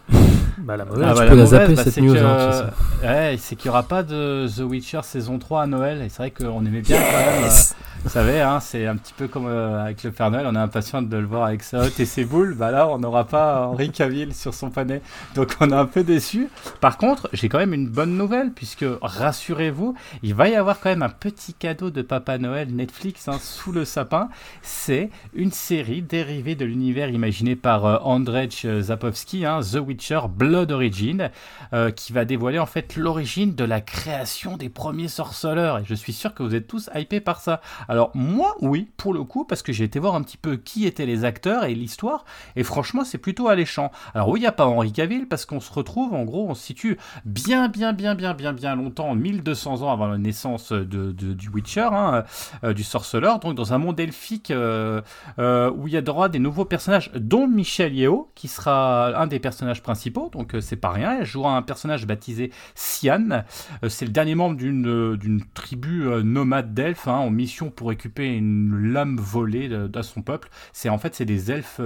Bah, 0.58 0.76
la 0.76 0.84
Ah, 0.84 0.86
mauvaise. 0.86 1.08
tu 1.08 1.14
bah, 1.14 1.20
peux 1.20 1.24
la 1.24 1.30
mauvaise, 1.34 1.48
zapper, 1.50 1.74
bah, 1.74 1.84
cette 1.84 1.94
c'est 1.94 2.00
news, 2.00 2.14
que, 2.14 2.18
hein, 2.18 2.70
c'est 3.00 3.06
ouais, 3.08 3.36
c'est 3.38 3.56
qu'il 3.56 3.68
n'y 3.68 3.70
aura 3.70 3.82
pas 3.84 4.02
de 4.02 4.46
The 4.54 4.60
Witcher 4.60 5.00
saison 5.02 5.38
3 5.38 5.62
à 5.62 5.66
Noël. 5.66 6.02
Et 6.02 6.08
c'est 6.08 6.18
vrai 6.18 6.30
qu'on 6.30 6.64
aimait 6.64 6.80
bien 6.82 6.98
quand 6.98 7.18
même. 7.18 7.42
euh, 7.42 7.46
Yes 7.46 7.74
vous 8.04 8.10
savez, 8.10 8.40
hein, 8.40 8.58
c'est 8.58 8.88
un 8.88 8.96
petit 8.96 9.12
peu 9.16 9.28
comme 9.28 9.46
euh, 9.46 9.80
avec 9.84 10.02
le 10.02 10.10
Père 10.10 10.28
Noël, 10.32 10.44
on 10.48 10.56
est 10.56 10.58
impatient 10.58 11.02
de 11.02 11.16
le 11.16 11.24
voir 11.24 11.44
avec 11.44 11.62
sa 11.62 11.82
hotte 11.82 12.00
et 12.00 12.04
ses 12.04 12.24
boules. 12.24 12.56
Bah 12.56 12.72
là, 12.72 12.88
on 12.88 12.98
n'aura 12.98 13.28
pas 13.28 13.68
Henri 13.68 13.92
Cavill 13.92 14.34
sur 14.34 14.54
son 14.54 14.70
panais. 14.70 15.02
Donc 15.36 15.54
on 15.60 15.70
est 15.70 15.74
un 15.74 15.84
peu 15.84 16.02
déçu. 16.02 16.48
Par 16.80 16.98
contre, 16.98 17.28
j'ai 17.32 17.48
quand 17.48 17.58
même 17.58 17.72
une 17.72 17.86
bonne 17.88 18.16
nouvelle, 18.16 18.50
puisque 18.50 18.84
rassurez-vous, 19.02 19.94
il 20.24 20.34
va 20.34 20.48
y 20.48 20.56
avoir 20.56 20.80
quand 20.80 20.88
même 20.90 21.02
un 21.04 21.08
petit 21.10 21.54
cadeau 21.54 21.90
de 21.90 22.02
Papa 22.02 22.38
Noël 22.38 22.74
Netflix 22.74 23.28
hein, 23.28 23.38
sous 23.40 23.70
le 23.70 23.84
sapin. 23.84 24.30
C'est 24.62 25.10
une 25.32 25.52
série 25.52 26.02
dérivée 26.02 26.56
de 26.56 26.64
l'univers 26.64 27.08
imaginé 27.08 27.54
par 27.54 27.86
euh, 27.86 27.98
Andrzej 28.02 28.80
Zapowski, 28.80 29.46
hein, 29.46 29.60
The 29.60 29.76
Witcher 29.76 30.22
Blood 30.42 30.72
Origin, 30.72 31.30
euh, 31.72 31.92
qui 31.92 32.12
va 32.12 32.24
dévoiler 32.24 32.58
en 32.58 32.66
fait 32.66 32.96
l'origine 32.96 33.54
de 33.54 33.62
la 33.62 33.80
création 33.80 34.56
des 34.56 34.68
premiers 34.68 35.06
sorceleurs. 35.06 35.78
Et 35.78 35.84
je 35.86 35.94
suis 35.94 36.12
sûr 36.12 36.34
que 36.34 36.42
vous 36.42 36.56
êtes 36.56 36.66
tous 36.66 36.90
hypés 36.96 37.20
par 37.20 37.40
ça. 37.40 37.60
Alors 37.88 38.10
moi, 38.14 38.56
oui, 38.60 38.90
pour 38.96 39.14
le 39.14 39.22
coup, 39.22 39.44
parce 39.44 39.62
que 39.62 39.72
j'ai 39.72 39.84
été 39.84 40.00
voir 40.00 40.16
un 40.16 40.22
petit 40.22 40.36
peu 40.36 40.56
qui 40.56 40.84
étaient 40.84 41.06
les 41.06 41.24
acteurs 41.24 41.64
et 41.64 41.76
l'histoire, 41.76 42.24
et 42.56 42.64
franchement, 42.64 43.04
c'est 43.04 43.18
plutôt 43.18 43.46
alléchant. 43.46 43.92
Alors 44.14 44.30
oui, 44.30 44.40
il 44.40 44.42
n'y 44.42 44.48
a 44.48 44.52
pas 44.52 44.66
Henri 44.66 44.92
Cavill, 44.92 45.28
parce 45.28 45.46
qu'on 45.46 45.60
se 45.60 45.72
retrouve, 45.72 46.12
en 46.12 46.24
gros, 46.24 46.48
on 46.48 46.54
se 46.54 46.62
situe 46.64 46.98
bien, 47.24 47.68
bien, 47.68 47.92
bien, 47.92 48.16
bien, 48.16 48.34
bien, 48.34 48.52
bien 48.52 48.74
longtemps, 48.74 49.14
1200 49.14 49.82
ans 49.82 49.92
avant 49.92 50.08
la 50.08 50.18
naissance 50.18 50.72
de, 50.72 51.12
du 51.12 51.48
Witcher, 51.50 51.88
hein, 51.92 52.24
euh, 52.64 52.72
du 52.72 52.82
sorceleur, 52.82 53.38
donc 53.38 53.54
dans 53.54 53.72
un 53.72 53.78
monde 53.78 54.00
elfique 54.00 54.50
euh, 54.50 55.02
euh, 55.38 55.70
où 55.70 55.86
il 55.86 55.94
y 55.94 55.96
a 55.96 56.02
droit 56.02 56.26
à 56.26 56.28
des 56.28 56.40
nouveaux 56.40 56.64
personnages, 56.64 57.12
dont 57.14 57.46
Michel 57.46 57.94
Yeo, 57.94 58.32
qui 58.34 58.48
sera 58.48 59.16
un 59.16 59.26
des 59.28 59.38
personnages 59.38 59.82
principaux, 59.82 60.30
donc 60.32 60.54
euh, 60.54 60.60
c'est 60.60 60.76
pas 60.76 60.90
rien, 60.90 61.18
elle 61.20 61.26
jouera 61.26 61.56
un 61.56 61.62
personnage 61.62 62.06
baptisé 62.06 62.50
Sian, 62.74 63.44
euh, 63.82 63.88
c'est 63.88 64.04
le 64.04 64.10
dernier 64.10 64.34
membre 64.34 64.56
d'une 64.56 64.86
euh, 64.86 65.38
tribu 65.54 66.04
nomade 66.24 66.74
d'elfes 66.74 67.08
hein, 67.08 67.16
en 67.16 67.30
mission 67.30 67.70
pour 67.70 67.88
récupérer 67.88 68.36
une 68.36 68.92
lame 68.92 69.16
volée 69.16 69.70
à 69.94 70.02
son 70.02 70.22
peuple. 70.22 70.48
C'est 70.72 70.88
en 70.88 70.98
fait 70.98 71.14
c'est 71.14 71.24
des 71.24 71.50
elfes 71.50 71.80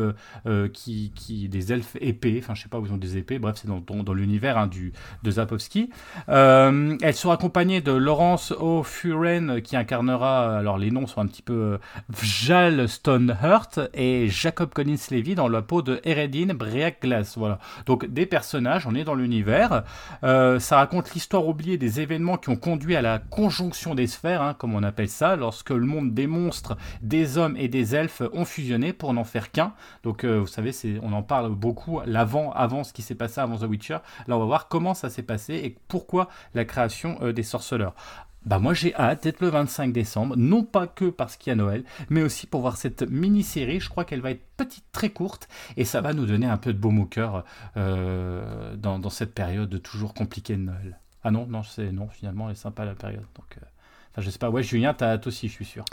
qui, 0.72 1.12
qui 1.14 1.49
des 1.49 1.72
elfes 1.72 1.97
épées. 2.01 2.40
Enfin 2.42 2.55
je 2.55 2.62
sais 2.62 2.68
pas 2.68 2.78
où 2.78 2.86
ils 2.86 2.92
ont 2.92 2.97
des 2.97 3.16
épées. 3.16 3.38
Bref 3.38 3.57
c'est 3.61 3.68
dans, 3.68 3.80
dans, 3.80 4.12
l'univers 4.12 4.59
hein, 4.59 4.66
du 4.66 4.92
de 5.22 5.30
Zapowski. 5.30 5.90
Elle 6.28 7.14
sera 7.14 7.34
accompagnée 7.34 7.80
de 7.80 7.92
Laurence 7.92 8.53
O'Furen 8.53 9.61
qui 9.62 9.76
incarnera 9.76 10.59
alors 10.59 10.78
les 10.78 10.90
noms 10.90 11.07
sont 11.07 11.20
un 11.20 11.26
petit 11.26 11.42
peu 11.42 11.78
Vjal 12.09 12.88
Stonehurt 12.88 13.80
et 13.94 14.28
Jacob 14.28 14.72
Collins 14.72 14.97
Levy 15.11 15.34
dans 15.34 15.49
la 15.49 15.62
peau 15.62 15.82
de 15.82 16.01
Eredin 16.05 16.55
Break 16.55 17.03
Glass. 17.03 17.36
Voilà. 17.36 17.59
Donc 17.86 18.07
des 18.07 18.26
on 18.87 18.95
est 18.95 19.05
dans 19.05 19.14
l'univers. 19.14 19.84
Euh, 20.24 20.59
ça 20.59 20.76
raconte 20.76 21.12
l'histoire 21.14 21.47
oubliée 21.47 21.78
des 21.78 22.01
événements 22.01 22.37
qui 22.37 22.49
ont 22.49 22.57
conduit 22.57 22.97
à 22.97 23.03
la 23.03 23.18
conjonction 23.18 23.95
des 23.95 24.07
sphères, 24.07 24.43
hein, 24.43 24.55
comme 24.55 24.74
on 24.74 24.82
appelle 24.82 25.09
ça, 25.09 25.37
lorsque 25.37 25.70
le 25.70 25.87
monde 25.87 26.14
des 26.14 26.26
monstres, 26.26 26.76
des 27.03 27.39
hommes 27.39 27.57
et 27.57 27.68
des 27.68 27.95
elfes 27.95 28.22
ont 28.32 28.45
fusionné 28.45 28.93
pour 28.93 29.12
n'en 29.12 29.24
faire 29.24 29.51
qu'un. 29.51 29.72
Donc 30.03 30.24
euh, 30.24 30.41
vous 30.41 30.47
savez, 30.47 30.72
on 31.03 31.12
en 31.12 31.22
parle 31.22 31.51
beaucoup 31.55 32.01
l'avant, 32.05 32.53
avant 32.53 32.84
ce 32.84 32.93
qui 32.93 33.03
s'est 33.03 33.14
passé 33.14 33.41
avant 33.41 33.59
The 33.59 33.62
Witcher. 33.68 33.99
Là, 34.26 34.37
on 34.37 34.41
va 34.41 34.45
voir 34.45 34.68
comment 34.68 34.95
ça 34.95 35.11
s'est 35.11 35.22
passé 35.22 35.55
et 35.55 35.76
pourquoi 35.89 36.28
la 36.55 36.64
création 36.64 37.18
euh, 37.22 37.32
des 37.32 37.43
sorceleurs. 37.43 37.95
Bah 38.47 38.61
moi 38.61 38.74
j'ai 38.74 38.94
hâte 38.94 39.24
d'être 39.24 39.40
le 39.40 39.49
25 39.49 39.92
décembre, 39.92 40.36
non 40.36 40.62
pas 40.62 40.86
que 40.86 41.07
parce 41.07 41.36
qu'il 41.36 41.51
y 41.51 41.53
a 41.53 41.57
Noël, 41.57 41.84
mais 42.11 42.22
aussi 42.22 42.47
pour 42.47 42.61
voir 42.61 42.76
cette 42.76 43.03
mini-série. 43.03 43.80
Je 43.80 43.88
crois 43.88 44.05
qu'elle 44.05 44.20
va 44.20 44.30
être 44.30 44.44
petite, 44.57 44.84
très 44.92 45.11
courte, 45.11 45.49
et 45.76 45.84
ça 45.84 46.01
va 46.01 46.12
nous 46.12 46.26
donner 46.26 46.47
un 46.47 46.57
peu 46.57 46.72
de 46.72 46.78
baume 46.78 47.01
au 47.01 47.07
cœur 47.07 47.44
euh, 47.76 48.76
dans, 48.76 49.11
cette 49.11 49.34
période 49.34 49.82
toujours 49.82 50.14
compliquée 50.14 50.55
de 50.55 50.62
Noël. 50.62 51.01
Ah 51.24 51.32
non, 51.32 51.47
non, 51.47 51.64
c'est 51.64 51.90
non, 51.90 52.09
finalement, 52.09 52.47
elle 52.49 52.53
est 52.53 52.57
sympa 52.57 52.84
la 52.84 52.94
période. 52.94 53.26
Donc, 53.34 53.59
euh, 53.59 53.66
enfin, 54.12 54.22
je 54.22 54.30
sais 54.30 54.38
pas. 54.38 54.49
Ouais, 54.49 54.62
Julien, 54.62 54.94
t'as 54.94 55.14
hâte 55.14 55.26
aussi, 55.26 55.49
je 55.49 55.53
suis 55.53 55.64
sûr. 55.64 55.84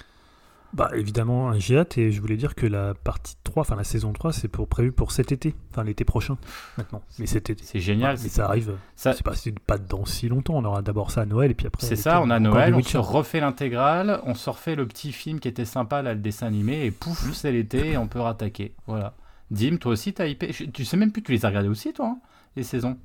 Bah 0.74 0.90
évidemment, 0.96 1.54
j'ai 1.60 1.78
hâte 1.78 1.98
et 1.98 2.12
je 2.12 2.22
voulais 2.22 2.38
dire 2.38 2.54
que 2.54 2.68
la 2.68 2.94
partie 2.94 3.36
3, 3.54 3.62
enfin 3.62 3.76
la 3.76 3.84
saison 3.84 4.12
3, 4.14 4.34
c'est 4.34 4.48
pour, 4.48 4.68
prévu 4.68 4.92
pour 4.92 5.12
cet 5.12 5.32
été, 5.32 5.54
enfin 5.72 5.84
l'été 5.84 6.04
prochain 6.06 6.38
maintenant. 6.76 7.04
Mais 7.20 7.28
cet 7.28 7.52
été. 7.52 7.64
C'est 7.64 7.80
génial. 7.80 8.16
Ouais, 8.16 8.22
mais 8.24 8.30
c'est- 8.30 8.36
ça 8.38 8.46
arrive, 8.48 8.72
ça- 8.96 9.14
c'est 9.14 9.24
pas, 9.24 9.34
pas 9.68 9.78
dans 9.78 10.06
si 10.06 10.28
longtemps, 10.28 10.56
on 10.56 10.66
aura 10.66 10.82
d'abord 10.82 11.12
ça 11.12 11.22
à 11.22 11.26
Noël 11.26 11.52
et 11.52 11.54
puis 11.54 11.68
après. 11.68 11.86
C'est 11.86 11.96
ça, 11.96 12.20
on 12.24 12.32
a 12.32 12.40
Noël, 12.40 12.74
on 12.74 12.82
se 12.82 12.98
refait 12.98 13.40
l'intégrale, 13.40 14.20
on 14.26 14.34
se 14.34 14.50
refait 14.50 14.74
le 14.74 14.88
petit 14.88 15.12
film 15.12 15.40
qui 15.40 15.48
était 15.48 15.66
sympa, 15.66 16.02
là, 16.02 16.16
le 16.16 16.20
dessin 16.20 16.48
animé, 16.48 16.84
et 16.86 16.90
pouf, 16.92 17.32
c'est 17.34 17.52
l'été, 17.52 17.92
et 17.92 17.98
on 17.98 18.08
peut 18.08 18.20
rattaquer. 18.20 18.74
Voilà. 18.88 19.14
Dim, 19.52 19.78
toi 19.78 19.92
aussi, 19.92 20.14
t'as 20.14 20.26
hypé. 20.26 20.52
Je- 20.52 20.64
Tu 20.66 20.84
sais 20.84 20.98
même 20.98 21.12
plus, 21.12 21.22
tu 21.22 21.32
les 21.32 21.46
as 21.46 21.50
regardés 21.50 21.70
aussi, 21.70 21.94
toi, 21.94 22.08
hein, 22.08 22.18
les 22.56 22.64
saisons? 22.64 22.98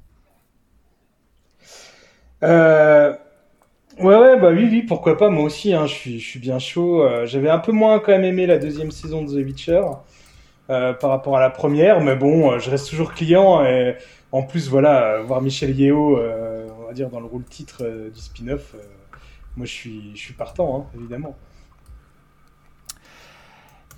Euh... 2.43 3.15
Ouais, 3.99 4.17
ouais, 4.17 4.39
bah 4.41 4.51
oui, 4.53 4.69
oui, 4.71 4.83
pourquoi 4.85 5.17
pas, 5.17 5.29
moi 5.29 5.43
aussi, 5.43 5.73
hein, 5.75 5.87
je, 5.87 5.93
suis, 5.95 6.21
je 6.21 6.27
suis 6.29 6.39
bien 6.39 6.61
chaud. 6.61 7.03
Euh, 7.03 7.27
J'avais 7.27 7.51
un 7.51 7.59
peu 7.59 7.73
moins 7.73 7.99
quand 7.99 8.13
même 8.13 8.23
aimé 8.25 8.47
la 8.47 8.59
deuxième 8.59 8.93
saison 8.93 9.25
de 9.25 9.29
The 9.33 9.45
Witcher 9.45 9.83
euh, 10.71 10.93
par 10.93 11.11
rapport 11.11 11.37
à 11.37 11.41
la 11.41 11.51
première, 11.51 12.01
mais 12.01 12.17
bon, 12.17 12.53
euh, 12.53 12.59
je 12.59 12.71
reste 12.71 12.89
toujours 12.91 13.13
client. 13.15 13.65
Et 13.65 13.97
en 14.33 14.43
plus, 14.43 14.69
voilà, 14.69 15.15
euh, 15.15 15.23
voir 15.23 15.41
Michel 15.43 15.79
Yeo, 15.79 16.19
euh, 16.19 16.67
on 16.83 16.87
va 16.87 16.93
dire, 16.93 17.09
dans 17.11 17.21
le 17.21 17.27
rôle 17.27 17.45
titre 17.45 17.79
euh, 17.83 18.11
du 18.11 18.21
spin-off, 18.21 18.75
euh, 18.75 18.79
moi 19.57 19.67
je 19.67 19.73
suis, 19.73 20.11
je 20.15 20.21
suis 20.21 20.35
partant, 20.35 20.87
hein, 20.93 20.99
évidemment. 20.99 21.37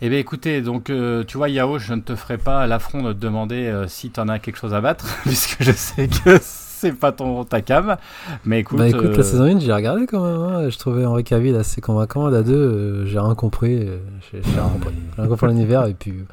Eh 0.02 0.08
bien 0.08 0.18
écoutez, 0.18 0.62
donc 0.62 0.88
euh, 0.88 1.24
tu 1.24 1.36
vois 1.36 1.50
Yao, 1.50 1.78
je 1.78 1.92
ne 1.92 2.00
te 2.00 2.16
ferai 2.16 2.38
pas 2.38 2.66
l'affront 2.66 3.02
de 3.02 3.12
te 3.12 3.18
demander 3.18 3.66
euh, 3.66 3.86
si 3.86 4.10
tu 4.10 4.18
en 4.18 4.28
as 4.28 4.38
quelque 4.38 4.56
chose 4.56 4.72
à 4.72 4.80
battre, 4.80 5.18
puisque 5.24 5.62
je 5.62 5.72
sais 5.72 6.08
que 6.08 6.38
c'est 6.40 6.92
pas 6.94 7.12
ton 7.12 7.44
ta 7.44 7.60
cam. 7.60 7.98
Mais 8.46 8.60
écoute, 8.60 8.78
bah 8.78 8.88
écoute, 8.88 9.04
euh, 9.04 9.16
la 9.18 9.22
saison 9.22 9.44
1, 9.44 9.58
j'ai 9.60 9.70
regardé 9.74 10.06
quand 10.06 10.24
même. 10.24 10.40
hein. 10.40 10.70
Je 10.70 10.78
trouvais 10.78 11.04
Henri 11.04 11.22
Cavill 11.22 11.54
assez 11.56 11.82
convaincant. 11.82 12.28
La 12.28 12.42
2, 12.42 12.54
euh, 12.54 13.04
j'ai 13.04 13.18
rien 13.18 13.34
compris. 13.34 13.86
J'ai 14.32 14.42
j'ai 14.42 14.58
rien 14.58 14.70
compris. 14.70 14.94
J'ai 15.16 15.20
rien 15.20 15.28
compris 15.28 15.46
l'univers. 15.48 15.84
Et 15.84 15.92
puis, 15.92 16.12
euh, 16.12 16.24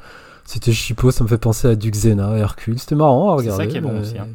c'était 0.48 0.72
chipot, 0.72 1.10
ça 1.10 1.24
me 1.24 1.28
fait 1.28 1.36
penser 1.36 1.68
à 1.68 1.74
Duke 1.74 1.94
Xena, 1.94 2.34
Hercule. 2.38 2.78
C'était 2.78 2.94
marrant 2.94 3.36
à 3.36 3.42
C'est 3.42 3.48
ça 3.50 3.56
regarder. 3.56 3.70
qui 3.72 3.76
est 3.76 3.80
bon 3.82 4.00
aussi, 4.00 4.16
hein. 4.16 4.26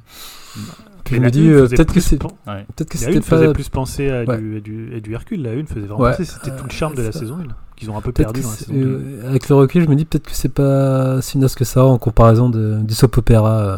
Je 1.12 1.18
me 1.18 1.30
dis, 1.32 1.50
euh, 1.50 1.68
peut-être 1.68 1.94
que 1.94 2.00
c'est. 2.00 2.22
ouais. 2.24 2.30
Peut-être 2.76 2.90
que 2.90 2.98
c'était 2.98 3.14
une 3.16 3.22
faisait 3.24 3.48
pas. 3.48 3.54
plus 3.54 3.70
penser 3.70 4.10
à, 4.10 4.24
Ouais. 4.24 4.38
du, 4.38 4.58
à 4.58 4.60
du, 4.62 4.94
à 4.96 5.00
du 5.00 5.14
Hercule. 5.14 5.44
La 5.44 5.54
une 5.54 5.68
faisait 5.68 5.82
vraiment 5.82 6.00
Ouais. 6.02 6.12
penser. 6.12 6.26
C'était 6.26 6.56
tout 6.56 6.64
le 6.64 6.72
charme 6.72 6.96
de 6.96 7.02
la 7.04 7.12
ça. 7.12 7.20
saison 7.20 7.36
1 7.36 7.48
qu'ils 7.76 7.90
ont 7.90 7.98
un 7.98 8.02
peu 8.02 8.12
Peut-être 8.12 8.32
perdu 8.34 8.42
que 8.42 8.46
dans 8.46 8.52
la 8.52 8.56
c'est- 8.58 8.66
saison 8.66 8.80
2. 8.80 9.02
euh, 9.24 9.30
avec 9.30 9.50
le 9.50 9.56
recul, 9.56 9.84
je 9.84 9.90
me 9.90 9.96
dis 9.96 10.06
peut-être 10.06 10.26
que 10.28 10.36
c'est 10.36 10.48
pas 10.54 11.22
si 11.22 11.38
naze 11.40 11.56
que 11.56 11.66
ça 11.66 11.84
en 11.86 11.98
comparaison 11.98 12.48
de, 12.50 12.78
du 12.84 12.94
soap 12.94 13.18
opéra 13.18 13.58
euh, 13.60 13.78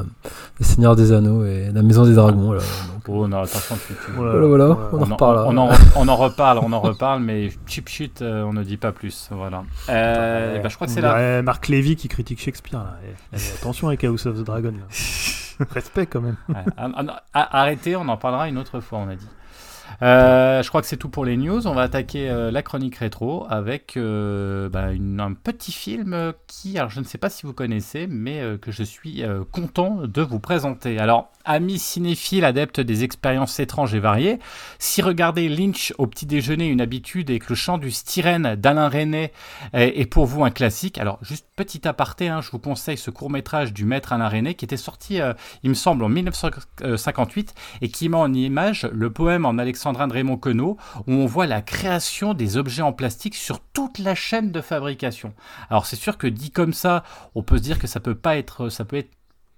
Les 0.59 0.65
Seigneurs 0.65 0.95
des 0.95 1.11
Anneaux 1.13 1.45
et 1.45 1.71
La 1.73 1.81
Maison 1.81 2.05
des 2.05 2.13
Dragons. 2.13 2.51
là. 2.53 2.59
Donc, 2.59 3.03
Oh 3.07 3.27
non, 3.27 3.37
attention, 3.39 3.75
tu, 3.87 3.93
tu- 3.93 4.11
Voilà, 4.15 4.31
Voilà, 4.47 4.47
voilà, 4.47 4.89
on 4.93 5.01
en 5.01 5.05
reparlera. 5.13 5.45
on 5.47 5.57
en- 5.57 5.69
on 5.95 6.07
en 6.07 6.15
reparle, 6.15 6.59
on 6.63 6.73
en 6.73 6.79
reparle, 6.79 7.21
mais 7.21 7.51
cheap 7.67 7.87
shit, 7.87 8.21
euh, 8.21 8.43
on 8.43 8.53
ne 8.53 8.63
dit 8.63 8.77
pas 8.77 8.91
plus. 8.91 9.29
Voilà. 9.31 9.63
Euh, 9.89 10.59
bah, 10.61 10.69
je 10.69 10.75
crois 10.75 10.87
que 10.87 10.93
c'est 10.93 11.01
là. 11.01 11.41
Marc 11.41 11.67
Lévy 11.67 11.95
qui 11.95 12.07
critique 12.07 12.39
Shakespeare. 12.41 12.79
Là. 12.79 12.97
Attention 13.59 13.87
avec 13.87 14.03
House 14.03 14.25
of 14.25 14.37
the 14.39 14.43
Dragon. 14.43 14.73
Respect 15.71 16.07
quand 16.07 16.21
même. 16.21 16.37
Ah, 16.53 16.63
ah, 16.77 17.21
ah, 17.33 17.59
Arrêtez, 17.61 17.95
on 17.95 18.07
en 18.07 18.17
parlera 18.17 18.49
une 18.49 18.57
autre 18.57 18.79
fois, 18.79 18.99
on 18.99 19.09
a 19.09 19.15
dit. 19.15 19.27
Euh, 20.01 20.61
je 20.61 20.69
crois 20.69 20.81
que 20.81 20.87
c'est 20.87 20.97
tout 20.97 21.09
pour 21.09 21.25
les 21.25 21.37
news. 21.37 21.67
On 21.67 21.73
va 21.73 21.83
attaquer 21.83 22.29
euh, 22.29 22.51
la 22.51 22.61
chronique 22.61 22.97
rétro 22.97 23.45
avec 23.49 23.97
euh, 23.97 24.69
bah, 24.69 24.87
un 24.89 25.33
petit 25.33 25.71
film 25.71 26.33
qui, 26.47 26.77
alors 26.77 26.89
je 26.89 26.99
ne 26.99 27.05
sais 27.05 27.17
pas 27.17 27.29
si 27.29 27.45
vous 27.45 27.53
connaissez, 27.53 28.07
mais 28.07 28.41
que 28.61 28.71
je 28.71 28.83
suis 28.83 29.23
content 29.51 30.01
de 30.03 30.21
vous 30.21 30.39
présenter. 30.39 30.99
Alors, 30.99 31.31
amis 31.43 31.79
cinéphiles, 31.79 32.43
adeptes 32.43 32.79
des 32.79 33.03
expériences 33.03 33.59
étranges 33.59 33.93
et 33.93 33.99
variées, 33.99 34.39
si 34.79 35.01
regarder 35.01 35.47
Lynch 35.47 35.93
au 35.97 36.07
petit 36.07 36.25
déjeuner 36.25 36.67
une 36.67 36.81
habitude 36.81 37.29
et 37.29 37.39
que 37.39 37.47
le 37.49 37.55
chant 37.55 37.77
du 37.77 37.91
styrène 37.91 38.55
d'Alain 38.55 38.89
René 38.89 39.31
est, 39.73 40.09
pour 40.09 40.25
vous 40.25 40.43
un 40.43 40.49
classique, 40.49 40.97
alors 40.97 41.19
juste 41.21 41.45
petit 41.55 41.87
aparté, 41.87 42.27
hein, 42.27 42.41
je 42.41 42.49
vous 42.51 42.59
conseille 42.59 42.97
ce 42.97 43.11
court 43.11 43.29
métrage 43.29 43.73
du 43.73 43.85
maître 43.85 44.13
Alain 44.13 44.29
René 44.29 44.55
qui 44.55 44.65
était 44.65 44.77
sorti, 44.77 45.19
il 45.63 45.69
me 45.69 45.75
semble, 45.75 46.03
en 46.03 46.09
1958 46.09 47.53
et 47.81 47.89
qui 47.89 48.09
met 48.09 48.17
en 48.17 48.33
image 48.33 48.89
le 48.91 49.11
poème 49.11 49.45
en 49.45 49.57
Raymond 49.93 50.37
Queneau 50.37 50.77
où 51.07 51.13
on 51.13 51.25
voit 51.25 51.47
la 51.47 51.61
création 51.61 52.33
des 52.33 52.57
objets 52.57 52.81
en 52.81 52.93
plastique 52.93 53.35
sur 53.35 53.59
toute 53.59 53.99
la 53.99 54.15
chaîne 54.15 54.51
de 54.51 54.61
fabrication. 54.61 55.33
Alors 55.69 55.85
c'est 55.85 55.95
sûr 55.95 56.17
que 56.17 56.27
dit 56.27 56.51
comme 56.51 56.73
ça, 56.73 57.03
on 57.35 57.43
peut 57.43 57.57
se 57.57 57.63
dire 57.63 57.79
que 57.79 57.87
ça 57.87 57.99
peut 57.99 58.15
pas 58.15 58.37
être 58.37 58.69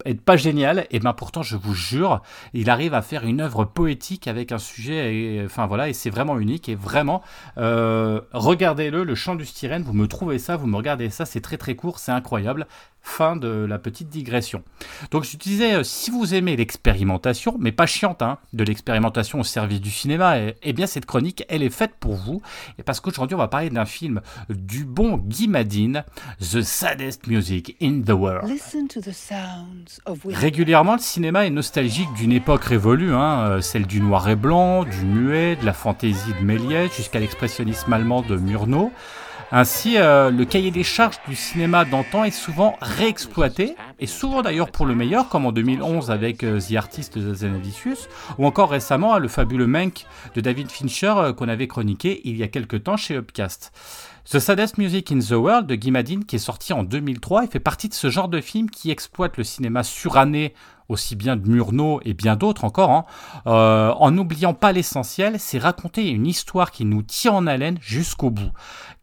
être 0.05 0.21
pas 0.21 0.37
génial, 0.37 0.85
et 0.91 0.99
ben 0.99 1.13
pourtant 1.13 1.41
je 1.41 1.57
vous 1.57 1.73
jure, 1.73 2.21
il 2.53 2.69
arrive 2.69 2.93
à 2.93 3.01
faire 3.01 3.25
une 3.25 3.41
œuvre 3.41 3.65
poétique 3.65 4.27
avec 4.27 4.51
un 4.51 4.57
sujet, 4.57 5.15
et, 5.15 5.43
enfin 5.45 5.65
voilà, 5.65 5.89
et 5.89 5.93
c'est 5.93 6.09
vraiment 6.09 6.39
unique, 6.39 6.69
et 6.69 6.75
vraiment, 6.75 7.21
euh, 7.57 8.21
regardez-le, 8.33 9.03
le 9.03 9.15
chant 9.15 9.35
du 9.35 9.45
styrène, 9.45 9.83
vous 9.83 9.93
me 9.93 10.07
trouvez 10.07 10.39
ça, 10.39 10.55
vous 10.55 10.67
me 10.67 10.77
regardez 10.77 11.09
ça, 11.09 11.25
c'est 11.25 11.41
très 11.41 11.57
très 11.57 11.75
court, 11.75 11.99
c'est 11.99 12.11
incroyable. 12.11 12.67
Fin 13.01 13.37
de 13.37 13.47
la 13.47 13.79
petite 13.79 14.09
digression. 14.09 14.63
Donc 15.11 15.23
je 15.23 15.37
disais, 15.37 15.75
euh, 15.75 15.83
si 15.83 16.11
vous 16.11 16.33
aimez 16.33 16.57
l'expérimentation, 16.57 17.55
mais 17.57 17.71
pas 17.71 17.85
chiante, 17.85 18.21
hein, 18.21 18.37
de 18.51 18.65
l'expérimentation 18.65 19.39
au 19.39 19.45
service 19.45 19.79
du 19.79 19.91
cinéma, 19.91 20.39
eh, 20.39 20.55
eh 20.61 20.73
bien 20.73 20.87
cette 20.87 21.05
chronique, 21.05 21.45
elle 21.47 21.63
est 21.63 21.69
faite 21.69 21.93
pour 22.01 22.15
vous, 22.15 22.41
et 22.77 22.83
parce 22.83 22.99
qu'aujourd'hui 22.99 23.35
on 23.35 23.37
va 23.37 23.47
parler 23.47 23.69
d'un 23.69 23.85
film 23.85 24.19
du 24.49 24.83
bon 24.83 25.15
Guy 25.15 25.47
Madine, 25.47 26.03
The 26.41 26.61
Saddest 26.61 27.27
Music 27.27 27.77
in 27.81 28.01
the 28.01 28.09
World. 28.09 28.49
Listen 28.49 28.89
to 28.89 28.99
the 28.99 29.15
wind. 29.31 29.86
Régulièrement, 30.25 30.93
le 30.93 30.99
cinéma 30.99 31.45
est 31.45 31.49
nostalgique 31.49 32.11
d'une 32.13 32.31
époque 32.31 32.63
révolue, 32.63 33.13
hein, 33.13 33.47
euh, 33.47 33.61
celle 33.61 33.85
du 33.87 34.01
noir 34.01 34.27
et 34.29 34.35
blanc, 34.35 34.83
du 34.83 35.05
muet, 35.05 35.55
de 35.55 35.65
la 35.65 35.73
fantaisie 35.73 36.33
de 36.39 36.45
Méliès, 36.45 36.93
jusqu'à 36.95 37.19
l'expressionnisme 37.19 37.91
allemand 37.93 38.21
de 38.21 38.35
Murnau. 38.35 38.91
Ainsi, 39.49 39.97
euh, 39.97 40.29
le 40.29 40.43
cahier 40.43 40.71
des 40.71 40.83
charges 40.83 41.19
du 41.25 41.35
cinéma 41.35 41.85
d'antan 41.85 42.25
est 42.25 42.31
souvent 42.31 42.75
réexploité, 42.81 43.75
et 43.99 44.07
souvent 44.07 44.41
d'ailleurs 44.41 44.71
pour 44.71 44.85
le 44.85 44.93
meilleur, 44.93 45.29
comme 45.29 45.45
en 45.45 45.53
2011 45.53 46.11
avec 46.11 46.43
euh, 46.43 46.59
The 46.59 46.75
Artist 46.75 47.17
de 47.17 47.33
Zanavicius, 47.33 48.09
ou 48.37 48.45
encore 48.45 48.71
récemment 48.71 49.17
le 49.19 49.29
fabuleux 49.29 49.67
Mank 49.67 50.05
de 50.35 50.41
David 50.41 50.69
Fincher 50.69 51.31
qu'on 51.37 51.47
avait 51.47 51.67
chroniqué 51.67 52.21
il 52.25 52.35
y 52.35 52.43
a 52.43 52.49
quelques 52.49 52.83
temps 52.83 52.97
chez 52.97 53.15
Upcast. 53.15 53.71
The 54.29 54.39
Saddest 54.39 54.77
Music 54.77 55.09
in 55.13 55.19
the 55.19 55.31
World 55.31 55.67
de 55.67 55.75
Guy 55.75 55.89
Madin, 55.89 56.19
qui 56.27 56.35
est 56.35 56.39
sorti 56.39 56.73
en 56.73 56.83
2003, 56.83 57.45
et 57.45 57.47
fait 57.47 57.61
partie 57.61 57.87
de 57.87 57.93
ce 57.93 58.09
genre 58.09 58.27
de 58.27 58.41
film 58.41 58.69
qui 58.69 58.91
exploite 58.91 59.37
le 59.37 59.45
cinéma 59.45 59.83
suranné, 59.83 60.53
aussi 60.89 61.15
bien 61.15 61.37
de 61.37 61.47
Murnau 61.47 62.01
et 62.03 62.13
bien 62.13 62.35
d'autres 62.35 62.65
encore, 62.65 62.91
hein. 62.91 63.05
Euh, 63.45 63.93
en 63.93 64.11
n'oubliant 64.11 64.53
pas 64.53 64.73
l'essentiel, 64.73 65.39
c'est 65.39 65.59
raconter 65.59 66.09
une 66.09 66.27
histoire 66.27 66.71
qui 66.71 66.83
nous 66.83 67.03
tient 67.03 67.31
en 67.31 67.47
haleine 67.47 67.77
jusqu'au 67.79 68.29
bout. 68.29 68.51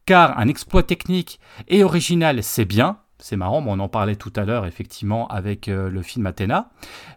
Car 0.04 0.38
un 0.38 0.46
exploit 0.46 0.82
technique 0.82 1.40
et 1.68 1.84
original, 1.84 2.42
c'est 2.42 2.66
bien, 2.66 2.98
c'est 3.24 3.36
marrant, 3.36 3.62
mais 3.62 3.70
on 3.70 3.78
en 3.78 3.88
parlait 3.88 4.16
tout 4.16 4.32
à 4.36 4.44
l'heure 4.44 4.66
effectivement 4.66 5.26
avec 5.28 5.68
euh, 5.68 5.88
le 5.88 6.02
film 6.02 6.26
Athéna. 6.26 6.68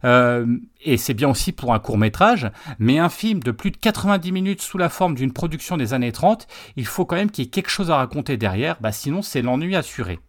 Euh, 0.05 0.58
et 0.82 0.95
c'est 0.95 1.14
bien 1.14 1.28
aussi 1.28 1.51
pour 1.51 1.74
un 1.74 1.80
court 1.80 1.97
métrage, 1.97 2.49
mais 2.80 2.97
un 2.97 3.10
film 3.10 3.41
de 3.41 3.51
plus 3.51 3.72
de 3.72 3.78
90 3.78 4.32
minutes 4.32 4.62
sous 4.62 4.78
la 4.78 4.88
forme 4.88 5.16
d'une 5.16 5.34
production 5.34 5.76
des 5.76 5.93
années 5.93 6.14
30, 6.14 6.47
il 6.78 6.86
faut 6.86 7.03
quand 7.03 7.18
même 7.18 7.30
qu'il 7.30 7.43
y 7.43 7.47
ait 7.47 7.51
quelque 7.51 7.70
chose 7.70 7.91
à 7.91 7.97
raconter 7.97 8.38
derrière, 8.38 8.78
bah 8.80 8.93
sinon 8.93 9.22
c'est 9.22 9.41
l'ennui 9.41 9.76
assuré. 9.76 10.22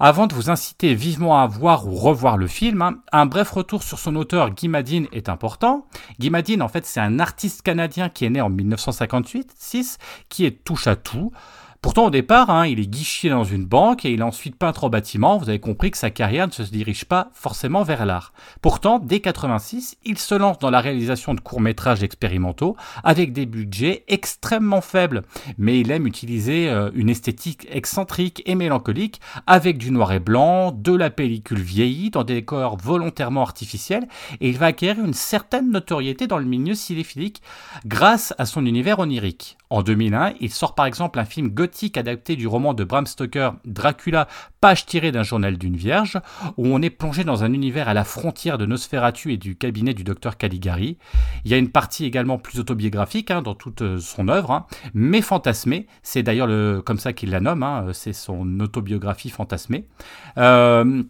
Avant 0.00 0.26
de 0.26 0.34
vous 0.34 0.50
inciter 0.50 0.96
vivement 0.96 1.40
à 1.40 1.46
voir 1.46 1.86
ou 1.86 1.94
revoir 1.94 2.36
le 2.36 2.48
film, 2.48 2.82
hein, 2.82 2.96
un 3.12 3.26
bref 3.26 3.52
retour 3.52 3.84
sur 3.84 4.00
son 4.00 4.16
auteur 4.16 4.50
Guy 4.50 4.66
Madin 4.66 5.04
est 5.12 5.28
important. 5.28 5.86
Guy 6.18 6.30
Madin, 6.30 6.60
en 6.60 6.68
fait, 6.68 6.86
c'est 6.86 6.98
un 6.98 7.20
artiste 7.20 7.62
canadien 7.62 8.08
qui 8.08 8.24
est 8.24 8.30
né 8.30 8.40
en 8.40 8.50
1958, 8.50 9.52
6, 9.56 9.98
qui 10.28 10.44
est 10.44 10.64
touche 10.64 10.88
à 10.88 10.96
tout. 10.96 11.30
Pourtant, 11.84 12.06
au 12.06 12.10
départ, 12.10 12.48
hein, 12.48 12.66
il 12.66 12.80
est 12.80 12.86
guichier 12.86 13.28
dans 13.28 13.44
une 13.44 13.66
banque 13.66 14.06
et 14.06 14.10
il 14.10 14.20
est 14.20 14.22
ensuite 14.22 14.56
peintre 14.56 14.84
en 14.84 14.88
bâtiment. 14.88 15.36
Vous 15.36 15.50
avez 15.50 15.60
compris 15.60 15.90
que 15.90 15.98
sa 15.98 16.08
carrière 16.08 16.46
ne 16.46 16.52
se 16.52 16.62
dirige 16.62 17.04
pas 17.04 17.28
forcément 17.34 17.82
vers 17.82 18.06
l'art. 18.06 18.32
Pourtant, 18.62 18.98
dès 18.98 19.20
86, 19.20 19.98
il 20.02 20.16
se 20.16 20.34
lance 20.34 20.58
dans 20.58 20.70
la 20.70 20.80
réalisation 20.80 21.34
de 21.34 21.40
courts-métrages 21.40 22.02
expérimentaux 22.02 22.74
avec 23.02 23.34
des 23.34 23.44
budgets 23.44 24.04
extrêmement 24.08 24.80
faibles. 24.80 25.24
Mais 25.58 25.78
il 25.78 25.90
aime 25.90 26.06
utiliser 26.06 26.70
euh, 26.70 26.90
une 26.94 27.10
esthétique 27.10 27.68
excentrique 27.70 28.42
et 28.46 28.54
mélancolique 28.54 29.20
avec 29.46 29.76
du 29.76 29.90
noir 29.90 30.12
et 30.12 30.20
blanc, 30.20 30.72
de 30.72 30.94
la 30.94 31.10
pellicule 31.10 31.60
vieillie 31.60 32.08
dans 32.08 32.24
des 32.24 32.36
décors 32.36 32.78
volontairement 32.78 33.42
artificiels 33.42 34.08
et 34.40 34.48
il 34.48 34.56
va 34.56 34.66
acquérir 34.66 35.04
une 35.04 35.12
certaine 35.12 35.70
notoriété 35.70 36.26
dans 36.26 36.38
le 36.38 36.46
milieu 36.46 36.74
cinéphilique 36.74 37.42
grâce 37.84 38.32
à 38.38 38.46
son 38.46 38.64
univers 38.64 39.00
onirique. 39.00 39.58
En 39.70 39.82
2001, 39.82 40.34
il 40.40 40.50
sort 40.50 40.74
par 40.74 40.86
exemple 40.86 41.18
un 41.18 41.24
film 41.24 41.48
gothique 41.48 41.96
adapté 41.96 42.36
du 42.36 42.46
roman 42.46 42.74
de 42.74 42.84
Bram 42.84 43.06
Stoker, 43.06 43.50
Dracula, 43.64 44.28
page 44.60 44.86
tirée 44.86 45.10
d'un 45.10 45.22
journal 45.22 45.56
d'une 45.56 45.76
vierge, 45.76 46.20
où 46.56 46.66
on 46.66 46.82
est 46.82 46.90
plongé 46.90 47.24
dans 47.24 47.44
un 47.44 47.52
univers 47.52 47.88
à 47.88 47.94
la 47.94 48.04
frontière 48.04 48.58
de 48.58 48.66
Nosferatu 48.66 49.32
et 49.32 49.36
du 49.36 49.56
cabinet 49.56 49.94
du 49.94 50.04
docteur 50.04 50.36
Caligari. 50.36 50.98
Il 51.44 51.50
y 51.50 51.54
a 51.54 51.58
une 51.58 51.70
partie 51.70 52.04
également 52.04 52.38
plus 52.38 52.60
autobiographique 52.60 53.30
hein, 53.30 53.42
dans 53.42 53.54
toute 53.54 53.82
euh, 53.82 53.98
son 53.98 54.28
œuvre, 54.28 54.50
hein, 54.50 54.66
mais 54.92 55.22
fantasmée. 55.22 55.86
C'est 56.02 56.22
d'ailleurs 56.22 56.46
le, 56.46 56.82
comme 56.84 56.98
ça 56.98 57.12
qu'il 57.12 57.30
la 57.30 57.40
nomme, 57.40 57.62
hein, 57.62 57.86
c'est 57.92 58.12
son 58.12 58.60
autobiographie 58.60 59.30
fantasmée. 59.30 59.86
Euh, 60.38 61.02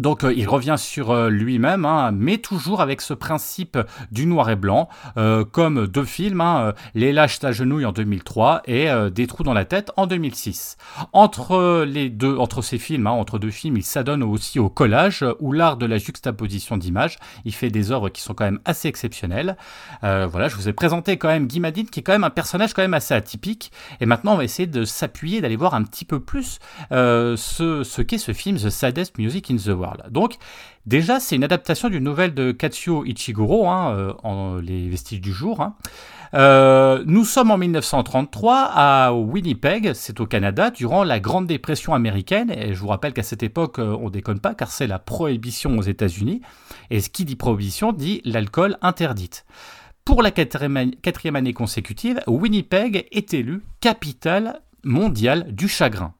donc 0.00 0.24
euh, 0.24 0.32
il 0.34 0.48
revient 0.48 0.76
sur 0.78 1.10
euh, 1.10 1.28
lui-même, 1.28 1.84
hein, 1.84 2.10
mais 2.12 2.38
toujours 2.38 2.80
avec 2.80 3.02
ce 3.02 3.12
principe 3.12 3.78
du 4.10 4.26
noir 4.26 4.48
et 4.48 4.56
blanc, 4.56 4.88
euh, 5.18 5.44
comme 5.44 5.86
deux 5.86 6.04
films, 6.04 6.40
hein, 6.40 6.72
Les 6.94 7.12
lâches 7.12 7.38
s'agenouillent 7.38 7.84
en 7.84 7.92
2003 7.92 8.62
et 8.66 8.88
Des 9.10 9.26
trous 9.26 9.42
dans 9.42 9.52
la 9.52 9.64
tête 9.64 9.92
en 9.96 10.06
2006. 10.06 10.76
Entre 11.12 11.84
les 11.84 12.08
deux, 12.08 12.36
entre 12.36 12.62
ces 12.62 12.78
films, 12.78 13.06
hein, 13.06 13.24
deux 13.40 13.50
films, 13.50 13.76
il 13.76 13.84
s'adonne 13.84 14.22
aussi 14.22 14.58
au 14.58 14.68
collage 14.68 15.24
ou 15.38 15.52
l'art 15.52 15.76
de 15.76 15.86
la 15.86 15.98
juxtaposition 15.98 16.76
d'images. 16.76 17.18
Il 17.44 17.54
fait 17.54 17.70
des 17.70 17.92
œuvres 17.92 18.08
qui 18.08 18.22
sont 18.22 18.34
quand 18.34 18.44
même 18.44 18.60
assez 18.64 18.88
exceptionnelles. 18.88 19.56
Voilà, 20.02 20.48
je 20.48 20.56
vous 20.56 20.68
ai 20.68 20.72
présenté 20.72 21.16
quand 21.16 21.28
même 21.28 21.46
Guy 21.46 21.60
Madin, 21.60 21.84
qui 21.84 22.00
est 22.00 22.02
quand 22.02 22.12
même 22.12 22.24
un 22.24 22.30
personnage 22.30 22.72
quand 22.74 22.82
même 22.82 22.94
assez 22.94 23.14
atypique. 23.14 23.70
Et 24.00 24.06
maintenant, 24.06 24.32
on 24.34 24.36
va 24.36 24.44
essayer 24.44 24.66
de 24.66 24.84
s'appuyer, 24.84 25.40
d'aller 25.40 25.56
voir 25.56 25.74
un 25.74 25.82
petit 25.82 26.04
peu 26.04 26.20
plus 26.20 26.58
ce, 26.90 27.36
ce 27.84 28.02
qu'est 28.02 28.18
ce 28.18 28.32
film, 28.32 28.56
The 28.56 28.70
Saddest 28.70 29.18
Music 29.18 29.50
in 29.50 29.56
the 29.56 29.68
World. 29.68 29.89
Donc, 30.10 30.34
déjà, 30.86 31.20
c'est 31.20 31.36
une 31.36 31.44
adaptation 31.44 31.88
d'une 31.88 32.04
nouvelle 32.04 32.34
de 32.34 32.52
Katsuo 32.52 33.04
Ichiguro, 33.04 33.68
hein, 33.68 34.14
euh, 34.24 34.60
Les 34.62 34.88
Vestiges 34.88 35.20
du 35.20 35.32
Jour. 35.32 35.60
hein. 35.60 35.74
Euh, 36.32 37.02
nous 37.06 37.24
sommes 37.24 37.50
en 37.50 37.58
1933 37.58 38.70
à 38.72 39.12
Winnipeg, 39.12 39.94
c'est 39.94 40.20
au 40.20 40.26
Canada, 40.26 40.70
durant 40.70 41.02
la 41.02 41.18
Grande 41.18 41.46
Dépression 41.48 41.92
américaine. 41.92 42.52
Et 42.52 42.72
je 42.74 42.80
vous 42.80 42.86
rappelle 42.88 43.12
qu'à 43.12 43.24
cette 43.24 43.42
époque, 43.42 43.80
euh, 43.80 43.96
on 44.00 44.10
déconne 44.10 44.38
pas, 44.38 44.54
car 44.54 44.70
c'est 44.70 44.86
la 44.86 45.00
prohibition 45.00 45.76
aux 45.76 45.82
États-Unis. 45.82 46.40
Et 46.90 47.00
ce 47.00 47.10
qui 47.10 47.24
dit 47.24 47.34
prohibition 47.36 47.92
dit 47.92 48.20
l'alcool 48.24 48.76
interdite. 48.80 49.44
Pour 50.04 50.22
la 50.22 50.30
quatrième 50.30 50.76
année- 50.76 50.96
quatrième 51.02 51.34
année 51.36 51.52
consécutive, 51.52 52.20
Winnipeg 52.28 53.08
est 53.10 53.34
élue 53.34 53.62
capitale 53.80 54.60
mondiale 54.84 55.52
du 55.52 55.66
chagrin. 55.68 56.14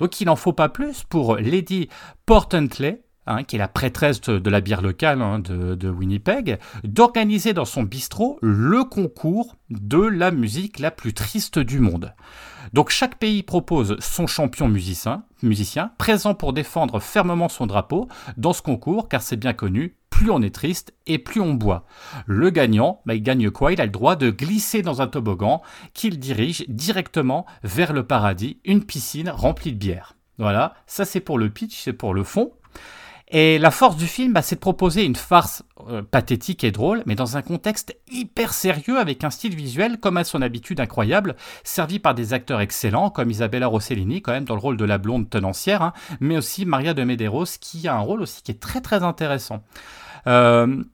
Donc 0.00 0.20
il 0.20 0.24
n'en 0.26 0.34
faut 0.36 0.52
pas 0.52 0.68
plus 0.68 1.04
pour 1.04 1.36
Lady 1.36 1.88
Portentley, 2.26 3.02
hein, 3.26 3.44
qui 3.44 3.56
est 3.56 3.58
la 3.58 3.68
prêtresse 3.68 4.20
de, 4.20 4.50
la 4.50 4.60
bière 4.60 4.82
locale 4.82 5.22
hein, 5.22 5.38
de, 5.38 5.74
de 5.74 5.88
Winnipeg, 5.88 6.58
d'organiser 6.84 7.52
dans 7.52 7.64
son 7.64 7.82
bistrot 7.82 8.38
le 8.42 8.84
concours 8.84 9.56
de 9.70 10.00
la 10.00 10.30
musique 10.30 10.78
la 10.78 10.90
plus 10.90 11.14
triste 11.14 11.58
du 11.58 11.80
monde. 11.80 12.14
Donc 12.72 12.90
chaque 12.90 13.18
pays 13.18 13.42
propose 13.42 13.96
son 14.00 14.26
champion 14.26 14.68
musicien, 14.68 15.24
musicien, 15.42 15.92
présent 15.98 16.34
pour 16.34 16.52
défendre 16.52 17.00
fermement 17.00 17.48
son 17.48 17.66
drapeau 17.66 18.08
dans 18.36 18.52
ce 18.52 18.62
concours, 18.62 19.08
car 19.08 19.22
c'est 19.22 19.36
bien 19.36 19.52
connu, 19.52 19.96
plus 20.10 20.30
on 20.30 20.42
est 20.42 20.54
triste 20.54 20.94
et 21.06 21.18
plus 21.18 21.40
on 21.40 21.54
boit. 21.54 21.86
Le 22.26 22.50
gagnant, 22.50 23.00
bah, 23.04 23.14
il 23.14 23.22
gagne 23.22 23.50
quoi? 23.50 23.72
Il 23.72 23.80
a 23.80 23.84
le 23.84 23.90
droit 23.90 24.16
de 24.16 24.30
glisser 24.30 24.82
dans 24.82 25.02
un 25.02 25.06
toboggan 25.06 25.60
qu'il 25.92 26.18
dirige 26.18 26.64
directement 26.68 27.46
vers 27.62 27.92
le 27.92 28.06
paradis, 28.06 28.60
une 28.64 28.84
piscine 28.84 29.28
remplie 29.28 29.72
de 29.72 29.78
bière. 29.78 30.14
Voilà, 30.38 30.74
ça 30.86 31.04
c'est 31.04 31.20
pour 31.20 31.38
le 31.38 31.50
pitch, 31.50 31.80
c'est 31.82 31.92
pour 31.92 32.14
le 32.14 32.24
fond. 32.24 32.52
Et 33.36 33.58
la 33.58 33.72
force 33.72 33.96
du 33.96 34.06
film, 34.06 34.32
bah, 34.32 34.42
c'est 34.42 34.54
de 34.54 34.60
proposer 34.60 35.04
une 35.04 35.16
farce 35.16 35.64
euh, 35.88 36.02
pathétique 36.02 36.62
et 36.62 36.70
drôle, 36.70 37.02
mais 37.04 37.16
dans 37.16 37.36
un 37.36 37.42
contexte 37.42 37.98
hyper 38.08 38.54
sérieux 38.54 38.96
avec 38.96 39.24
un 39.24 39.30
style 39.30 39.56
visuel, 39.56 39.98
comme 39.98 40.16
à 40.16 40.22
son 40.22 40.40
habitude 40.40 40.78
incroyable, 40.78 41.34
servi 41.64 41.98
par 41.98 42.14
des 42.14 42.32
acteurs 42.32 42.60
excellents, 42.60 43.10
comme 43.10 43.32
Isabella 43.32 43.66
Rossellini, 43.66 44.22
quand 44.22 44.30
même 44.30 44.44
dans 44.44 44.54
le 44.54 44.60
rôle 44.60 44.76
de 44.76 44.84
la 44.84 44.98
blonde 44.98 45.28
tenancière, 45.28 45.82
hein, 45.82 45.92
mais 46.20 46.36
aussi 46.36 46.64
Maria 46.64 46.94
de 46.94 47.02
Medeiros, 47.02 47.58
qui 47.60 47.88
a 47.88 47.96
un 47.96 48.00
rôle 48.00 48.22
aussi 48.22 48.40
qui 48.40 48.52
est 48.52 48.60
très 48.60 48.80
très 48.80 49.02
intéressant. 49.02 49.64
Euh, 50.28 50.84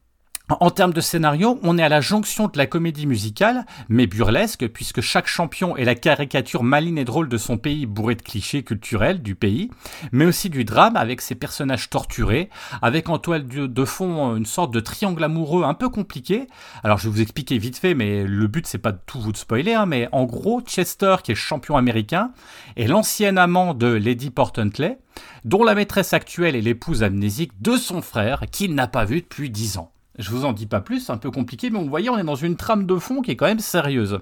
en 0.59 0.70
termes 0.70 0.93
de 0.93 1.01
scénario, 1.01 1.60
on 1.62 1.78
est 1.78 1.82
à 1.82 1.89
la 1.89 2.01
jonction 2.01 2.48
de 2.48 2.59
la 2.59 2.66
comédie 2.66 3.06
musicale, 3.06 3.64
mais 3.89 4.06
burlesque, 4.06 4.66
puisque 4.68 5.01
chaque 5.01 5.27
champion 5.27 5.77
est 5.77 5.85
la 5.85 5.94
caricature 5.94 6.64
maligne 6.64 6.98
et 6.98 7.05
drôle 7.05 7.28
de 7.28 7.39
son 7.39 7.56
pays 7.56 7.86
bourré 7.86 8.16
de 8.16 8.22
clichés 8.22 8.62
culturels 8.62 9.22
du 9.22 9.35
pays, 9.35 9.70
mais 10.12 10.24
aussi 10.24 10.51
du 10.51 10.64
drame 10.64 10.97
avec 10.97 11.20
ses 11.20 11.35
personnages 11.35 11.90
torturés, 11.90 12.51
avec 12.82 13.09
en 13.09 13.18
toile 13.18 13.47
de 13.47 13.66
de 13.66 13.85
fond 13.85 14.36
une 14.36 14.47
sorte 14.47 14.72
de 14.72 14.81
triangle 14.81 15.22
amoureux 15.22 15.64
un 15.64 15.74
peu 15.74 15.89
compliqué. 15.89 16.47
Alors 16.82 16.98
je 16.98 17.05
vais 17.09 17.14
vous 17.14 17.22
expliquer 17.22 17.59
vite 17.59 17.78
fait, 17.78 17.94
mais 17.94 18.24
le 18.24 18.47
but 18.47 18.66
c'est 18.66 18.78
pas 18.78 18.93
de 18.93 19.01
tout 19.06 19.20
vous 19.20 19.32
de 19.32 19.36
spoiler, 19.36 19.74
hein, 19.74 19.86
mais 19.86 20.09
en 20.12 20.24
gros, 20.24 20.60
Chester, 20.62 21.16
qui 21.22 21.32
est 21.32 21.36
champion 21.36 21.77
américain, 21.77 22.32
est 22.77 22.86
l'ancien 22.86 23.36
amant 23.36 23.74
de 23.74 23.86
Lady 23.86 24.31
Portentley, 24.31 24.98
dont 25.44 25.64
la 25.64 25.74
maîtresse 25.74 26.12
actuelle 26.12 26.56
est 26.56 26.60
l'épouse 26.60 27.02
amnésique 27.02 27.52
de 27.60 27.77
son 27.77 28.02
frère, 28.02 28.43
qu'il 28.51 28.74
n'a 28.74 28.89
pas 28.89 29.05
vu 29.05 29.20
depuis 29.20 29.51
10 29.51 29.78
ans. 29.78 29.93
Je 30.20 30.28
vous 30.28 30.44
en 30.44 30.52
dis 30.52 30.66
pas 30.66 30.82
plus, 30.82 31.01
c'est 31.01 31.12
un 31.12 31.16
peu 31.16 31.30
compliqué, 31.30 31.70
mais 31.70 31.78
vous 31.78 31.88
voyez, 31.88 32.10
on 32.10 32.18
est 32.18 32.24
dans 32.24 32.34
une 32.34 32.56
trame 32.56 32.84
de 32.84 32.97
fond 32.97 33.22
qui 33.22 33.30
est 33.30 33.36
quand 33.36 33.47
même 33.47 33.59
sérieuse. 33.59 34.18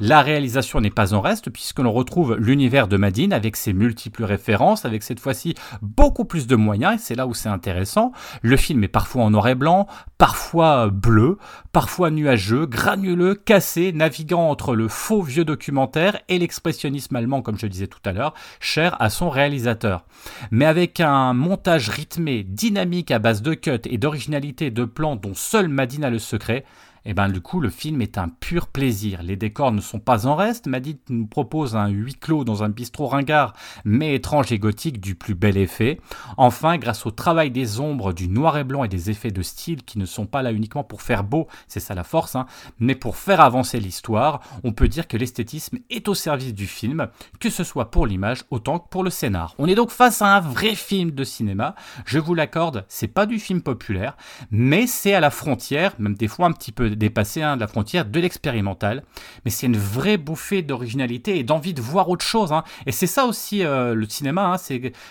La 0.00 0.22
réalisation 0.22 0.80
n'est 0.80 0.88
pas 0.88 1.12
en 1.12 1.20
reste, 1.20 1.50
puisque 1.50 1.80
l'on 1.80 1.92
retrouve 1.92 2.36
l'univers 2.36 2.88
de 2.88 2.96
Madine 2.96 3.34
avec 3.34 3.56
ses 3.56 3.74
multiples 3.74 4.24
références, 4.24 4.86
avec 4.86 5.02
cette 5.02 5.20
fois-ci 5.20 5.54
beaucoup 5.82 6.24
plus 6.24 6.46
de 6.46 6.56
moyens, 6.56 6.94
et 6.94 6.98
c'est 6.98 7.14
là 7.14 7.26
où 7.26 7.34
c'est 7.34 7.50
intéressant. 7.50 8.12
Le 8.40 8.56
film 8.56 8.82
est 8.82 8.88
parfois 8.88 9.24
en 9.24 9.30
noir 9.30 9.46
et 9.48 9.54
blanc, 9.54 9.86
parfois 10.16 10.88
bleu, 10.88 11.36
parfois 11.70 12.10
nuageux, 12.10 12.64
granuleux, 12.64 13.34
cassé, 13.34 13.92
naviguant 13.92 14.48
entre 14.48 14.74
le 14.74 14.88
faux 14.88 15.20
vieux 15.20 15.44
documentaire 15.44 16.18
et 16.30 16.38
l'expressionnisme 16.38 17.14
allemand, 17.14 17.42
comme 17.42 17.58
je 17.58 17.66
disais 17.66 17.88
tout 17.88 18.00
à 18.06 18.12
l'heure, 18.12 18.32
cher 18.58 18.96
à 19.00 19.10
son 19.10 19.28
réalisateur. 19.28 20.06
Mais 20.50 20.64
avec 20.64 21.00
un 21.00 21.34
montage 21.34 21.90
rythmé, 21.90 22.42
dynamique 22.42 23.10
à 23.10 23.18
base 23.18 23.42
de 23.42 23.52
cuts 23.52 23.70
et 23.84 23.98
d'originalité 23.98 24.70
de 24.70 24.84
plans 24.86 25.16
dont 25.16 25.34
seul 25.42 25.68
Madine 25.68 26.04
a 26.04 26.10
le 26.10 26.18
secret, 26.18 26.64
et 27.04 27.14
ben 27.14 27.28
du 27.28 27.40
coup 27.40 27.60
le 27.60 27.70
film 27.70 28.00
est 28.00 28.18
un 28.18 28.28
pur 28.28 28.68
plaisir. 28.68 29.22
Les 29.22 29.36
décors 29.36 29.72
ne 29.72 29.80
sont 29.80 29.98
pas 29.98 30.26
en 30.26 30.36
reste. 30.36 30.66
Madine 30.66 30.98
nous 31.08 31.26
propose 31.26 31.76
un 31.76 31.88
huis 31.88 32.14
clos 32.14 32.44
dans 32.44 32.62
un 32.62 32.68
bistrot 32.68 33.08
ringard, 33.08 33.54
mais 33.84 34.14
étrange 34.14 34.52
et 34.52 34.58
gothique 34.58 35.00
du 35.00 35.14
plus 35.14 35.34
bel 35.34 35.56
effet. 35.56 36.00
Enfin, 36.36 36.78
grâce 36.78 37.06
au 37.06 37.10
travail 37.10 37.50
des 37.50 37.80
ombres, 37.80 38.12
du 38.12 38.28
noir 38.28 38.58
et 38.58 38.64
blanc 38.64 38.84
et 38.84 38.88
des 38.88 39.10
effets 39.10 39.30
de 39.30 39.42
style 39.42 39.82
qui 39.84 39.98
ne 39.98 40.06
sont 40.06 40.26
pas 40.26 40.42
là 40.42 40.52
uniquement 40.52 40.84
pour 40.84 41.02
faire 41.02 41.24
beau, 41.24 41.48
c'est 41.68 41.80
ça 41.80 41.94
la 41.94 42.04
force, 42.04 42.36
hein, 42.36 42.46
mais 42.78 42.94
pour 42.94 43.16
faire 43.16 43.40
avancer 43.40 43.80
l'histoire, 43.80 44.40
on 44.64 44.72
peut 44.72 44.88
dire 44.88 45.08
que 45.08 45.16
l'esthétisme 45.16 45.78
est 45.90 46.08
au 46.08 46.14
service 46.14 46.54
du 46.54 46.66
film, 46.66 47.08
que 47.40 47.50
ce 47.50 47.64
soit 47.64 47.90
pour 47.90 48.06
l'image 48.06 48.44
autant 48.50 48.78
que 48.78 48.88
pour 48.88 49.04
le 49.04 49.10
scénar. 49.10 49.54
On 49.58 49.66
est 49.66 49.74
donc 49.74 49.90
face 49.90 50.22
à 50.22 50.36
un 50.36 50.40
vrai 50.40 50.74
film 50.74 51.10
de 51.10 51.24
cinéma. 51.24 51.74
Je 52.04 52.18
vous 52.18 52.34
l'accorde, 52.34 52.84
c'est 52.88 53.08
pas 53.08 53.26
du 53.26 53.38
film 53.38 53.62
populaire, 53.62 54.16
mais 54.50 54.86
c'est 54.86 55.14
à 55.14 55.20
la 55.20 55.30
frontière, 55.30 55.94
même 55.98 56.14
des 56.14 56.28
fois 56.28 56.46
un 56.46 56.52
petit 56.52 56.72
peu 56.72 56.90
dépassé 56.94 57.42
hein, 57.42 57.56
la 57.56 57.66
frontière 57.66 58.04
de 58.04 58.20
l'expérimental. 58.20 59.02
Mais 59.44 59.50
c'est 59.50 59.66
une 59.66 59.76
vraie 59.76 60.16
bouffée 60.16 60.62
d'originalité 60.62 61.38
et 61.38 61.44
d'envie 61.44 61.74
de 61.74 61.80
voir 61.82 62.08
autre 62.08 62.24
chose. 62.24 62.52
hein. 62.52 62.64
Et 62.86 62.92
c'est 62.92 63.06
ça 63.06 63.26
aussi 63.26 63.64
euh, 63.64 63.94
le 63.94 64.08
cinéma. 64.08 64.54
hein, 64.54 64.56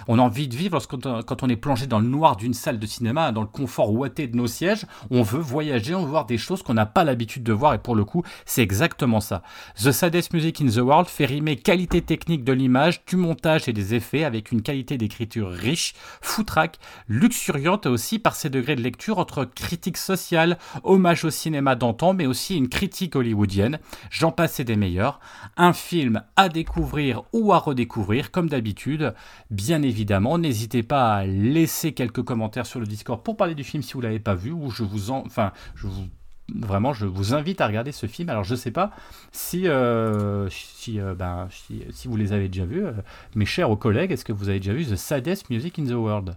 on 0.08 0.20
a 0.20 0.22
envie 0.22 0.48
de 0.48 0.56
vivre 0.56 0.74
lorsqu'on 0.74 1.00
quand 1.00 1.44
on 1.44 1.50
est 1.50 1.56
plongé 1.56 1.88
dans 1.88 2.00
le 2.00 2.08
noir 2.08 2.36
d'une 2.36 2.54
salle 2.54 2.80
de 2.80 2.86
cinéma, 2.86 3.32
dans 3.32 3.42
le 3.42 3.48
confort 3.48 3.92
ouaté 3.94 4.28
de 4.28 4.36
nos 4.36 4.48
sièges. 4.48 4.86
On 5.10 5.22
veut 5.22 5.40
voyager, 5.40 5.96
on 5.96 6.04
veut 6.04 6.10
voir 6.10 6.26
des 6.26 6.38
choses 6.38 6.64
qu'on 6.64 6.74
n'a 6.74 6.86
pas 6.86 7.04
l'habitude 7.04 7.44
de 7.44 7.54
voir. 7.54 7.74
Et 7.74 7.80
pour 7.80 7.96
le 7.96 8.06
coup, 8.06 8.24
c'est 8.46 8.62
exactement 8.62 9.20
ça. 9.20 9.44
The 9.82 9.92
Saddest 9.92 10.34
Music 10.34 10.62
in 10.62 10.68
the 10.68 10.78
World 10.78 11.08
fait 11.08 11.26
rimer 11.26 11.56
qualité 11.56 12.02
technique 12.02 12.44
de 12.44 12.54
l'image, 12.54 13.04
du 13.06 13.16
montage 13.16 13.68
et 13.68 13.74
des 13.74 13.96
effets 13.96 14.24
avec 14.24 14.52
une 14.52 14.62
qualité 14.62 14.98
d'écriture 14.98 15.50
riche, 15.50 15.94
foutraque, 16.22 16.78
luxuriante 17.08 17.86
aussi 17.86 18.20
par 18.20 18.36
ses 18.36 18.50
degrés 18.50 18.76
de 18.76 18.82
lecture 18.82 19.20
entre 19.20 19.46
critique 19.46 19.98
sociale, 19.98 20.58
hommage 20.84 21.26
au 21.26 21.30
cinéma 21.30 21.71
d'antan, 21.76 22.14
mais 22.14 22.26
aussi 22.26 22.58
une 22.58 22.70
critique 22.70 23.16
hollywoodienne. 23.16 23.80
J'en 24.10 24.32
passe 24.32 24.60
et 24.60 24.64
des 24.64 24.76
meilleurs. 24.76 25.20
Un 25.58 25.74
film 25.74 26.24
à 26.36 26.50
découvrir 26.50 27.24
ou 27.34 27.54
à 27.54 27.60
redécouvrir, 27.60 28.32
comme 28.32 28.50
d'habitude. 28.50 29.14
Bien 29.50 29.82
évidemment, 29.82 30.38
n'hésitez 30.38 30.84
pas 30.84 31.16
à 31.16 31.26
laisser 31.26 31.94
quelques 31.94 32.24
commentaires 32.24 32.66
sur 32.66 32.80
le 32.80 32.86
Discord 32.86 33.22
pour 33.24 33.38
parler 33.38 33.56
du 33.56 33.64
film 33.64 33.84
si 33.84 33.94
vous 33.94 34.02
l'avez 34.02 34.20
pas 34.20 34.36
vu, 34.36 34.52
ou 34.52 34.70
je 34.70 34.84
vous 34.84 35.12
en, 35.12 35.24
enfin, 35.26 35.52
je 35.76 35.88
vous 35.88 36.06
Vraiment, 36.54 36.94
je 36.94 37.06
vous 37.06 37.34
invite 37.34 37.62
à 37.62 37.68
regarder 37.68 37.92
ce 37.92 38.08
film. 38.08 38.30
Alors, 38.30 38.44
je 38.44 38.56
sais 38.56 38.72
pas 38.72 38.92
si, 39.32 39.68
euh, 39.68 40.50
si, 40.50 41.00
euh, 41.00 41.16
ben, 41.16 41.48
si, 41.50 41.84
si 41.92 42.08
vous 42.08 42.18
les 42.18 42.34
avez 42.34 42.50
déjà 42.50 42.66
vus, 42.66 42.86
euh, 42.86 42.92
mes 43.36 43.46
chers 43.46 43.70
collègues, 43.78 44.12
est-ce 44.12 44.26
que 44.26 44.34
vous 44.34 44.50
avez 44.50 44.60
déjà 44.60 44.74
vu 44.74 44.86
The 44.86 44.96
Saddest 44.96 45.50
Music 45.50 45.80
in 45.80 45.86
the 45.86 45.92
World? 45.92 46.36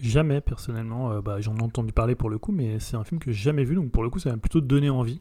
Jamais, 0.00 0.40
personnellement. 0.40 1.12
Euh, 1.12 1.20
bah, 1.20 1.40
J'en 1.40 1.56
ai 1.56 1.62
entendu 1.62 1.92
parler 1.92 2.14
pour 2.14 2.30
le 2.30 2.38
coup, 2.38 2.52
mais 2.52 2.78
c'est 2.80 2.96
un 2.96 3.04
film 3.04 3.20
que 3.20 3.30
j'ai 3.32 3.42
jamais 3.42 3.64
vu, 3.64 3.74
donc 3.74 3.90
pour 3.90 4.02
le 4.02 4.10
coup, 4.10 4.18
ça 4.18 4.30
m'a 4.30 4.36
plutôt 4.38 4.60
donné 4.60 4.90
envie. 4.90 5.20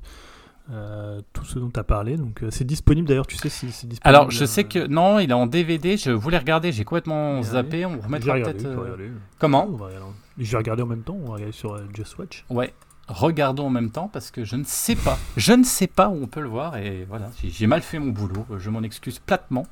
Euh, 0.71 1.19
tout 1.33 1.45
ce 1.45 1.57
dont 1.57 1.71
tu 1.71 1.79
as 1.79 1.83
parlé. 1.83 2.15
Donc, 2.15 2.43
euh, 2.43 2.51
c'est 2.51 2.63
disponible 2.63 3.07
d'ailleurs, 3.07 3.25
tu 3.25 3.35
sais 3.37 3.49
si 3.49 3.71
c'est 3.71 3.87
disponible. 3.87 4.01
Alors, 4.03 4.29
je 4.29 4.43
euh, 4.43 4.47
sais 4.47 4.65
que 4.65 4.85
non, 4.85 5.17
il 5.17 5.31
est 5.31 5.33
en 5.33 5.47
DVD. 5.47 5.97
Je 5.97 6.11
voulais 6.11 6.37
regarder, 6.37 6.71
j'ai 6.71 6.83
complètement 6.85 7.41
zappé. 7.41 7.87
On 7.87 7.99
remettra 7.99 8.35
peut-être. 8.35 8.65
euh. 8.65 9.09
Comment 9.39 9.65
On 9.67 9.75
va 9.77 9.87
regarder. 9.87 10.05
Je 10.37 10.51
vais 10.51 10.57
regarder 10.57 10.83
en 10.83 10.85
même 10.85 11.01
temps, 11.01 11.17
on 11.19 11.25
va 11.29 11.33
regarder 11.33 11.53
sur 11.53 11.73
euh, 11.73 11.87
Just 11.95 12.19
Watch. 12.19 12.45
Ouais. 12.51 12.71
Regardons 13.07 13.65
en 13.65 13.69
même 13.71 13.89
temps 13.89 14.09
parce 14.13 14.29
que 14.29 14.43
je 14.43 14.55
ne 14.55 14.63
sais 14.63 14.95
pas. 14.95 15.17
Je 15.35 15.53
ne 15.53 15.63
sais 15.63 15.87
pas 15.87 16.07
où 16.09 16.19
on 16.21 16.27
peut 16.27 16.41
le 16.41 16.47
voir 16.49 16.77
et 16.77 17.03
voilà, 17.09 17.31
j'ai- 17.41 17.49
j'ai 17.49 17.65
mal 17.65 17.81
fait 17.81 17.97
mon 17.97 18.11
boulot. 18.11 18.45
Je 18.59 18.69
m'en 18.69 18.83
excuse 18.83 19.17
platement. 19.17 19.65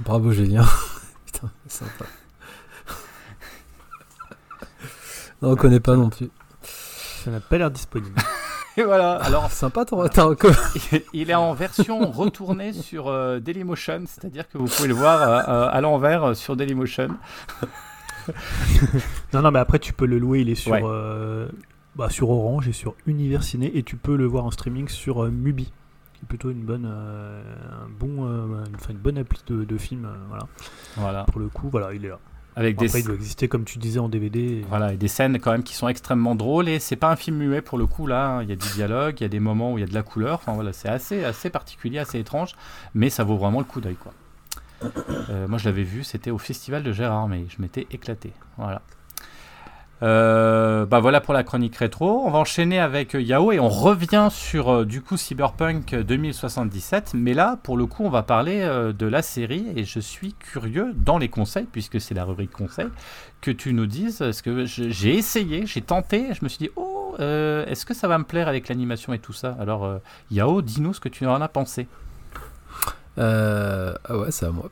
Bravo 0.00 0.32
Julien. 0.32 0.64
Putain, 1.26 1.48
sympa. 1.68 2.06
Non, 5.42 5.52
on 5.52 5.56
connaît 5.56 5.80
pas 5.80 5.96
non 5.96 6.10
plus. 6.10 6.28
Ça 6.62 7.30
n'a 7.30 7.40
pas 7.40 7.58
l'air 7.58 7.70
disponible. 7.70 8.14
Et 8.76 8.82
voilà. 8.84 9.14
Alors, 9.16 9.50
Sympa 9.50 9.84
ton 9.84 9.96
retard. 9.96 10.30
il 11.12 11.30
est 11.30 11.34
en 11.34 11.52
version 11.52 12.10
retournée 12.10 12.72
sur 12.72 13.08
euh, 13.08 13.40
Dailymotion, 13.40 14.04
c'est-à-dire 14.06 14.48
que 14.48 14.56
vous 14.58 14.66
pouvez 14.66 14.86
le 14.88 14.94
voir 14.94 15.20
euh, 15.22 15.40
euh, 15.48 15.68
à 15.70 15.80
l'envers 15.80 16.22
euh, 16.24 16.34
sur 16.34 16.54
Dailymotion. 16.56 17.08
non, 19.32 19.42
non, 19.42 19.50
mais 19.50 19.58
après, 19.58 19.78
tu 19.78 19.92
peux 19.92 20.06
le 20.06 20.18
louer, 20.18 20.40
il 20.40 20.50
est 20.50 20.54
sur, 20.54 20.72
Ouais. 20.72 20.82
euh, 20.84 21.48
bah, 21.96 22.08
sur 22.10 22.30
Orange 22.30 22.68
et 22.68 22.72
sur 22.72 22.94
Univers 23.06 23.42
Ciné, 23.42 23.76
et 23.76 23.82
tu 23.82 23.96
peux 23.96 24.16
le 24.16 24.26
voir 24.26 24.44
en 24.44 24.50
streaming 24.50 24.88
sur 24.88 25.24
euh, 25.24 25.30
Mubi. 25.30 25.64
qui 26.14 26.20
est 26.24 26.28
plutôt 26.28 26.50
une 26.50 26.62
bonne, 26.62 26.86
euh, 26.88 27.42
un 27.84 27.88
bon, 27.98 28.26
euh, 28.26 28.64
enfin, 28.76 28.92
une 28.92 28.98
bonne 28.98 29.18
appli 29.18 29.40
de, 29.48 29.64
de 29.64 29.78
film. 29.78 30.04
euh, 30.04 30.14
voilà. 30.28 30.44
Voilà. 30.96 31.24
Pour 31.24 31.40
le 31.40 31.48
coup, 31.48 31.68
voilà, 31.70 31.92
il 31.94 32.04
est 32.04 32.08
là. 32.08 32.18
Avec 32.60 32.76
des, 32.76 32.86
il 32.98 33.04
doit 33.04 33.14
exister, 33.14 33.46
comme 33.48 33.64
tu 33.64 33.78
disais, 33.78 34.00
en 34.00 34.08
DVD. 34.08 34.40
et- 34.40 34.64
Voilà, 34.68 34.92
et 34.92 34.96
des 34.96 35.08
scènes 35.08 35.38
quand 35.38 35.52
même 35.52 35.62
qui 35.62 35.74
sont 35.74 35.88
extrêmement 35.88 36.34
drôles 36.34 36.68
et 36.68 36.78
c'est 36.80 36.96
pas 36.96 37.10
un 37.10 37.16
film 37.16 37.36
muet 37.36 37.62
pour 37.62 37.78
le 37.78 37.86
coup 37.86 38.06
là, 38.06 38.26
hein. 38.28 38.42
il 38.42 38.48
y 38.48 38.52
a 38.52 38.56
du 38.56 38.68
dialogue, 38.74 39.14
il 39.20 39.22
y 39.22 39.26
a 39.26 39.28
des 39.28 39.40
moments 39.40 39.72
où 39.72 39.78
il 39.78 39.82
y 39.82 39.84
a 39.84 39.86
de 39.86 39.94
la 39.94 40.02
couleur, 40.02 40.34
enfin 40.34 40.52
voilà, 40.54 40.72
c'est 40.72 40.88
assez, 40.88 41.24
assez 41.24 41.50
particulier, 41.50 41.98
assez 41.98 42.18
étrange, 42.18 42.54
mais 42.94 43.10
ça 43.10 43.22
vaut 43.24 43.36
vraiment 43.36 43.60
le 43.60 43.64
coup 43.64 43.80
d'œil 43.80 43.96
quoi. 43.96 44.12
Euh, 45.30 45.46
moi 45.48 45.58
je 45.58 45.64
l'avais 45.64 45.82
vu, 45.82 46.04
c'était 46.04 46.30
au 46.30 46.38
festival 46.38 46.82
de 46.82 46.92
Gérard, 46.92 47.28
mais 47.28 47.44
je 47.48 47.60
m'étais 47.62 47.86
éclaté, 47.90 48.32
voilà. 48.56 48.82
Euh, 50.00 50.86
bah 50.86 51.00
voilà 51.00 51.20
pour 51.20 51.34
la 51.34 51.42
chronique 51.42 51.76
rétro. 51.76 52.22
On 52.24 52.30
va 52.30 52.38
enchaîner 52.38 52.78
avec 52.78 53.14
euh, 53.14 53.22
Yao 53.22 53.50
et 53.50 53.58
on 53.58 53.68
revient 53.68 54.28
sur 54.30 54.68
euh, 54.68 54.84
du 54.84 55.02
coup 55.02 55.16
Cyberpunk 55.16 55.94
2077. 55.94 57.12
Mais 57.14 57.34
là, 57.34 57.58
pour 57.62 57.76
le 57.76 57.86
coup, 57.86 58.04
on 58.04 58.10
va 58.10 58.22
parler 58.22 58.58
de 58.96 59.06
la 59.06 59.22
série 59.22 59.66
et 59.76 59.84
je 59.84 60.00
suis 60.00 60.34
curieux 60.34 60.92
dans 60.94 61.18
les 61.18 61.28
conseils, 61.28 61.66
puisque 61.70 62.00
c'est 62.00 62.14
la 62.14 62.24
rubrique 62.24 62.52
conseils, 62.52 62.88
que 63.40 63.50
tu 63.50 63.72
nous 63.72 63.86
dises. 63.86 64.18
Parce 64.18 64.42
que 64.42 64.64
j'ai 64.66 65.14
essayé, 65.14 65.66
j'ai 65.66 65.82
tenté, 65.82 66.26
je 66.34 66.44
me 66.44 66.48
suis 66.48 66.58
dit, 66.58 66.70
oh, 66.76 67.14
est-ce 67.18 67.84
que 67.84 67.94
ça 67.94 68.08
va 68.08 68.18
me 68.18 68.24
plaire 68.24 68.48
avec 68.48 68.68
l'animation 68.68 69.12
et 69.12 69.18
tout 69.18 69.32
ça? 69.32 69.56
Alors, 69.60 70.00
Yao, 70.30 70.62
dis-nous 70.62 70.94
ce 70.94 71.00
que 71.00 71.08
tu 71.08 71.26
en 71.26 71.40
as 71.40 71.48
pensé. 71.48 71.86
Ah 73.16 73.94
ouais, 74.10 74.30
c'est 74.30 74.46
à 74.46 74.50
moi. 74.50 74.70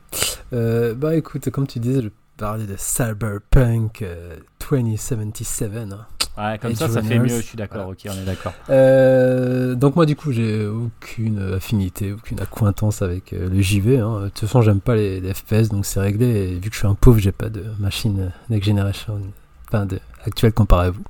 Bah 0.51 1.15
écoute, 1.15 1.49
comme 1.49 1.67
tu 1.67 1.79
disais, 1.79 2.01
je 2.03 2.09
parlais 2.37 2.65
de 2.65 2.75
Cyberpunk 2.77 4.01
euh, 4.01 4.37
2077. 4.69 5.71
hein. 5.75 6.05
Ouais, 6.37 6.59
comme 6.59 6.69
Edge 6.71 6.77
ça, 6.77 6.87
ça 6.87 7.01
fait 7.01 7.17
mieux, 7.17 7.29
je 7.29 7.41
suis 7.41 7.57
d'accord, 7.57 7.87
ok, 7.89 7.97
on 8.05 8.11
est 8.11 8.23
d'accord. 8.25 8.53
Euh, 8.69 9.73
donc 9.73 9.95
moi 9.95 10.05
du 10.05 10.15
coup 10.15 10.31
j'ai 10.31 10.67
aucune 10.67 11.53
affinité, 11.55 12.13
aucune 12.13 12.39
acquaintance 12.39 13.01
avec 13.01 13.33
euh, 13.33 13.49
le 13.49 13.59
JV. 13.59 13.97
hein. 13.97 14.19
De 14.21 14.29
toute 14.29 14.41
façon 14.41 14.61
j'aime 14.61 14.79
pas 14.79 14.95
les, 14.95 15.19
les 15.19 15.33
FPS 15.33 15.69
donc 15.69 15.85
c'est 15.87 15.99
réglé. 15.99 16.25
Et 16.27 16.53
vu 16.59 16.69
que 16.69 16.73
je 16.75 16.79
suis 16.79 16.87
un 16.87 16.93
pauvre 16.93 17.17
j'ai 17.17 17.31
pas 17.31 17.49
de 17.49 17.63
machine 17.79 18.19
euh, 18.19 18.29
next 18.51 18.67
generation, 18.67 19.19
enfin 19.67 19.87
de 19.87 19.99
actuelle 20.25 20.53
comparé 20.53 20.87
à 20.87 20.91
vous. 20.91 21.03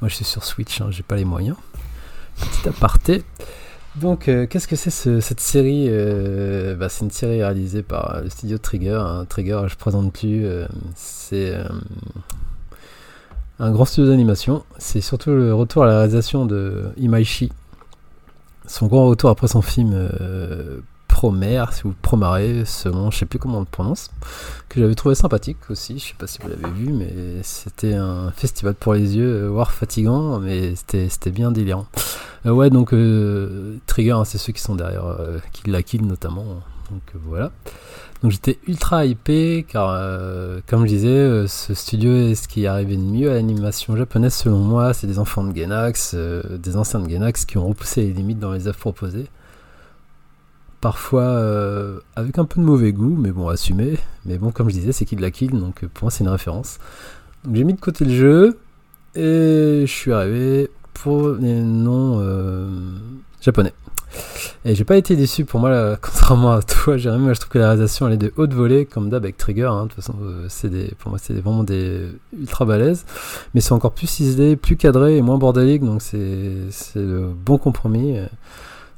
Moi 0.00 0.08
je 0.08 0.14
suis 0.14 0.24
sur 0.24 0.42
Switch, 0.42 0.80
hein, 0.80 0.86
j'ai 0.90 1.02
pas 1.02 1.16
les 1.16 1.26
moyens. 1.26 1.56
Petit 2.40 2.70
aparté. 2.70 3.24
Donc 3.96 4.28
euh, 4.28 4.46
qu'est-ce 4.46 4.66
que 4.66 4.76
c'est 4.76 4.90
ce- 4.90 5.20
cette 5.20 5.40
série 5.40 5.86
Euh, 5.88 6.74
bah, 6.76 6.88
C'est 6.88 7.04
une 7.04 7.10
série 7.10 7.42
réalisée 7.42 7.82
par 7.82 8.14
euh, 8.16 8.20
le 8.22 8.30
studio 8.30 8.56
Trigger. 8.58 8.98
hein. 9.04 9.26
Trigger 9.28 9.62
je 9.68 9.76
présente 9.76 10.12
plus. 10.12 10.46
c'est 10.96 11.54
un 13.58 13.70
grand 13.70 13.84
studio 13.84 14.10
d'animation. 14.10 14.64
C'est 14.78 15.00
surtout 15.00 15.30
le 15.30 15.54
retour 15.54 15.84
à 15.84 15.86
la 15.86 15.96
réalisation 15.98 16.46
de 16.46 16.86
Imaishi. 16.96 17.52
Son 18.66 18.86
grand 18.86 19.06
retour 19.06 19.28
après 19.30 19.48
son 19.48 19.60
film 19.62 19.92
Promare, 21.22 21.72
ou 21.84 21.92
Promare, 22.02 22.66
selon, 22.66 23.12
je 23.12 23.18
sais 23.18 23.26
plus 23.26 23.38
comment 23.38 23.58
on 23.58 23.60
le 23.60 23.66
prononce, 23.66 24.10
que 24.68 24.80
j'avais 24.80 24.96
trouvé 24.96 25.14
sympathique 25.14 25.58
aussi. 25.70 26.00
Je 26.00 26.06
sais 26.06 26.14
pas 26.18 26.26
si 26.26 26.40
vous 26.42 26.48
l'avez 26.48 26.68
vu, 26.74 26.92
mais 26.92 27.12
c'était 27.42 27.94
un 27.94 28.32
festival 28.32 28.74
pour 28.74 28.94
les 28.94 29.16
yeux, 29.16 29.44
euh, 29.44 29.48
voire 29.48 29.70
fatigant, 29.70 30.40
mais 30.40 30.74
c'était 30.74 31.30
bien 31.30 31.52
délirant. 31.52 31.86
Euh, 32.44 32.50
ouais, 32.50 32.70
donc 32.70 32.92
euh, 32.92 33.76
Trigger, 33.86 34.10
hein, 34.10 34.24
c'est 34.24 34.38
ceux 34.38 34.52
qui 34.52 34.60
sont 34.60 34.74
derrière 34.74 35.06
euh, 35.06 35.38
Kill 35.52 35.72
la 35.72 35.84
Kill 35.84 36.04
notamment. 36.04 36.44
Donc 36.90 37.02
voilà. 37.24 37.52
Donc 38.24 38.32
j'étais 38.32 38.58
ultra 38.66 39.06
hypé 39.06 39.64
car, 39.68 39.96
comme 40.66 40.86
je 40.86 40.88
disais, 40.88 41.46
ce 41.46 41.72
studio 41.72 42.12
est 42.14 42.34
ce 42.34 42.48
qui 42.48 42.64
est 42.64 42.66
arrivé 42.66 42.96
de 42.96 43.02
mieux 43.02 43.30
à 43.30 43.34
l'animation 43.34 43.96
japonaise 43.96 44.34
selon 44.34 44.58
moi. 44.58 44.92
C'est 44.92 45.06
des 45.06 45.20
enfants 45.20 45.44
de 45.44 45.52
Gainax, 45.52 46.14
des 46.14 46.76
anciens 46.76 47.00
de 47.00 47.06
Gainax 47.06 47.44
qui 47.44 47.58
ont 47.58 47.68
repoussé 47.68 48.02
les 48.02 48.12
limites 48.12 48.40
dans 48.40 48.52
les 48.52 48.66
œuvres 48.66 48.78
proposées. 48.78 49.28
Parfois 50.82 51.22
euh, 51.22 52.00
avec 52.16 52.38
un 52.38 52.44
peu 52.44 52.60
de 52.60 52.66
mauvais 52.66 52.92
goût, 52.92 53.16
mais 53.16 53.30
bon, 53.30 53.48
assumé. 53.48 53.98
Mais 54.26 54.36
bon, 54.36 54.50
comme 54.50 54.68
je 54.68 54.74
disais, 54.74 54.90
c'est 54.90 55.04
Kill 55.04 55.20
la 55.20 55.30
Kill, 55.30 55.52
donc 55.52 55.84
euh, 55.84 55.88
pour 55.94 56.06
moi 56.06 56.10
c'est 56.10 56.24
une 56.24 56.30
référence. 56.30 56.78
Donc 57.44 57.54
j'ai 57.54 57.62
mis 57.62 57.72
de 57.74 57.80
côté 57.80 58.04
le 58.04 58.12
jeu 58.12 58.58
et 59.14 59.84
je 59.86 59.92
suis 59.92 60.12
arrivé 60.12 60.70
pour 60.92 61.28
les 61.28 61.60
noms 61.60 62.18
euh, 62.18 62.68
japonais. 63.40 63.72
Et 64.64 64.74
j'ai 64.74 64.82
pas 64.84 64.96
été 64.96 65.14
déçu 65.14 65.44
pour 65.44 65.60
moi, 65.60 65.70
là, 65.70 65.96
contrairement 66.02 66.50
à 66.50 66.62
toi, 66.62 66.96
Jérémy. 66.96 67.26
Moi, 67.26 67.34
je 67.34 67.38
trouve 67.38 67.52
que 67.52 67.58
la 67.58 67.66
réalisation 67.68 68.08
elle 68.08 68.14
est 68.14 68.16
de 68.16 68.32
haute 68.36 68.52
volée, 68.52 68.84
comme 68.84 69.08
d'hab 69.08 69.22
avec 69.22 69.36
Trigger. 69.36 69.66
hein. 69.66 69.84
De 69.84 69.88
toute 69.88 70.02
façon, 70.02 70.16
c'est 70.48 70.68
des, 70.68 70.92
pour 70.98 71.10
moi, 71.10 71.20
c'est 71.22 71.34
vraiment 71.34 71.62
des 71.62 72.08
ultra 72.36 72.64
balèzes. 72.64 73.04
Mais 73.54 73.60
c'est 73.60 73.72
encore 73.72 73.92
plus 73.92 74.08
ciselé, 74.08 74.56
plus 74.56 74.76
cadré 74.76 75.16
et 75.16 75.22
moins 75.22 75.38
bordélique. 75.38 75.84
Donc, 75.84 76.02
c'est 76.02 76.56
c'est 76.70 76.98
le 76.98 77.28
bon 77.28 77.56
compromis. 77.56 78.16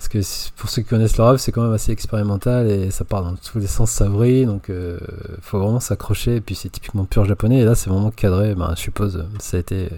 Parce 0.05 0.27
que 0.27 0.51
pour 0.57 0.69
ceux 0.69 0.83
qui 0.83 0.89
connaissent 0.89 1.17
le 1.17 1.25
rêve, 1.25 1.39
c'est 1.39 1.51
quand 1.51 1.63
même 1.63 1.73
assez 1.73 1.93
expérimental 1.93 2.71
et 2.71 2.91
ça 2.91 3.05
part 3.05 3.23
dans 3.23 3.35
tous 3.35 3.59
les 3.59 3.67
sens, 3.67 3.91
ça. 3.91 4.45
Donc, 4.45 4.69
euh, 4.69 4.99
faut 5.41 5.59
vraiment 5.59 5.81
s'accrocher. 5.81 6.37
Et 6.37 6.41
puis, 6.43 6.55
c'est 6.55 6.69
typiquement 6.69 7.05
pur 7.05 7.25
japonais. 7.25 7.61
Et 7.61 7.65
là, 7.65 7.75
c'est 7.75 7.89
vraiment 7.89 8.11
cadré. 8.11 8.55
Ben, 8.55 8.75
je 8.77 8.83
suppose, 8.83 9.25
ça 9.39 9.57
a 9.57 9.61
été. 9.61 9.89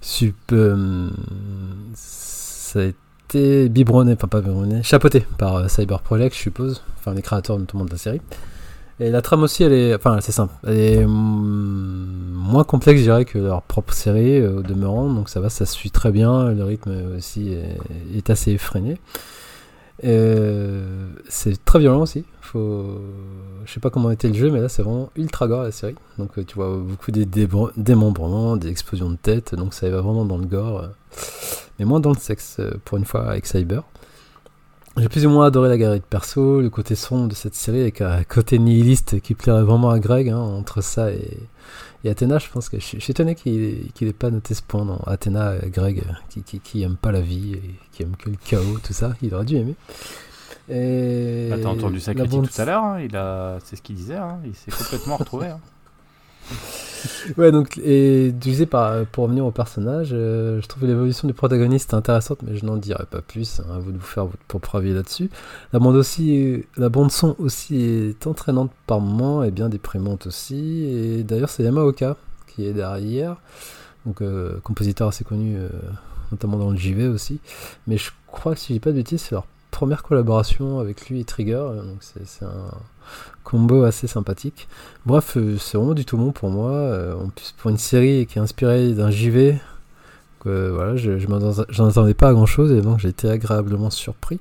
Sup, 0.00 0.34
euh, 0.52 1.10
ça 1.94 2.80
a 2.80 2.82
été 2.84 3.68
enfin 4.12 4.28
pas 4.28 4.40
biberonné, 4.40 4.82
chapeauté 4.82 5.26
par 5.38 5.56
euh, 5.56 5.68
Cyber 5.68 6.00
Project, 6.00 6.36
je 6.36 6.40
suppose, 6.40 6.82
enfin 6.98 7.14
les 7.14 7.22
créateurs 7.22 7.58
notamment 7.58 7.86
de 7.86 7.90
la 7.90 7.96
série. 7.96 8.20
Et 9.00 9.10
la 9.10 9.22
trame 9.22 9.42
aussi, 9.42 9.64
elle 9.64 9.72
est, 9.72 9.94
enfin 9.94 10.18
c'est 10.20 10.32
simple, 10.32 10.54
elle 10.64 10.78
est 10.78 11.06
mm, 11.06 12.14
moins 12.44 12.64
complexe, 12.64 13.00
je 13.00 13.04
dirais, 13.04 13.24
que 13.24 13.38
leur 13.38 13.62
propre 13.62 13.92
série 13.92 14.38
euh, 14.38 14.58
au 14.58 14.62
demeurant, 14.62 15.12
donc 15.12 15.28
ça 15.28 15.40
va, 15.40 15.50
ça 15.50 15.66
suit 15.66 15.90
très 15.90 16.12
bien, 16.12 16.52
le 16.52 16.62
rythme 16.62 17.16
aussi 17.16 17.52
est, 18.14 18.30
assez 18.30 18.52
effréné. 18.52 18.98
Euh, 20.04 21.08
c'est 21.28 21.64
très 21.64 21.78
violent 21.78 22.02
aussi. 22.02 22.24
Faut... 22.40 23.00
Je 23.64 23.72
sais 23.72 23.80
pas 23.80 23.90
comment 23.90 24.10
était 24.10 24.28
le 24.28 24.34
jeu, 24.34 24.50
mais 24.50 24.60
là 24.60 24.68
c'est 24.68 24.82
vraiment 24.82 25.10
ultra 25.16 25.48
gore 25.48 25.62
la 25.62 25.72
série. 25.72 25.96
Donc 26.18 26.38
euh, 26.38 26.44
tu 26.44 26.54
vois 26.54 26.76
beaucoup 26.76 27.10
des 27.10 27.26
démembrements, 27.26 28.56
des 28.56 28.68
explosions 28.68 29.10
de 29.10 29.16
tête, 29.16 29.56
donc 29.56 29.74
ça 29.74 29.88
va 29.90 30.00
vraiment 30.00 30.24
dans 30.24 30.38
le 30.38 30.46
gore, 30.46 30.88
mais 31.78 31.84
moins 31.84 32.00
dans 32.00 32.12
le 32.12 32.18
sexe 32.18 32.60
pour 32.84 32.98
une 32.98 33.04
fois 33.04 33.28
avec 33.28 33.46
Cyber. 33.46 33.82
J'ai 34.96 35.08
plus 35.08 35.26
ou 35.26 35.30
moins 35.30 35.46
adoré 35.46 35.68
la 35.68 35.76
galerie 35.76 35.98
de 35.98 36.04
perso, 36.04 36.60
le 36.60 36.70
côté 36.70 36.94
sombre 36.94 37.26
de 37.28 37.34
cette 37.34 37.56
série 37.56 37.80
avec 37.80 38.00
un 38.00 38.22
côté 38.22 38.60
nihiliste 38.60 39.20
qui 39.20 39.34
plairait 39.34 39.64
vraiment 39.64 39.90
à 39.90 39.98
Greg. 39.98 40.28
hein, 40.28 40.38
entre 40.38 40.82
ça 40.82 41.10
et, 41.10 41.36
et 42.04 42.10
Athéna, 42.10 42.38
je 42.38 42.48
pense 42.48 42.68
que 42.68 42.78
je, 42.78 42.84
suis- 42.84 42.98
je 43.00 43.02
suis 43.04 43.10
étonné 43.10 43.34
qu'il 43.34 43.88
n'ait 44.02 44.12
pas 44.12 44.30
noté 44.30 44.54
ce 44.54 44.62
point 44.62 44.84
dans 44.84 44.98
Athéna, 45.06 45.54
et 45.64 45.70
Greg, 45.70 45.98
euh, 46.08 46.12
qui, 46.30 46.42
qui, 46.42 46.60
qui 46.60 46.82
aime 46.84 46.94
pas 46.96 47.10
la 47.10 47.20
vie 47.22 47.54
et 47.54 47.74
qui 47.90 48.04
aime 48.04 48.14
que 48.16 48.30
le 48.30 48.36
chaos, 48.44 48.78
tout 48.84 48.92
ça. 48.92 49.14
Il 49.20 49.34
aurait 49.34 49.44
dû 49.44 49.56
aimer. 49.56 49.74
Et 50.68 51.48
Bah, 51.50 51.56
T'as 51.60 51.68
entendu 51.70 51.98
la 52.06 52.14
critique 52.14 52.30
bande- 52.30 52.48
tout 52.50 52.60
à 52.60 52.64
l'heure, 52.64 52.84
hein, 52.84 53.00
il 53.00 53.16
a... 53.16 53.58
c'est 53.64 53.74
ce 53.74 53.82
qu'il 53.82 53.96
disait, 53.96 54.14
hein, 54.14 54.38
il 54.44 54.54
s'est 54.54 54.70
complètement 54.70 55.16
retrouvé. 55.16 55.48
Ouais, 57.36 57.52
donc, 57.52 57.78
et 57.78 58.30
tu 58.32 58.48
disais, 58.50 58.66
par, 58.66 59.04
pour 59.06 59.24
revenir 59.24 59.44
au 59.44 59.50
personnage, 59.50 60.10
euh, 60.12 60.60
je 60.62 60.66
trouve 60.66 60.86
l'évolution 60.86 61.28
du 61.28 61.34
protagoniste 61.34 61.94
intéressante, 61.94 62.38
mais 62.42 62.56
je 62.56 62.64
n'en 62.64 62.76
dirai 62.76 63.04
pas 63.10 63.20
plus. 63.20 63.60
hein, 63.60 63.74
à 63.74 63.78
vous 63.78 63.92
de 63.92 63.98
vous 63.98 64.04
faire 64.04 64.24
votre 64.26 64.42
propre 64.48 64.76
avis 64.76 64.92
là-dessus. 64.94 65.30
La 65.72 65.78
bande 65.78 65.96
aussi, 65.96 66.64
la 66.76 66.88
bande 66.88 67.10
son 67.10 67.36
aussi 67.38 67.80
est 67.82 68.26
entraînante 68.26 68.72
par 68.86 69.00
moments 69.00 69.42
et 69.44 69.50
bien 69.50 69.68
déprimante 69.68 70.26
aussi. 70.26 70.84
Et 70.84 71.24
d'ailleurs, 71.24 71.50
c'est 71.50 71.62
Yamaoka 71.62 72.16
qui 72.48 72.66
est 72.66 72.72
derrière, 72.72 73.36
donc 74.06 74.22
euh, 74.22 74.60
compositeur 74.62 75.08
assez 75.08 75.24
connu, 75.24 75.56
euh, 75.56 75.68
notamment 76.30 76.56
dans 76.56 76.70
le 76.70 76.76
JV 76.76 77.08
aussi. 77.08 77.40
Mais 77.86 77.96
je 77.98 78.10
crois 78.28 78.54
que 78.54 78.60
si 78.60 78.68
je 78.68 78.72
dis 78.74 78.80
pas 78.80 78.90
de 78.90 78.96
bêtises, 78.96 79.22
c'est 79.22 79.32
leur 79.32 79.46
première 79.74 80.04
collaboration 80.04 80.78
avec 80.78 81.08
lui 81.08 81.20
et 81.20 81.24
Trigger, 81.24 81.54
euh, 81.54 81.82
donc 81.82 81.98
c'est 82.00 82.44
un 82.44 82.70
combo 83.42 83.82
assez 83.82 84.06
sympathique. 84.06 84.68
Bref, 85.04 85.36
euh, 85.36 85.58
c'est 85.58 85.76
vraiment 85.76 85.94
du 85.94 86.04
tout 86.04 86.16
bon 86.16 86.30
pour 86.30 86.48
moi. 86.48 86.70
euh, 86.70 87.14
en 87.14 87.28
plus, 87.28 87.52
pour 87.58 87.70
une 87.70 87.76
série 87.78 88.24
qui 88.26 88.38
est 88.38 88.40
inspirée 88.40 88.92
d'un 88.92 89.10
JV, 89.10 89.58
voilà, 90.44 90.94
je, 90.96 91.18
je 91.18 91.26
j'en 91.70 91.88
attendais 91.88 92.12
pas 92.12 92.28
à 92.28 92.32
grand 92.34 92.44
chose 92.44 92.70
et 92.70 92.82
donc 92.82 92.98
j'ai 92.98 93.08
été 93.08 93.28
agréablement 93.30 93.90
surpris. 93.90 94.38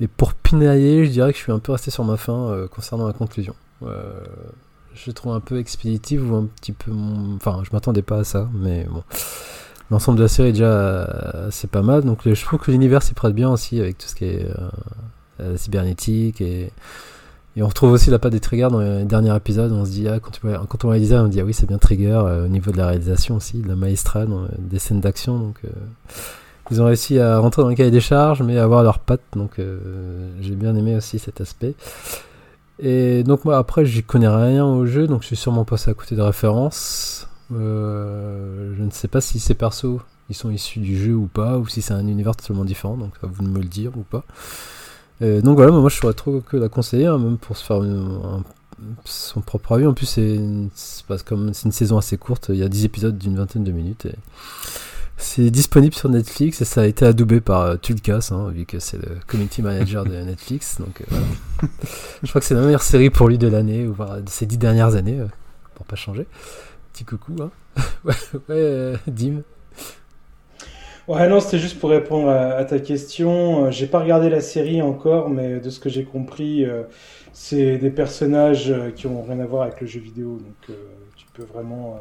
Mais 0.00 0.08
pour 0.08 0.32
pinailler, 0.32 1.04
je 1.04 1.10
dirais 1.10 1.30
que 1.32 1.38
je 1.38 1.42
suis 1.42 1.52
un 1.52 1.58
peu 1.58 1.72
resté 1.72 1.90
sur 1.90 2.04
ma 2.04 2.16
euh, 2.28 2.66
concernant 2.68 3.06
la 3.06 3.12
conclusion. 3.12 3.54
Je 4.94 5.10
trouve 5.10 5.32
un 5.32 5.40
peu 5.40 5.58
expéditive 5.58 6.32
ou 6.32 6.36
un 6.36 6.44
petit 6.44 6.72
peu. 6.72 6.90
Enfin, 7.36 7.62
je 7.64 7.70
m'attendais 7.72 8.02
pas 8.02 8.18
à 8.18 8.24
ça, 8.24 8.48
mais 8.54 8.86
bon. 8.90 9.02
L'ensemble 9.92 10.18
de 10.18 10.22
la 10.22 10.28
série, 10.28 10.52
déjà, 10.52 10.64
euh, 10.64 11.48
c'est 11.52 11.70
pas 11.70 11.82
mal. 11.82 12.02
Donc, 12.02 12.20
je 12.24 12.44
trouve 12.44 12.58
que 12.58 12.70
l'univers 12.72 13.02
s'y 13.02 13.14
prête 13.14 13.34
bien 13.34 13.50
aussi 13.50 13.78
avec 13.78 13.98
tout 13.98 14.08
ce 14.08 14.14
qui 14.16 14.24
est 14.24 14.46
euh, 15.40 15.56
cybernétique 15.56 16.40
et. 16.40 16.72
Et 17.54 17.62
on 17.62 17.66
retrouve 17.68 17.92
aussi 17.92 18.08
la 18.08 18.18
patte 18.18 18.32
des 18.32 18.40
triggers 18.40 18.68
dans 18.70 18.80
les 18.80 19.04
derniers 19.04 19.36
épisodes. 19.36 19.70
On 19.72 19.84
se 19.84 19.90
dit, 19.90 20.08
ah, 20.08 20.18
quand, 20.20 20.40
vois- 20.42 20.64
quand 20.66 20.86
on 20.86 20.88
réalisait, 20.88 21.18
on 21.18 21.28
dit, 21.28 21.38
ah 21.38 21.44
oui, 21.44 21.52
c'est 21.52 21.66
bien 21.66 21.76
trigger 21.76 22.12
euh, 22.24 22.46
au 22.46 22.48
niveau 22.48 22.70
de 22.72 22.78
la 22.78 22.86
réalisation 22.86 23.36
aussi, 23.36 23.58
de 23.60 23.68
la 23.68 23.76
maestra, 23.76 24.24
dans, 24.24 24.44
euh, 24.44 24.48
des 24.56 24.78
scènes 24.78 25.00
d'action. 25.02 25.38
Donc, 25.38 25.56
euh, 25.66 25.68
ils 26.70 26.80
ont 26.80 26.86
réussi 26.86 27.18
à 27.18 27.36
rentrer 27.40 27.60
dans 27.60 27.68
le 27.68 27.74
cahier 27.74 27.90
des 27.90 28.00
charges, 28.00 28.40
mais 28.42 28.56
à 28.56 28.64
avoir 28.64 28.82
leurs 28.82 29.00
pattes. 29.00 29.20
Donc, 29.36 29.60
j'ai 30.40 30.54
bien 30.54 30.74
aimé 30.74 30.96
aussi 30.96 31.18
cet 31.18 31.42
aspect. 31.42 31.74
Et 32.78 33.22
donc, 33.22 33.44
moi, 33.44 33.58
après, 33.58 33.84
j'y 33.84 34.02
connais 34.02 34.28
rien 34.28 34.64
au 34.64 34.86
jeu, 34.86 35.06
donc 35.06 35.20
je 35.20 35.26
suis 35.26 35.36
sûrement 35.36 35.66
passé 35.66 35.90
à 35.90 35.94
côté 35.94 36.16
de 36.16 36.22
références. 36.22 37.28
Euh, 37.54 38.74
je 38.76 38.82
ne 38.82 38.90
sais 38.90 39.08
pas 39.08 39.20
si 39.20 39.38
ces 39.40 39.54
persos 39.54 40.00
ils 40.30 40.34
sont 40.34 40.50
issus 40.50 40.78
du 40.80 40.96
jeu 40.98 41.14
ou 41.14 41.26
pas, 41.26 41.58
ou 41.58 41.66
si 41.66 41.82
c'est 41.82 41.92
un 41.94 42.06
univers 42.06 42.34
totalement 42.36 42.64
différent, 42.64 42.96
donc 42.96 43.12
à 43.22 43.26
vous 43.26 43.42
de 43.42 43.48
me 43.48 43.58
le 43.58 43.66
dire 43.66 43.92
ou 43.96 44.02
pas. 44.02 44.24
Euh, 45.20 45.42
donc 45.42 45.56
voilà, 45.56 45.72
moi 45.72 45.88
je 45.90 45.96
saurais 45.96 46.14
trop 46.14 46.40
que 46.40 46.56
la 46.56 46.68
conseiller, 46.68 47.06
hein, 47.06 47.18
même 47.18 47.36
pour 47.38 47.56
se 47.56 47.64
faire 47.64 47.76
un- 47.82 48.42
son 49.04 49.40
propre 49.40 49.72
avis. 49.72 49.86
En 49.86 49.94
plus, 49.94 50.06
c'est 50.06 50.34
une, 50.36 50.70
une 51.30 51.72
saison 51.72 51.98
assez 51.98 52.16
courte, 52.16 52.46
il 52.48 52.56
y 52.56 52.62
a 52.62 52.68
10 52.68 52.84
épisodes 52.84 53.16
d'une 53.18 53.36
vingtaine 53.36 53.62
de 53.64 53.72
minutes. 53.72 54.08
C'est 55.18 55.50
disponible 55.50 55.94
sur 55.94 56.08
Netflix 56.08 56.62
et 56.62 56.64
ça 56.64 56.80
a 56.80 56.86
été 56.86 57.04
adoubé 57.04 57.40
par 57.40 57.60
euh, 57.62 57.76
Tulkas, 57.76 58.30
hein, 58.32 58.48
vu 58.48 58.64
que 58.64 58.80
c'est 58.80 58.96
le 58.96 59.16
community 59.28 59.62
manager 59.62 60.04
de 60.04 60.16
Netflix. 60.16 60.78
Donc 60.80 61.02
euh, 61.12 61.16
je 62.24 62.28
crois 62.28 62.40
que 62.40 62.46
c'est 62.46 62.54
la 62.54 62.62
meilleure 62.62 62.82
série 62.82 63.10
pour 63.10 63.28
lui 63.28 63.38
de 63.38 63.46
l'année, 63.46 63.86
ou 63.86 63.92
voire 63.92 64.20
de 64.20 64.28
ces 64.28 64.46
10 64.46 64.58
dernières 64.58 64.94
années, 64.96 65.20
euh, 65.20 65.26
pour 65.76 65.86
pas 65.86 65.94
changer. 65.96 66.26
Petit 66.92 67.04
coucou, 67.04 67.34
hein. 67.40 67.50
ouais, 68.04 68.14
ouais, 68.34 68.40
euh, 68.50 68.96
Dim. 69.06 69.42
Ouais, 71.08 71.28
non, 71.28 71.40
c'était 71.40 71.58
juste 71.58 71.80
pour 71.80 71.90
répondre 71.90 72.28
à, 72.28 72.52
à 72.54 72.64
ta 72.64 72.78
question. 72.78 73.66
Euh, 73.66 73.70
J'ai 73.70 73.86
pas 73.86 74.00
regardé 74.00 74.28
la 74.30 74.40
série 74.40 74.82
encore, 74.82 75.30
mais 75.30 75.58
de 75.58 75.70
ce 75.70 75.80
que 75.80 75.88
j'ai 75.88 76.04
compris, 76.04 76.64
euh, 76.64 76.84
c'est 77.32 77.78
des 77.78 77.90
personnages 77.90 78.72
qui 78.94 79.06
ont 79.06 79.22
rien 79.22 79.40
à 79.40 79.46
voir 79.46 79.62
avec 79.62 79.80
le 79.80 79.86
jeu 79.86 80.00
vidéo. 80.00 80.38
Donc 80.38 80.70
euh, 80.70 80.74
tu 81.16 81.26
peux 81.32 81.44
vraiment 81.44 81.98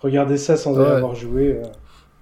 regarder 0.00 0.36
ça 0.36 0.56
sans 0.56 0.74
Ouais. 0.76 0.86
avoir 0.86 1.14
joué. 1.14 1.60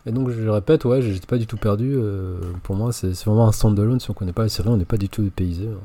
Et 0.06 0.12
donc, 0.12 0.30
je 0.30 0.40
le 0.42 0.50
répète, 0.50 0.84
ouais, 0.84 1.00
j'étais 1.02 1.26
pas 1.26 1.38
du 1.38 1.46
tout 1.46 1.56
perdu. 1.56 1.94
euh, 1.96 2.38
pour 2.62 2.76
moi, 2.76 2.92
c'est 2.92 3.14
c'est 3.14 3.24
vraiment 3.26 3.48
un 3.48 3.52
standalone. 3.52 4.00
Si 4.00 4.10
on 4.10 4.14
connaît 4.14 4.32
pas 4.34 4.42
la 4.42 4.48
série, 4.50 4.68
on 4.68 4.76
n'est 4.76 4.84
pas 4.84 4.98
du 4.98 5.08
tout 5.08 5.22
dépaysé. 5.22 5.66
hein. 5.68 5.80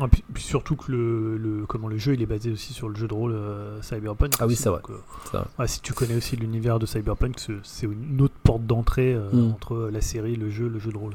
Ah, 0.00 0.08
puis, 0.08 0.24
puis 0.32 0.42
surtout 0.42 0.74
que 0.76 0.90
le, 0.90 1.36
le- 1.36 1.66
comment, 1.66 1.86
le 1.88 1.98
jeu 1.98 2.14
il 2.14 2.22
est 2.22 2.26
basé 2.26 2.50
aussi 2.50 2.72
sur 2.72 2.88
le 2.88 2.94
jeu 2.94 3.06
de 3.08 3.12
rôle 3.14 3.32
euh, 3.32 3.80
Cyberpunk. 3.82 4.32
Ah 4.40 4.46
oui, 4.46 4.54
aussi, 4.54 4.62
c'est 4.62 4.70
vrai. 4.70 4.80
donc, 4.80 4.90
euh, 4.90 5.00
C'est 5.30 5.36
vrai. 5.36 5.46
ouais, 5.58 5.68
si 5.68 5.80
tu 5.82 5.92
connais 5.92 6.16
aussi 6.16 6.34
l'univers 6.36 6.78
de 6.78 6.86
Cyberpunk, 6.86 7.38
c'est- 7.62 7.86
une 7.86 8.20
autre 8.22 8.34
porte 8.42 8.64
d'entrée 8.66 9.12
euh, 9.14 9.28
Mm. 9.32 9.50
entre 9.52 9.90
la 9.92 10.00
série, 10.00 10.36
le 10.36 10.48
jeu, 10.50 10.68
le 10.68 10.78
jeu 10.78 10.92
de 10.92 10.96
rôle. 10.98 11.12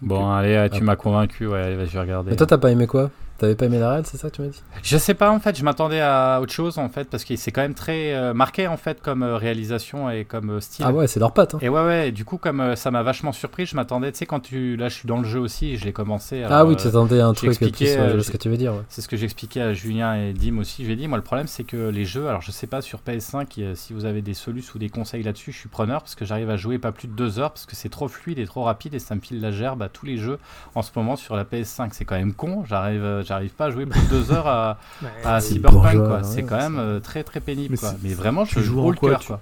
Bon, 0.00 0.30
allez, 0.30 0.68
tu 0.72 0.78
Ah. 0.80 0.84
m'as 0.84 0.96
convaincu, 0.96 1.46
ouais, 1.46 1.58
allez, 1.60 1.76
vas-y, 1.76 1.86
je 1.88 1.92
vais 1.92 2.00
regarder. 2.00 2.30
Mais 2.30 2.36
toi, 2.36 2.46
t'as 2.46 2.58
pas 2.58 2.70
aimé 2.70 2.86
quoi? 2.86 3.10
T'avais 3.38 3.54
pas 3.54 3.66
aimé 3.66 3.78
la 3.78 4.02
c'est 4.04 4.16
ça 4.16 4.30
que 4.30 4.36
tu 4.36 4.42
m'as 4.42 4.48
dit? 4.48 4.62
Je 4.82 4.96
sais 4.96 5.14
pas 5.14 5.30
en 5.30 5.40
fait, 5.40 5.56
je 5.58 5.64
m'attendais 5.64 6.00
à 6.00 6.40
autre 6.40 6.52
chose 6.52 6.78
en 6.78 6.88
fait, 6.88 7.08
parce 7.10 7.24
que 7.24 7.36
c'est 7.36 7.50
quand 7.50 7.62
même 7.62 7.74
très 7.74 8.14
euh, 8.14 8.34
marqué 8.34 8.68
en 8.68 8.76
fait 8.76 9.00
comme 9.02 9.22
euh, 9.22 9.36
réalisation 9.36 10.10
et 10.10 10.24
comme 10.24 10.50
euh, 10.50 10.60
style. 10.60 10.84
Ah 10.86 10.92
ouais, 10.92 11.06
c'est 11.06 11.20
leur 11.20 11.32
patte. 11.32 11.54
Hein. 11.54 11.58
Et 11.60 11.68
ouais, 11.68 11.84
ouais, 11.84 12.12
du 12.12 12.24
coup, 12.24 12.38
comme 12.38 12.76
ça 12.76 12.90
m'a 12.90 13.02
vachement 13.02 13.32
surpris, 13.32 13.66
je 13.66 13.76
m'attendais, 13.76 14.12
tu 14.12 14.18
sais, 14.18 14.26
quand 14.26 14.40
tu. 14.40 14.76
Là, 14.76 14.88
je 14.88 14.94
suis 14.94 15.08
dans 15.08 15.18
le 15.18 15.24
jeu 15.24 15.40
aussi, 15.40 15.76
je 15.76 15.84
l'ai 15.84 15.92
commencé. 15.92 16.42
ah 16.42 16.56
alors, 16.56 16.68
oui, 16.68 16.74
euh, 16.74 16.76
tu 16.76 16.88
attendais 16.88 17.20
un 17.20 17.32
j'ai 17.32 17.48
truc 17.48 17.58
plus. 17.58 17.86
je 17.86 18.20
ce 18.20 18.30
que 18.30 18.36
tu 18.36 18.48
veux 18.48 18.56
dire. 18.56 18.72
ouais. 18.74 18.82
C'est 18.88 19.02
ce 19.02 19.08
que 19.08 19.16
j'expliquais 19.16 19.60
à 19.60 19.72
Julien 19.74 20.14
et 20.14 20.32
Dim 20.32 20.58
aussi. 20.58 20.82
Je 20.82 20.86
lui 20.88 20.94
ai 20.94 20.96
dit, 20.96 21.08
moi, 21.08 21.18
le 21.18 21.24
problème, 21.24 21.46
c'est 21.46 21.64
que 21.64 21.88
les 21.88 22.04
jeux, 22.04 22.28
alors 22.28 22.42
je 22.42 22.50
sais 22.50 22.66
pas 22.66 22.82
sur 22.82 23.00
PS5, 23.00 23.46
euh, 23.58 23.74
si 23.74 23.92
vous 23.92 24.04
avez 24.04 24.22
des 24.22 24.34
solutions 24.34 24.72
ou 24.76 24.78
des 24.78 24.88
conseils 24.88 25.22
là-dessus, 25.22 25.52
je 25.52 25.58
suis 25.58 25.68
preneur 25.68 26.00
parce 26.02 26.14
que 26.14 26.24
j'arrive 26.24 26.50
à 26.50 26.56
jouer 26.56 26.78
pas 26.78 26.92
plus 26.92 27.08
de 27.08 27.12
deux 27.12 27.38
heures 27.38 27.50
parce 27.50 27.66
que 27.66 27.76
c'est 27.76 27.88
trop 27.88 28.08
fluide 28.08 28.38
et 28.38 28.46
trop 28.46 28.62
rapide 28.64 28.94
et 28.94 28.98
ça 28.98 29.14
me 29.14 29.20
file 29.20 29.40
la 29.40 29.50
gerbe 29.50 29.82
à 29.82 29.88
tous 29.88 30.06
les 30.06 30.16
jeux 30.16 30.38
en 30.74 30.82
ce 30.82 30.90
moment 30.94 31.16
sur 31.16 31.36
la 31.36 31.44
PS5. 31.44 31.88
C'est 31.92 32.04
quand 32.04 32.16
même 32.16 32.32
con, 32.34 32.64
j'arrive, 32.66 33.22
j'arrive 33.34 33.50
pas 33.52 33.66
à 33.66 33.70
jouer 33.70 33.86
plus 33.86 34.00
de 34.00 34.08
deux 34.08 34.32
heures 34.32 34.46
à, 34.46 34.78
à 35.24 35.40
c'est 35.40 35.54
Cyberpunk, 35.54 35.92
quoi. 35.96 36.16
ouais, 36.16 36.18
C'est 36.22 36.42
quand 36.42 36.56
même 36.56 36.76
ça. 36.76 36.80
euh, 36.80 37.00
très 37.00 37.22
très 37.24 37.40
pénible, 37.40 37.68
Mais 37.72 37.76
quoi. 37.76 37.90
c'est- 37.90 37.96
Mais 38.02 38.14
vraiment, 38.14 38.44
je 38.44 38.60
joue 38.60 38.92
quoi, 38.94 39.10
cœur, 39.10 39.20
tu- 39.20 39.26
quoi. 39.28 39.40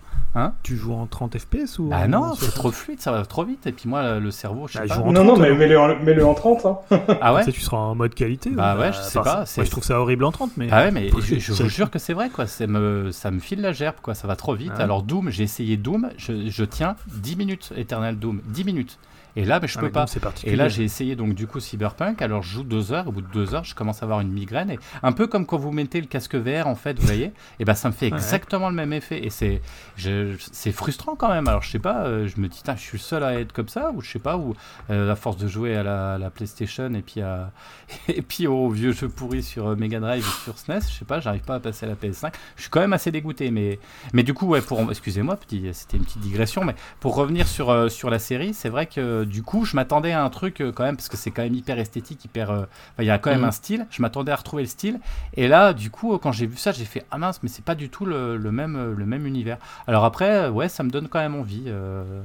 Tu 0.62 0.76
joues 0.78 0.94
en 0.94 1.04
30 1.06 1.36
FPS 1.38 1.78
ou 1.78 1.92
en 1.92 2.08
non, 2.08 2.30
c'est 2.32 2.46
60? 2.46 2.54
trop 2.54 2.70
fluide, 2.72 3.00
ça 3.02 3.12
va 3.12 3.22
trop 3.26 3.44
vite. 3.44 3.66
Et 3.66 3.72
puis 3.72 3.86
moi, 3.86 4.18
le 4.18 4.30
cerveau, 4.30 4.66
je 4.66 4.72
sais 4.74 4.78
Bah, 4.80 4.86
pas. 4.88 4.94
joue 4.94 5.02
en 5.02 5.12
Non, 5.12 5.24
non, 5.24 5.34
30, 5.34 5.40
mais 5.42 5.54
mets-le 5.54 5.78
en, 5.78 5.88
mets-le 6.02 6.24
en 6.24 6.32
30. 6.32 6.64
Hein. 6.64 6.78
Ah 7.20 7.34
ouais 7.34 7.40
Tu 7.44 7.50
sais, 7.50 7.52
tu 7.52 7.60
seras 7.60 7.76
en 7.76 7.94
mode 7.94 8.14
qualité. 8.14 8.48
Bah 8.50 8.76
ouais, 8.78 8.92
je 8.94 8.98
sais 8.98 9.20
pas, 9.20 9.44
moi, 9.56 9.64
je 9.64 9.70
trouve 9.70 9.84
ça 9.84 10.00
horrible 10.00 10.24
en 10.24 10.32
30, 10.32 10.52
mais. 10.56 10.68
Ah 10.72 10.84
ouais, 10.84 10.90
mais 10.90 11.10
je, 11.10 11.52
vous 11.52 11.68
jure 11.68 11.90
que 11.90 11.98
c'est 11.98 12.14
vrai, 12.14 12.30
quoi. 12.30 12.46
Me, 12.66 13.10
ça 13.12 13.30
me 13.30 13.40
file 13.40 13.60
la 13.60 13.72
gerbe, 13.72 13.96
quoi. 14.02 14.14
Ça 14.14 14.26
va 14.26 14.34
trop 14.36 14.54
vite. 14.54 14.70
Ah 14.74 14.78
ouais. 14.78 14.84
Alors, 14.84 15.02
Doom, 15.02 15.28
j'ai 15.28 15.42
essayé 15.44 15.76
Doom, 15.76 16.08
je, 16.16 16.48
je 16.48 16.64
tiens 16.64 16.96
10 17.08 17.36
minutes, 17.36 17.72
Eternal 17.76 18.16
Doom, 18.18 18.40
10 18.46 18.64
minutes. 18.64 18.98
Et 19.36 19.44
là, 19.44 19.58
mais 19.60 19.68
je 19.68 19.78
Ah, 19.78 19.80
peux 19.80 19.90
pas. 19.90 20.04
Et 20.44 20.56
là, 20.56 20.68
j'ai 20.68 20.84
essayé 20.84 21.16
donc 21.16 21.34
du 21.34 21.46
coup 21.46 21.58
Cyberpunk. 21.60 22.20
Alors, 22.20 22.42
je 22.42 22.50
joue 22.54 22.62
deux 22.64 22.92
heures. 22.92 23.08
Au 23.08 23.12
bout 23.12 23.22
de 23.22 23.32
deux 23.32 23.54
heures, 23.54 23.64
je 23.64 23.74
commence 23.74 24.02
à 24.02 24.04
avoir 24.04 24.20
une 24.20 24.30
migraine. 24.32 24.70
Et 24.70 24.78
un 25.02 25.12
peu 25.12 25.26
comme 25.26 25.46
quand 25.46 25.56
vous 25.56 25.70
mettez 25.72 26.00
le 26.00 26.06
casque 26.06 26.34
VR, 26.34 26.66
en 26.66 26.74
fait, 26.74 26.98
vous 26.98 27.06
voyez. 27.06 27.32
Et 27.60 27.64
ben, 27.64 27.74
ça 27.74 27.88
me 27.88 27.94
fait 27.94 28.10
Ouais. 28.10 28.16
exactement 28.18 28.68
le 28.68 28.74
même 28.74 28.92
effet. 28.92 29.24
Et 29.24 29.30
c'est, 29.30 29.62
c'est 29.96 30.72
frustrant 30.72 31.16
quand 31.16 31.28
même. 31.28 31.48
Alors, 31.48 31.62
je 31.62 31.70
sais 31.70 31.78
pas. 31.78 32.04
euh, 32.04 32.26
je 32.28 32.40
me 32.40 32.48
dis, 32.48 32.62
je 32.66 32.80
suis 32.80 32.98
le 32.98 33.02
seul 33.02 33.22
à 33.24 33.38
être 33.40 33.52
comme 33.52 33.68
ça, 33.68 33.90
ou 33.94 34.00
je 34.00 34.10
sais 34.10 34.18
pas, 34.18 34.36
ou 34.36 34.54
euh, 34.90 35.10
à 35.12 35.16
force 35.16 35.36
de 35.36 35.48
jouer 35.48 35.76
à 35.76 35.82
la, 35.82 36.18
la 36.18 36.30
PlayStation 36.30 36.92
et 36.94 37.02
puis 37.02 37.20
à, 37.20 37.50
et 38.08 38.22
puis 38.22 38.46
aux 38.46 38.68
vieux 38.70 38.92
jeux 38.92 39.08
pourris 39.08 39.42
sur 39.42 39.68
euh, 39.68 39.76
Mega 39.76 40.00
Drive 40.00 40.24
et 40.26 40.44
sur 40.44 40.58
SNES, 40.58 40.80
je 40.90 40.98
sais 40.98 41.04
pas, 41.04 41.20
j'arrive 41.20 41.42
pas 41.42 41.54
à 41.56 41.60
passer 41.60 41.86
à 41.86 41.88
la 41.88 41.94
PS5. 41.94 42.32
Je 42.56 42.62
suis 42.62 42.70
quand 42.70 42.80
même 42.80 42.92
assez 42.92 43.10
dégoûté, 43.10 43.50
mais, 43.50 43.78
mais 44.12 44.22
du 44.22 44.34
coup, 44.34 44.46
ouais, 44.46 44.60
pour, 44.60 44.80
excusez-moi, 44.90 45.38
c'était 45.72 45.96
une 45.96 46.04
petite 46.04 46.20
digression, 46.20 46.64
mais 46.64 46.74
pour 47.00 47.14
revenir 47.14 47.46
sur, 47.48 47.70
euh, 47.70 47.88
sur 47.88 48.10
la 48.10 48.18
série, 48.18 48.54
c'est 48.54 48.68
vrai 48.68 48.86
que 48.86 49.21
du 49.24 49.42
coup, 49.42 49.64
je 49.64 49.76
m'attendais 49.76 50.12
à 50.12 50.24
un 50.24 50.30
truc 50.30 50.60
euh, 50.60 50.72
quand 50.72 50.84
même, 50.84 50.96
parce 50.96 51.08
que 51.08 51.16
c'est 51.16 51.30
quand 51.30 51.42
même 51.42 51.54
hyper 51.54 51.78
esthétique, 51.78 52.24
hyper, 52.24 52.50
euh, 52.50 52.56
enfin, 52.62 53.00
il 53.00 53.06
y 53.06 53.10
a 53.10 53.18
quand 53.18 53.30
même 53.30 53.40
Mhm. 53.40 53.48
un 53.48 53.52
style. 53.52 53.86
Je 53.90 54.02
m'attendais 54.02 54.32
à 54.32 54.36
retrouver 54.36 54.62
le 54.62 54.68
style, 54.68 55.00
et 55.34 55.48
là, 55.48 55.72
du 55.72 55.90
coup, 55.90 56.16
quand 56.18 56.32
j'ai 56.32 56.46
vu 56.46 56.56
ça, 56.56 56.72
j'ai 56.72 56.84
fait 56.84 57.04
ah 57.10 57.18
mince, 57.18 57.40
mais 57.42 57.48
c'est 57.48 57.64
pas 57.64 57.74
du 57.74 57.88
tout 57.88 58.04
le, 58.06 58.36
le 58.36 58.52
même, 58.52 58.76
euh, 58.76 58.94
le 58.96 59.06
même 59.06 59.26
univers. 59.26 59.58
Alors 59.86 60.04
après, 60.04 60.30
euh, 60.46 60.50
ouais, 60.50 60.68
ça 60.68 60.82
me 60.82 60.90
donne 60.90 61.08
quand 61.08 61.18
même 61.20 61.34
envie. 61.34 61.64
euh, 61.66 62.22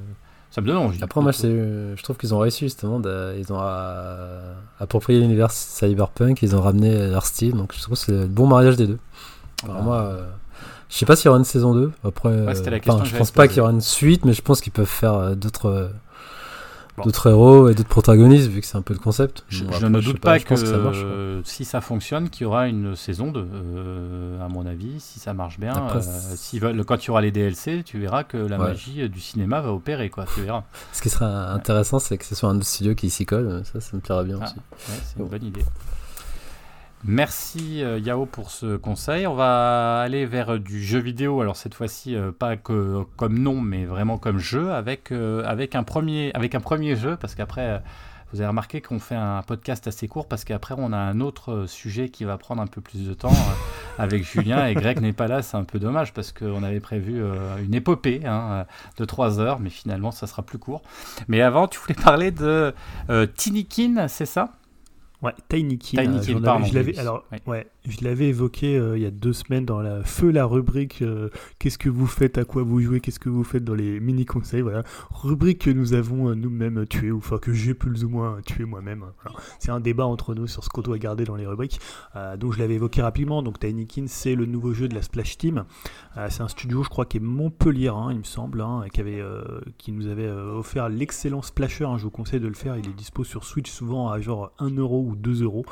ça 0.50 0.62
me 0.62 0.68
donne 0.68 0.78
envie. 0.78 1.04
Après, 1.04 1.22
moi, 1.22 1.32
je 1.34 2.02
trouve 2.02 2.18
qu'ils 2.18 2.34
ont 2.34 2.40
réussi 2.40 2.66
justement. 2.66 3.00
de- 3.00 3.36
ils 3.38 3.52
ont 3.52 3.60
euh, 3.62 4.54
approprié 4.80 5.20
l'univers 5.20 5.52
cyberpunk, 5.52 6.42
ils 6.42 6.56
ont 6.56 6.62
ramené 6.62 7.08
leur 7.10 7.26
style. 7.26 7.54
Donc, 7.54 7.74
je 7.76 7.82
trouve 7.82 7.96
que 7.96 8.00
c'est 8.06 8.12
le 8.14 8.26
bon 8.28 8.48
mariage 8.48 8.76
des 8.78 8.88
deux. 8.88 8.98
Alors, 9.64 9.76
Ah. 9.80 9.84
moi, 9.84 9.96
euh, 9.98 10.26
je 10.90 10.96
sais 10.96 11.06
pas 11.06 11.16
s'il 11.18 11.26
y 11.26 11.30
aura 11.30 11.38
une 11.38 11.44
saison 11.44 11.74
2. 11.74 11.92
Après, 12.04 12.30
Ouais, 12.30 12.46
la 12.46 12.52
euh, 12.52 12.80
question 12.80 13.04
je 13.04 13.18
pense 13.18 13.32
pas 13.32 13.48
qu'il 13.50 13.58
y 13.58 13.60
aura 13.60 13.72
une 13.72 13.82
suite, 13.82 14.24
mais 14.24 14.32
je 14.34 14.42
pense 14.42 14.62
qu'ils 14.62 14.72
peuvent 14.72 14.86
faire 14.86 15.14
euh, 15.16 15.36
d'autres. 15.36 15.92
D'autres 17.04 17.30
héros 17.30 17.70
et 17.70 17.76
d'autres 17.76 17.88
protagonistes, 17.90 18.48
vu 18.50 18.60
que 18.62 18.66
c'est 18.68 18.78
un 18.78 18.82
peu 18.82 18.94
le 18.94 19.00
concept. 19.00 19.46
Je, 19.50 19.64
Bon, 19.64 19.72
je 19.72 19.76
après, 19.78 19.90
ne 19.90 20.00
doute 20.02 20.20
pas, 20.20 20.40
que, 20.40 20.56
ça 20.56 20.78
marche. 20.78 20.98
si 21.44 21.64
ça 21.66 21.80
fonctionne, 21.82 22.30
qu'il 22.30 22.44
y 22.44 22.46
aura 22.46 22.68
une 22.68 22.96
saison 22.96 23.32
2, 23.32 23.40
euh, 23.40 24.44
à 24.44 24.48
mon 24.48 24.66
avis, 24.66 25.00
si 25.00 25.20
ça 25.20 25.34
marche 25.34 25.60
bien. 25.60 25.74
Après, 25.74 26.00
euh, 26.00 26.84
quand 26.84 27.04
il 27.04 27.08
y 27.08 27.10
aura 27.12 27.22
les 27.22 27.32
DLC, 27.32 27.84
tu 27.86 28.00
verras 28.00 28.24
que 28.24 28.38
la 28.38 28.58
Ouais. 28.58 28.70
magie 28.70 29.04
euh, 29.04 29.10
du 29.10 29.20
cinéma 29.20 29.62
va 29.62 29.72
opérer, 29.74 30.10
quoi, 30.10 30.26
tu 30.34 30.42
verras. 30.42 30.64
Ce 30.92 31.02
qui 31.02 31.10
serait 31.10 31.26
intéressant, 31.26 32.00
c'est 32.00 32.18
que 32.18 32.26
ce 32.26 32.34
soit 32.36 32.50
un 32.50 32.62
studio 32.62 32.96
qui 32.96 33.10
s'y 33.10 33.26
colle. 33.26 33.62
Ça, 33.72 33.80
ça 33.80 33.96
me 33.96 34.02
plairait 34.02 34.26
bien 34.26 34.40
Ah. 34.42 34.46
aussi. 34.46 34.56
Ouais, 34.56 35.00
c'est 35.06 35.18
une 35.20 35.26
Bon. 35.26 35.30
bonne 35.30 35.44
idée. 35.44 35.66
Merci 37.06 37.84
euh, 37.84 38.00
Yao 38.00 38.26
pour 38.26 38.50
ce 38.50 38.76
conseil. 38.76 39.28
On 39.28 39.36
va 39.36 40.02
aller 40.02 40.26
vers 40.26 40.54
euh, 40.54 40.60
du 40.60 40.84
jeu 40.84 40.98
vidéo. 40.98 41.42
Alors 41.42 41.56
cette 41.56 41.76
fois-ci, 41.76 42.16
euh, 42.16 42.32
pas 42.32 42.58
que 42.58 43.04
comme 43.18 43.38
nom, 43.38 43.62
mais 43.62 43.86
vraiment 43.86 44.18
comme 44.18 44.40
jeu, 44.40 44.72
avec, 44.72 45.12
avec, 45.12 45.76
un, 45.76 45.84
premier, 45.84 46.32
avec 46.34 46.56
un 46.56 46.60
premier 46.60 46.96
jeu, 46.96 47.16
parce 47.16 47.36
qu'après, 47.36 47.82
vous 48.34 48.42
avez 48.42 48.48
remarqué 48.48 48.82
qu'on 48.82 49.00
fait 49.00 49.16
un 49.16 49.44
podcast 49.44 49.88
assez 49.88 50.08
court, 50.08 50.28
parce 50.28 50.44
qu'après, 50.44 50.74
on 50.78 50.92
a 50.92 50.98
un 50.98 51.22
autre 51.22 51.66
sujet 51.68 52.10
qui 52.10 52.24
va 52.24 52.38
prendre 52.38 52.62
un 52.62 52.68
peu 52.68 52.82
plus 52.82 53.08
de 53.08 53.14
temps 53.14 53.36
avec 54.00 54.24
Julien, 54.32 54.66
et 54.66 54.74
Greg 54.74 55.00
n'est 55.00 55.14
pas 55.14 55.28
là, 55.28 55.44
c'est 55.44 55.56
un 55.56 55.64
peu 55.64 55.80
dommage, 55.80 56.14
parce 56.14 56.32
qu'on 56.32 56.64
avait 56.64 56.80
prévu 56.80 57.22
une 57.64 57.76
épopée 57.76 58.22
hein, 58.26 58.66
de 58.98 59.06
3 59.06 59.40
heures, 59.40 59.60
mais 59.60 59.70
finalement, 59.70 60.12
ça 60.12 60.28
sera 60.28 60.42
plus 60.42 60.58
court. 60.58 60.82
Mais 61.28 61.42
avant, 61.42 61.68
tu 61.68 61.80
voulais 61.80 61.96
parler 61.96 62.32
de 62.32 62.74
euh, 63.10 63.28
Tinikin, 63.28 64.08
c'est 64.08 64.26
ça? 64.26 64.52
Ouais, 65.22 65.34
Tiny 65.50 65.78
Kin. 65.80 65.98
Tiny 66.04 66.22
Kin, 66.22 66.42
pardon, 66.42 66.66
je 66.66 66.74
l'avais, 66.76 66.98
alors, 67.00 67.26
Ouais. 67.32 67.42
ouais, 67.48 67.68
je 67.88 68.04
l'avais 68.04 68.28
évoqué 68.28 68.78
euh, 68.78 68.98
il 68.98 69.04
y 69.04 69.06
a 69.06 69.12
deux 69.12 69.34
semaines 69.34 69.66
dans 69.66 69.82
la 69.82 70.04
feu 70.04 70.32
la 70.32 70.46
rubrique 70.46 71.02
euh, 71.02 71.30
Qu'est-ce 71.60 71.78
que 71.78 71.90
vous 71.90 72.08
faites, 72.08 72.38
à 72.38 72.46
quoi 72.46 72.64
vous 72.64 72.82
jouez, 72.82 73.00
qu'est-ce 73.00 73.20
que 73.20 73.30
vous 73.30 73.44
faites 73.44 73.64
dans 73.64 73.74
les 73.74 74.00
mini 74.00 74.26
conseils, 74.26 74.62
voilà, 74.62 74.84
rubrique 75.12 75.60
que 75.60 75.70
nous 75.70 75.94
avons 75.94 76.30
euh, 76.30 76.36
nous-mêmes 76.36 76.86
tué 76.86 77.12
ou 77.12 77.18
enfin 77.18 77.38
que 77.38 77.54
j'ai 77.54 77.74
plus 77.74 78.04
ou 78.04 78.10
moins 78.10 78.40
tué 78.46 78.66
moi-même. 78.66 79.06
Voilà. 79.24 79.40
C'est 79.60 79.72
un 79.72 79.80
débat 79.80 80.06
entre 80.06 80.36
nous 80.36 80.48
sur 80.48 80.64
ce 80.64 80.70
qu'on 80.70 80.82
doit 80.82 80.98
garder 80.98 81.24
dans 81.24 81.36
les 81.36 81.48
rubriques. 81.48 81.80
Donc 82.40 82.54
je 82.54 82.60
l'avais 82.60 82.76
évoqué 82.76 83.02
rapidement. 83.02 83.42
Donc 83.44 83.60
Tiny 83.60 83.88
Kin, 83.88 84.06
c'est 84.08 84.36
le 84.36 84.46
nouveau 84.46 84.74
jeu 84.74 84.88
de 84.88 84.96
la 84.96 85.02
Splash 85.02 85.38
Team. 85.38 85.66
C'est 86.30 86.42
un 86.42 86.48
studio, 86.48 86.84
je 86.84 86.90
crois, 86.90 87.06
qui 87.06 87.18
est 87.18 87.22
Montpellier, 87.22 87.90
hein, 87.90 88.10
il 88.12 88.20
me 88.20 88.24
semble, 88.24 88.62
hein, 88.62 88.86
qui 88.92 89.02
avait, 89.02 89.22
qui 89.78 89.92
nous 89.92 90.08
avait 90.08 90.30
offert 90.30 90.90
l'excellent 90.90 91.42
Splasher. 91.42 91.86
hein, 91.86 91.98
je 91.98 92.04
vous 92.04 92.12
conseille 92.12 92.40
de 92.40 92.48
le 92.48 92.54
faire. 92.54 92.76
Il 92.78 92.88
est 92.88 92.94
dispo 92.94 93.24
sur 93.24 93.44
Switch 93.44 93.70
souvent 93.70 94.10
à 94.10 94.20
genre 94.20 94.52
1 94.60 94.76
euro 94.76 95.04
ou 95.08 95.16
2 95.16 95.44
euros. 95.44 95.66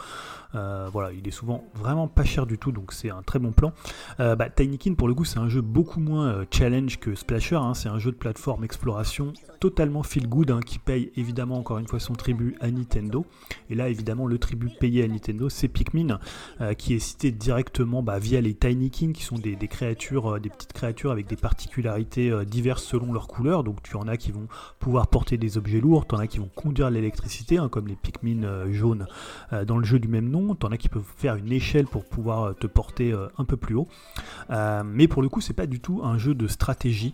Euh, 0.56 0.88
voilà, 0.92 1.12
il 1.12 1.28
est 1.28 1.32
souvent 1.32 1.64
vraiment 1.76 2.05
pas 2.08 2.24
cher 2.24 2.46
du 2.46 2.58
tout, 2.58 2.72
donc 2.72 2.94
c'est 2.94 3.10
un 3.10 3.22
très 3.22 3.40
bon 3.40 3.52
plan. 3.52 3.74
Euh, 4.20 4.36
bah, 4.36 4.48
pour 4.98 5.08
le 5.08 5.14
coup, 5.14 5.26
c'est 5.26 5.40
un 5.40 5.50
jeu 5.50 5.62
beaucoup 5.62 6.00
moins 6.00 6.28
euh, 6.28 6.46
challenge 6.52 7.00
que 7.00 7.16
Splasher. 7.16 7.56
hein. 7.56 7.74
C'est 7.74 7.90
un 7.90 8.00
jeu 8.00 8.12
de 8.12 8.18
plateforme 8.18 8.64
exploration 8.64 9.34
totalement 9.60 10.04
feel 10.04 10.28
good 10.28 10.52
hein, 10.52 10.60
qui 10.66 10.80
paye 10.80 11.12
évidemment 11.16 11.58
encore 11.58 11.80
une 11.80 11.88
fois 11.88 12.00
son 12.00 12.14
tribut 12.14 12.56
à 12.60 12.70
Nintendo. 12.70 13.26
Et 13.70 13.76
là, 13.76 13.90
évidemment, 13.90 14.28
le 14.28 14.38
tribut 14.38 14.70
payé 14.70 15.04
à 15.04 15.08
Nintendo, 15.08 15.50
c'est 15.50 15.68
Pikmin, 15.68 16.20
euh, 16.62 16.74
qui 16.74 16.94
est 16.94 17.00
cité 17.00 17.32
directement 17.32 18.04
bah, 18.04 18.20
via 18.20 18.42
les 18.42 18.54
Tinykin, 18.54 19.12
qui 19.12 19.24
sont 19.24 19.38
des, 19.38 19.56
créatures, 19.68 20.36
euh, 20.36 20.40
des 20.40 20.50
petites 20.50 20.74
créatures 20.74 21.12
avec 21.12 21.28
des 21.28 21.36
particularités 21.36 22.32
diverses 22.46 22.84
selon 22.84 23.12
leur 23.14 23.28
couleur. 23.28 23.64
Donc, 23.64 23.82
tu 23.82 23.96
en 23.96 24.08
as 24.08 24.18
qui 24.18 24.32
vont 24.32 24.48
pouvoir 24.80 25.08
porter 25.08 25.38
des 25.38 25.58
objets 25.58 25.80
lourds, 25.80 26.06
t'en 26.06 26.18
as 26.18 26.28
qui 26.28 26.40
vont 26.40 26.50
conduire 26.56 26.90
l'électricité, 26.90 27.58
hein, 27.58 27.70
comme 27.70 27.88
les 27.88 27.96
Pikmin 27.96 28.72
jaunes 28.72 29.08
dans 29.66 29.78
le 29.78 29.84
jeu 29.84 30.00
du 30.00 30.08
même 30.08 30.30
nom. 30.30 30.56
T'en 30.56 30.72
as 30.72 30.78
qui 30.78 30.90
peuvent 30.90 31.04
faire 31.18 31.36
une 31.36 31.52
échelle 31.52 31.86
pour 31.86 31.95
pouvoir 32.04 32.44
euh, 32.44 32.54
te 32.54 32.68
porter 32.68 33.14
euh, 33.14 33.28
un 33.38 33.46
peu 33.46 33.56
plus 33.58 33.76
haut. 33.76 33.88
Euh, 34.50 34.84
mais 34.86 35.08
pour 35.08 35.22
le 35.22 35.30
coup, 35.30 35.40
c'est 35.40 35.54
pas 35.54 35.68
du 35.68 35.80
tout 35.80 36.02
un 36.04 36.18
jeu 36.18 36.36
de 36.36 36.48
stratégie 36.48 37.14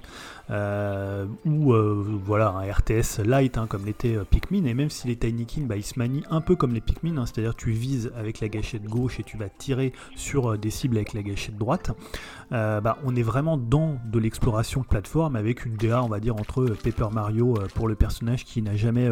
euh, 0.52 1.26
ou 1.46 1.74
euh, 1.74 2.20
voilà 2.26 2.50
un 2.50 2.70
RTS 2.70 3.24
light 3.24 3.58
hein, 3.58 3.68
comme 3.68 3.86
l'était 3.86 4.16
euh, 4.16 4.26
Pikmin. 4.26 4.66
Et 4.66 4.74
même 4.74 4.90
si 4.90 5.08
les 5.08 5.16
Tinykin, 5.16 5.62
bah, 5.62 5.78
ils 5.78 5.84
se 5.84 5.98
manient 5.98 6.24
un 6.30 6.42
peu 6.42 6.56
comme 6.56 6.74
les 6.74 6.82
Pikmin, 6.82 7.18
hein, 7.18 7.26
c'est-à-dire 7.26 7.56
tu 7.56 7.72
vises 7.72 8.12
avec 8.18 8.42
la 8.42 8.50
gâchette 8.50 8.84
gauche 8.84 9.20
et 9.20 9.24
tu 9.24 9.38
vas 9.38 9.48
tirer 9.50 9.94
sur 10.16 10.58
des 10.58 10.70
cibles 10.70 10.98
avec 10.98 11.14
la 11.14 11.24
gâchette 11.24 11.58
droite. 11.58 11.92
Bah, 12.52 12.98
on 13.06 13.16
est 13.16 13.22
vraiment 13.22 13.56
dans 13.56 13.98
de 14.06 14.20
l'exploration 14.20 14.82
de 14.82 14.86
plateforme 14.86 15.38
avec 15.38 15.66
une 15.66 15.78
DA, 15.78 16.04
on 16.04 16.10
va 16.10 16.20
dire, 16.20 16.36
entre 16.36 16.66
Paper 16.66 17.08
Mario 17.14 17.54
pour 17.76 17.88
le 17.88 17.96
personnage 17.96 18.44
qui 18.44 18.62
n'a 18.62 18.76
jamais 18.76 19.10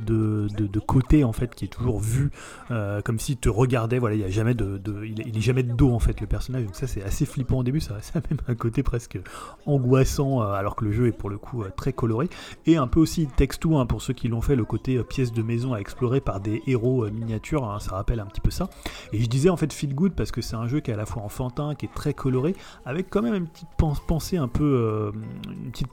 de, 0.00 0.48
de, 0.54 0.78
côté 0.80 1.24
en 1.24 1.32
fait, 1.32 1.54
qui 1.54 1.64
est 1.64 1.68
toujours 1.68 1.98
vu 1.98 2.30
comme 2.68 3.18
s'il 3.18 3.38
te 3.38 3.48
regardait. 3.48 3.98
Voilà, 3.98 4.16
il 4.16 4.18
n'y 4.18 4.24
a 4.24 4.30
jamais 4.30 4.52
de, 4.52 4.76
est- 4.76 5.62
de 5.62 5.72
dos 5.72 5.92
en 5.92 5.98
fait 5.98 6.20
le 6.20 6.26
personnage, 6.26 6.64
donc 6.64 6.76
ça 6.76 6.86
c'est 6.86 7.02
assez 7.02 7.24
flippant 7.24 7.58
au 7.58 7.62
début, 7.64 7.80
ça, 7.80 7.96
ça 8.02 8.18
a 8.18 8.22
même 8.28 8.40
un 8.48 8.54
côté 8.54 8.82
presque 8.82 9.18
angoissant 9.64 10.42
alors 10.58 10.76
que 10.76 10.84
le 10.84 10.92
jeu 10.92 11.06
est 11.06 11.12
pour 11.12 11.30
le 11.30 11.38
coup 11.38 11.62
euh, 11.62 11.70
très 11.76 11.92
coloré 11.92 12.28
et 12.66 12.76
un 12.76 12.86
peu 12.86 13.00
aussi 13.00 13.26
texto 13.26 13.76
hein, 13.78 13.86
pour 13.86 14.02
ceux 14.02 14.12
qui 14.12 14.28
l'ont 14.28 14.40
fait 14.40 14.56
le 14.56 14.64
côté 14.64 14.96
euh, 14.96 15.02
pièce 15.02 15.32
de 15.32 15.42
maison 15.42 15.72
à 15.74 15.78
explorer 15.78 16.20
par 16.20 16.40
des 16.40 16.62
héros 16.66 17.04
euh, 17.04 17.10
miniatures, 17.10 17.64
hein, 17.64 17.78
ça 17.80 17.92
rappelle 17.96 18.20
un 18.20 18.26
petit 18.26 18.40
peu 18.40 18.50
ça. 18.50 18.68
Et 19.12 19.20
je 19.20 19.26
disais 19.28 19.48
en 19.48 19.56
fait 19.56 19.72
feel 19.72 19.94
good 19.94 20.12
parce 20.14 20.30
que 20.32 20.40
c'est 20.40 20.56
un 20.56 20.66
jeu 20.66 20.80
qui 20.80 20.90
est 20.90 20.94
à 20.94 20.96
la 20.96 21.06
fois 21.06 21.22
enfantin, 21.22 21.74
qui 21.74 21.86
est 21.86 21.94
très 21.94 22.14
coloré, 22.14 22.54
avec 22.84 23.08
quand 23.10 23.22
même 23.22 23.34
une 23.34 23.46
petite 23.46 23.68
pen- 23.76 23.92
pensée 24.06 24.36
un 24.36 24.48
peu, 24.48 25.12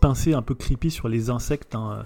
pincée 0.01 0.33
un 0.33 0.41
peu 0.41 0.55
creepy 0.55 0.91
sur 0.91 1.07
les 1.07 1.29
insectes. 1.29 1.75
hein. 1.75 2.03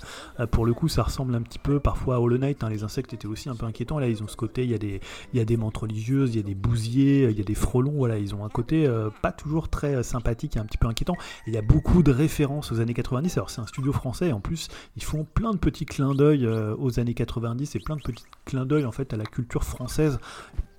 Pour 0.51 0.65
le 0.65 0.73
coup, 0.73 0.87
ça 0.87 1.03
ressemble 1.03 1.35
un 1.35 1.41
petit 1.41 1.59
peu 1.59 1.79
parfois 1.79 2.15
à 2.15 2.19
Hollow 2.19 2.37
Knight. 2.37 2.63
Les 2.69 2.83
insectes 2.83 3.13
étaient 3.13 3.27
aussi 3.27 3.49
un 3.49 3.55
peu 3.55 3.65
inquiétants. 3.65 3.99
Là, 3.99 4.07
ils 4.07 4.21
ont 4.23 4.27
ce 4.27 4.35
côté, 4.35 4.63
il 4.63 4.71
y 4.71 4.73
a 4.73 4.77
des, 4.77 4.99
il 5.33 5.57
menthes 5.57 5.77
religieuses, 5.77 6.35
il 6.35 6.37
y 6.37 6.39
a 6.39 6.43
des 6.43 6.55
bousiers, 6.55 7.29
il 7.29 7.37
y 7.37 7.41
a 7.41 7.43
des 7.43 7.55
frelons. 7.55 7.93
Voilà, 7.95 8.17
ils 8.17 8.35
ont 8.35 8.45
un 8.45 8.49
côté 8.49 8.87
pas 9.21 9.31
toujours 9.31 9.69
très 9.69 10.03
sympathique 10.03 10.57
et 10.57 10.59
un 10.59 10.65
petit 10.65 10.77
peu 10.77 10.87
inquiétant. 10.87 11.15
Il 11.47 11.53
y 11.53 11.57
a 11.57 11.61
beaucoup 11.61 12.03
de 12.03 12.11
références 12.11 12.48
aux 12.57 12.79
années 12.79 12.93
90. 12.93 13.37
Alors 13.37 13.49
c'est 13.49 13.61
un 13.61 13.67
studio 13.67 13.93
français 13.93 14.29
et 14.29 14.33
en 14.33 14.39
plus 14.39 14.67
ils 14.95 15.03
font 15.03 15.25
plein 15.33 15.51
de 15.51 15.57
petits 15.57 15.85
clins 15.85 16.15
d'œil 16.15 16.45
euh, 16.45 16.75
aux 16.77 16.99
années 16.99 17.13
90 17.13 17.75
et 17.75 17.79
plein 17.79 17.95
de 17.95 18.01
petits 18.01 18.25
clins 18.45 18.65
d'œil 18.65 18.85
en 18.85 18.91
fait 18.91 19.13
à 19.13 19.17
la 19.17 19.25
culture 19.25 19.63
française 19.63 20.19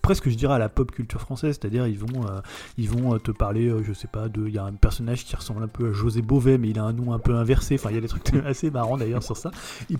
presque 0.03 0.29
je 0.29 0.35
dirais 0.35 0.55
à 0.55 0.59
la 0.59 0.69
pop 0.69 0.91
culture 0.91 1.21
française, 1.21 1.59
c'est-à-dire 1.61 1.87
ils 1.87 1.99
vont 1.99 2.27
euh, 2.27 2.41
ils 2.79 2.89
vont 2.89 3.15
euh, 3.15 3.19
te 3.19 3.31
parler, 3.31 3.73
je 3.85 3.93
sais 3.93 4.09
pas, 4.09 4.29
de 4.29 4.47
il 4.47 4.55
y 4.55 4.59
a 4.59 4.65
un 4.65 4.73
personnage 4.73 5.25
qui 5.25 5.37
ressemble 5.37 5.63
un 5.63 5.69
peu 5.69 5.91
à 5.91 5.93
José 5.93 6.23
Beauvais, 6.23 6.59
mais 6.59 6.71
il 6.71 6.79
a 6.79 6.85
un 6.85 6.93
nom 6.93 7.13
un 7.13 7.19
peu 7.19 7.35
inversé. 7.35 7.75
Enfin, 7.75 7.91
il 7.91 7.95
y 7.95 7.99
a 7.99 8.01
des 8.01 8.09
trucs 8.09 8.35
assez 8.47 8.71
marrants 8.71 8.97
d'ailleurs 8.97 9.23
sur 9.23 9.37
ça. 9.37 9.51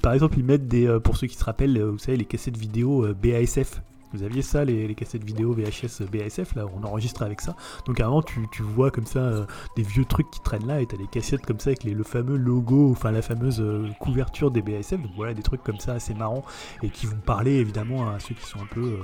Par 0.03 0.15
exemple, 0.15 0.39
ils 0.39 0.45
mettent 0.45 0.67
des, 0.67 0.99
pour 1.05 1.17
ceux 1.17 1.27
qui 1.27 1.37
se 1.37 1.45
rappellent, 1.45 1.81
vous 1.81 1.99
savez, 1.99 2.17
les 2.17 2.25
cassettes 2.25 2.57
vidéo 2.57 3.07
BASF. 3.23 3.83
Vous 4.12 4.23
aviez 4.23 4.43
ça, 4.43 4.65
les, 4.65 4.95
cassettes 4.95 5.24
vidéo 5.24 5.53
VHS 5.53 6.03
BASF, 6.11 6.55
là, 6.55 6.66
on 6.74 6.85
enregistrait 6.85 7.24
avec 7.27 7.41
ça. 7.41 7.55
Donc 7.87 8.01
moment, 8.01 8.23
tu, 8.23 8.47
tu 8.51 8.62
vois 8.62 8.91
comme 8.91 9.07
ça 9.07 9.20
euh, 9.20 9.47
des 9.77 9.82
vieux 9.82 10.05
trucs 10.05 10.31
qui 10.31 10.41
traînent 10.41 10.66
là, 10.66 10.81
et 10.81 10.87
t'as 10.87 10.97
des 10.97 11.07
cassettes 11.07 11.47
comme 11.47 11.61
ça 11.61 11.70
avec 11.70 11.85
les- 11.85 11.95
le 11.95 12.03
fameux 12.03 12.37
logo, 12.37 12.91
enfin 12.91 13.12
la 13.12 13.23
fameuse 13.23 13.61
euh, 13.61 13.89
couverture 14.01 14.51
des 14.51 14.62
BASF. 14.62 15.01
Donc 15.01 15.12
voilà, 15.16 15.35
des 15.35 15.43
trucs 15.43 15.62
comme 15.62 15.78
ça 15.78 15.93
assez 15.93 16.15
marrants, 16.15 16.45
et 16.82 16.91
qui 16.91 17.07
vont 17.07 17.20
parler 17.24 17.53
évidemment 17.53 18.11
à 18.11 18.19
ceux 18.19 18.35
qui 18.35 18.45
sont 18.45 18.61
un 18.61 18.66
peu 18.66 18.81
euh, 18.81 18.97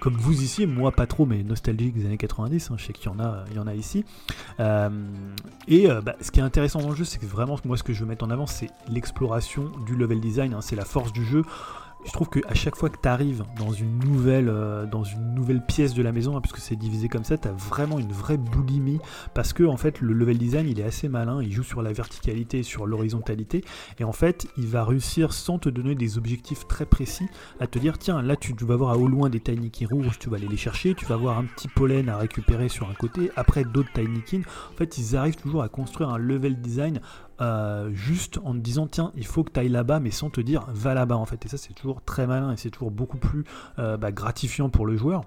comme 0.00 0.14
vous 0.14 0.40
ici, 0.42 0.66
moi 0.66 0.92
pas 0.92 1.06
trop, 1.06 1.26
mais 1.26 1.42
nostalgique 1.42 1.94
des 1.94 2.06
années 2.06 2.16
90, 2.16 2.70
hein, 2.70 2.74
je 2.78 2.84
sais 2.86 2.92
qu'il 2.92 3.10
y 3.10 3.14
en 3.14 3.18
a, 3.18 3.44
y 3.54 3.58
en 3.58 3.66
a 3.66 3.74
ici. 3.74 4.04
Et 5.68 5.88
bah, 6.04 6.14
ce 6.20 6.30
qui 6.30 6.40
est 6.40 6.42
intéressant 6.42 6.80
dans 6.80 6.90
le 6.90 6.96
jeu, 6.96 7.04
c'est 7.04 7.18
que 7.18 7.26
vraiment, 7.26 7.56
moi, 7.64 7.76
ce 7.76 7.82
que 7.82 7.92
je 7.92 8.00
veux 8.00 8.06
mettre 8.06 8.24
en 8.24 8.30
avant, 8.30 8.46
c'est 8.46 8.68
l'exploration 8.88 9.70
du 9.86 9.94
level 9.96 10.20
design, 10.20 10.54
hein, 10.54 10.60
c'est 10.60 10.76
la 10.76 10.84
force 10.84 11.12
du 11.12 11.24
jeu. 11.24 11.42
Je 12.04 12.12
trouve 12.12 12.28
qu'à 12.28 12.54
chaque 12.54 12.76
fois 12.76 12.90
que 12.90 12.98
tu 13.00 13.08
arrives 13.08 13.44
dans 13.58 13.72
une 13.72 13.98
nouvelle, 13.98 14.48
euh, 14.48 14.86
dans 14.86 15.04
une 15.04 15.34
nouvelle 15.34 15.64
pièce 15.64 15.94
de 15.94 16.02
la 16.02 16.12
maison, 16.12 16.36
hein, 16.36 16.40
puisque 16.40 16.58
c'est 16.58 16.76
divisé 16.76 17.08
comme 17.08 17.24
ça, 17.24 17.38
tu 17.38 17.48
as 17.48 17.52
vraiment 17.52 17.98
une 17.98 18.12
vraie 18.12 18.36
boulimie, 18.36 18.98
parce 19.32 19.52
que 19.52 19.64
en 19.64 19.76
fait 19.76 20.00
le 20.00 20.12
level 20.12 20.38
design 20.38 20.68
il 20.68 20.78
est 20.80 20.84
assez 20.84 21.08
malin, 21.08 21.42
il 21.42 21.50
joue 21.50 21.62
sur 21.62 21.82
la 21.82 21.92
verticalité 21.92 22.62
sur 22.62 22.86
l'horizontalité, 22.86 23.64
et 23.98 24.04
en 24.04 24.12
fait 24.12 24.46
il 24.56 24.66
va 24.66 24.84
réussir 24.84 25.32
sans 25.32 25.58
te 25.58 25.68
donner 25.68 25.94
des 25.94 26.18
objectifs 26.18 26.66
très 26.68 26.86
précis 26.86 27.26
à 27.58 27.66
te 27.66 27.78
dire 27.78 27.98
tiens 27.98 28.22
là 28.22 28.36
tu 28.36 28.54
vas 28.60 28.76
voir 28.76 28.92
à 28.92 28.98
au 28.98 29.08
loin 29.08 29.30
des 29.30 29.40
tiny 29.40 29.70
kin 29.70 29.86
rouges, 29.90 30.18
tu 30.18 30.28
vas 30.28 30.36
aller 30.36 30.48
les 30.48 30.56
chercher, 30.56 30.94
tu 30.94 31.06
vas 31.06 31.16
voir 31.16 31.38
un 31.38 31.44
petit 31.44 31.68
pollen 31.68 32.08
à 32.08 32.18
récupérer 32.18 32.68
sur 32.68 32.88
un 32.88 32.94
côté, 32.94 33.30
après 33.36 33.64
d'autres 33.64 33.92
tiny 33.92 34.20
kin. 34.22 34.42
En 34.72 34.76
fait 34.76 34.98
ils 34.98 35.16
arrivent 35.16 35.36
toujours 35.36 35.62
à 35.62 35.68
construire 35.68 36.10
un 36.10 36.18
level 36.18 36.60
design 36.60 37.00
euh, 37.40 37.90
juste 37.92 38.38
en 38.44 38.52
te 38.52 38.58
disant 38.58 38.86
tiens 38.86 39.12
il 39.16 39.26
faut 39.26 39.44
que 39.44 39.50
tu 39.50 39.60
ailles 39.60 39.68
là-bas 39.68 40.00
mais 40.00 40.10
sans 40.10 40.30
te 40.30 40.40
dire 40.40 40.66
va 40.68 40.94
là-bas 40.94 41.16
en 41.16 41.24
fait. 41.24 41.44
Et 41.44 41.48
ça 41.48 41.56
c'est 41.56 41.74
toujours 41.74 42.02
très 42.02 42.26
malin 42.26 42.52
et 42.52 42.56
c'est 42.56 42.70
toujours 42.70 42.90
beaucoup 42.90 43.18
plus 43.18 43.44
euh, 43.78 43.96
bah, 43.96 44.12
gratifiant 44.12 44.68
pour 44.68 44.86
le 44.86 44.96
joueur 44.96 45.24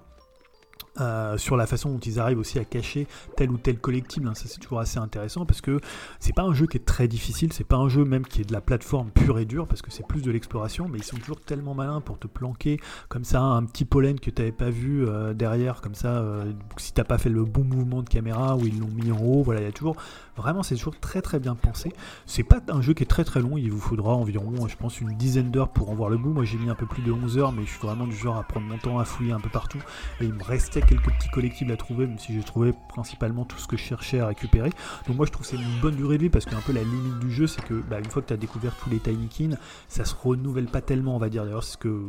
sur 1.36 1.56
la 1.56 1.66
façon 1.66 1.90
dont 1.90 1.98
ils 1.98 2.18
arrivent 2.20 2.38
aussi 2.38 2.58
à 2.58 2.64
cacher 2.64 3.06
tel 3.36 3.50
ou 3.50 3.58
tel 3.58 3.78
collectible, 3.78 4.28
hein. 4.28 4.34
ça 4.34 4.44
c'est 4.46 4.58
toujours 4.58 4.80
assez 4.80 4.98
intéressant 4.98 5.46
parce 5.46 5.60
que 5.60 5.80
c'est 6.20 6.34
pas 6.34 6.42
un 6.42 6.52
jeu 6.52 6.66
qui 6.66 6.76
est 6.76 6.84
très 6.84 7.08
difficile, 7.08 7.52
c'est 7.52 7.64
pas 7.64 7.76
un 7.76 7.88
jeu 7.88 8.04
même 8.04 8.26
qui 8.26 8.40
est 8.40 8.44
de 8.44 8.52
la 8.52 8.60
plateforme 8.60 9.10
pure 9.10 9.38
et 9.38 9.44
dure 9.44 9.66
parce 9.66 9.82
que 9.82 9.90
c'est 9.90 10.06
plus 10.06 10.22
de 10.22 10.30
l'exploration, 10.30 10.88
mais 10.88 10.98
ils 10.98 11.04
sont 11.04 11.16
toujours 11.16 11.40
tellement 11.40 11.74
malins 11.74 12.00
pour 12.00 12.18
te 12.18 12.26
planquer 12.26 12.80
comme 13.08 13.24
ça 13.24 13.40
un 13.40 13.64
petit 13.64 13.84
pollen 13.84 14.18
que 14.18 14.30
tu 14.30 14.42
n'avais 14.42 14.52
pas 14.52 14.70
vu 14.70 15.06
euh, 15.06 15.34
derrière, 15.34 15.80
comme 15.80 15.94
ça 15.94 16.08
euh, 16.08 16.52
si 16.76 16.92
t'as 16.92 17.04
pas 17.04 17.18
fait 17.18 17.30
le 17.30 17.44
bon 17.44 17.64
mouvement 17.64 18.02
de 18.02 18.08
caméra 18.08 18.56
ou 18.56 18.66
ils 18.66 18.78
l'ont 18.78 18.88
mis 18.88 19.12
en 19.12 19.20
haut, 19.20 19.42
voilà, 19.42 19.60
il 19.60 19.64
y 19.64 19.68
a 19.68 19.72
toujours 19.72 19.96
vraiment 20.36 20.62
c'est 20.62 20.76
toujours 20.76 20.98
très 20.98 21.20
très 21.20 21.38
bien 21.38 21.54
pensé. 21.54 21.92
C'est 22.26 22.42
pas 22.42 22.60
un 22.68 22.80
jeu 22.80 22.94
qui 22.94 23.02
est 23.02 23.06
très 23.06 23.24
très 23.24 23.40
long, 23.40 23.56
il 23.56 23.70
vous 23.70 23.80
faudra 23.80 24.14
environ, 24.14 24.68
je 24.68 24.76
pense, 24.76 25.00
une 25.00 25.16
dizaine 25.16 25.50
d'heures 25.50 25.70
pour 25.70 25.90
en 25.90 25.94
voir 25.94 26.10
le 26.10 26.16
bout. 26.16 26.32
Moi 26.32 26.44
j'ai 26.44 26.58
mis 26.58 26.70
un 26.70 26.74
peu 26.74 26.86
plus 26.86 27.02
de 27.02 27.12
11 27.12 27.38
heures, 27.38 27.52
mais 27.52 27.62
je 27.62 27.70
suis 27.70 27.80
vraiment 27.80 28.06
du 28.06 28.16
genre 28.16 28.36
à 28.36 28.42
prendre 28.42 28.66
mon 28.66 28.78
temps 28.78 28.98
à 28.98 29.04
fouiller 29.04 29.32
un 29.32 29.40
peu 29.40 29.50
partout 29.50 29.78
et 30.20 30.24
il 30.24 30.32
me 30.32 30.42
restait 30.42 30.82
quelques 30.88 31.12
petits 31.12 31.28
collectibles 31.28 31.70
à 31.72 31.76
trouver, 31.76 32.06
même 32.06 32.18
si 32.18 32.32
j'ai 32.32 32.42
trouvé 32.42 32.72
principalement 32.88 33.44
tout 33.44 33.58
ce 33.58 33.66
que 33.66 33.76
je 33.76 33.82
cherchais 33.82 34.20
à 34.20 34.26
récupérer. 34.26 34.70
Donc 35.06 35.16
moi 35.16 35.26
je 35.26 35.32
trouve 35.32 35.44
c'est 35.44 35.56
une 35.56 35.80
bonne 35.80 35.96
durée 35.96 36.16
de 36.16 36.24
vie 36.24 36.28
parce 36.30 36.46
qu'un 36.46 36.60
peu 36.60 36.72
la 36.72 36.82
limite 36.82 37.18
du 37.18 37.30
jeu 37.30 37.46
c'est 37.46 37.62
que 37.62 37.74
bah, 37.74 37.98
une 37.98 38.10
fois 38.10 38.22
que 38.22 38.28
tu 38.28 38.32
as 38.32 38.38
découvert 38.38 38.74
tous 38.76 38.88
les 38.90 38.98
Tiny 38.98 39.28
Kin, 39.28 39.50
ça 39.88 40.04
se 40.04 40.14
renouvelle 40.14 40.66
pas 40.66 40.80
tellement 40.80 41.16
on 41.16 41.18
va 41.18 41.28
dire. 41.28 41.44
D'ailleurs 41.44 41.64
c'est 41.64 41.74
ce 41.74 41.78
que 41.78 42.02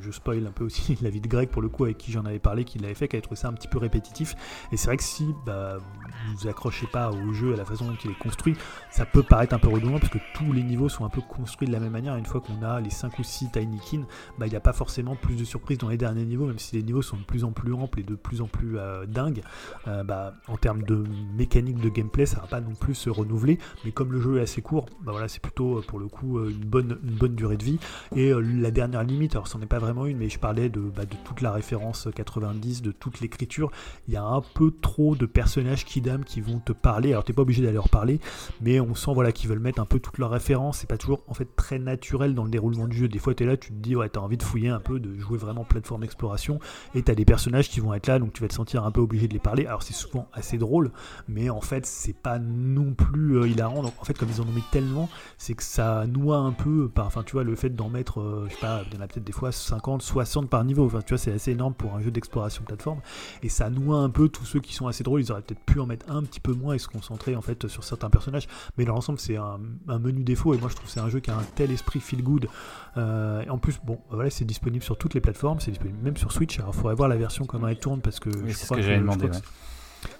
je 0.00 0.10
spoil 0.10 0.46
un 0.46 0.52
peu 0.52 0.64
aussi 0.64 0.98
la 1.02 1.10
vie 1.10 1.20
de 1.20 1.28
Greg 1.28 1.48
pour 1.48 1.62
le 1.62 1.68
coup 1.68 1.84
avec 1.84 1.98
qui 1.98 2.12
j'en 2.12 2.24
avais 2.26 2.38
parlé, 2.38 2.64
qui 2.64 2.78
l'avait 2.78 2.94
fait, 2.94 3.08
qui 3.08 3.16
avait 3.16 3.22
trouvé 3.22 3.36
ça 3.40 3.48
un 3.48 3.54
petit 3.54 3.68
peu 3.68 3.78
répétitif. 3.78 4.34
Et 4.72 4.76
c'est 4.76 4.86
vrai 4.88 4.98
que 4.98 5.04
si 5.04 5.34
bah, 5.46 5.78
vous 6.26 6.48
accrochez 6.48 6.86
pas 6.86 7.10
au 7.10 7.32
jeu 7.32 7.54
à 7.54 7.56
la 7.56 7.64
façon 7.64 7.86
dont 7.86 7.96
il 8.04 8.10
est 8.10 8.18
construit, 8.18 8.56
ça 8.90 9.06
peut 9.06 9.22
paraître 9.22 9.54
un 9.54 9.58
peu 9.58 9.68
redondant 9.68 9.98
parce 9.98 10.12
que 10.12 10.18
tous 10.34 10.52
les 10.52 10.62
niveaux 10.62 10.88
sont 10.88 11.04
un 11.04 11.08
peu 11.08 11.20
construits 11.20 11.68
de 11.68 11.72
la 11.72 11.80
même 11.80 11.92
manière. 11.92 12.16
Une 12.16 12.26
fois 12.26 12.40
qu'on 12.40 12.62
a 12.62 12.80
les 12.80 12.90
5 12.90 13.18
ou 13.18 13.22
6 13.22 13.50
Tiny 13.52 13.78
Kin, 13.78 14.02
bah, 14.38 14.46
il 14.46 14.50
n'y 14.50 14.56
a 14.56 14.60
pas 14.60 14.72
forcément 14.72 15.16
plus 15.16 15.36
de 15.36 15.44
surprises 15.44 15.78
dans 15.78 15.88
les 15.88 15.96
derniers 15.96 16.24
niveaux, 16.24 16.46
même 16.46 16.58
si 16.58 16.76
les 16.76 16.82
niveaux 16.82 17.02
sont 17.02 17.16
de 17.16 17.22
plus 17.22 17.44
en 17.44 17.52
plus 17.52 17.72
amples 17.72 18.00
et 18.00 18.02
de 18.02 18.14
plus 18.14 18.40
en 18.40 18.46
plus 18.46 18.78
euh, 18.78 19.06
dingues. 19.06 19.42
Euh, 19.86 20.04
bah, 20.04 20.34
en 20.48 20.56
termes 20.56 20.82
de 20.82 21.04
mécanique 21.36 21.80
de 21.80 21.88
gameplay, 21.88 22.26
ça 22.26 22.40
va 22.40 22.46
pas 22.46 22.60
non 22.60 22.74
plus 22.74 22.94
se 22.94 23.10
renouveler. 23.10 23.58
Mais 23.84 23.92
comme 23.92 24.12
le 24.12 24.20
jeu 24.20 24.38
est 24.38 24.42
assez 24.42 24.62
court, 24.62 24.86
bah, 25.02 25.12
voilà, 25.12 25.28
c'est 25.28 25.42
plutôt 25.42 25.78
euh, 25.78 25.82
pour 25.82 25.98
le 25.98 26.08
coup 26.08 26.40
une 26.44 26.64
bonne, 26.64 26.98
une 27.04 27.16
bonne 27.16 27.34
durée 27.34 27.56
de 27.56 27.64
vie. 27.64 27.78
Et 28.14 28.32
la 28.32 28.70
dernière 28.70 29.04
limite, 29.04 29.34
alors 29.34 29.48
c'en 29.48 29.60
est 29.60 29.66
pas 29.66 29.78
vraiment 29.78 30.06
une, 30.06 30.18
mais 30.18 30.28
je 30.28 30.38
parlais 30.38 30.68
de, 30.68 30.80
bah, 30.80 31.04
de 31.04 31.16
toute 31.24 31.40
la 31.40 31.52
référence 31.52 32.08
90, 32.14 32.82
de 32.82 32.92
toute 32.92 33.20
l'écriture. 33.20 33.70
Il 34.06 34.14
y 34.14 34.16
a 34.16 34.24
un 34.24 34.40
peu 34.40 34.72
trop 34.80 35.16
de 35.16 35.26
personnages 35.26 35.84
qui 36.24 36.40
vont 36.40 36.58
te 36.58 36.72
parler. 36.72 37.12
Alors 37.12 37.24
t'es 37.24 37.32
pas 37.32 37.42
obligé 37.42 37.62
d'aller 37.62 37.74
leur 37.74 37.88
parler, 37.88 38.20
mais 38.60 38.80
on 38.80 38.94
sent 38.94 39.12
voilà 39.14 39.32
qu'ils 39.32 39.48
veulent 39.48 39.58
mettre 39.58 39.80
un 39.80 39.84
peu 39.84 40.00
toutes 40.00 40.18
leurs 40.18 40.30
références. 40.30 40.78
C'est 40.78 40.88
pas 40.88 40.96
toujours 40.96 41.22
en 41.26 41.34
fait 41.34 41.56
très 41.56 41.78
naturel 41.78 42.34
dans 42.34 42.44
le 42.44 42.50
déroulement 42.50 42.88
du 42.88 42.96
jeu. 42.96 43.08
Des 43.08 43.18
fois 43.18 43.34
t'es 43.34 43.44
là, 43.44 43.56
tu 43.56 43.70
te 43.70 43.74
dis 43.74 43.96
ouais 43.96 44.08
t'as 44.08 44.20
envie 44.20 44.36
de 44.36 44.42
fouiller 44.42 44.68
un 44.68 44.80
peu, 44.80 45.00
de 45.00 45.18
jouer 45.18 45.38
vraiment 45.38 45.64
plateforme 45.64 46.04
exploration, 46.04 46.60
et 46.94 47.02
t'as 47.02 47.14
des 47.14 47.24
personnages 47.24 47.68
qui 47.68 47.80
vont 47.80 47.94
être 47.94 48.06
là, 48.06 48.18
donc 48.18 48.32
tu 48.32 48.42
vas 48.42 48.48
te 48.48 48.54
sentir 48.54 48.84
un 48.84 48.90
peu 48.90 49.00
obligé 49.00 49.28
de 49.28 49.32
les 49.32 49.38
parler. 49.38 49.66
Alors 49.66 49.82
c'est 49.82 49.94
souvent 49.94 50.28
assez 50.32 50.58
drôle, 50.58 50.90
mais 51.28 51.50
en 51.50 51.60
fait 51.60 51.86
c'est 51.86 52.16
pas 52.16 52.38
non 52.38 52.94
plus 52.94 53.38
euh, 53.38 53.48
hilarant. 53.48 53.82
Donc 53.82 53.94
en 54.00 54.04
fait 54.04 54.16
comme 54.16 54.28
ils 54.30 54.40
en 54.40 54.44
ont 54.44 54.52
mis 54.52 54.64
tellement, 54.70 55.08
c'est 55.36 55.54
que 55.54 55.62
ça 55.62 56.06
noie 56.06 56.38
un 56.38 56.52
peu. 56.52 56.88
Par, 56.88 57.06
enfin 57.06 57.22
tu 57.24 57.32
vois 57.32 57.44
le 57.44 57.54
fait 57.56 57.70
d'en 57.70 57.88
mettre, 57.88 58.20
euh, 58.20 58.46
je 58.48 58.54
sais 58.54 58.60
pas, 58.60 58.82
il 58.90 58.96
y 58.96 59.00
en 59.00 59.02
a 59.02 59.08
peut-être 59.08 59.24
des 59.24 59.32
fois 59.32 59.52
50, 59.52 60.02
60 60.02 60.48
par 60.48 60.64
niveau. 60.64 60.86
Enfin 60.86 61.00
tu 61.02 61.10
vois 61.10 61.18
c'est 61.18 61.32
assez 61.32 61.52
énorme 61.52 61.74
pour 61.74 61.94
un 61.94 62.00
jeu 62.00 62.10
d'exploration 62.10 62.64
plateforme, 62.64 63.00
et 63.42 63.48
ça 63.48 63.70
noie 63.70 63.98
un 63.98 64.10
peu 64.10 64.28
tous 64.28 64.44
ceux 64.44 64.60
qui 64.60 64.74
sont 64.74 64.86
assez 64.86 65.04
drôles. 65.04 65.20
Ils 65.20 65.32
auraient 65.32 65.42
peut-être 65.42 65.64
pu 65.64 65.80
en 65.80 65.86
mettre 65.86 65.97
un 66.08 66.22
petit 66.22 66.40
peu 66.40 66.52
moins 66.52 66.74
et 66.74 66.78
se 66.78 66.88
concentrer 66.88 67.34
en 67.36 67.40
fait 67.42 67.66
sur 67.68 67.84
certains 67.84 68.10
personnages. 68.10 68.46
Mais 68.76 68.84
dans 68.84 68.94
l'ensemble, 68.94 69.18
c'est 69.18 69.36
un, 69.36 69.58
un 69.88 69.98
menu 69.98 70.22
défaut. 70.24 70.54
Et 70.54 70.58
moi, 70.58 70.68
je 70.68 70.74
trouve 70.74 70.86
que 70.86 70.92
c'est 70.92 71.00
un 71.00 71.08
jeu 71.08 71.20
qui 71.20 71.30
a 71.30 71.36
un 71.36 71.44
tel 71.54 71.70
esprit 71.70 72.00
feel 72.00 72.22
good. 72.22 72.48
Euh, 72.96 73.42
et 73.42 73.50
en 73.50 73.58
plus, 73.58 73.78
bon, 73.84 73.98
voilà, 74.10 74.30
c'est 74.30 74.44
disponible 74.44 74.84
sur 74.84 74.96
toutes 74.98 75.14
les 75.14 75.20
plateformes. 75.20 75.60
C'est 75.60 75.70
disponible 75.70 75.98
même 76.02 76.16
sur 76.16 76.32
Switch. 76.32 76.58
Alors, 76.58 76.72
il 76.74 76.76
faudrait 76.78 76.94
voir 76.94 77.08
la 77.08 77.16
version 77.16 77.44
comment 77.44 77.68
elle 77.68 77.78
tourne 77.78 78.00
parce 78.00 78.20
que 78.20 78.28
Oui, 78.30 78.52
je 78.52 78.64
crois 78.64 78.76
que 78.76 78.82
que, 78.82 78.86
j'avais 78.86 78.96
je 78.96 79.00
demandé, 79.02 79.28
crois 79.28 79.40
que- 79.40 79.46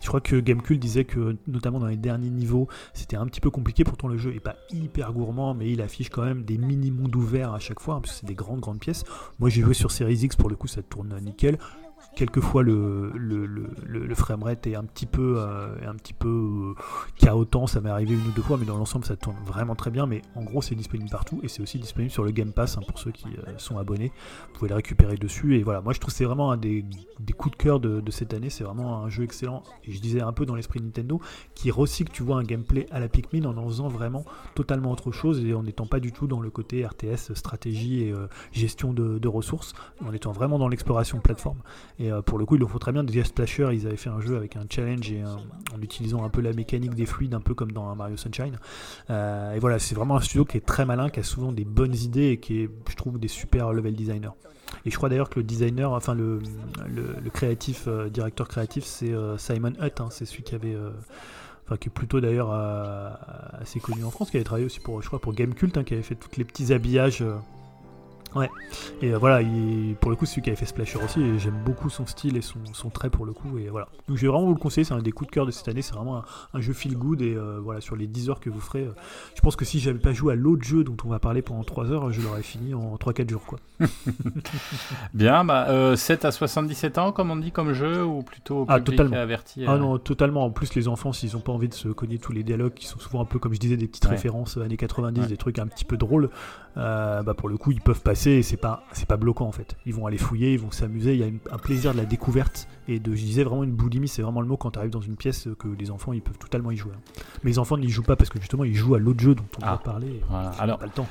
je 0.03 0.09
crois 0.09 0.21
que 0.21 0.41
Gamecube 0.41 0.81
disait 0.81 1.05
que, 1.05 1.37
notamment 1.47 1.79
dans 1.79 1.87
les 1.87 1.97
derniers 1.97 2.31
niveaux, 2.31 2.67
c'était 2.95 3.17
un 3.17 3.27
petit 3.27 3.41
peu 3.41 3.49
compliqué. 3.51 3.85
Pourtant, 3.85 4.09
le 4.09 4.17
jeu 4.19 4.35
est 4.35 4.41
pas 4.41 4.57
hyper 4.73 5.13
gourmand, 5.13 5.55
mais 5.55 5.71
il 5.71 5.81
affiche 5.81 6.11
quand 6.11 6.25
même 6.25 6.43
des 6.43 6.59
mini 6.59 6.91
mondes 6.91 7.15
ouverts 7.15 7.53
à 7.55 7.61
chaque 7.61 7.79
fois, 7.79 7.95
hein, 7.95 8.01
parce 8.01 8.15
que 8.15 8.21
c'est 8.21 8.27
des 8.27 8.35
grandes, 8.35 8.59
grandes 8.59 8.81
pièces. 8.81 9.05
Moi, 9.39 9.51
j'ai 9.51 9.63
joué 9.63 9.75
sur 9.75 9.93
Series 9.93 10.17
X, 10.25 10.35
pour 10.35 10.51
le 10.51 10.57
coup, 10.57 10.67
ça 10.67 10.83
tourne 10.83 11.17
nickel. 11.23 11.59
Quelquefois, 12.15 12.63
le, 12.63 13.13
le, 13.15 13.47
le, 13.47 13.71
le, 13.87 14.15
framerate 14.17 14.67
est 14.67 14.75
un 14.75 14.83
petit 14.83 15.07
peu, 15.07 15.37
euh, 15.39 15.77
un 15.87 15.95
petit 15.95 16.13
peu 16.13 16.29
euh, 16.29 16.83
cahotant, 17.17 17.69
ça 17.69 17.81
m'est 17.81 17.91
arrivé 17.91 18.15
une 18.15 18.27
ou 18.27 18.33
deux 18.33 18.43
fois, 18.43 18.57
mais 18.59 18.67
dans 18.67 18.77
l'ensemble, 18.77 19.05
ça 19.05 19.17
tourne 19.17 19.37
vraiment 19.47 19.77
très 19.77 19.91
bien. 19.91 20.07
Mais 20.07 20.23
en 20.35 20.43
gros, 20.43 20.61
c'est 20.61 20.75
disponible 20.75 21.11
partout 21.11 21.39
et 21.45 21.49
c'est 21.49 21.63
aussi 21.63 21.79
disponible 21.79 22.11
sur 22.11 22.25
le 22.25 22.33
Game 22.33 22.53
Pass 22.53 22.77
hein, 22.77 22.81
pour 22.89 22.99
ceux 22.99 23.13
qui 23.13 23.29
euh, 23.29 23.57
sont 23.59 23.79
abonnés. 23.79 24.11
Vous 24.49 24.59
pouvez 24.59 24.69
le 24.69 24.75
récupérer 24.75 25.17
dessus. 25.17 25.57
Et 25.57 25.63
voilà, 25.63 25.81
moi, 25.81 25.93
je 25.93 26.01
trouve 26.01 26.13
que 26.13 26.17
c'est 26.17 26.25
vraiment 26.25 26.51
un 26.51 26.57
des, 26.57 26.85
des 27.21 27.33
coups 27.33 27.57
de 27.57 27.63
cœur 27.63 27.79
de, 27.79 28.01
de 28.01 28.11
cette 28.11 28.35
année. 28.35 28.51
C'est 28.51 28.65
vraiment 28.65 29.05
un 29.05 29.09
jeu 29.11 29.23
excellent. 29.23 29.63
Et 29.85 29.93
je 29.93 30.01
disais 30.01 30.21
un 30.21 30.33
peu 30.33 30.45
dans 30.45 30.57
l'esprit 30.57 30.81
Nintendo, 30.81 31.21
qui 31.55 31.71
recycle, 31.71 32.11
tu 32.13 32.25
vois, 32.25 32.39
un 32.39 32.45
gameplay 32.45 32.87
à 32.91 32.99
la 32.99 33.09
Pikmin 33.09 33.45
en 33.45 33.57
en 33.57 33.69
faisant 33.69 33.89
vraiment 33.89 34.25
totalement 34.57 34.91
autre 34.91 35.13
chose 35.13 35.45
et 35.45 35.55
en 35.55 35.63
n'étant 35.63 35.87
pas 35.87 36.01
du 36.01 36.11
tout 36.11 36.27
dans 36.27 36.41
le 36.41 36.51
côté 36.51 36.85
RTS, 36.85 37.35
stratégie 37.35 38.03
et 38.03 38.15
gestion 38.53 38.93
de, 38.93 39.19
de 39.19 39.29
ressources, 39.29 39.75
en 40.05 40.13
étant 40.13 40.33
vraiment 40.33 40.59
dans 40.59 40.69
l'exploration 40.69 41.21
plateforme. 41.21 41.59
Et 42.01 42.13
euh, 42.13 42.23
pour 42.23 42.39
le 42.39 42.45
coup, 42.47 42.55
ils 42.55 42.61
le 42.61 42.67
font 42.67 42.79
très 42.79 42.93
bien. 42.93 43.03
Déjà, 43.03 43.25
Splasher, 43.25 43.71
ils 43.73 43.87
avaient 43.87 43.97
fait 43.97 44.09
un 44.11 44.21
jeu 44.21 44.37
avec 44.37 44.55
un 44.57 44.65
challenge 44.71 45.11
et 45.11 45.21
un- 45.23 45.39
en 45.75 45.83
utilisant 45.83 46.23
un 46.25 46.29
peu 46.29 46.41
la 46.41 46.53
mécanique 46.53 46.95
des 46.95 47.07
fluides, 47.07 47.35
un 47.35 47.41
peu 47.41 47.55
comme 47.55 47.73
dans 47.73 47.93
Mario 47.97 48.17
Sunshine. 48.17 48.57
Euh, 49.11 49.55
et 49.55 49.59
voilà, 49.59 49.79
c'est 49.81 49.95
vraiment 49.97 50.17
un 50.17 50.21
studio 50.21 50.45
qui 50.45 50.57
est 50.59 50.65
très 50.65 50.85
malin, 50.85 51.11
qui 51.11 51.19
a 51.19 51.25
souvent 51.25 51.51
des 51.51 51.65
bonnes 51.65 51.97
idées 51.97 52.29
et 52.29 52.37
qui 52.39 52.61
est, 52.63 52.71
je 52.89 52.95
trouve, 52.95 53.19
des 53.19 53.27
super 53.29 53.73
level 53.73 53.95
designers. 53.97 54.31
Et 54.85 54.91
je 54.91 54.97
crois 54.97 55.09
d'ailleurs 55.09 55.29
que 55.31 55.41
le 55.41 55.45
designer, 55.45 55.91
enfin 55.93 56.15
le, 56.15 56.41
créatif, 57.33 57.85
euh, 57.89 58.09
directeur 58.09 58.47
créatif, 58.49 58.85
c'est 58.85 59.13
euh, 59.13 59.37
Simon 59.39 59.73
Hutt. 59.81 60.01
hein, 60.01 60.09
c'est 60.11 60.25
celui 60.25 60.43
qui 60.45 60.55
avait, 60.55 60.75
euh, 60.75 60.91
enfin 61.67 61.77
qui 61.79 61.89
est 61.89 61.93
plutôt 61.93 62.21
d'ailleurs 62.21 62.51
euh, 62.53 63.11
assez 63.61 63.81
connu 63.81 64.05
en 64.05 64.11
France, 64.11 64.31
qui 64.31 64.37
avait 64.37 64.45
travaillé 64.45 64.67
aussi 64.67 64.79
pour, 64.81 65.03
je 65.03 65.07
crois, 65.09 65.19
pour 65.21 65.33
Gamecult, 65.35 65.77
hein, 65.77 65.85
qui 65.85 65.95
avait 65.95 66.03
fait 66.03 66.15
tous 66.15 66.31
les 66.37 66.45
petits 66.45 66.73
habillages. 66.73 67.25
Ouais, 68.37 68.51
et 69.01 69.13
euh, 69.15 69.19
voilà, 69.19 69.41
il- 69.41 69.97
pour 70.01 70.11
le 70.11 70.17
coup, 70.17 70.27
c'est 70.27 70.33
celui 70.33 70.43
qui 70.43 70.51
avait 70.51 70.57
fait 70.57 70.67
Splasher 70.67 70.99
aussi, 71.03 71.21
et 71.21 71.39
j'aime 71.39 71.59
beaucoup 71.65 71.89
son 71.89 72.07
style 72.07 72.37
et 72.37 72.43
son, 72.43 72.59
son 72.75 72.91
trait 72.91 73.09
pour 73.09 73.25
le 73.25 73.33
coup, 73.33 73.57
et 73.59 73.69
voilà. 73.71 73.89
Donc 74.07 74.17
je 74.19 74.23
vais 74.23 74.29
vraiment 74.29 74.45
vous 74.45 74.53
le 74.53 74.59
conseiller, 74.61 74.85
c'est 74.85 74.93
un 74.95 74.99
des 75.01 75.13
coups 75.13 75.31
de 75.31 75.35
cœur 75.35 75.47
de 75.47 75.51
cette 75.51 75.67
année, 75.69 75.81
c'est 75.83 75.95
vraiment 75.95 76.19
un, 76.19 76.25
un 76.53 76.61
jeu 76.61 76.75
feel 76.75 76.97
good, 76.97 77.23
et 77.23 77.35
euh, 77.35 77.59
voilà, 77.63 77.81
sur 77.81 77.97
les 77.97 78.07
10 78.07 78.29
heures 78.29 78.41
que 78.41 78.51
vous 78.51 78.61
ferez, 78.61 78.85
euh, 78.85 78.93
je 79.35 79.41
pense 79.41 79.57
que 79.57 79.65
si 79.65 79.81
j'avais 79.81 79.99
pas 79.99 80.13
joué 80.13 80.35
à 80.35 80.37
l'autre 80.37 80.63
jeu 80.63 80.85
dont 80.85 80.97
on 81.05 81.09
va 81.09 81.19
parler 81.19 81.41
pendant 81.43 81.65
3 81.65 81.91
heures, 81.91 82.13
je 82.13 82.21
l'aurais 82.21 82.43
fini 82.43 82.75
en 82.75 82.97
3-4 82.97 83.31
jours, 83.31 83.45
quoi. 83.47 83.59
Bien, 85.15 85.45
bah, 85.45 85.67
euh, 85.69 85.97
7 85.97 86.25
à 86.25 86.31
77 86.33 86.99
ans, 86.99 87.13
comme 87.13 87.31
on 87.31 87.37
dit, 87.37 87.51
comme 87.53 87.73
jeu, 87.73 88.05
ou 88.05 88.23
plutôt 88.23 88.67
Ah, 88.69 88.79
public 88.79 88.99
totalement. 88.99 89.17
averti 89.23 89.65
Ah 89.67 89.77
non, 89.79 89.99
totalement. 89.99 90.45
En 90.45 90.51
plus, 90.51 90.75
les 90.75 90.89
enfants, 90.89 91.13
s'ils 91.13 91.37
ont 91.37 91.41
pas 91.41 91.53
envie 91.53 91.69
de 91.69 91.75
se 91.75 91.89
cogner 91.89 92.19
tous 92.19 92.33
les 92.33 92.43
dialogues, 92.43 92.75
qui 92.75 92.87
sont 92.87 92.99
souvent 92.99 93.21
un 93.23 93.25
peu, 93.25 93.39
comme 93.39 93.55
je 93.55 93.59
disais, 93.61 93.77
des 93.77 93.87
petites 93.87 94.05
Ouais. 94.05 94.11
références 94.13 94.57
années 94.59 94.77
90, 94.77 95.21
Ouais. 95.23 95.27
des 95.29 95.37
trucs 95.37 95.59
un 95.59 95.67
petit 95.67 95.85
peu 95.85 95.97
drôles, 95.97 96.31
euh, 96.79 97.23
bah 97.23 97.35
pour 97.35 97.49
le 97.49 97.57
coup, 97.59 97.73
ils 97.73 97.81
peuvent 97.81 98.01
passer 98.03 98.31
et 98.31 98.43
c'est 98.43 98.57
pas, 98.57 98.85
c'est 98.93 99.07
pas 99.09 99.17
bloquant 99.17 99.47
en 99.47 99.53
fait. 99.53 99.77
Ils 99.85 99.95
vont 99.95 100.07
aller 100.07 100.19
fouiller, 100.19 100.53
ils 100.55 100.61
vont 100.61 100.71
s'amuser. 100.71 101.15
Il 101.15 101.19
y 101.21 101.23
a 101.25 101.27
une- 101.27 101.41
un 101.51 101.59
plaisir 101.59 101.93
de 101.93 101.99
la 101.99 102.05
découverte 102.05 102.69
et 102.87 103.01
de, 103.01 103.15
je 103.15 103.23
disais 103.25 103.43
vraiment 103.45 103.65
une 103.65 103.73
boulimie, 103.73 104.09
c'est 104.09 104.23
vraiment 104.23 104.41
le 104.41 104.47
mot 104.47 104.57
quand 104.57 104.71
tu 104.71 104.79
arrives 104.79 104.91
dans 104.93 105.01
une 105.01 105.17
pièce 105.17 105.49
que 105.59 105.69
les 105.79 105.91
enfants 105.91 106.13
ils 106.13 106.23
peuvent 106.23 106.39
totalement 106.39 106.71
y 106.71 106.77
jouer. 106.77 106.93
hein. 106.97 107.23
Mais 107.43 107.51
les 107.51 107.59
enfants 107.59 107.77
n'y 107.77 107.89
jouent 107.89 108.03
pas 108.03 108.17
parce 108.17 108.31
que 108.31 108.39
justement 108.41 108.65
ils 108.65 108.75
jouent 108.77 108.95
à 108.95 108.99
l'autre 108.99 109.21
jeu 109.21 109.35
dont 109.35 109.45
on 109.61 109.65
Ah. 109.65 109.73
va 109.73 109.79
parler. 109.79 110.23
Voilà. 110.31 110.51
Alors, 110.59 110.79
pas 110.79 110.87
le 110.87 110.93
temps. 110.93 111.09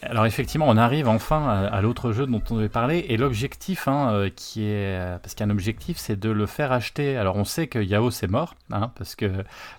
Alors 0.00 0.24
effectivement, 0.24 0.64
on 0.66 0.78
arrive 0.78 1.06
enfin 1.06 1.46
à, 1.46 1.66
à 1.66 1.82
l'autre 1.82 2.10
jeu 2.12 2.26
dont 2.26 2.40
on 2.48 2.56
devait 2.56 2.70
parler 2.70 3.04
et 3.10 3.18
l'objectif, 3.18 3.88
hein, 3.88 4.10
euh, 4.10 4.30
qui 4.34 4.62
est 4.64 4.96
euh, 4.98 5.18
parce 5.18 5.34
qu'un 5.34 5.50
objectif, 5.50 5.98
c'est 5.98 6.18
de 6.18 6.30
le 6.30 6.46
faire 6.46 6.72
acheter. 6.72 7.18
Alors 7.18 7.36
on 7.36 7.44
sait 7.44 7.66
que 7.66 7.78
Yao 7.78 8.10
c'est 8.10 8.26
mort, 8.30 8.54
hein, 8.70 8.90
parce 8.96 9.14
que 9.14 9.30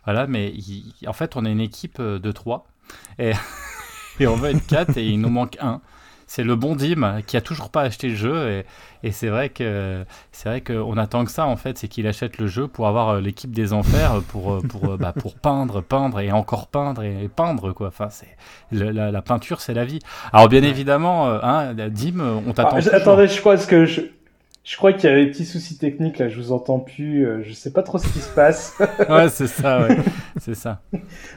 voilà, 0.06 0.28
mais 0.28 0.50
il- 0.52 0.94
en 1.08 1.14
fait 1.14 1.36
on 1.36 1.46
est 1.46 1.52
une 1.52 1.62
équipe 1.62 2.00
de 2.00 2.32
trois 2.32 2.68
et, 3.18 3.32
et 4.20 4.28
on 4.28 4.36
veut 4.36 4.50
être 4.52 4.66
quatre 4.68 4.98
et 4.98 5.06
il 5.06 5.20
nous 5.20 5.30
manque 5.30 5.58
un. 5.62 5.82
C'est 6.30 6.44
le 6.44 6.58
bon 6.58 6.76
Dim 6.76 7.22
qui 7.26 7.38
a 7.38 7.42
toujours 7.42 7.70
pas 7.70 7.84
acheté 7.84 8.10
le 8.10 8.16
jeu 8.16 8.50
et, 8.50 8.66
et 9.08 9.12
c'est 9.14 9.30
vrai 9.30 9.48
que 9.48 10.04
c'est 10.34 10.50
vrai 10.50 10.60
qu'on 10.60 10.98
attend 10.98 11.24
que 11.24 11.32
ça 11.32 11.46
en 11.46 11.56
fait, 11.56 11.78
c'est 11.78 11.88
qu'il 11.88 12.06
achète 12.06 12.38
le 12.38 12.48
jeu 12.48 12.68
pour 12.68 12.90
avoir 12.90 13.10
euh, 13.10 13.22
l'équipe 13.22 13.52
des 13.52 13.72
enfers 13.72 14.22
pour 14.28 14.56
euh, 14.56 14.60
pour 14.60 14.92
euh, 14.92 14.98
bah, 14.98 15.14
pour 15.18 15.36
peindre, 15.36 15.80
peindre 15.80 16.20
et 16.20 16.34
encore 16.34 16.68
peindre 16.68 17.02
et, 17.04 17.30
peindre 17.34 17.72
quoi. 17.72 17.88
Enfin 17.88 18.10
c'est 18.10 18.36
la, 18.74 19.10
la 19.10 19.22
peinture 19.22 19.62
c'est 19.62 19.74
la 19.74 19.86
vie. 19.86 20.00
Alors 20.34 20.50
bien 20.50 20.64
évidemment, 20.64 21.30
hein, 21.30 21.74
Dim, 21.74 22.20
on 22.20 22.52
t'attend. 22.52 22.76
Ah, 22.92 22.96
attendez, 22.96 23.30
je 23.30 23.40
crois 23.40 23.56
que 23.56 23.86
je, 23.86 24.02
je 24.68 24.76
crois 24.76 24.92
qu'il 24.92 25.10
y 25.10 25.14
a 25.14 25.16
des 25.16 25.28
petits 25.28 25.46
soucis 25.46 25.78
techniques 25.78 26.18
là. 26.18 26.28
Je 26.28 26.36
vous 26.36 26.52
entends 26.52 26.80
plus. 26.80 27.26
euh, 27.26 27.42
je 27.42 27.54
sais 27.54 27.72
pas 27.72 27.84
trop 27.84 28.00
ce 28.00 28.08
qui 28.10 28.20
se 28.20 28.28
passe. 28.28 28.76
Ouais, 29.08 29.30
c'est 29.30 29.48
ça, 29.48 29.80
ouais. 29.80 29.98
c'est 30.42 30.56
ça. 30.56 30.82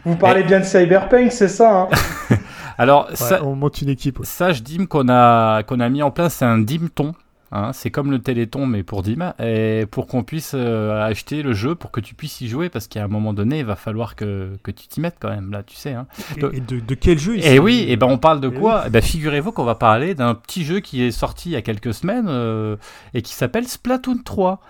vous 0.05 0.17
parlez 0.17 0.43
bien 0.43 0.59
de 0.59 0.65
Cyberpunk, 0.65 1.31
c'est 1.31 1.47
ça 1.47 1.83
hein? 1.83 1.89
Alors 2.81 3.09
Ouais, 3.11 3.17
ça, 3.17 3.45
on 3.45 3.55
monte 3.55 3.83
une 3.83 3.89
équipe. 3.91 4.19
ouais. 4.21 4.27
ça, 4.27 4.53
je 4.53 4.63
Dim 4.63 4.87
qu'on 4.87 5.09
a 5.09 5.63
qu'on 5.65 5.81
a 5.81 5.89
mis 5.89 6.03
en 6.03 6.11
place, 6.11 6.35
c'est 6.35 6.45
un 6.47 6.59
Dimton. 6.59 7.15
Hein, 7.53 7.73
c'est 7.73 7.91
comme 7.91 8.13
le 8.13 8.21
Téléthon 8.21 8.65
mais 8.65 8.85
pour 8.85 9.03
Dim 9.03 9.33
et 9.43 9.85
pour 9.91 10.07
qu'on 10.07 10.23
puisse 10.23 10.53
euh, 10.55 11.05
acheter 11.05 11.43
le 11.43 11.53
jeu 11.53 11.75
pour 11.75 11.91
que 11.91 11.99
tu 11.99 12.15
puisses 12.15 12.41
y 12.43 12.47
jouer 12.47 12.69
parce 12.69 12.87
qu'à 12.87 13.03
un 13.03 13.09
moment 13.09 13.33
donné 13.33 13.59
il 13.59 13.65
va 13.65 13.75
falloir 13.75 14.15
que, 14.15 14.51
que 14.63 14.71
tu 14.71 14.87
t'y 14.87 15.01
mettes 15.01 15.17
quand 15.19 15.31
même 15.31 15.51
là 15.51 15.65
tu 15.65 15.75
sais 15.75 15.93
hein. 15.95 16.07
Et, 16.37 16.59
et 16.59 16.61
de, 16.61 16.79
de 16.79 16.95
quel 16.95 17.19
jeu 17.19 17.35
il 17.35 17.41
Et 17.41 17.43
s'agit 17.43 17.59
oui, 17.59 17.87
et 17.89 17.97
ben 17.97 18.07
on 18.07 18.19
parle 18.19 18.41
de 18.41 18.53
Eh 18.55 18.57
quoi 18.57 18.85
Eh 18.87 18.91
ben 18.91 19.03
figurez-vous 19.03 19.51
qu'on 19.51 19.65
va 19.65 19.75
parler 19.75 20.15
d'un 20.15 20.37
petit 20.37 20.65
jeu 20.65 20.79
qui 20.79 21.03
est 21.03 21.11
sorti 21.11 21.49
il 21.49 21.53
y 21.55 21.57
a 21.57 21.63
quelques 21.63 21.93
semaines 21.93 22.27
euh, 22.29 22.77
et 23.15 23.23
qui 23.23 23.35
s'appelle 23.35 23.67
Splatoon 23.67 24.19
3. 24.25 24.61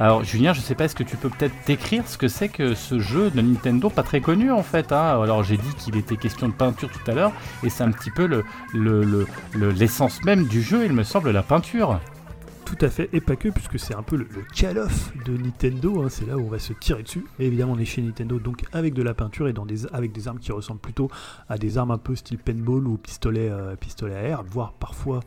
Alors 0.00 0.24
Julien, 0.24 0.54
je 0.54 0.60
sais 0.62 0.74
pas, 0.74 0.86
est-ce 0.86 0.94
que 0.94 1.02
tu 1.02 1.18
peux 1.18 1.28
peut-être 1.28 1.54
décrire 1.66 2.08
ce 2.08 2.16
que 2.16 2.26
c'est 2.26 2.48
que 2.48 2.74
ce 2.74 2.98
jeu 2.98 3.30
de 3.30 3.42
Nintendo, 3.42 3.90
pas 3.90 4.02
très 4.02 4.22
connu 4.22 4.50
en 4.50 4.62
fait. 4.62 4.92
Hein 4.92 5.20
Alors 5.22 5.44
j'ai 5.44 5.58
dit 5.58 5.74
qu'il 5.76 5.94
était 5.96 6.16
question 6.16 6.48
de 6.48 6.54
peinture 6.54 6.88
tout 6.90 7.10
à 7.10 7.14
l'heure, 7.14 7.32
et 7.62 7.68
c'est 7.68 7.84
un 7.84 7.90
petit 7.90 8.10
peu 8.10 8.24
le, 8.26 8.42
le- 8.72 9.04
le- 9.04 9.26
le- 9.54 9.70
l'essence 9.72 10.24
même 10.24 10.46
du 10.46 10.62
jeu, 10.62 10.86
il 10.86 10.92
me 10.94 11.02
semble, 11.02 11.30
la 11.30 11.42
peinture. 11.42 12.00
Tout 12.78 12.84
à 12.84 12.88
fait, 12.88 13.08
et 13.12 13.20
pas 13.20 13.36
que, 13.36 13.48
puisque 13.48 13.78
c'est 13.78 13.94
un 13.94 14.02
peu 14.02 14.16
le, 14.16 14.24
le 14.34 14.42
call-off 14.54 15.12
de 15.26 15.36
Nintendo, 15.36 16.02
hein, 16.02 16.06
c'est 16.08 16.26
là 16.26 16.36
où 16.38 16.42
on 16.42 16.48
va 16.48 16.58
se 16.58 16.72
tirer 16.72 17.02
dessus. 17.02 17.24
Et 17.38 17.46
évidemment, 17.46 17.72
on 17.72 17.78
est 17.78 17.84
chez 17.84 18.00
Nintendo, 18.00 18.38
donc 18.38 18.64
avec 18.72 18.94
de 18.94 19.02
la 19.02 19.12
peinture 19.12 19.48
et 19.48 19.52
dans 19.52 19.66
des, 19.66 19.86
avec 19.92 20.12
des 20.12 20.28
armes 20.28 20.38
qui 20.38 20.52
ressemblent 20.52 20.80
plutôt 20.80 21.10
à 21.48 21.58
des 21.58 21.78
armes 21.78 21.90
un 21.90 21.98
peu 21.98 22.14
style 22.14 22.38
paintball 22.38 22.86
ou 22.86 22.96
pistolet, 22.96 23.48
euh, 23.50 23.74
pistolet 23.76 24.14
à 24.14 24.22
air, 24.22 24.42
voire 24.44 24.72
parfois 24.74 25.20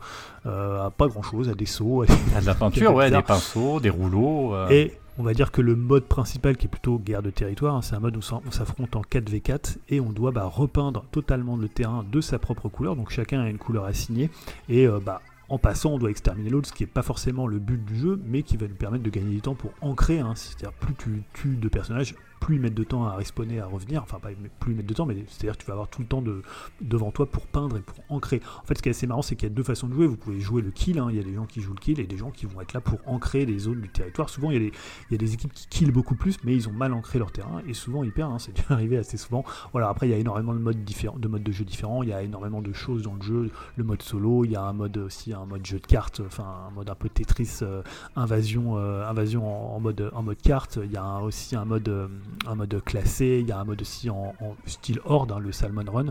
euh, 0.46 0.86
à 0.86 0.90
pas 0.90 1.06
grand-chose, 1.08 1.48
à 1.48 1.54
des 1.54 1.66
sauts. 1.66 2.02
à 2.02 2.06
des- 2.06 2.12
de 2.40 2.46
la 2.46 2.54
peinture, 2.54 2.94
ouais, 2.94 3.10
des 3.10 3.22
pinceaux, 3.22 3.78
des 3.80 3.90
rouleaux. 3.90 4.54
euh. 4.54 4.68
Et 4.70 4.92
on 5.18 5.22
va 5.22 5.34
dire 5.34 5.52
que 5.52 5.60
le 5.60 5.76
mode 5.76 6.04
principal, 6.04 6.56
qui 6.56 6.66
est 6.66 6.68
plutôt 6.68 6.98
guerre 6.98 7.22
de 7.22 7.30
territoire, 7.30 7.74
hein, 7.76 7.82
c'est 7.82 7.94
un 7.94 8.00
mode 8.00 8.16
où 8.16 8.20
on 8.46 8.50
s'affronte 8.50 8.96
en 8.96 9.02
4v4 9.02 9.76
et 9.90 10.00
on 10.00 10.10
doit 10.12 10.32
bah, 10.32 10.44
repeindre 10.44 11.04
totalement 11.12 11.56
le 11.56 11.68
terrain 11.68 12.04
de 12.10 12.20
sa 12.20 12.38
propre 12.38 12.68
couleur. 12.68 12.96
Donc 12.96 13.10
chacun 13.10 13.40
a 13.42 13.48
une 13.48 13.58
couleur 13.58 13.84
assignée 13.84 14.30
et 14.68 14.86
euh, 14.88 14.98
bah, 15.04 15.20
en 15.54 15.58
passant, 15.58 15.92
on 15.92 15.98
doit 15.98 16.10
exterminer 16.10 16.50
l'autre, 16.50 16.68
ce 16.68 16.72
qui 16.72 16.82
n'est 16.82 16.88
pas 16.88 17.02
forcément 17.02 17.46
le 17.46 17.60
but 17.60 17.84
du 17.84 17.96
jeu, 17.96 18.20
mais 18.26 18.42
qui 18.42 18.56
va 18.56 18.66
nous 18.66 18.74
permettre 18.74 19.04
de 19.04 19.10
gagner 19.10 19.30
du 19.30 19.40
temps 19.40 19.54
pour 19.54 19.70
ancrer. 19.82 20.18
hein. 20.18 20.32
C'est-à-dire, 20.34 20.72
plus 20.72 20.94
tu 20.94 21.22
tues 21.32 21.56
de 21.56 21.68
personnages, 21.68 22.16
plus 22.44 22.56
ils 22.56 22.74
de 22.74 22.84
temps 22.84 23.06
à 23.06 23.16
respawner, 23.16 23.58
à 23.58 23.66
revenir. 23.66 24.02
Enfin, 24.02 24.18
pas 24.18 24.28
plus 24.60 24.72
ils 24.72 24.76
mettent 24.76 24.86
de 24.86 24.92
temps, 24.92 25.06
mais 25.06 25.16
c'est-à-dire 25.28 25.56
que 25.56 25.62
tu 25.62 25.66
vas 25.66 25.72
avoir 25.72 25.88
tout 25.88 26.02
le 26.02 26.06
temps 26.06 26.20
de, 26.20 26.42
devant 26.82 27.10
toi 27.10 27.24
pour 27.24 27.46
peindre 27.46 27.78
et 27.78 27.80
pour 27.80 27.96
ancrer. 28.10 28.42
En 28.62 28.66
fait, 28.66 28.76
ce 28.76 28.82
qui 28.82 28.90
est 28.90 28.90
assez 28.90 29.06
marrant, 29.06 29.22
c'est 29.22 29.34
qu'il 29.34 29.48
y 29.48 29.52
a 29.52 29.54
deux 29.54 29.62
façons 29.62 29.88
de 29.88 29.94
jouer. 29.94 30.06
Vous 30.06 30.18
pouvez 30.18 30.40
jouer 30.40 30.60
le 30.60 30.70
kill, 30.70 30.98
hein. 30.98 31.06
il 31.08 31.16
y 31.16 31.20
a 31.20 31.22
des 31.22 31.32
gens 31.32 31.46
qui 31.46 31.62
jouent 31.62 31.72
le 31.72 31.80
kill 31.80 32.00
et 32.00 32.06
des 32.06 32.18
gens 32.18 32.30
qui 32.30 32.44
vont 32.44 32.60
être 32.60 32.74
là 32.74 32.82
pour 32.82 32.98
ancrer 33.06 33.46
les 33.46 33.58
zones 33.60 33.80
du 33.80 33.88
territoire. 33.88 34.28
Souvent, 34.28 34.50
il 34.50 34.54
y 34.54 34.56
a 34.58 34.60
des, 34.60 34.72
il 35.08 35.12
y 35.12 35.14
a 35.14 35.18
des 35.18 35.32
équipes 35.32 35.54
qui 35.54 35.68
kill 35.68 35.90
beaucoup 35.90 36.16
plus, 36.16 36.36
mais 36.44 36.54
ils 36.54 36.68
ont 36.68 36.72
mal 36.72 36.92
ancré 36.92 37.18
leur 37.18 37.32
terrain 37.32 37.62
et 37.66 37.72
souvent 37.72 38.04
ils 38.04 38.12
perdent. 38.12 38.32
hein. 38.34 38.38
C'est 38.38 38.52
arrivé 38.70 38.98
assez 38.98 39.16
souvent. 39.16 39.42
Voilà, 39.72 39.88
après, 39.88 40.06
il 40.06 40.10
y 40.10 40.14
a 40.14 40.18
énormément 40.18 40.52
de 40.52 40.58
modes, 40.58 40.84
différents, 40.84 41.18
de 41.18 41.28
modes 41.28 41.42
de 41.42 41.52
jeu 41.52 41.64
différents. 41.64 42.02
Il 42.02 42.10
y 42.10 42.12
a 42.12 42.22
énormément 42.22 42.60
de 42.60 42.72
choses 42.74 43.04
dans 43.04 43.14
le 43.14 43.22
jeu. 43.22 43.50
Le 43.76 43.84
mode 43.84 44.02
solo, 44.02 44.44
il 44.44 44.50
y 44.50 44.56
a 44.56 44.62
un 44.62 44.74
mode 44.74 44.98
aussi, 44.98 45.32
un 45.32 45.46
mode 45.46 45.64
jeu 45.64 45.78
de 45.78 45.86
cartes, 45.86 46.20
enfin 46.26 46.44
un 46.68 46.70
mode 46.72 46.90
un 46.90 46.94
peu 46.94 47.08
Tetris, 47.08 47.60
euh, 47.62 47.82
invasion, 48.16 48.76
euh, 48.76 49.08
invasion 49.08 49.74
en, 49.74 49.80
mode, 49.80 50.10
en 50.12 50.22
mode 50.22 50.42
carte. 50.42 50.78
Il 50.84 50.92
y 50.92 50.96
a 50.96 51.20
aussi 51.20 51.56
un 51.56 51.64
mode, 51.64 51.88
euh, 51.88 52.08
un 52.46 52.54
mode 52.54 52.82
classé. 52.84 53.38
Il 53.42 53.48
y 53.48 53.52
a 53.52 53.58
un 53.60 53.64
mode 53.64 53.80
aussi 53.82 54.10
en, 54.10 54.34
en 54.40 54.54
style 54.66 55.00
horde, 55.04 55.32
hein, 55.32 55.38
le 55.38 55.52
Salmon 55.52 55.84
Run. 55.86 56.06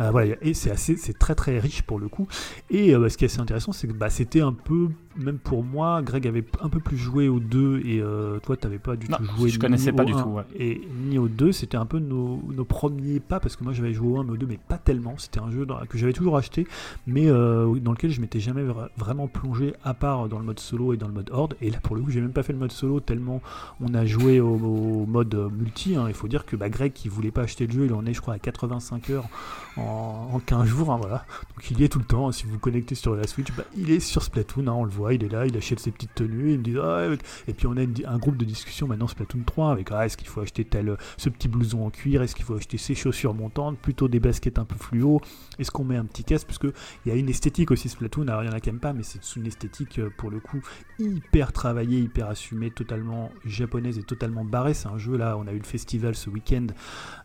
Euh, 0.00 0.10
voilà, 0.10 0.34
et 0.42 0.54
c'est 0.54 0.70
assez, 0.70 0.96
c'est 0.96 1.18
très 1.18 1.34
très 1.34 1.58
riche 1.58 1.82
pour 1.82 1.98
le 1.98 2.08
coup. 2.08 2.26
Et 2.70 2.94
euh, 2.94 3.08
ce 3.08 3.16
qui 3.16 3.24
est 3.24 3.28
assez 3.28 3.40
intéressant, 3.40 3.72
c'est 3.72 3.86
que 3.88 3.92
bah, 3.92 4.10
c'était 4.10 4.40
un 4.40 4.52
peu, 4.52 4.88
même 5.16 5.38
pour 5.38 5.62
moi, 5.62 6.02
Greg 6.02 6.26
avait 6.26 6.44
un 6.60 6.68
peu 6.68 6.80
plus 6.80 6.96
joué 6.96 7.28
au 7.28 7.38
2 7.40 7.82
et 7.84 8.00
euh, 8.00 8.38
toi, 8.40 8.56
t'avais 8.56 8.78
pas 8.78 8.96
du 8.96 9.08
Non, 9.08 9.18
tout 9.18 9.24
joué. 9.38 9.50
je 9.50 9.58
connaissais 9.58 9.92
pas 9.92 10.04
du 10.04 10.12
1 10.12 10.22
tout, 10.22 10.28
ouais. 10.30 10.42
Et 10.58 10.80
ni 11.06 11.18
au 11.18 11.28
2, 11.28 11.52
c'était 11.52 11.76
un 11.76 11.86
peu 11.86 11.98
nos, 12.00 12.42
nos 12.52 12.64
premiers 12.64 13.20
pas, 13.20 13.38
parce 13.40 13.54
que 13.56 13.62
moi 13.64 13.72
j'avais 13.72 13.92
joué 13.92 14.08
au 14.08 14.18
1, 14.18 14.24
mais 14.24 14.32
au 14.32 14.36
2, 14.36 14.46
mais 14.46 14.58
pas 14.68 14.78
tellement. 14.78 15.14
C'était 15.18 15.40
un 15.40 15.50
jeu 15.50 15.64
dans- 15.66 15.78
que 15.88 15.96
j'avais 15.98 16.12
toujours 16.12 16.36
acheté, 16.36 16.66
mais 17.06 17.28
euh, 17.28 17.72
dans 17.78 17.92
lequel 17.92 18.10
je 18.10 18.20
m'étais 18.20 18.40
jamais 18.40 18.62
vra- 18.64 18.88
vraiment 18.96 19.28
plongé, 19.28 19.74
à 19.84 19.94
part 19.94 20.28
dans 20.28 20.38
le 20.38 20.44
mode 20.44 20.58
solo 20.58 20.92
et 20.92 20.96
dans 20.96 21.06
le 21.08 21.14
mode 21.14 21.30
horde. 21.32 21.54
Et 21.60 21.70
là, 21.70 21.78
pour 21.82 21.94
le 21.94 22.02
coup, 22.02 22.10
j'ai 22.10 22.20
même 22.20 22.32
pas 22.32 22.42
fait 22.42 22.52
le 22.52 22.58
mode 22.58 22.72
solo 22.72 22.98
tellement 23.00 23.40
on 23.80 23.94
a 23.94 24.04
joué 24.06 24.40
au, 24.40 24.54
au 24.56 25.06
mode 25.06 25.34
multi. 25.54 25.96
hein. 25.96 26.06
Il 26.08 26.14
faut 26.14 26.28
dire 26.28 26.44
que 26.44 26.56
bah, 26.56 26.68
qui 26.90 27.08
voulait 27.08 27.30
pas 27.30 27.42
acheter 27.42 27.66
le 27.66 27.72
jeu, 27.72 27.86
il 27.86 27.94
en 27.94 28.04
est, 28.06 28.14
je 28.14 28.20
crois, 28.20 28.34
à 28.34 28.38
85 28.38 29.10
heures 29.10 29.28
en, 29.76 30.30
en 30.32 30.38
15 30.40 30.66
jours. 30.66 30.90
hein, 30.90 30.98
voilà. 30.98 31.24
Donc 31.54 31.70
il 31.70 31.80
y 31.80 31.84
est 31.84 31.88
tout 31.88 31.98
le 31.98 32.04
temps. 32.04 32.30
Si 32.32 32.44
vous 32.44 32.52
vous 32.52 32.58
connectez 32.58 32.94
sur 32.94 33.14
la 33.14 33.26
Switch, 33.26 33.52
bah, 33.56 33.64
il 33.76 33.90
est 33.90 34.00
sur 34.00 34.22
Splatoon. 34.22 34.66
hein, 34.68 34.72
on 34.72 34.84
le 34.84 34.90
voit, 34.90 35.14
il 35.14 35.24
est 35.24 35.28
là, 35.28 35.46
il 35.46 35.56
achète 35.56 35.80
ses 35.80 35.90
petites 35.90 36.14
tenues. 36.14 36.52
Il 36.52 36.58
me 36.58 36.64
dit, 36.64 36.76
Ah, 36.80 37.06
et 37.48 37.54
puis 37.54 37.66
on 37.66 37.76
a 37.76 37.82
un 37.82 38.18
groupe 38.18 38.36
de 38.36 38.44
discussion 38.44 38.86
maintenant 38.86 39.06
Splatoon 39.06 39.42
3 39.44 39.70
avec 39.72 39.90
ah, 39.92 40.06
est-ce 40.06 40.16
qu'il 40.16 40.28
faut 40.28 40.40
acheter 40.40 40.64
tel 40.64 40.96
ce 41.16 41.28
petit 41.28 41.48
blouson 41.48 41.84
en 41.86 41.90
cuir, 41.90 42.22
est-ce 42.22 42.34
qu'il 42.34 42.44
faut 42.44 42.56
acheter 42.56 42.78
ces 42.78 42.94
chaussures 42.94 43.34
montantes, 43.34 43.78
plutôt 43.78 44.08
des 44.08 44.20
baskets 44.20 44.58
un 44.58 44.64
peu 44.64 44.76
fluo, 44.76 45.20
est-ce 45.58 45.70
qu'on 45.70 45.84
met 45.84 45.96
un 45.96 46.04
petit 46.04 46.24
casque 46.24 46.46
parce 46.46 46.58
que 46.58 46.72
il 47.04 47.12
y 47.12 47.12
a 47.14 47.18
une 47.18 47.28
esthétique 47.28 47.70
aussi 47.70 47.88
Splatoon. 47.88 48.28
Alors 48.28 48.42
il 48.42 48.46
y 48.46 48.48
en 48.50 48.52
a 48.52 48.60
qui 48.60 48.68
aiment 48.68 48.80
pas, 48.80 48.92
mais 48.92 49.02
c'est 49.02 49.20
une 49.36 49.46
esthétique 49.46 49.98
euh, 49.98 50.10
pour 50.16 50.30
le 50.30 50.40
coup 50.40 50.60
hyper 50.98 51.52
travaillée, 51.52 52.00
hyper 52.00 52.28
assumée, 52.28 52.70
totalement 52.70 53.30
japonaise 53.44 53.98
et 53.98 54.02
totalement 54.02 54.44
barrée. 54.44 54.74
C'est 54.74 54.88
un 54.88 54.98
jeu 54.98 55.16
là, 55.16 55.36
on 55.38 55.46
a 55.46 55.52
eu 55.52 55.58
le 55.58 55.64
festival 55.64 56.14
ce 56.14 56.30
week-end, 56.30 56.66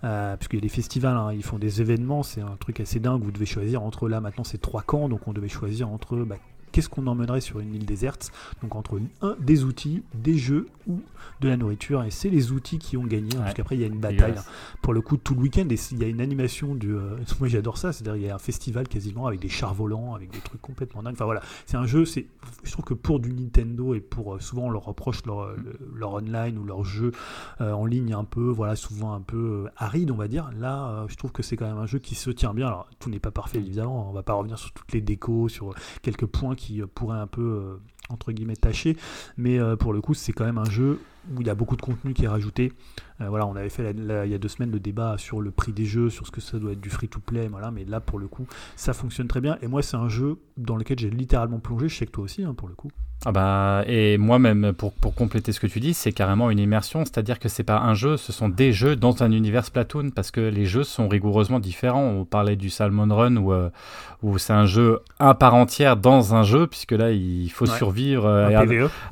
euh, 0.03 0.35
puisqu'il 0.37 0.57
y 0.57 0.59
a 0.59 0.61
des 0.61 0.69
festivals, 0.69 1.15
hein, 1.17 1.33
ils 1.33 1.43
font 1.43 1.59
des 1.59 1.81
événements, 1.81 2.23
un 2.41 2.55
truc 2.57 2.79
assez 2.79 2.99
dingue. 2.99 3.23
Vous 3.23 3.31
devez 3.31 3.45
choisir 3.45 3.83
entre 3.83 4.09
là 4.09 4.21
maintenant 4.21 4.43
c'est 4.43 4.61
trois 4.61 4.81
camps, 4.81 5.09
donc 5.09 5.27
on 5.27 5.33
devait 5.33 5.49
choisir 5.49 5.89
entre 5.89 6.17
bah, 6.17 6.37
qu'est-ce 6.71 6.89
qu'on 6.89 7.07
emmènerait 7.07 7.41
sur 7.41 7.59
une 7.59 7.73
île 7.75 7.85
déserte? 7.85 8.31
Donc 8.61 8.75
entre 8.75 8.99
un, 9.21 9.35
des 9.39 9.63
outils, 9.63 10.03
des 10.13 10.37
jeux 10.37 10.67
ou 10.87 11.01
de 11.41 11.47
la 11.47 11.57
nourriture. 11.57 12.03
Et 12.03 12.11
c'est 12.11 12.29
les 12.29 12.51
outils 12.51 12.79
qui 12.79 12.97
ont 12.97 13.05
gagné, 13.05 13.35
hein, 13.35 13.41
parce 13.41 13.53
qu'après 13.53 13.75
il 13.75 13.81
y 13.81 13.83
a 13.83 13.87
une 13.87 13.99
bataille. 13.99 14.33
Yes. 14.33 14.49
Pour 14.81 14.93
le 14.93 15.01
coup, 15.01 15.17
tout 15.17 15.35
le 15.35 15.41
week-end, 15.41 15.67
et 15.69 15.75
il 15.91 15.99
y 15.99 16.03
a 16.03 16.07
une 16.07 16.21
animation 16.21 16.75
du. 16.75 16.93
euh, 16.93 17.17
moi 17.39 17.47
j'adore 17.47 17.77
ça, 17.77 17.93
c'est-à-dire 17.93 18.15
il 18.15 18.27
y 18.27 18.29
a 18.29 18.35
un 18.35 18.39
festival 18.39 18.87
quasiment 18.87 19.27
avec 19.27 19.39
des 19.39 19.49
chars 19.49 19.73
volants, 19.73 20.15
avec 20.15 20.31
des 20.31 20.39
trucs 20.39 20.61
complètement 20.61 21.03
dingues. 21.03 21.13
Enfin 21.13 21.25
voilà, 21.25 21.41
c'est 21.65 21.77
un 21.77 21.85
jeu, 21.85 22.05
c'est, 22.05 22.27
je 22.63 22.71
trouve 22.71 22.85
que 22.85 22.93
pour 22.93 23.19
du 23.19 23.33
Nintendo 23.33 23.93
et 23.93 23.99
pour 23.99 24.35
euh, 24.35 24.39
souvent 24.39 24.63
on 24.63 24.69
leur 24.69 24.85
reproche 24.85 25.25
leur, 25.25 25.41
euh, 25.41 25.57
leur 25.95 26.13
online 26.13 26.57
ou 26.57 26.63
leur 26.63 26.83
jeu 26.83 27.11
euh, 27.61 27.71
en 27.71 27.85
ligne 27.85 28.13
un 28.13 28.23
peu, 28.23 28.49
voilà, 28.49 28.75
souvent 28.75 29.13
un 29.13 29.21
peu 29.21 29.67
aride, 29.77 30.11
on 30.11 30.15
va 30.15 30.27
dire. 30.27 30.49
Là, 30.57 31.05
je 31.07 31.15
trouve 31.15 31.31
que 31.31 31.43
c'est 31.43 31.55
quand 31.55 31.67
même 31.67 31.77
un 31.77 31.85
jeu 31.85 31.99
qui 31.99 32.15
se 32.15 32.29
tient 32.29 32.53
bien. 32.53 32.67
Alors 32.67 32.87
tout 32.99 33.09
n'est 33.09 33.19
pas 33.19 33.31
parfait 33.31 33.59
évidemment, 33.59 34.09
on 34.09 34.13
va 34.13 34.23
pas 34.23 34.33
revenir 34.33 34.57
sur 34.57 34.71
toutes 34.71 34.91
les 34.93 35.01
décos, 35.01 35.49
sur 35.49 35.73
quelques 36.01 36.25
points 36.25 36.55
qui 36.59 36.81
euh, 36.81 36.87
pourraient 36.93 37.17
un 37.17 37.27
peu 37.27 37.41
euh, 37.41 37.77
entre 38.09 38.31
guillemets 38.31 38.55
tâcher, 38.55 38.97
mais 39.37 39.59
euh, 39.59 39.75
pour 39.75 39.93
le 39.93 40.01
coup 40.01 40.13
c'est 40.13 40.33
quand 40.33 40.45
même 40.45 40.57
un 40.57 40.69
jeu 40.69 40.99
où 41.33 41.41
il 41.41 41.47
y 41.47 41.49
a 41.49 41.55
beaucoup 41.55 41.75
de 41.75 41.81
contenu 41.81 42.13
qui 42.13 42.25
est 42.25 42.27
rajouté. 42.27 42.73
Voilà, 43.19 43.45
on 43.45 43.55
avait 43.55 43.69
fait 43.69 43.91
il 43.91 44.31
y 44.31 44.33
a 44.33 44.37
deux 44.37 44.47
semaines 44.47 44.71
le 44.71 44.79
débat 44.79 45.17
sur 45.17 45.41
le 45.41 45.51
prix 45.51 45.73
des 45.73 45.85
jeux, 45.85 46.09
sur 46.09 46.25
ce 46.25 46.31
que 46.31 46.41
ça 46.41 46.57
doit 46.57 46.71
être 46.71 46.79
du 46.79 46.89
free-to-play, 46.89 47.49
mais 47.73 47.85
là 47.85 47.99
pour 47.99 48.17
le 48.17 48.27
coup 48.27 48.47
ça 48.75 48.93
fonctionne 48.93 49.27
très 49.27 49.41
bien. 49.41 49.57
Et 49.61 49.67
moi 49.67 49.83
c'est 49.83 49.97
un 49.97 50.09
jeu 50.09 50.37
dans 50.57 50.77
lequel 50.77 50.97
j'ai 50.97 51.09
littéralement 51.09 51.59
plongé, 51.59 51.89
je 51.89 51.95
sais 51.97 52.05
que 52.05 52.11
toi 52.11 52.23
aussi 52.23 52.43
hein, 52.43 52.53
pour 52.53 52.67
le 52.67 52.75
coup. 52.75 52.89
Ah 53.25 53.33
bah, 53.33 53.83
et 53.85 54.17
moi-même, 54.17 54.71
pour, 54.71 54.93
pour 54.93 55.13
compléter 55.13 55.51
ce 55.51 55.59
que 55.59 55.67
tu 55.67 55.81
dis, 55.81 55.93
c'est 55.93 56.13
carrément 56.13 56.49
une 56.51 56.59
immersion, 56.59 57.03
c'est-à-dire 57.03 57.37
que 57.37 57.49
c'est 57.49 57.63
pas 57.65 57.79
un 57.79 57.93
jeu, 57.93 58.15
ce 58.15 58.31
sont 58.31 58.47
des 58.47 58.71
jeux 58.71 58.95
dans 58.95 59.21
un 59.23 59.31
univers 59.33 59.65
Splatoon, 59.65 60.11
parce 60.11 60.31
que 60.31 60.39
les 60.39 60.65
jeux 60.65 60.85
sont 60.85 61.09
rigoureusement 61.09 61.59
différents. 61.59 62.01
On 62.05 62.23
parlait 62.23 62.55
du 62.55 62.69
Salmon 62.69 63.13
Run, 63.13 63.35
où, 63.35 63.51
euh, 63.51 63.69
où 64.23 64.37
c'est 64.37 64.53
un 64.53 64.65
jeu 64.65 65.01
à 65.19 65.33
part 65.33 65.53
entière 65.53 65.97
dans 65.97 66.33
un 66.33 66.43
jeu, 66.43 66.65
puisque 66.67 66.93
là, 66.93 67.11
il 67.11 67.49
faut 67.49 67.67
Ouais. 67.67 67.75
survivre 67.77 68.25
euh, 68.25 68.49
et 68.49 68.55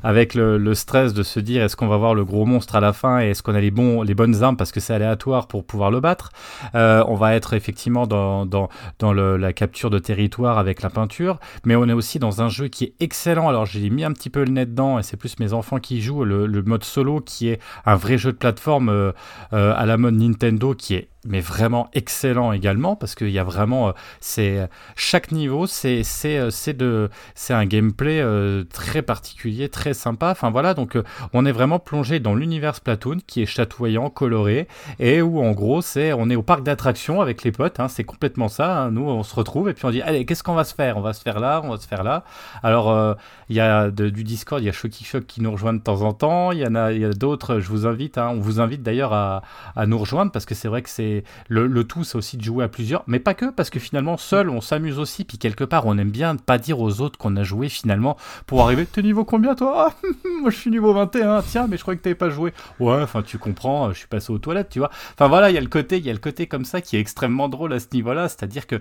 avec- 0.02 0.34
le, 0.34 0.56
le 0.56 0.74
stress 0.74 1.12
de 1.12 1.22
se 1.22 1.38
dire 1.38 1.62
est-ce 1.62 1.76
qu'on 1.76 1.86
va 1.86 1.98
voir 1.98 2.14
le 2.14 2.24
gros 2.24 2.46
monstre 2.46 2.76
à 2.76 2.80
la 2.80 2.94
fin 2.94 3.20
et 3.20 3.28
est-ce 3.30 3.42
qu'on 3.42 3.54
a 3.54 3.60
les, 3.60 3.70
bons, 3.70 4.00
les 4.02 4.14
bonnes 4.14 4.42
armes 4.42 4.56
parce 4.56 4.72
que 4.72 4.80
c'est 4.80 4.94
aléatoire 4.94 5.48
pour 5.48 5.64
pouvoir 5.64 5.90
le 5.90 6.00
battre. 6.00 6.30
Euh, 6.74 7.04
on 7.08 7.14
va 7.14 7.34
être 7.34 7.52
effectivement 7.52 8.06
dans, 8.06 8.46
dans, 8.46 8.70
dans 9.00 9.12
le- 9.12 9.36
la 9.36 9.52
capture 9.52 9.90
de 9.90 9.98
territoire 9.98 10.56
avec 10.56 10.80
la 10.80 10.88
peinture, 10.88 11.38
mais 11.66 11.76
on 11.76 11.86
est 11.88 11.92
aussi 11.92 12.18
dans 12.18 12.40
un 12.40 12.48
jeu 12.48 12.68
qui 12.68 12.84
est 12.84 12.92
excellent. 13.00 13.48
Alors 13.48 13.66
j'ai 13.66 13.80
un 14.04 14.12
petit 14.12 14.30
peu 14.30 14.44
le 14.44 14.50
nez 14.50 14.66
dedans 14.66 14.98
et 14.98 15.02
c'est 15.02 15.16
plus 15.16 15.38
mes 15.38 15.52
enfants 15.52 15.78
qui 15.78 16.00
jouent, 16.00 16.24
le, 16.24 16.46
le 16.46 16.62
mode 16.62 16.84
solo 16.84 17.20
qui 17.20 17.48
est 17.48 17.60
un 17.84 17.96
vrai 17.96 18.18
jeu 18.18 18.32
de 18.32 18.36
plateforme 18.36 18.88
euh, 18.88 19.12
euh, 19.52 19.72
à 19.76 19.86
la 19.86 19.96
mode 19.96 20.14
Nintendo 20.14 20.74
qui 20.74 20.94
est 20.94 21.08
mais 21.28 21.40
vraiment 21.40 21.88
excellent 21.92 22.52
également 22.52 22.96
parce 22.96 23.14
qu'il 23.14 23.30
y 23.30 23.38
a 23.38 23.44
vraiment 23.44 23.88
euh, 23.88 23.92
c'est 24.20 24.68
chaque 24.96 25.30
niveau 25.30 25.66
c'est 25.66 26.02
c'est 26.02 26.38
euh, 26.38 26.50
c'est 26.50 26.76
de 26.76 27.10
c'est 27.34 27.54
un 27.54 27.66
gameplay 27.66 28.20
euh, 28.20 28.64
très 28.72 29.02
particulier 29.02 29.68
très 29.68 29.94
sympa. 29.94 30.30
Enfin 30.30 30.50
voilà 30.50 30.74
donc 30.74 30.98
on 31.32 31.44
est 31.44 31.52
vraiment 31.52 31.78
plongé 31.78 32.18
dans 32.18 32.34
l'univers 32.34 32.74
Splatoon 32.74 33.18
qui 33.26 33.42
est 33.42 33.46
chatoyant 33.46 34.10
coloré 34.10 34.68
et 34.98 35.22
où 35.22 35.40
en 35.40 35.52
gros 35.52 35.82
c'est 35.82 36.12
on 36.12 36.30
est 36.30 36.36
au 36.36 36.42
parc 36.42 36.62
d'attractions 36.62 37.20
avec 37.20 37.44
les 37.44 37.52
potes 37.52 37.78
hein, 37.78 37.88
c'est 37.88 38.04
complètement 38.04 38.48
ça 38.48 38.78
hein. 38.78 38.90
nous 38.90 39.02
on 39.02 39.22
se 39.22 39.34
retrouve 39.34 39.68
et 39.68 39.74
puis 39.74 39.84
on 39.84 39.90
dit 39.90 40.02
allez 40.02 40.24
qu'est-ce 40.24 40.42
qu'on 40.42 40.54
va 40.54 40.64
se 40.64 40.74
faire? 40.74 40.96
On 40.96 41.02
va 41.02 41.12
se 41.12 41.22
faire 41.22 41.40
là 41.40 41.60
on 41.62 41.70
va 41.70 41.76
se 41.76 41.86
faire 41.86 42.02
là. 42.02 42.24
Alors 42.62 43.16
il 43.50 43.56
y 43.56 43.60
a 43.60 43.90
du 43.90 44.24
Discord 44.24 44.62
il 44.62 44.66
y 44.66 44.68
a 44.68 44.72
Shocky 44.72 45.04
Shock 45.04 45.26
qui 45.26 45.42
nous 45.42 45.52
rejoint 45.52 45.74
de 45.74 45.80
temps 45.80 46.02
en 46.02 46.12
temps. 46.14 46.52
Il 46.52 46.58
y 46.58 46.66
en 46.66 46.74
a 46.74 46.92
y 46.92 47.04
a 47.04 47.10
d'autres 47.10 47.60
je 47.60 47.68
vous 47.68 47.86
invite 47.86 48.16
hein, 48.16 48.30
on 48.32 48.40
vous 48.40 48.60
invite 48.60 48.82
d'ailleurs 48.82 49.12
à 49.12 49.42
nous 49.86 49.98
rejoindre 49.98 50.32
parce 50.32 50.46
que 50.46 50.54
c'est 50.54 50.68
vrai 50.68 50.82
que 50.82 50.90
c'est 50.90 51.17
le, 51.48 51.84
tout 51.84 52.04
c'est 52.04 52.16
aussi 52.16 52.36
de 52.36 52.42
jouer 52.42 52.64
à 52.64 52.68
plusieurs 52.68 53.04
mais 53.06 53.18
pas 53.18 53.34
que 53.34 53.50
parce 53.50 53.70
que 53.70 53.78
finalement 53.78 54.16
seul 54.16 54.50
on 54.50 54.60
s'amuse 54.60 54.98
aussi. 54.98 55.24
Puis 55.24 55.38
quelque 55.38 55.64
part 55.64 55.86
on 55.86 55.98
aime 55.98 56.10
bien 56.10 56.34
ne 56.34 56.38
pas 56.38 56.58
dire 56.58 56.80
aux 56.80 57.00
autres 57.00 57.18
qu'on 57.18 57.36
a 57.36 57.42
joué 57.42 57.68
finalement 57.68 58.16
pour 58.46 58.62
arriver 58.62 58.86
t'es 58.86 59.02
niveau 59.02 59.24
combien 59.24 59.54
toi? 59.54 59.88
Ah, 59.92 60.08
moi 60.40 60.50
je 60.50 60.56
suis 60.56 60.70
niveau 60.70 60.92
21 60.92 61.42
tiens 61.42 61.66
mais 61.68 61.76
je 61.76 61.82
croyais 61.82 61.98
que 61.98 62.02
t'avais 62.02 62.14
pas 62.14 62.30
joué 62.30 62.52
ouais 62.80 63.02
enfin 63.02 63.22
tu 63.22 63.38
comprends 63.38 63.92
je 63.92 63.98
suis 63.98 64.08
passé 64.08 64.32
aux 64.32 64.38
toilettes 64.38 64.68
tu 64.70 64.78
vois. 64.78 64.90
Enfin 65.14 65.28
voilà 65.28 65.50
il 65.50 65.54
y 65.54 65.58
a 65.58 65.60
le 65.60 65.68
côté 65.68 65.98
il 65.98 66.06
y 66.06 66.10
a 66.10 66.12
le 66.12 66.18
côté 66.18 66.46
comme 66.46 66.64
ça 66.64 66.80
qui 66.80 66.96
est 66.96 67.00
extrêmement 67.00 67.48
drôle 67.48 67.72
à 67.72 67.80
ce 67.80 67.86
niveau 67.92 68.12
là 68.12 68.28
c'est 68.28 68.42
à 68.42 68.46
dire 68.46 68.66
que 68.66 68.80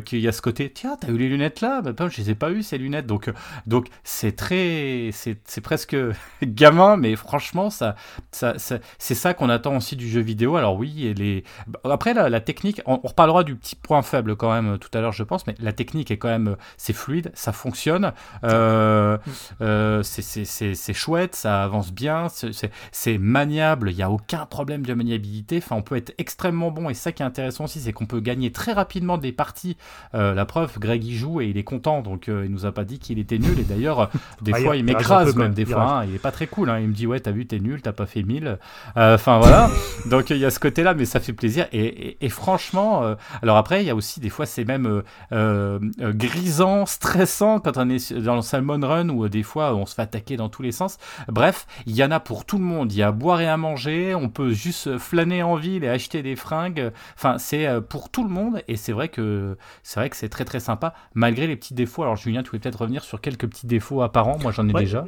qu'il 0.00 0.20
y 0.20 0.28
a 0.28 0.32
ce 0.32 0.42
côté 0.42 0.70
tiens 0.70 0.96
t'as 1.00 1.08
eu 1.08 1.16
les 1.18 1.28
lunettes 1.28 1.60
là? 1.60 1.80
Bah, 1.82 1.90
putain, 1.90 2.08
je 2.08 2.16
les 2.18 2.30
ai 2.30 2.34
pas 2.34 2.50
eu 2.50 2.62
ces 2.62 2.78
lunettes 2.78 3.06
donc 3.06 3.28
euh, 3.28 3.32
donc 3.66 3.88
c'est 4.04 4.36
très 4.36 5.10
c'est 5.12 5.60
presque 5.60 5.96
gamin 6.42 6.96
mais 6.96 7.16
franchement 7.16 7.70
ça, 7.70 7.96
ça, 8.32 8.54
c'est 8.98 9.14
ça 9.14 9.34
qu'on 9.34 9.48
attend 9.48 9.76
aussi 9.76 9.96
du 9.96 10.08
jeu 10.08 10.20
vidéo. 10.20 10.56
Alors 10.56 10.76
oui 10.76 11.14
les 11.16 11.44
après 11.84 12.14
la, 12.14 12.28
la 12.28 12.40
technique 12.40 12.80
on, 12.86 13.00
on 13.02 13.08
reparlera 13.08 13.44
du 13.44 13.56
petit 13.56 13.76
point 13.76 14.02
faible 14.02 14.36
quand 14.36 14.52
même 14.52 14.74
euh, 14.74 14.76
tout 14.78 14.88
à 14.96 15.00
l'heure 15.00 15.12
je 15.12 15.22
pense 15.22 15.46
mais 15.46 15.54
la 15.60 15.72
technique 15.72 16.10
est 16.10 16.16
quand 16.18 16.28
même 16.28 16.48
euh, 16.48 16.56
c'est 16.76 16.92
fluide 16.92 17.30
ça 17.34 17.52
fonctionne 17.52 18.12
euh, 18.44 19.18
euh, 19.60 20.02
c'est- 20.02 20.92
chouette 20.92 21.34
ça 21.34 21.62
avance 21.64 21.92
bien 21.92 22.26
c'est- 22.28 23.18
maniable 23.18 23.90
il 23.90 23.96
y 23.96 24.02
a 24.02 24.10
aucun 24.10 24.46
problème 24.46 24.84
de 24.84 24.94
maniabilité 24.94 25.58
enfin 25.58 25.76
on 25.76 25.82
peut 25.82 25.96
être 25.96 26.14
extrêmement 26.18 26.70
bon 26.70 26.88
et 26.90 26.94
ça 26.94 27.12
qui 27.12 27.22
est 27.22 27.26
intéressant 27.26 27.64
aussi 27.64 27.80
c'est 27.80 27.92
qu'on 27.92 28.06
peut 28.06 28.20
gagner 28.20 28.52
très 28.52 28.72
rapidement 28.72 29.18
des 29.18 29.32
parties. 29.32 29.76
Euh, 30.14 30.34
la 30.34 30.44
preuve 30.44 30.78
Greg 30.78 31.04
y 31.04 31.14
joue 31.16 31.40
et 31.40 31.46
il 31.46 31.56
est 31.58 31.64
content 31.64 32.02
donc 32.02 32.24
il 32.28 32.50
nous 32.50 32.66
a 32.66 32.72
pas 32.72 32.84
dit 32.84 32.98
qu'il 32.98 33.18
était 33.18 33.38
nul 33.38 33.58
et 33.58 33.62
d'ailleurs 33.64 34.10
des 34.42 34.52
Ah, 34.56 34.58
fois 34.60 34.76
il 34.76 34.84
m'écrase 34.84 35.34
même 35.36 35.54
des 35.54 35.62
il 35.62 35.68
fois 35.68 35.98
hein, 36.00 36.04
il 36.08 36.14
est 36.14 36.18
pas 36.18 36.30
très 36.32 36.46
cool 36.46 36.70
hein. 36.70 36.78
il 36.78 36.88
me 36.88 36.92
dit 36.94 37.06
ouais 37.06 37.20
t'as 37.20 37.30
vu 37.30 37.46
t'es 37.46 37.58
nul 37.58 37.82
t'as 37.82 37.92
pas 37.92 38.06
fait 38.06 38.22
1000 38.22 38.58
Euh, 38.96 39.14
enfin 39.14 39.38
voilà. 39.38 39.68
Donc 40.06 40.30
il 40.30 40.38
y 40.38 40.44
a 40.44 40.50
ce 40.50 40.58
côté 40.58 40.82
là 40.82 40.94
mais 40.94 41.04
ça 41.04 41.20
fait 41.20 41.32
plaisir 41.32 41.45
et, 41.48 41.66
et- 41.72 42.24
et 42.24 42.28
franchement 42.28 43.02
euh, 43.02 43.14
alors 43.42 43.56
après 43.56 43.82
il 43.82 43.86
y 43.86 43.90
a 43.90 43.94
aussi 43.94 44.20
des 44.20 44.28
fois 44.28 44.46
c'est 44.46 44.64
même 44.64 44.86
euh, 44.86 45.02
euh, 45.32 45.78
grisant 46.12 46.86
stressant 46.86 47.60
quand 47.60 47.76
on 47.76 47.88
est 47.90 48.12
dans 48.12 48.36
le 48.36 48.42
Salmon 48.42 48.80
Run 48.86 49.08
où 49.10 49.28
des 49.28 49.42
fois 49.42 49.74
on 49.74 49.86
se 49.86 49.94
fait 49.94 50.02
attaquer 50.02 50.36
dans 50.36 50.48
tous 50.48 50.62
les 50.62 50.72
sens. 50.72 50.98
Bref 51.28 51.66
il 51.86 51.94
y 51.94 52.02
en 52.04 52.10
a 52.10 52.20
pour 52.20 52.44
tout 52.44 52.58
le 52.58 52.64
monde. 52.64 52.92
Il 52.92 52.98
y 52.98 53.02
a 53.02 53.08
à 53.08 53.12
boire 53.12 53.40
et 53.40 53.48
à 53.48 53.56
manger. 53.56 54.14
On 54.14 54.28
peut 54.28 54.50
juste 54.52 54.98
flâner 54.98 55.42
en 55.42 55.56
ville 55.56 55.84
et 55.84 55.88
acheter 55.88 56.22
des 56.22 56.36
fringues. 56.36 56.90
Enfin 57.16 57.38
c'est 57.38 57.66
pour 57.88 58.10
tout 58.10 58.24
le 58.24 58.30
monde. 58.30 58.62
Et 58.68 58.76
c'est 58.76 58.92
vrai 58.92 59.08
que 59.08 59.56
c'est 59.82 60.00
vrai 60.00 60.10
que 60.10 60.16
c'est 60.16 60.28
très 60.28 60.44
très 60.44 60.60
sympa 60.60 60.94
malgré 61.14 61.46
les 61.46 61.56
petits 61.56 61.74
défauts. 61.74 62.02
Alors 62.02 62.16
Julien 62.16 62.42
tu 62.42 62.50
voulais 62.50 62.60
peut-être 62.60 62.80
revenir 62.80 63.02
sur 63.04 63.20
quelques 63.20 63.46
petits 63.48 63.66
défauts 63.66 64.02
apparents? 64.02 64.38
Moi 64.42 64.52
j'en 64.52 64.68
ai 64.68 64.72
Ouais. 64.72 64.82
déjà. 64.82 65.04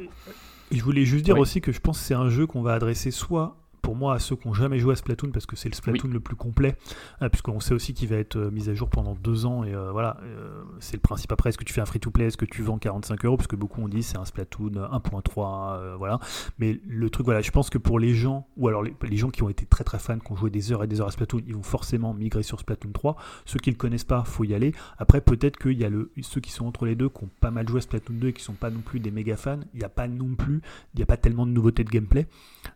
Je 0.71 0.83
voulais 0.83 1.03
juste 1.05 1.25
dire 1.25 1.35
Oui. 1.35 1.41
aussi 1.41 1.61
que 1.61 1.71
je 1.71 1.79
pense 1.79 1.99
que 1.99 2.05
c'est 2.05 2.13
un 2.13 2.29
jeu 2.29 2.45
qu'on 2.45 2.61
va 2.61 2.73
adresser 2.73 3.11
soit 3.11 3.55
pour 3.81 3.95
moi 3.95 4.15
à 4.15 4.19
ceux 4.19 4.35
qui 4.35 4.47
n'ont 4.47 4.53
jamais 4.53 4.79
joué 4.79 4.93
à 4.93 4.95
Splatoon 4.95 5.31
parce 5.31 5.45
que 5.45 5.55
c'est 5.55 5.69
le 5.69 5.75
Splatoon 5.75 6.09
le 6.09 6.19
plus 6.19 6.35
complet 6.35 6.75
euh, 7.21 7.29
puisqu'on 7.29 7.59
sait 7.59 7.73
aussi 7.73 7.93
qu'il 7.93 8.09
va 8.09 8.17
être 8.17 8.35
euh, 8.35 8.51
mis 8.51 8.69
à 8.69 8.73
jour 8.73 8.89
pendant 8.89 9.15
deux 9.15 9.45
ans 9.45 9.63
et 9.63 9.73
euh, 9.73 9.91
voilà 9.91 10.17
euh, 10.23 10.63
c'est 10.79 10.95
le 10.95 11.01
principe. 11.01 11.31
Après 11.31 11.49
est-ce 11.49 11.57
que 11.57 11.63
tu 11.63 11.73
fais 11.73 11.81
un 11.81 11.85
free 11.85 11.99
to 11.99 12.11
play 12.11 12.25
est-ce 12.25 12.37
que 12.37 12.45
tu 12.45 12.61
vends 12.61 12.77
45 12.77 13.25
euros 13.25 13.37
parce 13.37 13.47
que 13.47 13.55
beaucoup 13.55 13.81
ont 13.81 13.87
dit 13.87 14.03
c'est 14.03 14.17
un 14.17 14.25
Splatoon 14.25 14.71
1.3 14.71 15.77
euh, 15.77 15.95
voilà. 15.97 16.19
Mais 16.59 16.79
le 16.87 17.09
truc 17.09 17.25
voilà 17.25 17.41
je 17.41 17.51
pense 17.51 17.69
que 17.69 17.77
pour 17.77 17.99
les 17.99 18.13
gens 18.13 18.47
ou 18.57 18.67
alors 18.67 18.83
les, 18.83 18.93
les 19.07 19.17
gens 19.17 19.29
qui 19.29 19.43
ont 19.43 19.49
été 19.49 19.65
très 19.65 19.83
très 19.83 19.99
fans 19.99 20.19
qui 20.19 20.31
ont 20.31 20.35
joué 20.35 20.49
des 20.49 20.71
heures 20.71 20.83
et 20.83 20.87
des 20.87 21.01
heures 21.01 21.07
à 21.07 21.11
Splatoon 21.11 21.41
ils 21.47 21.55
vont 21.55 21.63
forcément 21.63 22.13
migrer 22.13 22.43
sur 22.43 22.59
Splatoon 22.59 22.91
3 22.91 23.15
ceux 23.45 23.59
qui 23.59 23.69
le 23.69 23.77
connaissent 23.77 24.03
pas 24.03 24.23
faut 24.23 24.43
y 24.43 24.53
aller. 24.53 24.73
Après 24.97 25.21
peut-être 25.21 25.57
qu'il 25.57 25.77
y 25.77 25.85
a 25.85 25.89
le, 25.89 26.11
ceux 26.21 26.41
qui 26.41 26.51
sont 26.51 26.65
entre 26.65 26.85
les 26.85 26.95
deux 26.95 27.09
qui 27.09 27.23
ont 27.23 27.29
pas 27.39 27.51
mal 27.51 27.67
joué 27.67 27.79
à 27.79 27.81
Splatoon 27.81 28.15
2 28.15 28.27
et 28.27 28.33
qui 28.33 28.43
sont 28.43 28.53
pas 28.53 28.69
non 28.69 28.81
plus 28.81 28.99
des 28.99 29.11
méga 29.11 29.37
fans 29.37 29.59
il 29.73 29.79
n'y 29.79 29.85
a 29.85 29.89
pas 29.89 30.07
non 30.07 30.35
plus 30.35 30.61
il 30.93 30.97
n'y 30.97 31.03
a 31.03 31.05
pas 31.05 31.17
tellement 31.17 31.45
de 31.45 31.51
nouveautés 31.51 31.83
de 31.83 31.89
gameplay. 31.89 32.27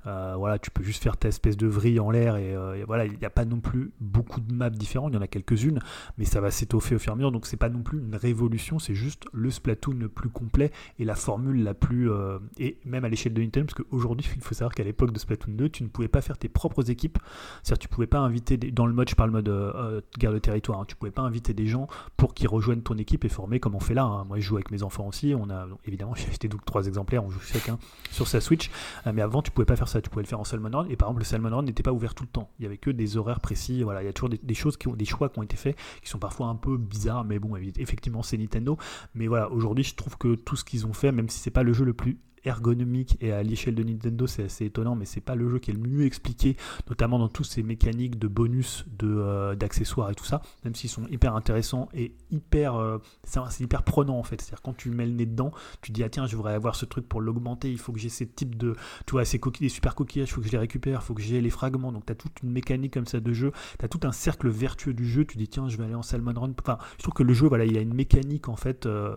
Voilà, 0.05 0.59
tu 0.59 0.71
peux 0.71 0.83
juste 0.83 0.92
faire 0.97 1.17
ta 1.17 1.27
espèce 1.29 1.57
de 1.57 1.67
vrille 1.67 1.99
en 1.99 2.11
l'air 2.11 2.35
et, 2.37 2.55
euh, 2.55 2.83
voilà, 2.87 3.05
il 3.05 3.17
n'y 3.17 3.25
a 3.25 3.29
pas 3.29 3.45
non 3.45 3.59
plus 3.59 3.91
beaucoup 3.99 4.41
de 4.41 4.53
maps 4.53 4.69
différentes, 4.69 5.11
il 5.13 5.15
y 5.15 5.17
en 5.17 5.21
a 5.21 5.27
quelques-unes, 5.27 5.79
mais 6.17 6.25
ça 6.25 6.41
va 6.41 6.51
s'étoffer 6.51 6.95
au 6.95 6.99
fur 6.99 7.11
et 7.11 7.13
à 7.13 7.15
mesure, 7.15 7.31
donc 7.31 7.45
c'est 7.45 7.57
pas 7.57 7.69
non 7.69 7.81
plus 7.83 7.99
une 7.99 8.15
révolution, 8.15 8.79
c'est 8.79 8.93
juste 8.95 9.23
le 9.33 9.49
Splatoon 9.51 9.93
le 9.99 10.09
plus 10.09 10.29
complet 10.29 10.71
et 10.99 11.05
la 11.05 11.15
formule 11.15 11.63
la 11.63 11.73
plus 11.73 12.11
euh, 12.11 12.39
et 12.57 12.77
même 12.85 13.05
à 13.05 13.09
l'échelle 13.09 13.33
de 13.33 13.41
Nintendo, 13.41 13.67
parce 13.67 13.83
qu'aujourd'hui, 13.83 14.27
il 14.35 14.41
faut 14.41 14.53
savoir 14.53 14.73
qu'à 14.73 14.83
l'époque 14.83 15.11
de 15.11 15.19
Splatoon 15.19 15.53
2, 15.53 15.69
tu 15.69 15.83
ne 15.83 15.87
pouvais 15.89 16.07
pas 16.07 16.21
faire 16.21 16.37
tes 16.37 16.49
propres 16.49 16.89
équipes, 16.89 17.17
c'est-à-dire 17.63 17.79
tu 17.79 17.87
pouvais 17.87 18.07
pas 18.07 18.19
inviter 18.19 18.57
des- 18.57 18.71
dans 18.71 18.85
le 18.85 18.93
mode, 18.93 19.09
je 19.09 19.15
parle 19.15 19.31
mode 19.31 19.49
euh, 19.49 19.71
euh, 19.75 20.01
guerre 20.17 20.33
de 20.33 20.39
territoire, 20.39 20.79
hein, 20.81 20.85
tu 20.87 20.95
pouvais 20.95 21.11
pas 21.11 21.21
inviter 21.23 21.53
des 21.53 21.67
gens 21.67 21.87
pour 22.17 22.33
qu'ils 22.33 22.47
rejoignent 22.47 22.81
ton 22.81 22.97
équipe 22.97 23.25
et 23.25 23.29
former 23.29 23.59
comme 23.59 23.75
on 23.75 23.79
fait 23.79 23.93
là. 23.93 24.03
hein. 24.03 24.23
Moi, 24.25 24.37
je 24.39 24.43
joue 24.45 24.55
avec 24.55 24.71
mes 24.71 24.83
enfants 24.83 25.07
aussi, 25.07 25.33
on 25.37 25.49
a 25.49 25.67
évidemment 25.85 26.13
j'ai 26.15 26.27
acheté 26.27 26.47
donc 26.47 26.65
trois 26.65 26.87
exemplaires, 26.87 27.23
on 27.23 27.29
joue 27.29 27.39
chacun 27.39 27.77
sur 28.11 28.27
sa 28.27 28.41
Switch. 28.41 28.69
Mais 29.13 29.21
avant, 29.21 29.41
tu 29.41 29.51
pouvais 29.51 29.65
pas 29.65 29.75
faire 29.75 29.87
ça. 29.87 30.01
Tu 30.01 30.09
pouvais 30.09 30.23
le 30.23 30.27
faire 30.27 30.39
en 30.39 30.43
Salmon 30.43 30.82
Et 30.89 30.95
par 30.95 31.09
exemple, 31.09 31.19
le 31.19 31.25
Salmon 31.25 31.49
Run 31.49 31.63
n'était 31.63 31.83
pas 31.83 31.91
ouvert 31.91 32.15
tout 32.15 32.23
le 32.23 32.29
temps. 32.29 32.49
Il 32.59 32.63
y 32.63 32.65
avait 32.65 32.77
que 32.77 32.89
des 32.89 33.17
horaires 33.17 33.39
précis. 33.39 33.83
Voilà, 33.83 34.01
il 34.03 34.05
y 34.05 34.09
a 34.09 34.13
toujours 34.13 34.29
des, 34.29 34.53
choses 34.53 34.77
qui 34.77 34.87
ont 34.87 34.95
des 34.95 35.05
choix 35.05 35.29
qui 35.29 35.39
ont 35.39 35.43
été 35.43 35.55
faits, 35.55 35.77
qui 36.01 36.09
sont 36.09 36.19
parfois 36.19 36.47
un 36.47 36.55
peu 36.55 36.77
bizarres. 36.77 37.25
Mais 37.25 37.39
bon, 37.39 37.55
effectivement, 37.55 38.23
c'est 38.23 38.37
Nintendo. 38.37 38.77
Mais 39.15 39.27
voilà, 39.27 39.51
aujourd'hui, 39.51 39.83
je 39.83 39.95
trouve 39.95 40.17
que 40.17 40.35
tout 40.35 40.55
ce 40.55 40.63
qu'ils 40.63 40.85
ont 40.85 40.93
fait, 40.93 41.11
même 41.11 41.29
si 41.29 41.39
c'est 41.39 41.51
pas 41.51 41.63
le 41.63 41.73
jeu 41.73 41.85
le 41.85 41.93
plus 41.93 42.19
ergonomique 42.45 43.17
et 43.21 43.31
à 43.31 43.43
l'échelle 43.43 43.75
de 43.75 43.83
Nintendo 43.83 44.27
c'est 44.27 44.43
assez 44.43 44.65
étonnant 44.65 44.95
mais 44.95 45.05
c'est 45.05 45.21
pas 45.21 45.35
le 45.35 45.49
jeu 45.49 45.59
qui 45.59 45.71
est 45.71 45.73
le 45.73 45.79
mieux 45.79 46.05
expliqué 46.05 46.57
notamment 46.89 47.19
dans 47.19 47.29
tous 47.29 47.43
ces 47.43 47.63
mécaniques 47.63 48.19
de 48.19 48.27
bonus 48.27 48.85
de 48.97 49.07
euh, 49.07 49.55
d'accessoires 49.55 50.09
et 50.09 50.15
tout 50.15 50.25
ça 50.25 50.41
même 50.63 50.75
s'ils 50.75 50.89
sont 50.89 51.07
hyper 51.07 51.35
intéressants 51.35 51.89
et 51.93 52.15
hyper 52.31 52.75
euh, 52.75 52.97
c'est 53.25 53.63
hyper 53.63 53.83
prenant 53.83 54.17
en 54.17 54.23
fait. 54.23 54.41
C'est 54.41 54.49
à 54.49 54.55
dire 54.55 54.61
quand 54.61 54.75
tu 54.75 54.89
mets 54.89 55.05
le 55.05 55.13
nez 55.13 55.25
dedans 55.25 55.51
tu 55.81 55.91
dis 55.91 56.03
ah 56.03 56.09
tiens 56.09 56.25
je 56.25 56.35
voudrais 56.35 56.53
avoir 56.53 56.75
ce 56.75 56.85
truc 56.85 57.07
pour 57.07 57.21
l'augmenter 57.21 57.71
il 57.71 57.77
faut 57.77 57.93
que 57.93 57.99
j'ai 57.99 58.09
ces 58.09 58.27
types 58.27 58.55
de 58.55 58.75
tu 59.05 59.11
vois 59.11 59.25
ces 59.25 59.39
coquilles 59.39 59.67
des 59.67 59.73
super 59.73 59.95
coquillages 59.95 60.29
il 60.29 60.33
faut 60.33 60.41
que 60.41 60.47
je 60.47 60.51
les 60.51 60.57
récupère 60.57 60.99
il 61.01 61.05
faut 61.05 61.13
que 61.13 61.21
j'ai 61.21 61.41
les 61.41 61.49
fragments. 61.49 61.91
Donc 61.91 62.05
tu 62.05 62.11
as 62.11 62.15
toute 62.15 62.41
une 62.41 62.51
mécanique 62.51 62.93
comme 62.93 63.05
ça 63.05 63.19
de 63.19 63.33
jeu 63.33 63.51
tu 63.79 63.85
as 63.85 63.87
tout 63.87 64.01
un 64.03 64.11
cercle 64.11 64.49
vertueux 64.49 64.93
du 64.93 65.07
jeu 65.07 65.25
tu 65.25 65.37
dis 65.37 65.47
tiens 65.47 65.69
je 65.69 65.77
vais 65.77 65.85
aller 65.85 65.95
en 65.95 66.03
Salmon 66.03 66.33
Run. 66.35 66.53
Enfin 66.59 66.77
je 66.97 67.03
trouve 67.03 67.13
que 67.13 67.23
le 67.23 67.33
jeu 67.33 67.47
voilà 67.47 67.65
il 67.65 67.77
a 67.77 67.81
une 67.81 67.93
mécanique 67.93 68.49
en 68.49 68.55
fait 68.55 68.85
euh, 68.85 69.15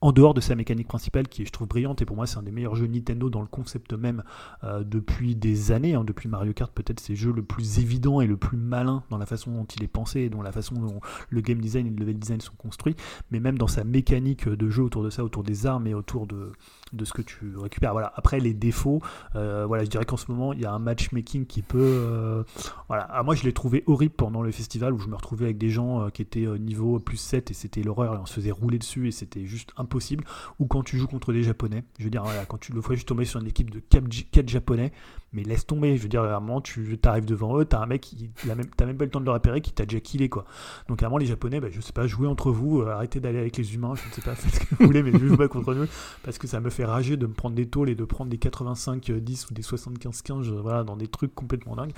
en 0.00 0.12
dehors 0.12 0.34
de 0.34 0.40
sa 0.40 0.54
mécanique 0.54 0.88
principale 0.88 1.28
qui 1.28 1.42
est 1.42 1.44
je 1.44 1.52
trouve 1.52 1.68
brillante 1.68 2.02
et 2.02 2.04
pour 2.04 2.16
moi 2.16 2.26
c'est 2.26 2.38
un 2.38 2.42
des 2.42 2.52
meilleurs 2.52 2.76
jeux 2.76 2.86
Nintendo 2.86 3.30
dans 3.30 3.40
le 3.40 3.46
concept 3.46 3.92
même 3.92 4.22
euh, 4.64 4.84
depuis 4.84 5.34
des 5.34 5.72
années 5.72 5.94
hein. 5.94 6.04
depuis 6.04 6.28
Mario 6.28 6.52
Kart 6.52 6.72
peut-être 6.72 7.00
c'est 7.00 7.14
le 7.14 7.18
jeu 7.18 7.32
le 7.32 7.42
plus 7.42 7.78
évident 7.78 8.20
et 8.20 8.26
le 8.26 8.36
plus 8.36 8.58
malin 8.58 9.02
dans 9.10 9.18
la 9.18 9.26
façon 9.26 9.50
dont 9.50 9.64
il 9.64 9.82
est 9.82 9.88
pensé 9.88 10.20
et 10.20 10.28
dans 10.28 10.42
la 10.42 10.52
façon 10.52 10.74
dont 10.76 11.00
le 11.30 11.40
game 11.40 11.60
design 11.60 11.86
et 11.86 11.90
le 11.90 11.96
level 11.96 12.18
design 12.18 12.40
sont 12.40 12.54
construits 12.56 12.96
mais 13.30 13.40
même 13.40 13.58
dans 13.58 13.66
sa 13.66 13.84
mécanique 13.84 14.48
de 14.48 14.70
jeu 14.70 14.82
autour 14.82 15.02
de 15.02 15.10
ça 15.10 15.24
autour 15.24 15.42
des 15.42 15.66
armes 15.66 15.86
et 15.86 15.94
autour 15.94 16.26
de, 16.26 16.52
de 16.92 17.04
ce 17.04 17.12
que 17.12 17.22
tu 17.22 17.56
récupères 17.56 17.92
voilà 17.92 18.12
après 18.16 18.40
les 18.40 18.54
défauts 18.54 19.00
euh, 19.34 19.66
voilà 19.66 19.84
je 19.84 19.90
dirais 19.90 20.04
qu'en 20.04 20.16
ce 20.16 20.30
moment 20.30 20.52
il 20.52 20.60
y 20.60 20.64
a 20.64 20.72
un 20.72 20.78
matchmaking 20.78 21.46
qui 21.46 21.62
peut 21.62 21.78
euh, 21.78 22.42
voilà 22.88 23.06
ah, 23.10 23.22
moi 23.22 23.34
je 23.34 23.44
l'ai 23.44 23.52
trouvé 23.52 23.84
horrible 23.86 24.14
pendant 24.14 24.42
le 24.42 24.50
festival 24.50 24.92
où 24.92 24.98
je 24.98 25.08
me 25.08 25.16
retrouvais 25.16 25.46
avec 25.46 25.58
des 25.58 25.70
gens 25.70 26.08
qui 26.10 26.22
étaient 26.22 26.46
niveau 26.58 26.98
plus 26.98 27.16
7 27.16 27.50
et 27.50 27.54
c'était 27.54 27.82
l'horreur 27.82 28.14
et 28.14 28.18
on 28.18 28.26
se 28.26 28.34
faisait 28.34 28.50
rouler 28.50 28.78
dessus 28.78 29.08
et 29.08 29.10
c'était 29.10 29.44
juste 29.44 29.72
un 29.76 29.84
possible, 29.84 30.24
ou 30.58 30.66
quand 30.66 30.82
tu 30.82 30.98
joues 30.98 31.06
contre 31.06 31.32
des 31.32 31.42
Japonais. 31.42 31.84
Je 31.98 32.04
veux 32.04 32.10
dire, 32.10 32.24
quand 32.48 32.58
tu 32.58 32.72
le 32.72 32.80
fois 32.80 32.94
juste 32.94 33.08
tomber 33.08 33.24
sur 33.24 33.40
une 33.40 33.46
équipe 33.46 33.70
de 33.70 33.80
4 33.80 34.48
Japonais, 34.48 34.92
mais 35.32 35.42
laisse 35.42 35.66
tomber. 35.66 35.96
Je 35.96 36.02
veux 36.02 36.08
dire, 36.08 36.22
à 36.22 36.36
un 36.36 36.40
moment, 36.40 36.60
tu 36.60 36.98
arrives 37.04 37.24
devant 37.24 37.58
eux, 37.58 37.64
t'as 37.64 37.80
un 37.80 37.86
mec, 37.86 38.02
qui, 38.02 38.30
t'as 38.76 38.86
même 38.86 38.96
pas 38.96 39.04
le 39.04 39.10
temps 39.10 39.20
de 39.20 39.24
le 39.24 39.30
repérer, 39.30 39.60
qui 39.60 39.72
t'a 39.72 39.84
déjà 39.84 40.00
killé, 40.00 40.28
quoi. 40.28 40.44
Donc, 40.88 41.02
à 41.02 41.06
un 41.06 41.08
moment, 41.08 41.18
les 41.18 41.26
Japonais, 41.26 41.60
bah, 41.60 41.68
je 41.70 41.80
sais 41.80 41.92
pas, 41.92 42.06
jouez 42.06 42.26
entre 42.26 42.50
vous, 42.50 42.80
euh, 42.80 42.90
arrêtez 42.90 43.20
d'aller 43.20 43.38
avec 43.38 43.56
les 43.56 43.74
humains, 43.74 43.94
je 43.94 44.08
ne 44.08 44.12
sais 44.12 44.22
pas, 44.22 44.34
faites 44.34 44.54
ce 44.54 44.60
que 44.60 44.74
vous 44.76 44.86
voulez, 44.86 45.02
mais 45.02 45.12
ne 45.12 45.18
jouez 45.18 45.36
pas 45.36 45.48
contre 45.48 45.74
nous, 45.74 45.86
parce 46.22 46.38
que 46.38 46.46
ça 46.46 46.60
me 46.60 46.70
fait 46.70 46.77
rager 46.84 47.16
de 47.16 47.26
me 47.26 47.32
prendre 47.32 47.54
des 47.54 47.66
tôles 47.66 47.90
et 47.90 47.94
de 47.94 48.04
prendre 48.04 48.30
des 48.30 48.36
85-10 48.36 49.50
ou 49.50 49.54
des 49.54 49.62
75-15, 49.62 50.50
voilà, 50.60 50.84
dans 50.84 50.96
des 50.96 51.08
trucs 51.08 51.34
complètement 51.34 51.76
dingues. 51.76 51.92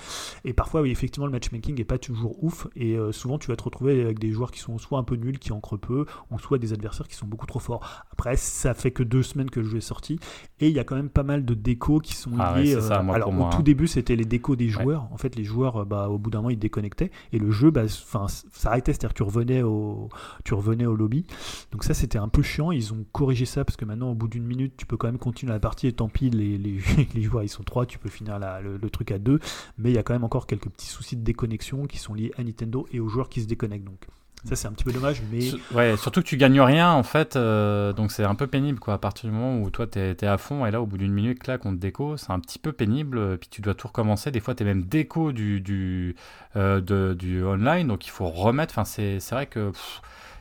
Et 0.45 0.53
parfois, 0.53 0.81
oui, 0.81 0.91
effectivement, 0.91 1.25
le 1.25 1.31
matchmaking 1.31 1.79
est 1.79 1.85
pas 1.85 1.97
toujours 1.97 2.43
ouf, 2.43 2.67
et 2.75 2.97
euh, 2.97 3.11
souvent, 3.11 3.37
tu 3.37 3.47
vas 3.47 3.55
te 3.55 3.63
retrouver 3.63 4.01
avec 4.01 4.19
des 4.19 4.31
joueurs 4.31 4.51
qui 4.51 4.59
sont 4.59 4.77
soit 4.77 4.99
un 4.99 5.03
peu 5.03 5.15
nuls, 5.15 5.39
qui 5.39 5.51
ancrent 5.51 5.77
peu, 5.77 6.05
ou 6.29 6.39
soit 6.39 6.57
des 6.57 6.73
adversaires 6.73 7.07
qui 7.07 7.15
sont 7.15 7.27
beaucoup 7.27 7.47
trop 7.47 7.59
forts. 7.59 8.05
Après, 8.11 8.35
ça 8.37 8.73
fait 8.73 8.91
que 8.91 9.03
deux 9.03 9.23
semaines 9.23 9.49
que 9.49 9.59
le 9.59 9.67
jeu 9.67 9.77
est 9.77 9.81
sorti, 9.81 10.19
et 10.59 10.67
il 10.69 10.75
y 10.75 10.79
a 10.79 10.83
quand 10.83 10.95
même 10.95 11.09
pas 11.09 11.23
mal 11.23 11.45
de 11.45 11.53
décos 11.53 11.99
qui 11.99 12.15
sont 12.15 12.31
ah 12.39 12.59
liés. 12.59 12.79
ça, 12.79 13.01
euh, 13.01 13.11
alors, 13.11 13.29
au 13.29 13.49
tout 13.49 13.63
début, 13.63 13.87
c'était 13.87 14.15
les 14.15 14.25
décos 14.25 14.55
des 14.55 14.69
joueurs. 14.69 15.07
En 15.11 15.17
fait, 15.17 15.35
les 15.35 15.43
joueurs, 15.43 15.85
bah, 15.85 16.09
au 16.09 16.17
bout 16.17 16.29
d'un 16.29 16.39
moment, 16.39 16.49
ils 16.49 16.59
déconnectaient, 16.59 17.11
et 17.31 17.39
le 17.39 17.51
jeu, 17.51 17.71
bah, 17.71 17.87
ça 17.87 18.69
arrêtait, 18.69 18.93
c'est-à-dire 18.93 19.13
tu 19.13 19.23
revenais 19.23 19.63
au, 19.63 20.09
tu 20.43 20.53
revenais 20.53 20.85
au 20.85 20.95
lobby. 20.95 21.25
Donc 21.71 21.83
ça, 21.83 21.93
c'était 21.93 22.17
un 22.17 22.27
peu 22.27 22.41
chiant. 22.41 22.71
Ils 22.71 22.93
ont 22.93 23.05
corrigé 23.11 23.45
ça 23.45 23.65
parce 23.65 23.77
que 23.77 23.85
maintenant, 23.85 24.11
au 24.11 24.15
bout 24.15 24.27
d'une 24.27 24.45
minute, 24.45 24.70
tu 24.77 24.85
peux 24.85 24.97
quand 24.97 25.07
même 25.07 25.17
continuer 25.17 25.53
la 25.53 25.59
partie. 25.59 25.87
Et 25.87 25.93
tant 25.93 26.09
pis, 26.09 26.29
les, 26.29 26.57
les, 26.57 26.79
joueurs, 27.21 27.43
ils 27.43 27.49
sont 27.49 27.63
trois, 27.63 27.85
tu 27.85 27.99
peux 27.99 28.09
finir 28.09 28.39
le, 28.39 28.77
le, 28.77 28.89
truc 28.89 29.11
à 29.11 29.19
deux. 29.19 29.39
Mais 29.77 29.91
il 29.91 29.95
y 29.95 29.99
a 29.99 30.03
quand 30.03 30.13
même 30.13 30.23
encore 30.23 30.47
quelques 30.47 30.69
petits 30.69 30.87
soucis 30.87 31.15
de 31.15 31.23
déconnexion 31.23 31.85
qui 31.85 31.97
sont 31.97 32.13
liés 32.13 32.31
à 32.37 32.43
Nintendo 32.43 32.87
et 32.91 32.99
aux 32.99 33.07
joueurs 33.07 33.29
qui 33.29 33.41
se 33.41 33.47
déconnectent. 33.47 33.85
Donc 33.85 34.07
ça, 34.45 34.55
c'est 34.55 34.67
un 34.67 34.71
petit 34.71 34.83
peu 34.83 34.91
dommage, 34.91 35.21
mais. 35.31 35.51
Ouais, 35.71 35.95
surtout 35.97 36.21
que 36.21 36.25
tu 36.25 36.35
gagnes 36.35 36.61
rien, 36.61 36.91
en 36.91 37.03
fait, 37.03 37.35
euh, 37.35 37.93
donc 37.93 38.11
c'est 38.11 38.23
un 38.23 38.33
peu 38.33 38.47
pénible, 38.47 38.79
quoi. 38.79 38.95
À 38.95 38.97
partir 38.97 39.29
du 39.29 39.35
moment 39.35 39.61
où 39.61 39.69
toi, 39.69 39.85
t'es 39.85 40.15
es 40.19 40.25
à 40.25 40.39
fond, 40.39 40.65
et 40.65 40.71
là, 40.71 40.81
au 40.81 40.87
bout 40.87 40.97
d'une 40.97 41.13
minute, 41.13 41.45
là, 41.45 41.59
on 41.63 41.71
te 41.71 41.77
déco, 41.79 42.17
c'est 42.17 42.31
un 42.31 42.39
petit 42.39 42.57
peu 42.57 42.71
pénible, 42.71 43.37
puis 43.37 43.49
tu 43.51 43.61
dois 43.61 43.75
tout 43.75 43.87
recommencer. 43.87 44.31
Des 44.31 44.39
fois, 44.39 44.55
t'es 44.55 44.63
même 44.63 44.83
déco 44.83 45.31
du, 45.31 45.61
du, 45.61 46.15
euh, 46.55 46.81
de, 46.81 47.13
du 47.13 47.43
online, 47.43 47.87
donc 47.87 48.07
il 48.07 48.09
faut 48.09 48.29
remettre. 48.29 48.73
Enfin, 48.73 48.85
c'est 48.85 49.19
vrai 49.31 49.45
que. 49.45 49.71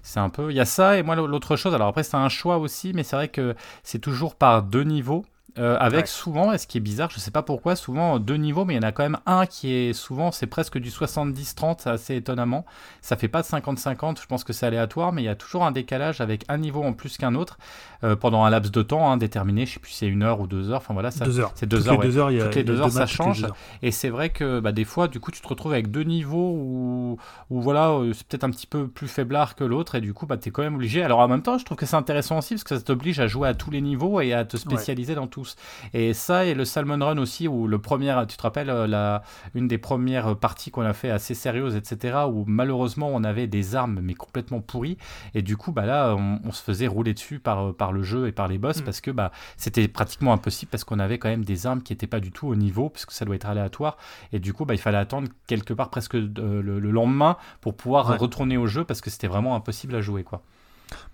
C'est 0.02 0.20
un 0.20 0.28
peu. 0.30 0.50
Il 0.50 0.56
y 0.56 0.60
a 0.60 0.64
ça, 0.64 0.98
et 0.98 1.02
moi, 1.02 1.16
l'autre 1.16 1.56
chose, 1.56 1.74
alors 1.74 1.88
après, 1.88 2.02
c'est 2.02 2.16
un 2.16 2.28
choix 2.28 2.58
aussi, 2.58 2.92
mais 2.94 3.02
c'est 3.02 3.16
vrai 3.16 3.28
que 3.28 3.54
c'est 3.82 3.98
toujours 3.98 4.34
par 4.34 4.62
deux 4.62 4.84
niveaux. 4.84 5.24
Euh, 5.58 5.76
avec 5.80 6.06
souvent, 6.06 6.52
et 6.52 6.58
ce 6.58 6.66
qui 6.68 6.78
est 6.78 6.80
bizarre, 6.80 7.10
je 7.10 7.18
sais 7.18 7.32
pas 7.32 7.42
pourquoi, 7.42 7.74
souvent 7.74 8.20
deux 8.20 8.36
niveaux, 8.36 8.64
mais 8.64 8.74
il 8.74 8.76
y 8.76 8.78
en 8.78 8.88
a 8.88 8.92
quand 8.92 9.02
même 9.02 9.18
un 9.26 9.46
qui 9.46 9.72
est 9.72 9.92
souvent, 9.92 10.30
c'est 10.30 10.46
presque 10.46 10.78
du 10.78 10.90
70-30, 10.90 11.88
assez 11.88 12.14
étonnamment. 12.14 12.64
Ça 13.00 13.16
fait 13.16 13.28
pas 13.28 13.42
de 13.42 13.46
50-50, 13.46 14.20
je 14.20 14.26
pense 14.26 14.44
que 14.44 14.52
c'est 14.52 14.66
aléatoire, 14.66 15.12
mais 15.12 15.22
il 15.22 15.24
y 15.24 15.28
a 15.28 15.34
toujours 15.34 15.64
un 15.64 15.72
décalage 15.72 16.20
avec 16.20 16.44
un 16.48 16.58
niveau 16.58 16.84
en 16.84 16.92
plus 16.92 17.16
qu'un 17.16 17.34
autre 17.34 17.58
euh, 18.04 18.16
pendant 18.16 18.44
un 18.44 18.50
laps 18.50 18.72
de 18.72 18.82
temps 18.82 19.10
hein, 19.10 19.16
déterminé. 19.16 19.66
Je 19.66 19.74
sais 19.74 19.80
plus 19.80 19.92
si 19.92 19.98
c'est 19.98 20.06
une 20.06 20.22
heure 20.22 20.40
ou 20.40 20.46
deux 20.46 20.70
heures. 20.70 20.78
Enfin 20.78 20.94
voilà, 20.94 21.10
ça, 21.10 21.24
deux 21.24 21.40
heures. 21.40 21.52
C'est 21.54 21.66
deux, 21.66 21.88
heures. 21.88 22.00
Les 22.00 22.08
deux 22.08 22.18
heures, 22.18 22.30
toutes 22.30 22.54
les 22.54 22.64
deux 22.64 22.80
heures, 22.80 22.90
ça 22.90 23.06
change. 23.06 23.46
Et 23.82 23.90
c'est 23.90 24.08
vrai 24.08 24.30
que 24.30 24.60
bah, 24.60 24.72
des 24.72 24.84
fois, 24.84 25.08
du 25.08 25.20
coup, 25.20 25.30
tu 25.30 25.40
te 25.40 25.48
retrouves 25.48 25.72
avec 25.72 25.90
deux 25.90 26.02
niveaux 26.02 26.52
où, 26.52 27.18
où 27.50 27.60
voilà, 27.60 27.90
euh, 27.90 28.12
c'est 28.12 28.26
peut-être 28.26 28.44
un 28.44 28.50
petit 28.50 28.66
peu 28.66 28.88
plus 28.88 29.08
faiblard 29.08 29.54
que 29.54 29.64
l'autre, 29.64 29.94
et 29.94 30.00
du 30.00 30.14
coup, 30.14 30.26
bah, 30.26 30.36
tu 30.36 30.48
es 30.48 30.52
quand 30.52 30.62
même 30.62 30.76
obligé. 30.76 31.02
Alors 31.02 31.18
en 31.18 31.28
même 31.28 31.42
temps, 31.42 31.58
je 31.58 31.64
trouve 31.64 31.76
que 31.76 31.86
c'est 31.86 31.96
intéressant 31.96 32.38
aussi 32.38 32.54
parce 32.54 32.64
que 32.64 32.76
ça 32.76 32.82
t'oblige 32.82 33.20
à 33.20 33.26
jouer 33.26 33.48
à 33.48 33.54
tous 33.54 33.70
les 33.70 33.80
niveaux 33.80 34.20
et 34.20 34.32
à 34.32 34.44
te 34.44 34.56
spécialiser 34.56 35.14
dans 35.14 35.26
tous. 35.26 35.56
Et 35.94 36.14
ça, 36.14 36.44
et 36.44 36.54
le 36.54 36.64
Salmon 36.64 37.04
Run 37.04 37.18
aussi, 37.18 37.48
où 37.48 37.66
le 37.66 37.78
premier, 37.78 38.14
tu 38.28 38.36
te 38.36 38.42
rappelles, 38.42 38.70
euh, 38.70 38.86
la, 38.86 39.22
une 39.54 39.68
des 39.68 39.78
premières 39.78 40.36
parties 40.36 40.70
qu'on 40.70 40.82
a 40.82 40.92
fait 40.92 41.10
assez 41.10 41.34
sérieuses, 41.34 41.76
etc., 41.76 42.18
où 42.28 42.44
malheureusement 42.46 43.10
on 43.12 43.24
avait 43.24 43.46
des 43.46 43.74
armes 43.74 44.00
mais 44.02 44.14
complètement 44.14 44.60
pourries, 44.60 44.96
et 45.34 45.42
du 45.42 45.56
coup, 45.56 45.72
bah 45.72 45.86
là, 45.86 46.14
on, 46.14 46.50
se 46.52 46.62
faisait 46.62 46.88
rouler 46.88 47.14
dessus 47.14 47.38
par, 47.38 47.74
par 47.90 47.92
le 47.92 48.02
jeu 48.02 48.28
et 48.28 48.32
par 48.32 48.46
les 48.46 48.58
boss, 48.58 48.80
mm. 48.80 48.84
parce 48.84 49.00
que 49.00 49.10
bah, 49.10 49.32
c'était 49.56 49.88
pratiquement 49.88 50.32
impossible, 50.32 50.70
parce 50.70 50.84
qu'on 50.84 50.98
avait 50.98 51.18
quand 51.18 51.28
même 51.28 51.44
des 51.44 51.66
armes 51.66 51.82
qui 51.82 51.92
n'étaient 51.92 52.06
pas 52.06 52.20
du 52.20 52.30
tout 52.30 52.46
au 52.46 52.54
niveau, 52.54 52.88
puisque 52.88 53.10
ça 53.10 53.24
doit 53.24 53.34
être 53.34 53.46
aléatoire, 53.46 53.96
et 54.32 54.38
du 54.38 54.52
coup, 54.52 54.64
bah, 54.64 54.74
il 54.74 54.80
fallait 54.80 54.98
attendre 54.98 55.28
quelque 55.46 55.74
part 55.74 55.90
presque 55.90 56.14
euh, 56.14 56.62
le, 56.62 56.78
lendemain 56.90 57.36
pour 57.60 57.76
pouvoir 57.76 58.18
retourner 58.18 58.56
au 58.56 58.66
jeu, 58.66 58.84
parce 58.84 59.00
que 59.00 59.10
c'était 59.10 59.26
vraiment 59.26 59.56
impossible 59.56 59.94
à 59.96 60.00
jouer, 60.00 60.22
quoi. 60.22 60.42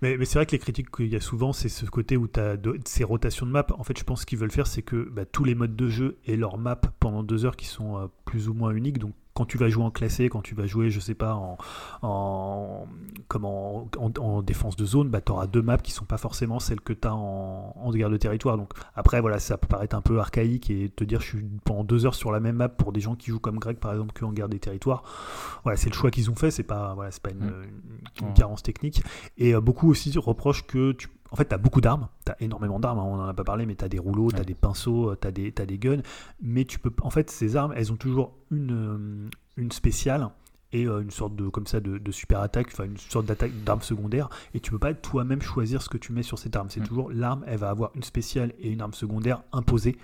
Mais, 0.01 0.17
c'est 0.25 0.39
vrai 0.39 0.45
que 0.47 0.51
les 0.51 0.59
critiques 0.59 0.89
qu'il 0.89 1.07
y 1.07 1.15
a 1.15 1.21
souvent, 1.21 1.53
c'est 1.53 1.69
ce 1.69 1.85
côté 1.85 2.17
où 2.17 2.27
tu 2.27 2.39
as 2.39 2.55
ces 2.85 3.03
rotations 3.03 3.45
de 3.45 3.51
maps. 3.51 3.67
En 3.77 3.83
fait, 3.83 3.97
je 3.97 4.03
pense 4.03 4.25
qu'ils 4.25 4.39
veulent 4.39 4.51
faire, 4.51 4.65
c'est 4.65 4.81
que 4.81 5.07
bah, 5.11 5.25
tous 5.25 5.43
les 5.43 5.53
modes 5.53 5.75
de 5.75 5.87
jeu 5.87 6.17
et 6.25 6.35
leurs 6.35 6.57
maps 6.57 6.81
pendant 6.99 7.21
deux 7.21 7.45
heures 7.45 7.55
qui 7.55 7.67
sont 7.67 7.97
euh, 7.97 8.07
plus 8.25 8.49
ou 8.49 8.55
moins 8.55 8.71
uniques. 8.71 8.97
Donc, 8.97 9.13
quand 9.37 9.45
tu 9.45 9.59
vas 9.59 9.69
jouer 9.69 9.83
en 9.83 9.91
classé, 9.91 10.29
quand 10.29 10.41
tu 10.41 10.55
vas 10.55 10.65
jouer, 10.65 10.89
je 10.89 10.99
sais 10.99 11.13
pas, 11.13 11.35
en, 11.35 11.59
en, 12.01 12.87
en, 14.19 14.41
défense 14.41 14.75
de 14.75 14.83
zone, 14.83 15.09
bah, 15.09 15.21
tu 15.21 15.31
auras 15.31 15.45
deux 15.45 15.61
maps 15.61 15.77
qui 15.77 15.91
sont 15.91 16.05
pas 16.05 16.17
forcément 16.17 16.59
celles 16.59 16.81
que 16.81 16.91
tu 16.91 17.07
as 17.07 17.13
en, 17.13 17.75
en, 17.75 17.91
guerre 17.91 18.09
de 18.09 18.17
territoire. 18.17 18.57
Donc 18.57 18.73
après, 18.95 19.21
voilà, 19.21 19.37
ça 19.37 19.59
peut 19.59 19.67
paraître 19.67 19.95
un 19.95 20.01
peu 20.01 20.19
archaïque 20.19 20.71
et 20.71 20.89
te 20.89 21.03
dire 21.03 21.21
je 21.21 21.27
suis 21.27 21.45
pendant 21.65 21.83
deux 21.83 22.07
heures 22.07 22.15
sur 22.15 22.31
la 22.31 22.39
même 22.39 22.55
map 22.55 22.67
pour 22.67 22.91
des 22.91 22.99
gens 22.99 23.13
qui 23.13 23.29
jouent 23.29 23.39
comme 23.39 23.59
Greg 23.59 23.77
par 23.77 23.91
exemple 23.91 24.11
que 24.13 24.25
en 24.25 24.31
guerre 24.31 24.49
des 24.49 24.57
territoires. 24.57 25.03
Voilà, 25.61 25.77
c'est 25.77 25.89
le 25.89 25.95
choix 25.95 26.09
qu'ils 26.09 26.31
ont 26.31 26.35
fait, 26.35 26.49
c'est 26.49 26.63
pas, 26.63 26.95
voilà, 26.95 27.11
c'est 27.11 27.21
pas 27.21 27.29
une, 27.29 27.45
mm. 27.45 28.33
carence 28.33 28.63
technique. 28.63 29.03
Et 29.37 29.53
euh, 29.53 29.61
beaucoup 29.61 29.87
aussi 29.87 30.17
reprochent 30.17 30.65
que 30.65 30.93
tu 30.93 31.09
en 31.31 31.35
fait, 31.35 31.45
tu 31.45 31.55
as 31.55 31.57
beaucoup 31.57 31.81
d'armes, 31.81 32.07
tu 32.25 32.31
as 32.31 32.41
énormément 32.41 32.79
d'armes, 32.79 32.99
hein, 32.99 33.05
on 33.05 33.17
n'en 33.17 33.27
a 33.27 33.33
pas 33.33 33.43
parlé, 33.43 33.65
mais 33.65 33.75
tu 33.75 33.85
as 33.85 33.89
des 33.89 33.99
rouleaux, 33.99 34.31
tu 34.31 34.39
as 34.39 34.43
des 34.43 34.53
pinceaux, 34.53 35.15
tu 35.15 35.27
as 35.27 35.31
des, 35.31 35.53
as 35.57 35.65
des 35.65 35.77
guns. 35.77 36.01
Mais 36.41 36.65
tu 36.65 36.79
peux. 36.79 36.91
En 37.01 37.09
fait, 37.09 37.29
ces 37.29 37.55
armes, 37.55 37.73
elles 37.75 37.91
ont 37.91 37.97
toujours 37.97 38.33
une, 38.51 38.71
euh, 38.71 39.29
une 39.57 39.71
spéciale 39.71 40.29
et 40.73 40.85
euh, 40.85 41.01
une 41.01 41.11
sorte 41.11 41.35
de 41.35 41.47
comme 41.49 41.67
ça 41.67 41.79
de, 41.79 42.11
super 42.11 42.41
attaque, 42.41 42.67
enfin 42.71 42.85
une 42.85 42.97
sorte 42.97 43.25
d'attaque 43.25 43.51
d'arme 43.63 43.81
secondaire, 43.81 44.29
et 44.53 44.59
tu 44.59 44.71
peux 44.71 44.79
pas 44.79 44.93
toi-même 44.93 45.41
choisir 45.41 45.81
ce 45.81 45.89
que 45.89 45.97
tu 45.97 46.11
mets 46.11 46.23
sur 46.23 46.39
cette 46.39 46.55
arme. 46.55 46.69
C'est 46.69 46.81
mm. 46.81 46.87
toujours 46.87 47.11
l'arme, 47.11 47.43
elle 47.47 47.59
va 47.59 47.69
avoir 47.69 47.91
une 47.95 48.03
spéciale 48.03 48.53
et 48.59 48.69
une 48.69 48.81
arme 48.81 48.93
secondaire 48.93 49.43
imposée. 49.51 49.97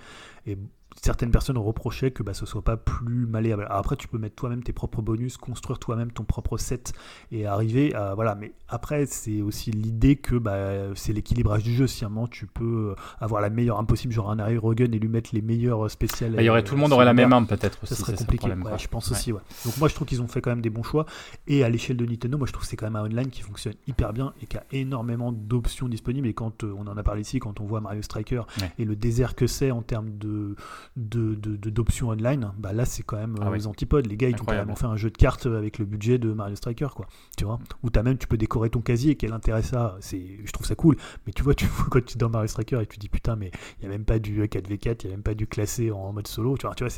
Et 0.46 0.58
certaines 1.02 1.30
personnes 1.30 1.58
reprochaient 1.58 2.10
que 2.10 2.22
bah, 2.22 2.34
ce 2.34 2.46
soit 2.46 2.62
pas 2.62 2.76
plus 2.76 3.26
malléable. 3.26 3.66
après, 3.70 3.96
tu 3.96 4.08
peux 4.08 4.18
mettre 4.18 4.36
toi-même 4.36 4.62
tes 4.62 4.72
propres 4.72 5.02
bonus, 5.02 5.36
construire 5.36 5.78
toi-même 5.78 6.10
ton 6.12 6.24
propre 6.24 6.58
set 6.58 6.92
et 7.30 7.46
arriver 7.46 7.94
à. 7.94 8.14
Voilà, 8.14 8.34
mais 8.34 8.52
après, 8.68 9.06
c'est 9.06 9.42
aussi 9.42 9.70
l'idée 9.70 10.16
que 10.16 10.36
bah, 10.36 10.94
c'est 10.94 11.12
l'équilibrage 11.12 11.62
du 11.62 11.74
jeu. 11.74 11.86
Si 11.86 12.04
à 12.04 12.08
un 12.08 12.10
moment 12.10 12.26
tu 12.26 12.46
peux 12.46 12.94
avoir 13.20 13.40
la 13.40 13.50
meilleure 13.50 13.78
impossible, 13.78 14.12
genre 14.12 14.30
un 14.30 14.38
Harry 14.38 14.58
Rogan 14.58 14.92
et 14.94 14.98
lui 14.98 15.08
mettre 15.08 15.30
les 15.32 15.42
meilleures 15.42 15.90
spéciales. 15.90 16.32
Bah, 16.32 16.42
il 16.42 16.46
y 16.46 16.50
aurait 16.50 16.64
tout 16.64 16.74
le 16.74 16.80
monde 16.80 16.92
aurait 16.92 17.04
la 17.04 17.14
même 17.14 17.32
arme 17.32 17.46
peut-être 17.46 17.78
aussi. 17.82 17.94
Ça 17.94 18.00
serait 18.00 18.16
compliqué. 18.16 18.48
je 18.78 18.88
pense 18.88 19.10
aussi, 19.10 19.32
ouais. 19.32 19.40
Donc 19.64 19.76
moi, 19.78 19.88
je 19.88 19.94
trouve 19.94 20.06
qu'ils 20.06 20.22
ont 20.22 20.28
fait 20.28 20.40
quand 20.40 20.50
même 20.50 20.62
des 20.62 20.70
bons 20.70 20.82
choix. 20.82 21.06
Et 21.46 21.64
à 21.64 21.68
l'échelle 21.68 21.96
de 21.96 22.06
Nintendo, 22.06 22.38
moi, 22.38 22.46
je 22.46 22.52
trouve 22.52 22.64
que 22.64 22.68
c'est 22.68 22.76
quand 22.76 22.86
même 22.86 22.96
un 22.96 23.04
online 23.04 23.30
qui 23.30 23.42
fonctionne 23.42 23.74
hyper 23.86 24.12
bien 24.12 24.32
et 24.42 24.46
qui 24.46 24.56
a 24.56 24.64
énormément 24.72 25.32
d'options 25.32 25.88
disponibles. 25.88 26.28
Et 26.28 26.34
quand 26.34 26.64
euh, 26.64 26.74
on 26.76 26.86
en 26.86 26.96
a 26.96 27.02
parlé 27.02 27.22
ici, 27.22 27.38
quand 27.38 27.60
on 27.60 27.64
voit 27.64 27.80
Mario 27.80 28.02
Striker 28.02 28.42
et 28.78 28.84
le 28.84 28.96
désert 28.96 29.34
que 29.34 29.46
c'est 29.46 29.70
en 29.70 29.82
termes 29.82 30.16
de 30.18 30.54
d'options 30.96 32.08
de, 32.08 32.12
online, 32.12 32.52
bah 32.58 32.72
là 32.72 32.84
c'est 32.84 33.02
quand 33.02 33.16
même 33.16 33.36
ah 33.40 33.48
euh, 33.48 33.54
les 33.54 33.66
antipodes. 33.66 34.06
Les 34.06 34.16
gars 34.16 34.28
ils 34.28 34.40
ont 34.40 34.44
carrément 34.44 34.76
fait 34.76 34.86
un 34.86 34.96
jeu 34.96 35.10
de 35.10 35.16
cartes 35.16 35.46
avec 35.46 35.78
le 35.78 35.84
budget 35.84 36.18
de 36.18 36.32
Mario 36.32 36.56
Striker, 36.56 36.88
quoi. 36.94 37.06
Tu 37.36 37.44
vois? 37.44 37.58
Où 37.82 37.88
as 37.94 38.02
même, 38.02 38.18
tu 38.18 38.26
peux 38.26 38.36
décorer 38.36 38.70
ton 38.70 38.80
casier, 38.80 39.16
quel 39.16 39.32
intérêt 39.32 39.62
ça 39.62 39.96
c'est 40.00 40.38
Je 40.44 40.52
trouve 40.52 40.66
ça 40.66 40.74
cool. 40.74 40.96
Mais 41.26 41.32
tu 41.32 41.42
vois, 41.42 41.54
tu 41.54 41.66
quand 41.90 42.04
tu 42.04 42.14
es 42.14 42.18
dans 42.18 42.30
Mario 42.30 42.48
Striker 42.48 42.80
et 42.82 42.86
tu 42.86 42.98
dis 42.98 43.08
putain, 43.08 43.36
mais 43.36 43.50
il 43.80 43.88
n'y 43.88 43.94
a 43.94 43.96
même 43.96 44.04
pas 44.04 44.18
du 44.18 44.42
4v4, 44.42 45.00
il 45.02 45.06
n'y 45.06 45.12
a 45.12 45.16
même 45.16 45.22
pas 45.22 45.34
du 45.34 45.46
classé 45.46 45.90
en 45.90 46.12
mode 46.12 46.26
solo. 46.26 46.56
Tu 46.56 46.66
vois, 46.66 46.74
tu 46.74 46.84
vois 46.84 46.90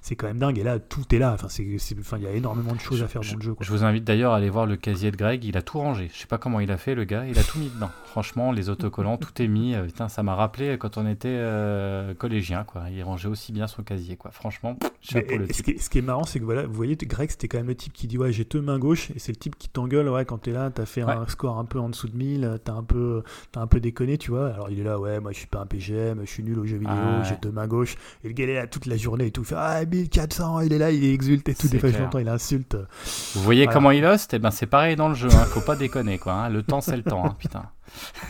c'est 0.00 0.16
quand 0.16 0.26
même 0.26 0.38
dingue. 0.38 0.58
Et 0.58 0.62
là, 0.62 0.78
tout 0.78 1.14
est 1.14 1.18
là. 1.18 1.34
Enfin, 1.34 1.48
il 1.58 2.22
y 2.22 2.26
a 2.26 2.32
énormément 2.32 2.74
de 2.74 2.80
choses 2.80 3.02
à 3.02 3.08
faire 3.08 3.22
dans 3.22 3.36
le 3.36 3.42
jeu. 3.42 3.54
Je 3.60 3.70
vous 3.70 3.84
invite 3.84 4.04
d'ailleurs 4.04 4.32
à 4.32 4.36
aller 4.36 4.50
voir 4.50 4.66
le 4.66 4.76
casier 4.76 5.10
de 5.10 5.16
Greg. 5.16 5.44
Il 5.44 5.56
a 5.56 5.62
tout 5.62 5.78
rangé. 5.78 6.10
Je 6.12 6.18
sais 6.18 6.26
pas 6.26 6.38
comment 6.38 6.60
il 6.60 6.70
a 6.70 6.76
fait, 6.76 6.94
le 6.94 7.04
gars. 7.04 7.24
Il 7.26 7.38
a 7.38 7.42
tout 7.42 7.58
mis 7.58 7.68
dedans. 7.68 7.90
Franchement, 8.06 8.52
les 8.52 8.68
autocollants, 8.68 9.16
tout 9.16 9.42
est 9.42 9.48
mis. 9.48 9.74
Euh, 9.74 9.84
putain, 9.84 10.08
ça 10.08 10.22
m'a 10.22 10.34
rappelé 10.34 10.76
quand 10.78 10.96
on 10.98 11.06
était 11.06 11.28
euh, 11.28 12.14
collégien, 12.14 12.64
quoi. 12.64 12.84
Il 12.90 13.02
rangeait 13.02 13.27
aussi 13.28 13.52
bien 13.52 13.66
son 13.66 13.82
casier, 13.82 14.16
quoi. 14.16 14.30
Franchement, 14.30 14.76
chapeau 15.00 15.36
le 15.36 15.52
ce, 15.52 15.62
qui 15.62 15.72
est, 15.72 15.78
ce, 15.78 15.90
qui 15.90 15.98
est, 15.98 16.02
marrant, 16.02 16.24
c'est 16.24 16.40
que 16.40 16.44
voilà, 16.44 16.66
vous 16.66 16.74
voyez, 16.74 16.96
Greg, 16.96 17.30
c'était 17.30 17.48
quand 17.48 17.58
même 17.58 17.68
le 17.68 17.74
type 17.74 17.92
qui 17.92 18.06
dit 18.06 18.18
ouais, 18.18 18.32
j'ai 18.32 18.44
deux 18.44 18.60
mains 18.60 18.78
gauche, 18.78 19.10
et 19.10 19.18
c'est 19.18 19.32
le 19.32 19.36
type 19.36 19.56
qui 19.56 19.68
t'engueule, 19.68 20.08
ouais, 20.08 20.24
quand 20.24 20.38
t'es 20.38 20.52
là, 20.52 20.70
t'as 20.70 20.86
fait 20.86 21.02
un 21.02 21.26
score 21.26 21.58
un 21.58 21.64
peu 21.64 21.78
en 21.78 21.88
dessous 21.88 22.08
de 22.08 22.16
1000, 22.16 22.60
t'as 22.64 22.72
un 22.72 22.82
peu, 22.82 23.22
as 23.56 23.60
un 23.60 23.66
peu 23.66 23.80
déconné, 23.80 24.18
tu 24.18 24.30
vois. 24.30 24.48
Alors 24.48 24.70
il 24.70 24.80
est 24.80 24.84
là, 24.84 24.98
ouais, 24.98 25.20
moi 25.20 25.32
je 25.32 25.38
suis 25.38 25.46
pas 25.46 25.60
un 25.60 25.66
PGM, 25.66 26.20
je 26.24 26.30
suis 26.30 26.42
nul 26.42 26.58
aux 26.58 26.66
jeux 26.66 26.78
vidéo, 26.78 26.94
ah, 26.94 27.22
j'ai 27.22 27.36
deux 27.40 27.50
mains 27.50 27.66
gauche. 27.66 27.96
Et 28.24 28.28
le 28.28 28.34
gars 28.34 28.44
il 28.44 28.50
est 28.50 28.54
là 28.54 28.66
toute 28.66 28.86
la 28.86 28.96
journée 28.96 29.26
et 29.26 29.30
tout, 29.30 29.42
il 29.42 29.46
fait 29.46 29.56
ah 29.56 29.84
1400, 29.84 30.60
il 30.60 30.72
est 30.72 30.78
là, 30.78 30.90
il 30.90 31.04
exulte 31.04 31.48
et 31.48 31.54
tout, 31.54 31.68
des 31.68 31.78
fois 31.78 31.90
je 31.90 31.98
l'entends, 31.98 32.18
il 32.18 32.28
insulte. 32.28 32.76
Vous 33.34 33.42
voyez 33.42 33.66
comment 33.66 33.90
il 33.90 34.04
hoste, 34.04 34.34
et 34.34 34.36
eh 34.36 34.38
ben 34.40 34.50
c'est 34.50 34.66
pareil 34.66 34.96
dans 34.96 35.08
le 35.08 35.14
jeu, 35.14 35.28
hein, 35.32 35.44
faut 35.44 35.60
pas 35.60 35.76
déconner, 35.76 36.18
quoi. 36.18 36.32
Hein. 36.34 36.48
Le 36.48 36.62
temps 36.62 36.80
c'est 36.80 36.96
le 36.96 37.02
temps, 37.02 37.24
hein, 37.24 37.36
putain. 37.38 37.64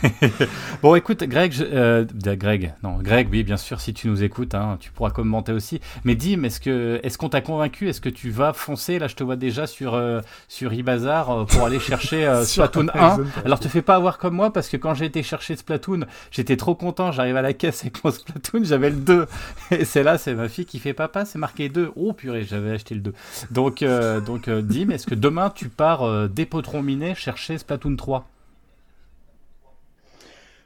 bon, 0.81 0.95
écoute, 0.95 1.23
Greg, 1.23 1.51
je- 1.51 1.63
euh, 1.63 2.05
Greg, 2.13 2.73
non, 2.83 2.97
Greg, 3.01 3.27
oui, 3.31 3.43
bien 3.43 3.57
sûr, 3.57 3.79
si 3.81 3.93
tu 3.93 4.07
nous 4.07 4.23
écoutes, 4.23 4.55
hein, 4.55 4.77
tu 4.79 4.91
pourras 4.91 5.09
commenter 5.11 5.51
aussi. 5.51 5.79
Mais 6.03 6.15
Dim, 6.15 6.43
est-ce 6.43 6.59
que, 6.59 6.99
est-ce 7.03 7.17
qu'on 7.17 7.29
t'a 7.29 7.41
convaincu? 7.41 7.89
Est-ce 7.89 8.01
que 8.01 8.09
tu 8.09 8.29
vas 8.29 8.53
foncer? 8.53 8.99
Là, 8.99 9.07
je 9.07 9.15
te 9.15 9.23
vois 9.23 9.35
déjà 9.35 9.67
sur 9.67 9.93
euh, 9.93 10.21
sur 10.47 10.71
eBazaar 10.73 11.29
euh, 11.31 11.45
pour 11.45 11.65
aller 11.65 11.79
chercher 11.79 12.25
euh, 12.25 12.43
Splatoon 12.45 12.87
1. 12.93 12.99
Amazon, 12.99 13.23
pour 13.33 13.45
Alors, 13.45 13.59
te 13.59 13.67
fais 13.67 13.81
pas 13.81 13.95
avoir 13.95 14.17
comme 14.17 14.35
moi 14.35 14.51
parce 14.53 14.69
que 14.69 14.77
quand 14.77 14.93
j'ai 14.93 15.05
été 15.05 15.23
chercher 15.23 15.55
Splatoon, 15.55 16.01
j'étais 16.31 16.57
trop 16.57 16.75
content. 16.75 17.11
J'arrive 17.11 17.35
à 17.37 17.41
la 17.41 17.53
caisse 17.53 17.81
avec 17.81 18.03
mon 18.03 18.11
Splatoon, 18.11 18.63
j'avais 18.63 18.89
le 18.89 18.97
2. 18.97 19.25
Et 19.71 19.85
c'est 19.85 20.03
là, 20.03 20.17
c'est 20.17 20.33
ma 20.33 20.49
fille 20.49 20.65
qui 20.65 20.79
fait 20.79 20.93
papa, 20.93 21.25
c'est 21.25 21.39
marqué 21.39 21.69
2. 21.69 21.91
Oh 21.95 22.13
purée, 22.13 22.43
j'avais 22.43 22.71
acheté 22.71 22.95
le 22.95 23.01
2. 23.01 23.13
Donc, 23.51 23.83
donc 24.25 24.49
Dim, 24.49 24.89
est-ce 24.89 25.05
que 25.07 25.15
demain 25.15 25.49
tu 25.53 25.69
pars 25.69 26.29
des 26.29 26.45
potrons 26.45 26.81
minés 26.81 27.15
chercher 27.15 27.57
Splatoon 27.57 27.95
3 27.95 28.27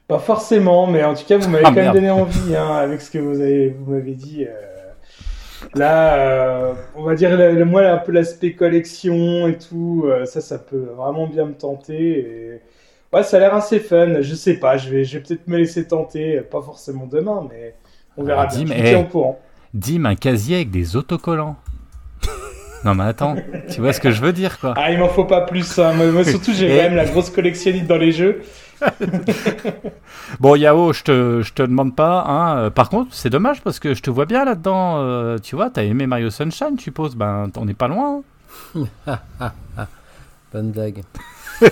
Pas 0.08 0.18
forcément, 0.18 0.86
mais 0.86 1.02
en 1.02 1.14
tout 1.14 1.24
cas, 1.26 1.38
vous 1.38 1.48
m'avez 1.48 1.64
Ah, 1.66 1.70
quand 1.70 1.76
même 1.82 1.92
donné 1.94 2.10
envie 2.10 2.54
hein, 2.54 2.74
avec 2.76 3.00
ce 3.00 3.10
que 3.10 3.18
vous 3.18 3.40
avez, 3.40 3.68
vous 3.70 3.92
m'avez 3.92 4.12
dit. 4.14 4.44
euh. 4.44 4.50
Là, 5.74 6.14
euh, 6.16 6.72
on 6.94 7.04
va 7.04 7.14
dire 7.14 7.36
le, 7.36 7.52
le- 7.52 7.64
moi 7.64 7.82
un 7.86 7.96
peu 7.96 8.12
l'aspect 8.12 8.52
collection 8.52 9.48
et 9.48 9.56
tout, 9.56 10.04
euh, 10.06 10.26
ça, 10.26 10.40
ça 10.42 10.58
peut 10.58 10.90
vraiment 10.96 11.26
bien 11.26 11.46
me 11.46 11.54
tenter. 11.54 12.18
Et... 12.18 12.60
Ouais, 13.12 13.22
ça 13.22 13.38
a 13.38 13.40
l'air 13.40 13.54
assez 13.54 13.80
fun. 13.80 14.20
Je 14.20 14.34
sais 14.34 14.54
pas, 14.54 14.76
je 14.76 14.90
vais, 14.90 15.04
je 15.04 15.16
vais 15.18 15.24
peut-être 15.24 15.48
me 15.48 15.56
laisser 15.56 15.86
tenter, 15.86 16.40
pas 16.42 16.60
forcément 16.60 17.06
demain, 17.06 17.46
mais 17.50 17.74
on 18.18 18.24
verra 18.24 18.46
Ah, 18.50 18.54
bien. 18.54 18.66
Je 18.66 18.72
hey. 18.82 18.94
au 18.96 19.04
courant. 19.04 19.40
Dim, 19.72 20.04
un 20.04 20.14
casier 20.16 20.56
avec 20.56 20.70
des 20.70 20.96
autocollants. 20.96 21.56
non 22.84 22.94
mais 22.94 23.04
attends, 23.04 23.34
tu 23.72 23.80
vois 23.80 23.92
ce 23.94 24.00
que 24.00 24.10
je 24.10 24.20
veux 24.20 24.32
dire 24.34 24.60
quoi 24.60 24.74
Ah, 24.76 24.92
il 24.92 24.98
m'en 24.98 25.08
faut 25.08 25.24
pas 25.24 25.40
plus. 25.40 25.78
hein. 25.78 25.92
Surtout, 26.24 26.52
j'ai 26.52 26.68
quand 26.68 26.82
même 26.82 26.94
la 26.96 27.06
grosse 27.06 27.30
collectionniste 27.30 27.86
dans 27.86 27.96
les 27.96 28.12
jeux. 28.12 28.42
Bon 30.40 30.54
Yao, 30.56 30.92
je 30.92 31.02
te, 31.02 31.42
je 31.42 31.52
te 31.52 31.62
demande 31.62 31.94
pas. 31.94 32.24
Hein. 32.26 32.70
Par 32.70 32.88
contre, 32.88 33.14
c'est 33.14 33.30
dommage 33.30 33.62
parce 33.62 33.78
que 33.78 33.94
je 33.94 34.02
te 34.02 34.10
vois 34.10 34.26
bien 34.26 34.44
là-dedans. 34.44 34.96
euh, 34.98 35.38
tu 35.38 35.56
vois, 35.56 35.70
t'as 35.70 35.84
aimé 35.84 36.06
Mario 36.06 36.30
Sunshine, 36.30 36.76
tu 36.76 36.84
suppose. 36.84 37.14
Ben, 37.16 37.50
on 37.56 37.64
n'est 37.64 37.74
pas 37.74 37.88
loin. 37.88 38.22
hein. 39.06 39.18
Bonne 40.52 40.70
blague. 40.70 41.02
Bonne 41.60 41.70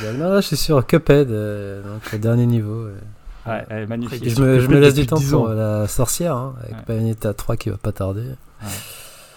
blague. 0.00 0.18
Non, 0.18 0.30
là, 0.30 0.40
je 0.40 0.46
suis 0.46 0.56
sur 0.56 0.86
Cuphead, 0.86 1.30
euh, 1.30 1.82
donc 1.82 2.10
le 2.12 2.18
dernier 2.18 2.46
niveau. 2.46 2.86
euh. 2.86 2.98
Ouais, 3.46 3.64
ouais, 3.70 3.86
magnifique. 3.86 4.24
Et 4.26 4.30
je 4.30 4.40
me, 4.42 4.60
je 4.60 4.66
me 4.66 4.66
Cuphead 4.68 4.82
laisse 4.82 4.94
du 4.94 5.06
temps 5.06 5.16
10 5.16 5.30
pour 5.30 5.48
la 5.48 5.86
sorcière, 5.88 6.36
hein, 6.36 6.54
avec 6.62 6.72
Ouais. 6.76 6.82
Bayonetta 6.86 7.32
3 7.34 7.56
qui 7.56 7.70
va 7.70 7.76
pas 7.76 7.92
tarder. 7.92 8.24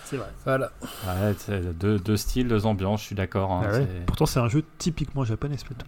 C'est 0.05 0.17
vrai. 0.17 0.27
Voilà. 0.45 0.71
Ouais, 1.07 1.33
deux, 1.79 1.97
deux 1.99 2.17
styles, 2.17 2.47
deux 2.49 2.65
ambiances, 2.65 3.01
je 3.01 3.05
suis 3.07 3.15
d'accord. 3.15 3.51
hein, 3.51 3.61
Ah 3.73 3.77
Pourtant, 4.05 4.25
c'est 4.25 4.39
un 4.39 4.49
jeu 4.49 4.63
typiquement 4.77 5.23
japonais, 5.23 5.57
Splatoon. 5.57 5.87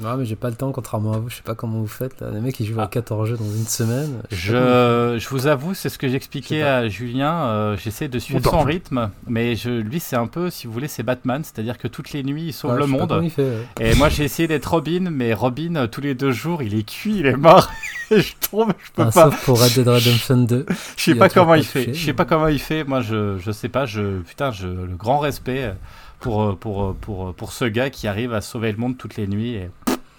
Non, 0.00 0.16
mais 0.16 0.24
j'ai 0.24 0.34
pas 0.34 0.50
le 0.50 0.56
temps, 0.56 0.72
contrairement 0.72 1.12
à 1.12 1.18
vous. 1.18 1.30
Je 1.30 1.36
sais 1.36 1.42
pas 1.42 1.54
comment 1.54 1.78
vous 1.78 1.86
faites 1.86 2.20
là. 2.20 2.30
Les 2.32 2.40
mecs, 2.40 2.58
ils 2.58 2.66
jouent 2.66 2.74
Ah. 2.80 2.84
à 2.84 2.88
14 2.88 3.28
jeux 3.28 3.36
dans 3.36 3.44
une 3.44 3.66
semaine. 3.66 4.22
Je 4.32 5.16
Je, 5.18 5.28
vous 5.28 5.46
avoue, 5.46 5.72
c'est 5.74 5.88
ce 5.88 5.98
que 5.98 6.08
Je 6.08 6.12
j'expliquais 6.12 6.62
à 6.62 6.88
Julien. 6.88 7.44
euh, 7.46 7.76
J'essaie 7.76 8.08
de 8.08 8.18
suivre 8.18 8.42
son 8.42 8.62
rythme, 8.62 9.10
mais 9.28 9.54
je, 9.54 9.70
lui, 9.70 10.00
c'est 10.00 10.16
un 10.16 10.26
peu, 10.26 10.50
si 10.50 10.66
vous 10.66 10.72
voulez, 10.72 10.88
c'est 10.88 11.02
Batman, 11.04 11.42
c'est-à-dire 11.44 11.78
que 11.78 11.86
toutes 11.86 12.12
les 12.12 12.22
nuits, 12.24 12.46
il 12.46 12.52
sauve. 12.52 12.72
Ouais, 12.72 12.78
le 12.80 12.86
monde. 12.86 13.28
fait, 13.30 13.42
ouais. 13.42 13.90
Et 13.92 13.94
moi, 13.94 14.08
j'ai 14.08 14.24
essayé 14.24 14.48
d'être 14.48 14.66
Robin, 14.66 15.10
mais 15.10 15.32
Robin, 15.32 15.76
euh, 15.76 15.86
tous 15.86 16.00
les 16.00 16.14
deux 16.14 16.32
jours, 16.32 16.62
il 16.62 16.74
est 16.76 16.82
cuit, 16.88 17.18
il 17.18 17.26
est 17.26 17.36
mort. 17.36 17.68
Et 18.10 18.20
je 18.20 18.34
trouve, 18.40 18.68
je 18.84 18.90
peux 18.92 19.02
Ah, 19.02 19.10
pas. 19.12 19.30
sauf 19.30 19.44
pour 19.44 19.62
Red 19.62 19.72
Dead 19.74 19.88
Redemption 19.88 20.36
2. 20.38 20.66
Je 20.96 21.02
sais 21.02 21.14
pas 21.14 21.28
comment 21.30 21.52
pas 21.52 21.58
il 21.58 21.64
fait. 21.64 21.94
Je 21.94 22.04
sais 22.04 22.12
pas 22.12 22.24
comment 22.26 22.48
il 22.48 22.58
fait. 22.58 22.84
Moi, 22.84 23.00
je, 23.00 23.38
je 23.38 23.50
sais 23.50 23.70
pas. 23.70 23.86
Je, 23.86 24.18
putain, 24.20 24.50
je, 24.50 24.66
le 24.66 24.94
grand 24.96 25.18
respect 25.20 25.72
pour, 26.20 26.54
pour, 26.58 26.94
pour, 26.96 27.32
pour 27.34 27.52
ce 27.52 27.64
gars 27.64 27.88
qui 27.90 28.06
arrive 28.06 28.34
à 28.34 28.40
sauver 28.42 28.72
le 28.72 28.78
monde 28.78 28.98
toutes 28.98 29.16
les 29.16 29.26
nuits. 29.26 29.54
Et, 29.54 29.70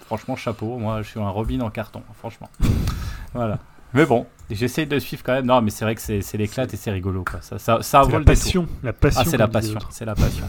franchement, 0.06 0.36
chapeau. 0.36 0.78
Moi, 0.78 1.02
je 1.02 1.08
suis 1.08 1.20
un 1.20 1.28
Robin 1.28 1.60
en 1.60 1.70
carton, 1.70 2.02
franchement. 2.18 2.48
voilà. 3.34 3.58
Mais 3.94 4.04
bon, 4.04 4.26
j'essaye 4.50 4.86
de 4.86 4.98
suivre 4.98 5.22
quand 5.24 5.32
même. 5.32 5.46
Non, 5.46 5.62
mais 5.62 5.70
c'est 5.70 5.84
vrai 5.84 5.94
que 5.94 6.00
c'est 6.00 6.36
l'éclate 6.36 6.72
et 6.74 6.76
c'est 6.76 6.90
rigolo. 6.90 7.24
Quoi. 7.24 7.40
Ça, 7.42 7.58
ça, 7.58 7.82
ça 7.82 8.02
C'est 8.04 8.12
la 8.12 8.20
passion. 8.20 8.66
La 8.82 8.92
passion. 8.92 9.22
Ah, 9.24 9.28
c'est 9.28 9.36
la 9.36 9.48
passion, 9.48 9.78
c'est 9.90 10.04
la 10.04 10.14
passion. 10.14 10.44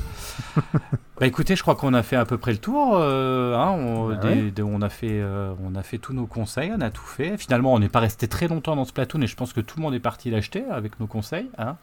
bah 1.20 1.26
écoutez, 1.26 1.56
je 1.56 1.64
crois 1.64 1.74
qu'on 1.74 1.96
a 1.96 2.04
fait 2.04 2.16
à 2.16 2.26
peu 2.26 2.38
près 2.38 2.52
le 2.52 2.60
tour. 2.60 2.96
euh, 2.96 3.56
hein, 3.56 3.72
on, 3.72 4.10
Bah 4.10 4.16
des- 4.18 4.28
ouais. 4.28 4.52
des- 4.52 4.62
on 4.62 4.84
a 4.84 4.90
fait, 4.90 5.08
euh, 5.20 5.52
on 5.66 5.74
a 5.74 5.82
fait 5.82 5.98
tous 5.98 6.14
nos 6.14 6.28
conseils, 6.28 6.72
on 6.78 6.80
a 6.82 6.92
tout 6.92 7.02
fait. 7.02 7.40
Finalement, 7.40 7.74
on 7.74 7.80
n'est 7.80 7.90
pas 7.90 8.02
resté 8.02 8.28
très 8.28 8.48
longtemps 8.48 8.76
dans 8.76 8.86
ce 8.86 8.94
plateau, 8.94 9.18
et 9.20 9.26
je 9.26 9.36
pense 9.36 9.52
que 9.52 9.60
tout 9.60 9.78
le 9.78 9.82
monde 9.82 9.96
est 9.96 10.00
parti 10.00 10.30
l'acheter 10.30 10.64
avec 10.70 11.00
nos 11.00 11.08
conseils. 11.08 11.50
hein. 11.58 11.78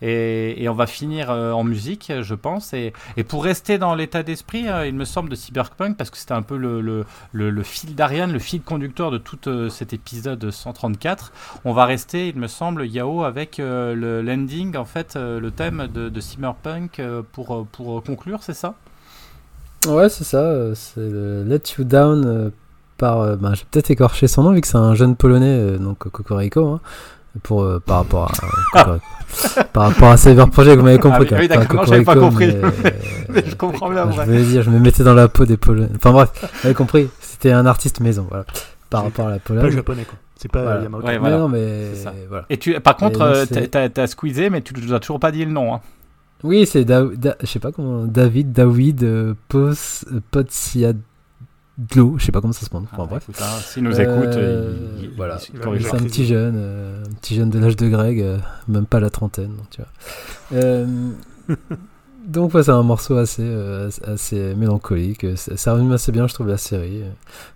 Et, 0.00 0.62
et 0.62 0.70
on 0.70 0.74
va 0.74 0.86
finir 0.86 1.30
euh, 1.30 1.52
en 1.52 1.64
musique, 1.64 2.10
je 2.22 2.34
pense. 2.34 2.72
Et, 2.72 2.94
et 3.18 3.24
pour 3.24 3.44
rester 3.44 3.76
dans 3.76 3.94
l'état 3.94 4.22
d'esprit, 4.22 4.68
euh, 4.68 4.86
il 4.86 4.94
me 4.94 5.04
semble 5.04 5.28
de 5.28 5.34
Cyberpunk, 5.34 5.98
parce 5.98 6.08
que 6.08 6.16
c'était 6.16 6.32
un 6.32 6.40
peu 6.42 6.56
le, 6.56 6.80
le, 6.80 7.04
le- 7.32 7.50
le 7.50 7.62
fil 7.64 7.94
d'Ariane, 7.94 8.32
le 8.32 8.38
fil 8.38 8.62
conducteur 8.62 9.10
de 9.10 9.18
tout 9.18 9.50
euh, 9.50 9.68
cet 9.68 9.92
épisode 9.92 10.50
134. 10.50 11.34
On 11.66 11.74
va 11.74 11.84
rester, 11.84 12.28
il 12.28 12.36
me 12.38 12.46
semble, 12.46 12.86
Yao, 12.86 13.22
avec 13.24 13.60
euh, 13.60 13.94
le 13.94 14.22
l'ending, 14.22 14.78
en 14.78 14.86
fait, 14.86 15.16
le 15.16 15.50
thème 15.50 15.88
de, 15.92 16.08
de 16.08 16.20
Cyberpunk 16.22 17.02
pour, 17.32 17.66
pour 17.70 18.02
conclure, 18.02 18.42
c'est 18.42 18.54
ça? 18.54 18.76
Ouais, 19.86 20.08
c'est 20.08 20.24
ça. 20.24 20.38
euh, 20.38 20.72
C'est 20.74 21.00
le 21.00 21.44
Let 21.44 21.60
You 21.78 21.84
Down 21.84 22.24
euh, 22.26 22.50
par. 22.96 23.36
ben, 23.36 23.54
J'ai 23.54 23.64
peut-être 23.70 23.90
écorché 23.90 24.26
son 24.28 24.42
nom 24.42 24.52
vu 24.52 24.60
que 24.60 24.66
c'est 24.66 24.76
un 24.76 24.94
jeune 24.94 25.14
polonais, 25.16 25.78
donc 25.78 25.98
Cocorico. 26.10 26.66
Hein, 26.66 26.80
pour, 27.42 27.62
euh, 27.62 27.78
par, 27.78 27.98
rapport 27.98 28.32
à, 28.74 28.88
euh, 28.90 28.98
par 29.72 29.84
rapport 29.84 30.08
à 30.10 30.16
Cyber 30.16 30.50
Project, 30.50 30.78
vous 30.78 30.84
m'avez 30.84 30.98
compris. 30.98 31.28
Ah 31.30 31.36
oui. 31.38 31.46
Pas 31.48 31.56
d'accord, 31.56 31.80
non, 31.82 31.86
j'avais 31.86 32.02
pas 32.04 32.16
compris. 32.16 32.56
mais, 32.82 32.94
Mais 33.28 33.44
je 33.46 33.54
comprends 33.54 33.90
bien, 33.90 34.10
je 34.10 34.20
voulais 34.22 34.42
dire, 34.42 34.62
je 34.62 34.70
me 34.70 34.78
mettais 34.80 35.04
dans 35.04 35.14
la 35.14 35.28
peau 35.28 35.44
des 35.44 35.56
Polonais. 35.56 35.90
Enfin 35.94 36.10
bref, 36.10 36.30
vous 36.42 36.66
avez 36.66 36.74
compris. 36.74 37.08
C'était 37.20 37.52
un 37.52 37.66
artiste 37.66 38.00
maison, 38.00 38.26
voilà. 38.28 38.44
Par 38.90 39.04
rapport 39.04 39.28
à 39.28 39.30
la 39.32 39.36
Pas 39.38 39.48
Pologne. 39.54 39.70
japonais, 39.70 40.04
quoi. 40.04 40.18
C'est 40.36 40.50
pas 40.50 40.62
Voilà. 40.62 40.82
Yamamoto. 40.82 41.06
Ouais, 41.06 41.12
Mais 41.14 41.18
voilà. 41.18 41.38
non, 41.38 41.48
mais 41.48 41.94
ça. 41.94 42.12
voilà. 42.28 42.44
Et 42.50 42.56
tu, 42.56 42.78
par 42.80 42.96
contre, 42.96 43.44
t'as 43.70 44.06
squeezé, 44.08 44.50
mais 44.50 44.62
tu 44.62 44.72
nous 44.74 44.94
as 44.94 44.98
toujours 45.00 45.20
pas 45.20 45.30
dit 45.30 45.44
le 45.44 45.52
nom. 45.52 45.74
Hein. 45.74 45.80
Oui, 46.44 46.66
c'est 46.66 46.84
Da- 46.84 47.04
Da- 47.04 47.36
je 47.40 47.46
sais 47.46 47.58
pas 47.58 47.72
comment 47.72 48.04
David 48.06 48.52
David 48.52 49.02
euh, 49.02 49.34
Pos 49.48 50.04
euh, 50.12 50.20
Potsiadlo, 50.30 51.02
je 52.18 52.24
sais 52.24 52.30
pas 52.32 52.40
comment 52.40 52.52
ça 52.52 52.64
se 52.64 52.70
prononce. 52.70 52.88
Enfin, 52.92 53.02
Ah, 53.04 53.10
bref. 53.10 53.24
écoute, 53.28 53.42
hein, 53.42 53.58
S'il 53.60 53.82
nous 53.82 53.98
Euh, 53.98 54.02
écoute, 54.04 54.98
il, 55.00 55.04
il- 55.04 55.16
voilà. 55.16 55.38
C'est 55.38 55.54
un 55.94 55.98
petit 55.98 56.26
jeune, 56.26 56.54
euh, 56.56 57.02
un 57.04 57.14
petit 57.14 57.34
jeune 57.34 57.50
de 57.50 57.58
l'âge 57.58 57.76
de 57.76 57.88
Greg, 57.88 58.20
euh, 58.20 58.38
même 58.68 58.86
pas 58.86 59.00
la 59.00 59.10
trentaine, 59.10 59.56
donc 59.56 59.68
tu 59.70 59.80
vois. 59.80 59.90
Donc 62.28 62.52
ouais, 62.52 62.62
c'est 62.62 62.70
un 62.70 62.82
morceau 62.82 63.16
assez, 63.16 63.42
euh, 63.42 63.88
assez 64.06 64.54
mélancolique. 64.54 65.26
Ça, 65.36 65.56
ça 65.56 65.72
résume 65.72 65.92
assez 65.92 66.12
bien, 66.12 66.26
je 66.26 66.34
trouve, 66.34 66.46
la 66.48 66.58
série. 66.58 67.02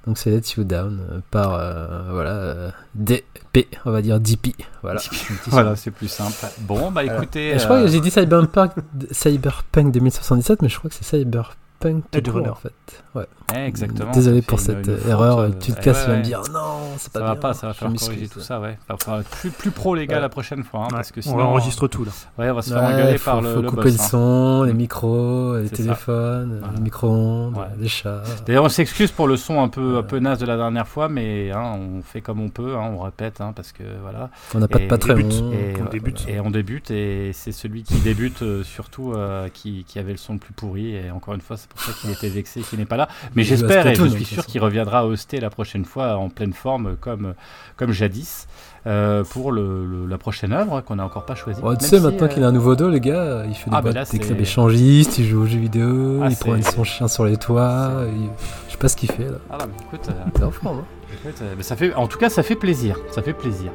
Donc 0.06 0.16
c'est 0.16 0.30
Let 0.30 0.40
You 0.56 0.64
Down 0.64 0.98
euh, 0.98 1.18
par 1.30 1.54
euh, 1.54 2.10
voilà 2.10 2.30
euh, 2.30 2.70
DP, 2.94 3.68
on 3.84 3.90
va 3.90 4.00
dire 4.00 4.18
DP. 4.18 4.54
Voilà. 4.82 5.00
Voilà, 5.46 5.76
c'est 5.76 5.90
plus 5.90 6.08
simple. 6.08 6.34
Bon, 6.60 6.90
bah 6.90 7.04
écoutez. 7.04 7.58
Je 7.58 7.64
crois 7.64 7.82
que 7.82 7.88
j'ai 7.88 8.00
dit 8.00 8.10
Cyberpunk, 8.10 8.72
Cyberpunk 9.10 9.92
2077, 9.92 10.62
mais 10.62 10.70
je 10.70 10.78
crois 10.78 10.88
que 10.88 10.96
c'est 10.96 11.04
Cyberpunk 11.04 11.56
tout 11.90 12.02
Edge 12.18 12.24
court, 12.26 12.34
Runner. 12.36 12.48
en 12.50 12.54
fait. 12.54 12.72
Ouais. 13.14 13.26
eh, 13.54 13.66
exactement. 13.66 14.10
Désolé 14.12 14.40
ça 14.40 14.46
pour 14.48 14.60
cette 14.60 14.86
une- 14.86 14.92
une 14.92 14.98
faute, 14.98 15.08
erreur. 15.08 15.38
euh, 15.40 15.50
tu 15.60 15.72
te 15.72 15.80
casses, 15.80 15.98
ouais, 15.98 16.04
tu 16.04 16.10
vas 16.10 16.16
me 16.18 16.22
dire 16.22 16.42
non, 16.52 16.78
c'est 16.96 17.12
pas 17.12 17.18
Ça 17.20 17.24
bien. 17.26 17.34
va 17.34 17.40
pas, 17.40 17.52
ça 17.54 17.66
va 17.66 17.74
falloir 17.74 17.98
corriger 18.00 18.28
tout 18.28 18.40
ça, 18.40 18.60
ouais. 18.60 18.78
Enfin, 18.88 19.22
plus, 19.40 19.50
plus 19.50 19.70
pro 19.70 19.94
les 19.94 20.06
gars 20.06 20.16
Ouais. 20.16 20.20
la 20.22 20.28
prochaine 20.28 20.62
fois, 20.64 20.80
hein, 20.80 20.84
Ouais, 20.84 20.90
parce 20.92 21.12
que 21.12 21.20
on 21.20 21.22
sinon, 21.22 21.40
enregistre 21.42 21.88
tout, 21.88 22.04
là. 22.04 22.12
ouais, 22.38 22.50
on 22.50 22.54
va 22.54 22.62
se 22.62 22.72
faire 22.72 22.82
Ouais, 22.82 22.94
engueuler 22.94 23.18
faut, 23.18 23.30
par 23.30 23.40
le, 23.42 23.54
faut 23.54 23.60
le 23.62 23.68
couper 23.70 23.82
boss. 23.82 23.92
le 23.96 24.00
hein. 24.00 24.08
son, 24.08 24.62
les 24.64 24.72
Mm. 24.72 24.76
micros, 24.76 25.56
les 25.58 25.68
ça. 25.68 25.76
téléphones, 25.76 26.58
Voilà. 26.60 26.74
les 26.76 26.80
micro-ondes, 26.82 27.56
Ouais. 27.56 27.64
les 27.78 27.88
chats. 27.88 28.22
D'ailleurs, 28.46 28.64
on 28.64 28.68
s'excuse 28.70 29.10
pour 29.10 29.26
le 29.28 29.36
son 29.36 29.62
un 29.62 29.68
peu, 29.68 29.98
un 29.98 30.02
peu 30.02 30.18
naze 30.18 30.38
de 30.38 30.46
la 30.46 30.56
dernière 30.56 30.88
fois, 30.88 31.08
mais 31.08 31.50
hein, 31.50 31.76
on 31.78 32.02
fait 32.02 32.20
comme 32.22 32.40
on 32.40 32.48
peut, 32.48 32.76
hein, 32.76 32.92
on 32.96 33.00
répète, 33.02 33.40
hein, 33.40 33.52
parce 33.54 33.72
que 33.72 33.82
voilà. 34.02 34.30
On 34.54 34.58
n'a 34.58 34.68
pas 34.68 34.78
de. 34.78 34.82
Et, 34.82 35.74
On 35.80 35.88
débute. 35.90 36.24
et 36.28 36.40
on 36.40 36.50
débute, 36.50 36.90
et 36.90 37.32
c'est 37.34 37.52
celui 37.52 37.82
qui 37.82 37.94
débute 38.00 38.42
euh, 38.42 38.62
surtout 38.62 39.12
euh, 39.12 39.48
qui, 39.52 39.84
qui 39.86 39.98
avait 39.98 40.12
le 40.12 40.16
son 40.18 40.34
le 40.34 40.38
plus 40.38 40.52
pourri. 40.52 40.94
Et 40.94 41.10
encore 41.10 41.34
une 41.34 41.40
fois, 41.40 41.56
c'est 41.56 41.68
pour 41.72 41.80
ça 41.82 41.92
qu'il 42.00 42.10
était 42.10 42.28
vexé 42.28 42.60
qu'il 42.60 42.78
n'est 42.78 42.84
pas 42.84 42.96
là. 42.96 43.08
Mais 43.34 43.42
j'espère 43.44 43.86
et 43.86 43.94
je 43.94 44.06
suis 44.06 44.24
sûr 44.24 44.46
qu'il 44.46 44.60
reviendra 44.60 45.06
hoster 45.06 45.40
la 45.40 45.50
prochaine 45.50 45.84
fois 45.84 46.16
en 46.16 46.28
pleine 46.28 46.52
forme, 46.52 46.96
comme, 46.96 47.34
comme 47.76 47.92
jadis, 47.92 48.46
euh, 48.86 49.22
pour 49.24 49.52
le, 49.52 49.86
le- 49.86 50.06
la 50.06 50.18
prochaine 50.18 50.52
œuvre 50.52 50.80
qu'on 50.80 50.96
n'a 50.96 51.04
encore 51.04 51.24
pas 51.26 51.34
choisie. 51.34 51.60
Ouais, 51.62 51.76
tu 51.76 51.84
sais, 51.84 51.98
si, 51.98 52.02
maintenant 52.02 52.24
euh, 52.24 52.28
qu'il 52.28 52.42
a 52.44 52.48
un 52.48 52.52
nouveau 52.52 52.74
dos, 52.76 52.88
le 52.90 52.98
gars, 52.98 53.44
il 53.46 53.54
fait 53.54 53.70
des 53.70 53.76
Ah, 53.76 53.82
bah 53.82 53.92
boîtes 53.92 53.94
là, 53.94 54.04
des 54.04 54.18
clubs 54.18 54.40
échangistes, 54.40 55.18
il 55.18 55.26
joue 55.26 55.42
aux 55.42 55.46
jeux 55.46 55.58
vidéo, 55.58 56.20
Ah, 56.22 56.28
il 56.30 56.36
promène 56.36 56.62
son 56.62 56.84
chien 56.84 57.08
sur 57.08 57.24
les 57.24 57.36
toits, 57.36 57.92
il- 58.08 58.28
je 58.66 58.72
sais 58.72 58.78
pas 58.78 58.88
ce 58.88 58.96
qu'il 58.96 59.10
fait 59.10 59.24
là. 59.24 59.38
Ah, 59.50 59.58
là, 59.58 59.66
mais 59.66 59.84
écoute, 59.86 60.08
euh, 60.10 60.46
en 60.46 60.50
forme, 60.50 60.78
hein. 60.78 60.84
écoute, 61.24 61.38
euh, 61.42 61.54
mais 61.56 61.62
ça 61.62 61.76
fait, 61.76 61.94
en 61.94 62.06
tout 62.08 62.18
cas, 62.18 62.28
ça 62.28 62.42
fait 62.42 62.56
plaisir. 62.56 62.96
Ça 63.12 63.22
fait 63.22 63.32
plaisir. 63.34 63.70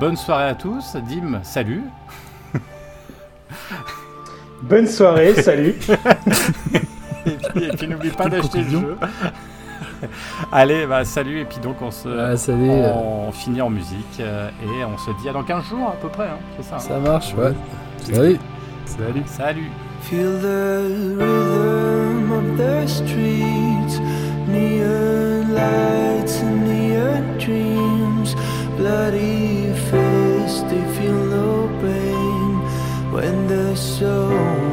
Bonne 0.00 0.16
soirée 0.16 0.48
à 0.48 0.54
tous. 0.54 0.96
Dim, 1.08 1.40
salut. 1.42 1.82
Bonne 4.62 4.86
soirée, 4.86 5.34
salut. 5.42 5.74
Et 7.56 7.68
puis, 7.76 7.88
n'oublie 7.88 8.10
pas 8.10 8.28
d'acheter 8.28 8.62
le 8.62 8.70
jeu. 8.70 8.96
Allez, 10.52 10.84
bah 10.86 11.04
salut, 11.04 11.40
et 11.40 11.44
puis 11.44 11.58
donc 11.62 11.76
on 11.80 11.92
se 11.92 12.08
Ah, 12.08 12.36
salut, 12.36 12.68
euh, 12.70 12.92
on 12.92 13.30
finit 13.30 13.62
en 13.62 13.70
musique 13.70 14.18
euh, 14.18 14.48
et 14.64 14.84
on 14.84 14.98
se 14.98 15.10
dit 15.22 15.28
à 15.28 15.32
dans 15.32 15.44
15 15.44 15.64
jours 15.66 15.88
à 15.90 15.96
peu 16.00 16.08
près, 16.08 16.24
hein, 16.26 16.38
c'est 16.56 16.64
ça. 16.68 16.76
hein. 16.76 16.80
ça 16.80 16.98
marche, 16.98 17.34
ouais. 17.34 17.52
Salut. 18.12 18.38
Salut. 18.84 19.22
Salut. 19.26 19.70
Feel 20.02 20.40
the 20.40 21.16
rhythm 21.18 22.32
of 22.32 22.58
the 22.58 22.84
streets 22.88 24.00
Neon 24.48 25.54
lights 25.54 26.42
and 26.42 26.66
neon 26.66 27.38
dreams, 27.38 28.34
bloody 28.76 29.71
there's 33.72 33.98
so 33.98 34.28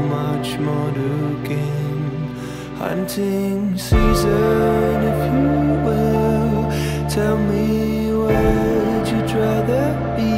much 0.10 0.58
more 0.60 0.92
to 0.92 1.40
gain. 1.48 2.36
Hunting 2.76 3.78
season, 3.78 5.04
if 5.12 5.20
you 5.32 5.48
will, 5.86 6.68
tell 7.08 7.38
me 7.38 8.12
where'd 8.12 9.08
you 9.08 9.22
rather 9.40 9.90
be? 10.18 10.34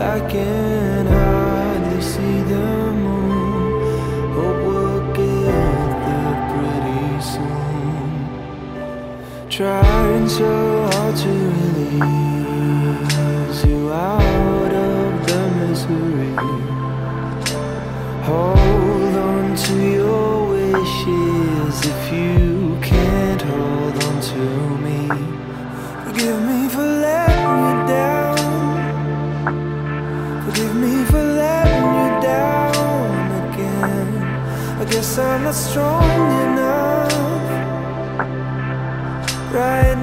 I 0.00 0.18
can 0.32 1.06
hardly 1.06 2.00
see 2.00 2.40
the 2.52 2.66
moon. 3.04 4.32
Hope 4.36 4.60
we'll 4.66 5.02
get 5.12 5.92
there 6.06 6.36
pretty 6.52 7.06
soon. 7.32 8.08
Trying 9.50 10.28
so 10.30 10.50
hard 10.92 11.16
to 11.24 11.34
release 11.58 12.00
you 13.66 13.92
out 13.92 14.72
of 14.72 15.26
the 15.26 15.40
misery. 15.58 16.83
Hold 18.24 19.14
on 19.16 19.54
to 19.54 19.74
your 19.92 20.48
wishes 20.48 21.76
if 21.84 22.10
you 22.10 22.78
can't 22.80 23.42
hold 23.42 24.02
on 24.02 24.20
to 24.30 24.42
me. 24.84 25.08
Forgive 26.04 26.40
me 26.40 26.68
for 26.70 26.86
letting 27.04 27.56
you 27.64 27.76
down. 27.86 28.38
Forgive 30.46 30.74
me 30.74 31.04
for 31.04 31.22
letting 31.22 31.90
you 32.00 32.10
down 32.22 33.24
again. 33.44 34.08
I 34.80 34.84
guess 34.90 35.18
I'm 35.18 35.44
not 35.44 35.54
strong 35.54 36.30
enough 36.48 37.44
right 39.52 39.93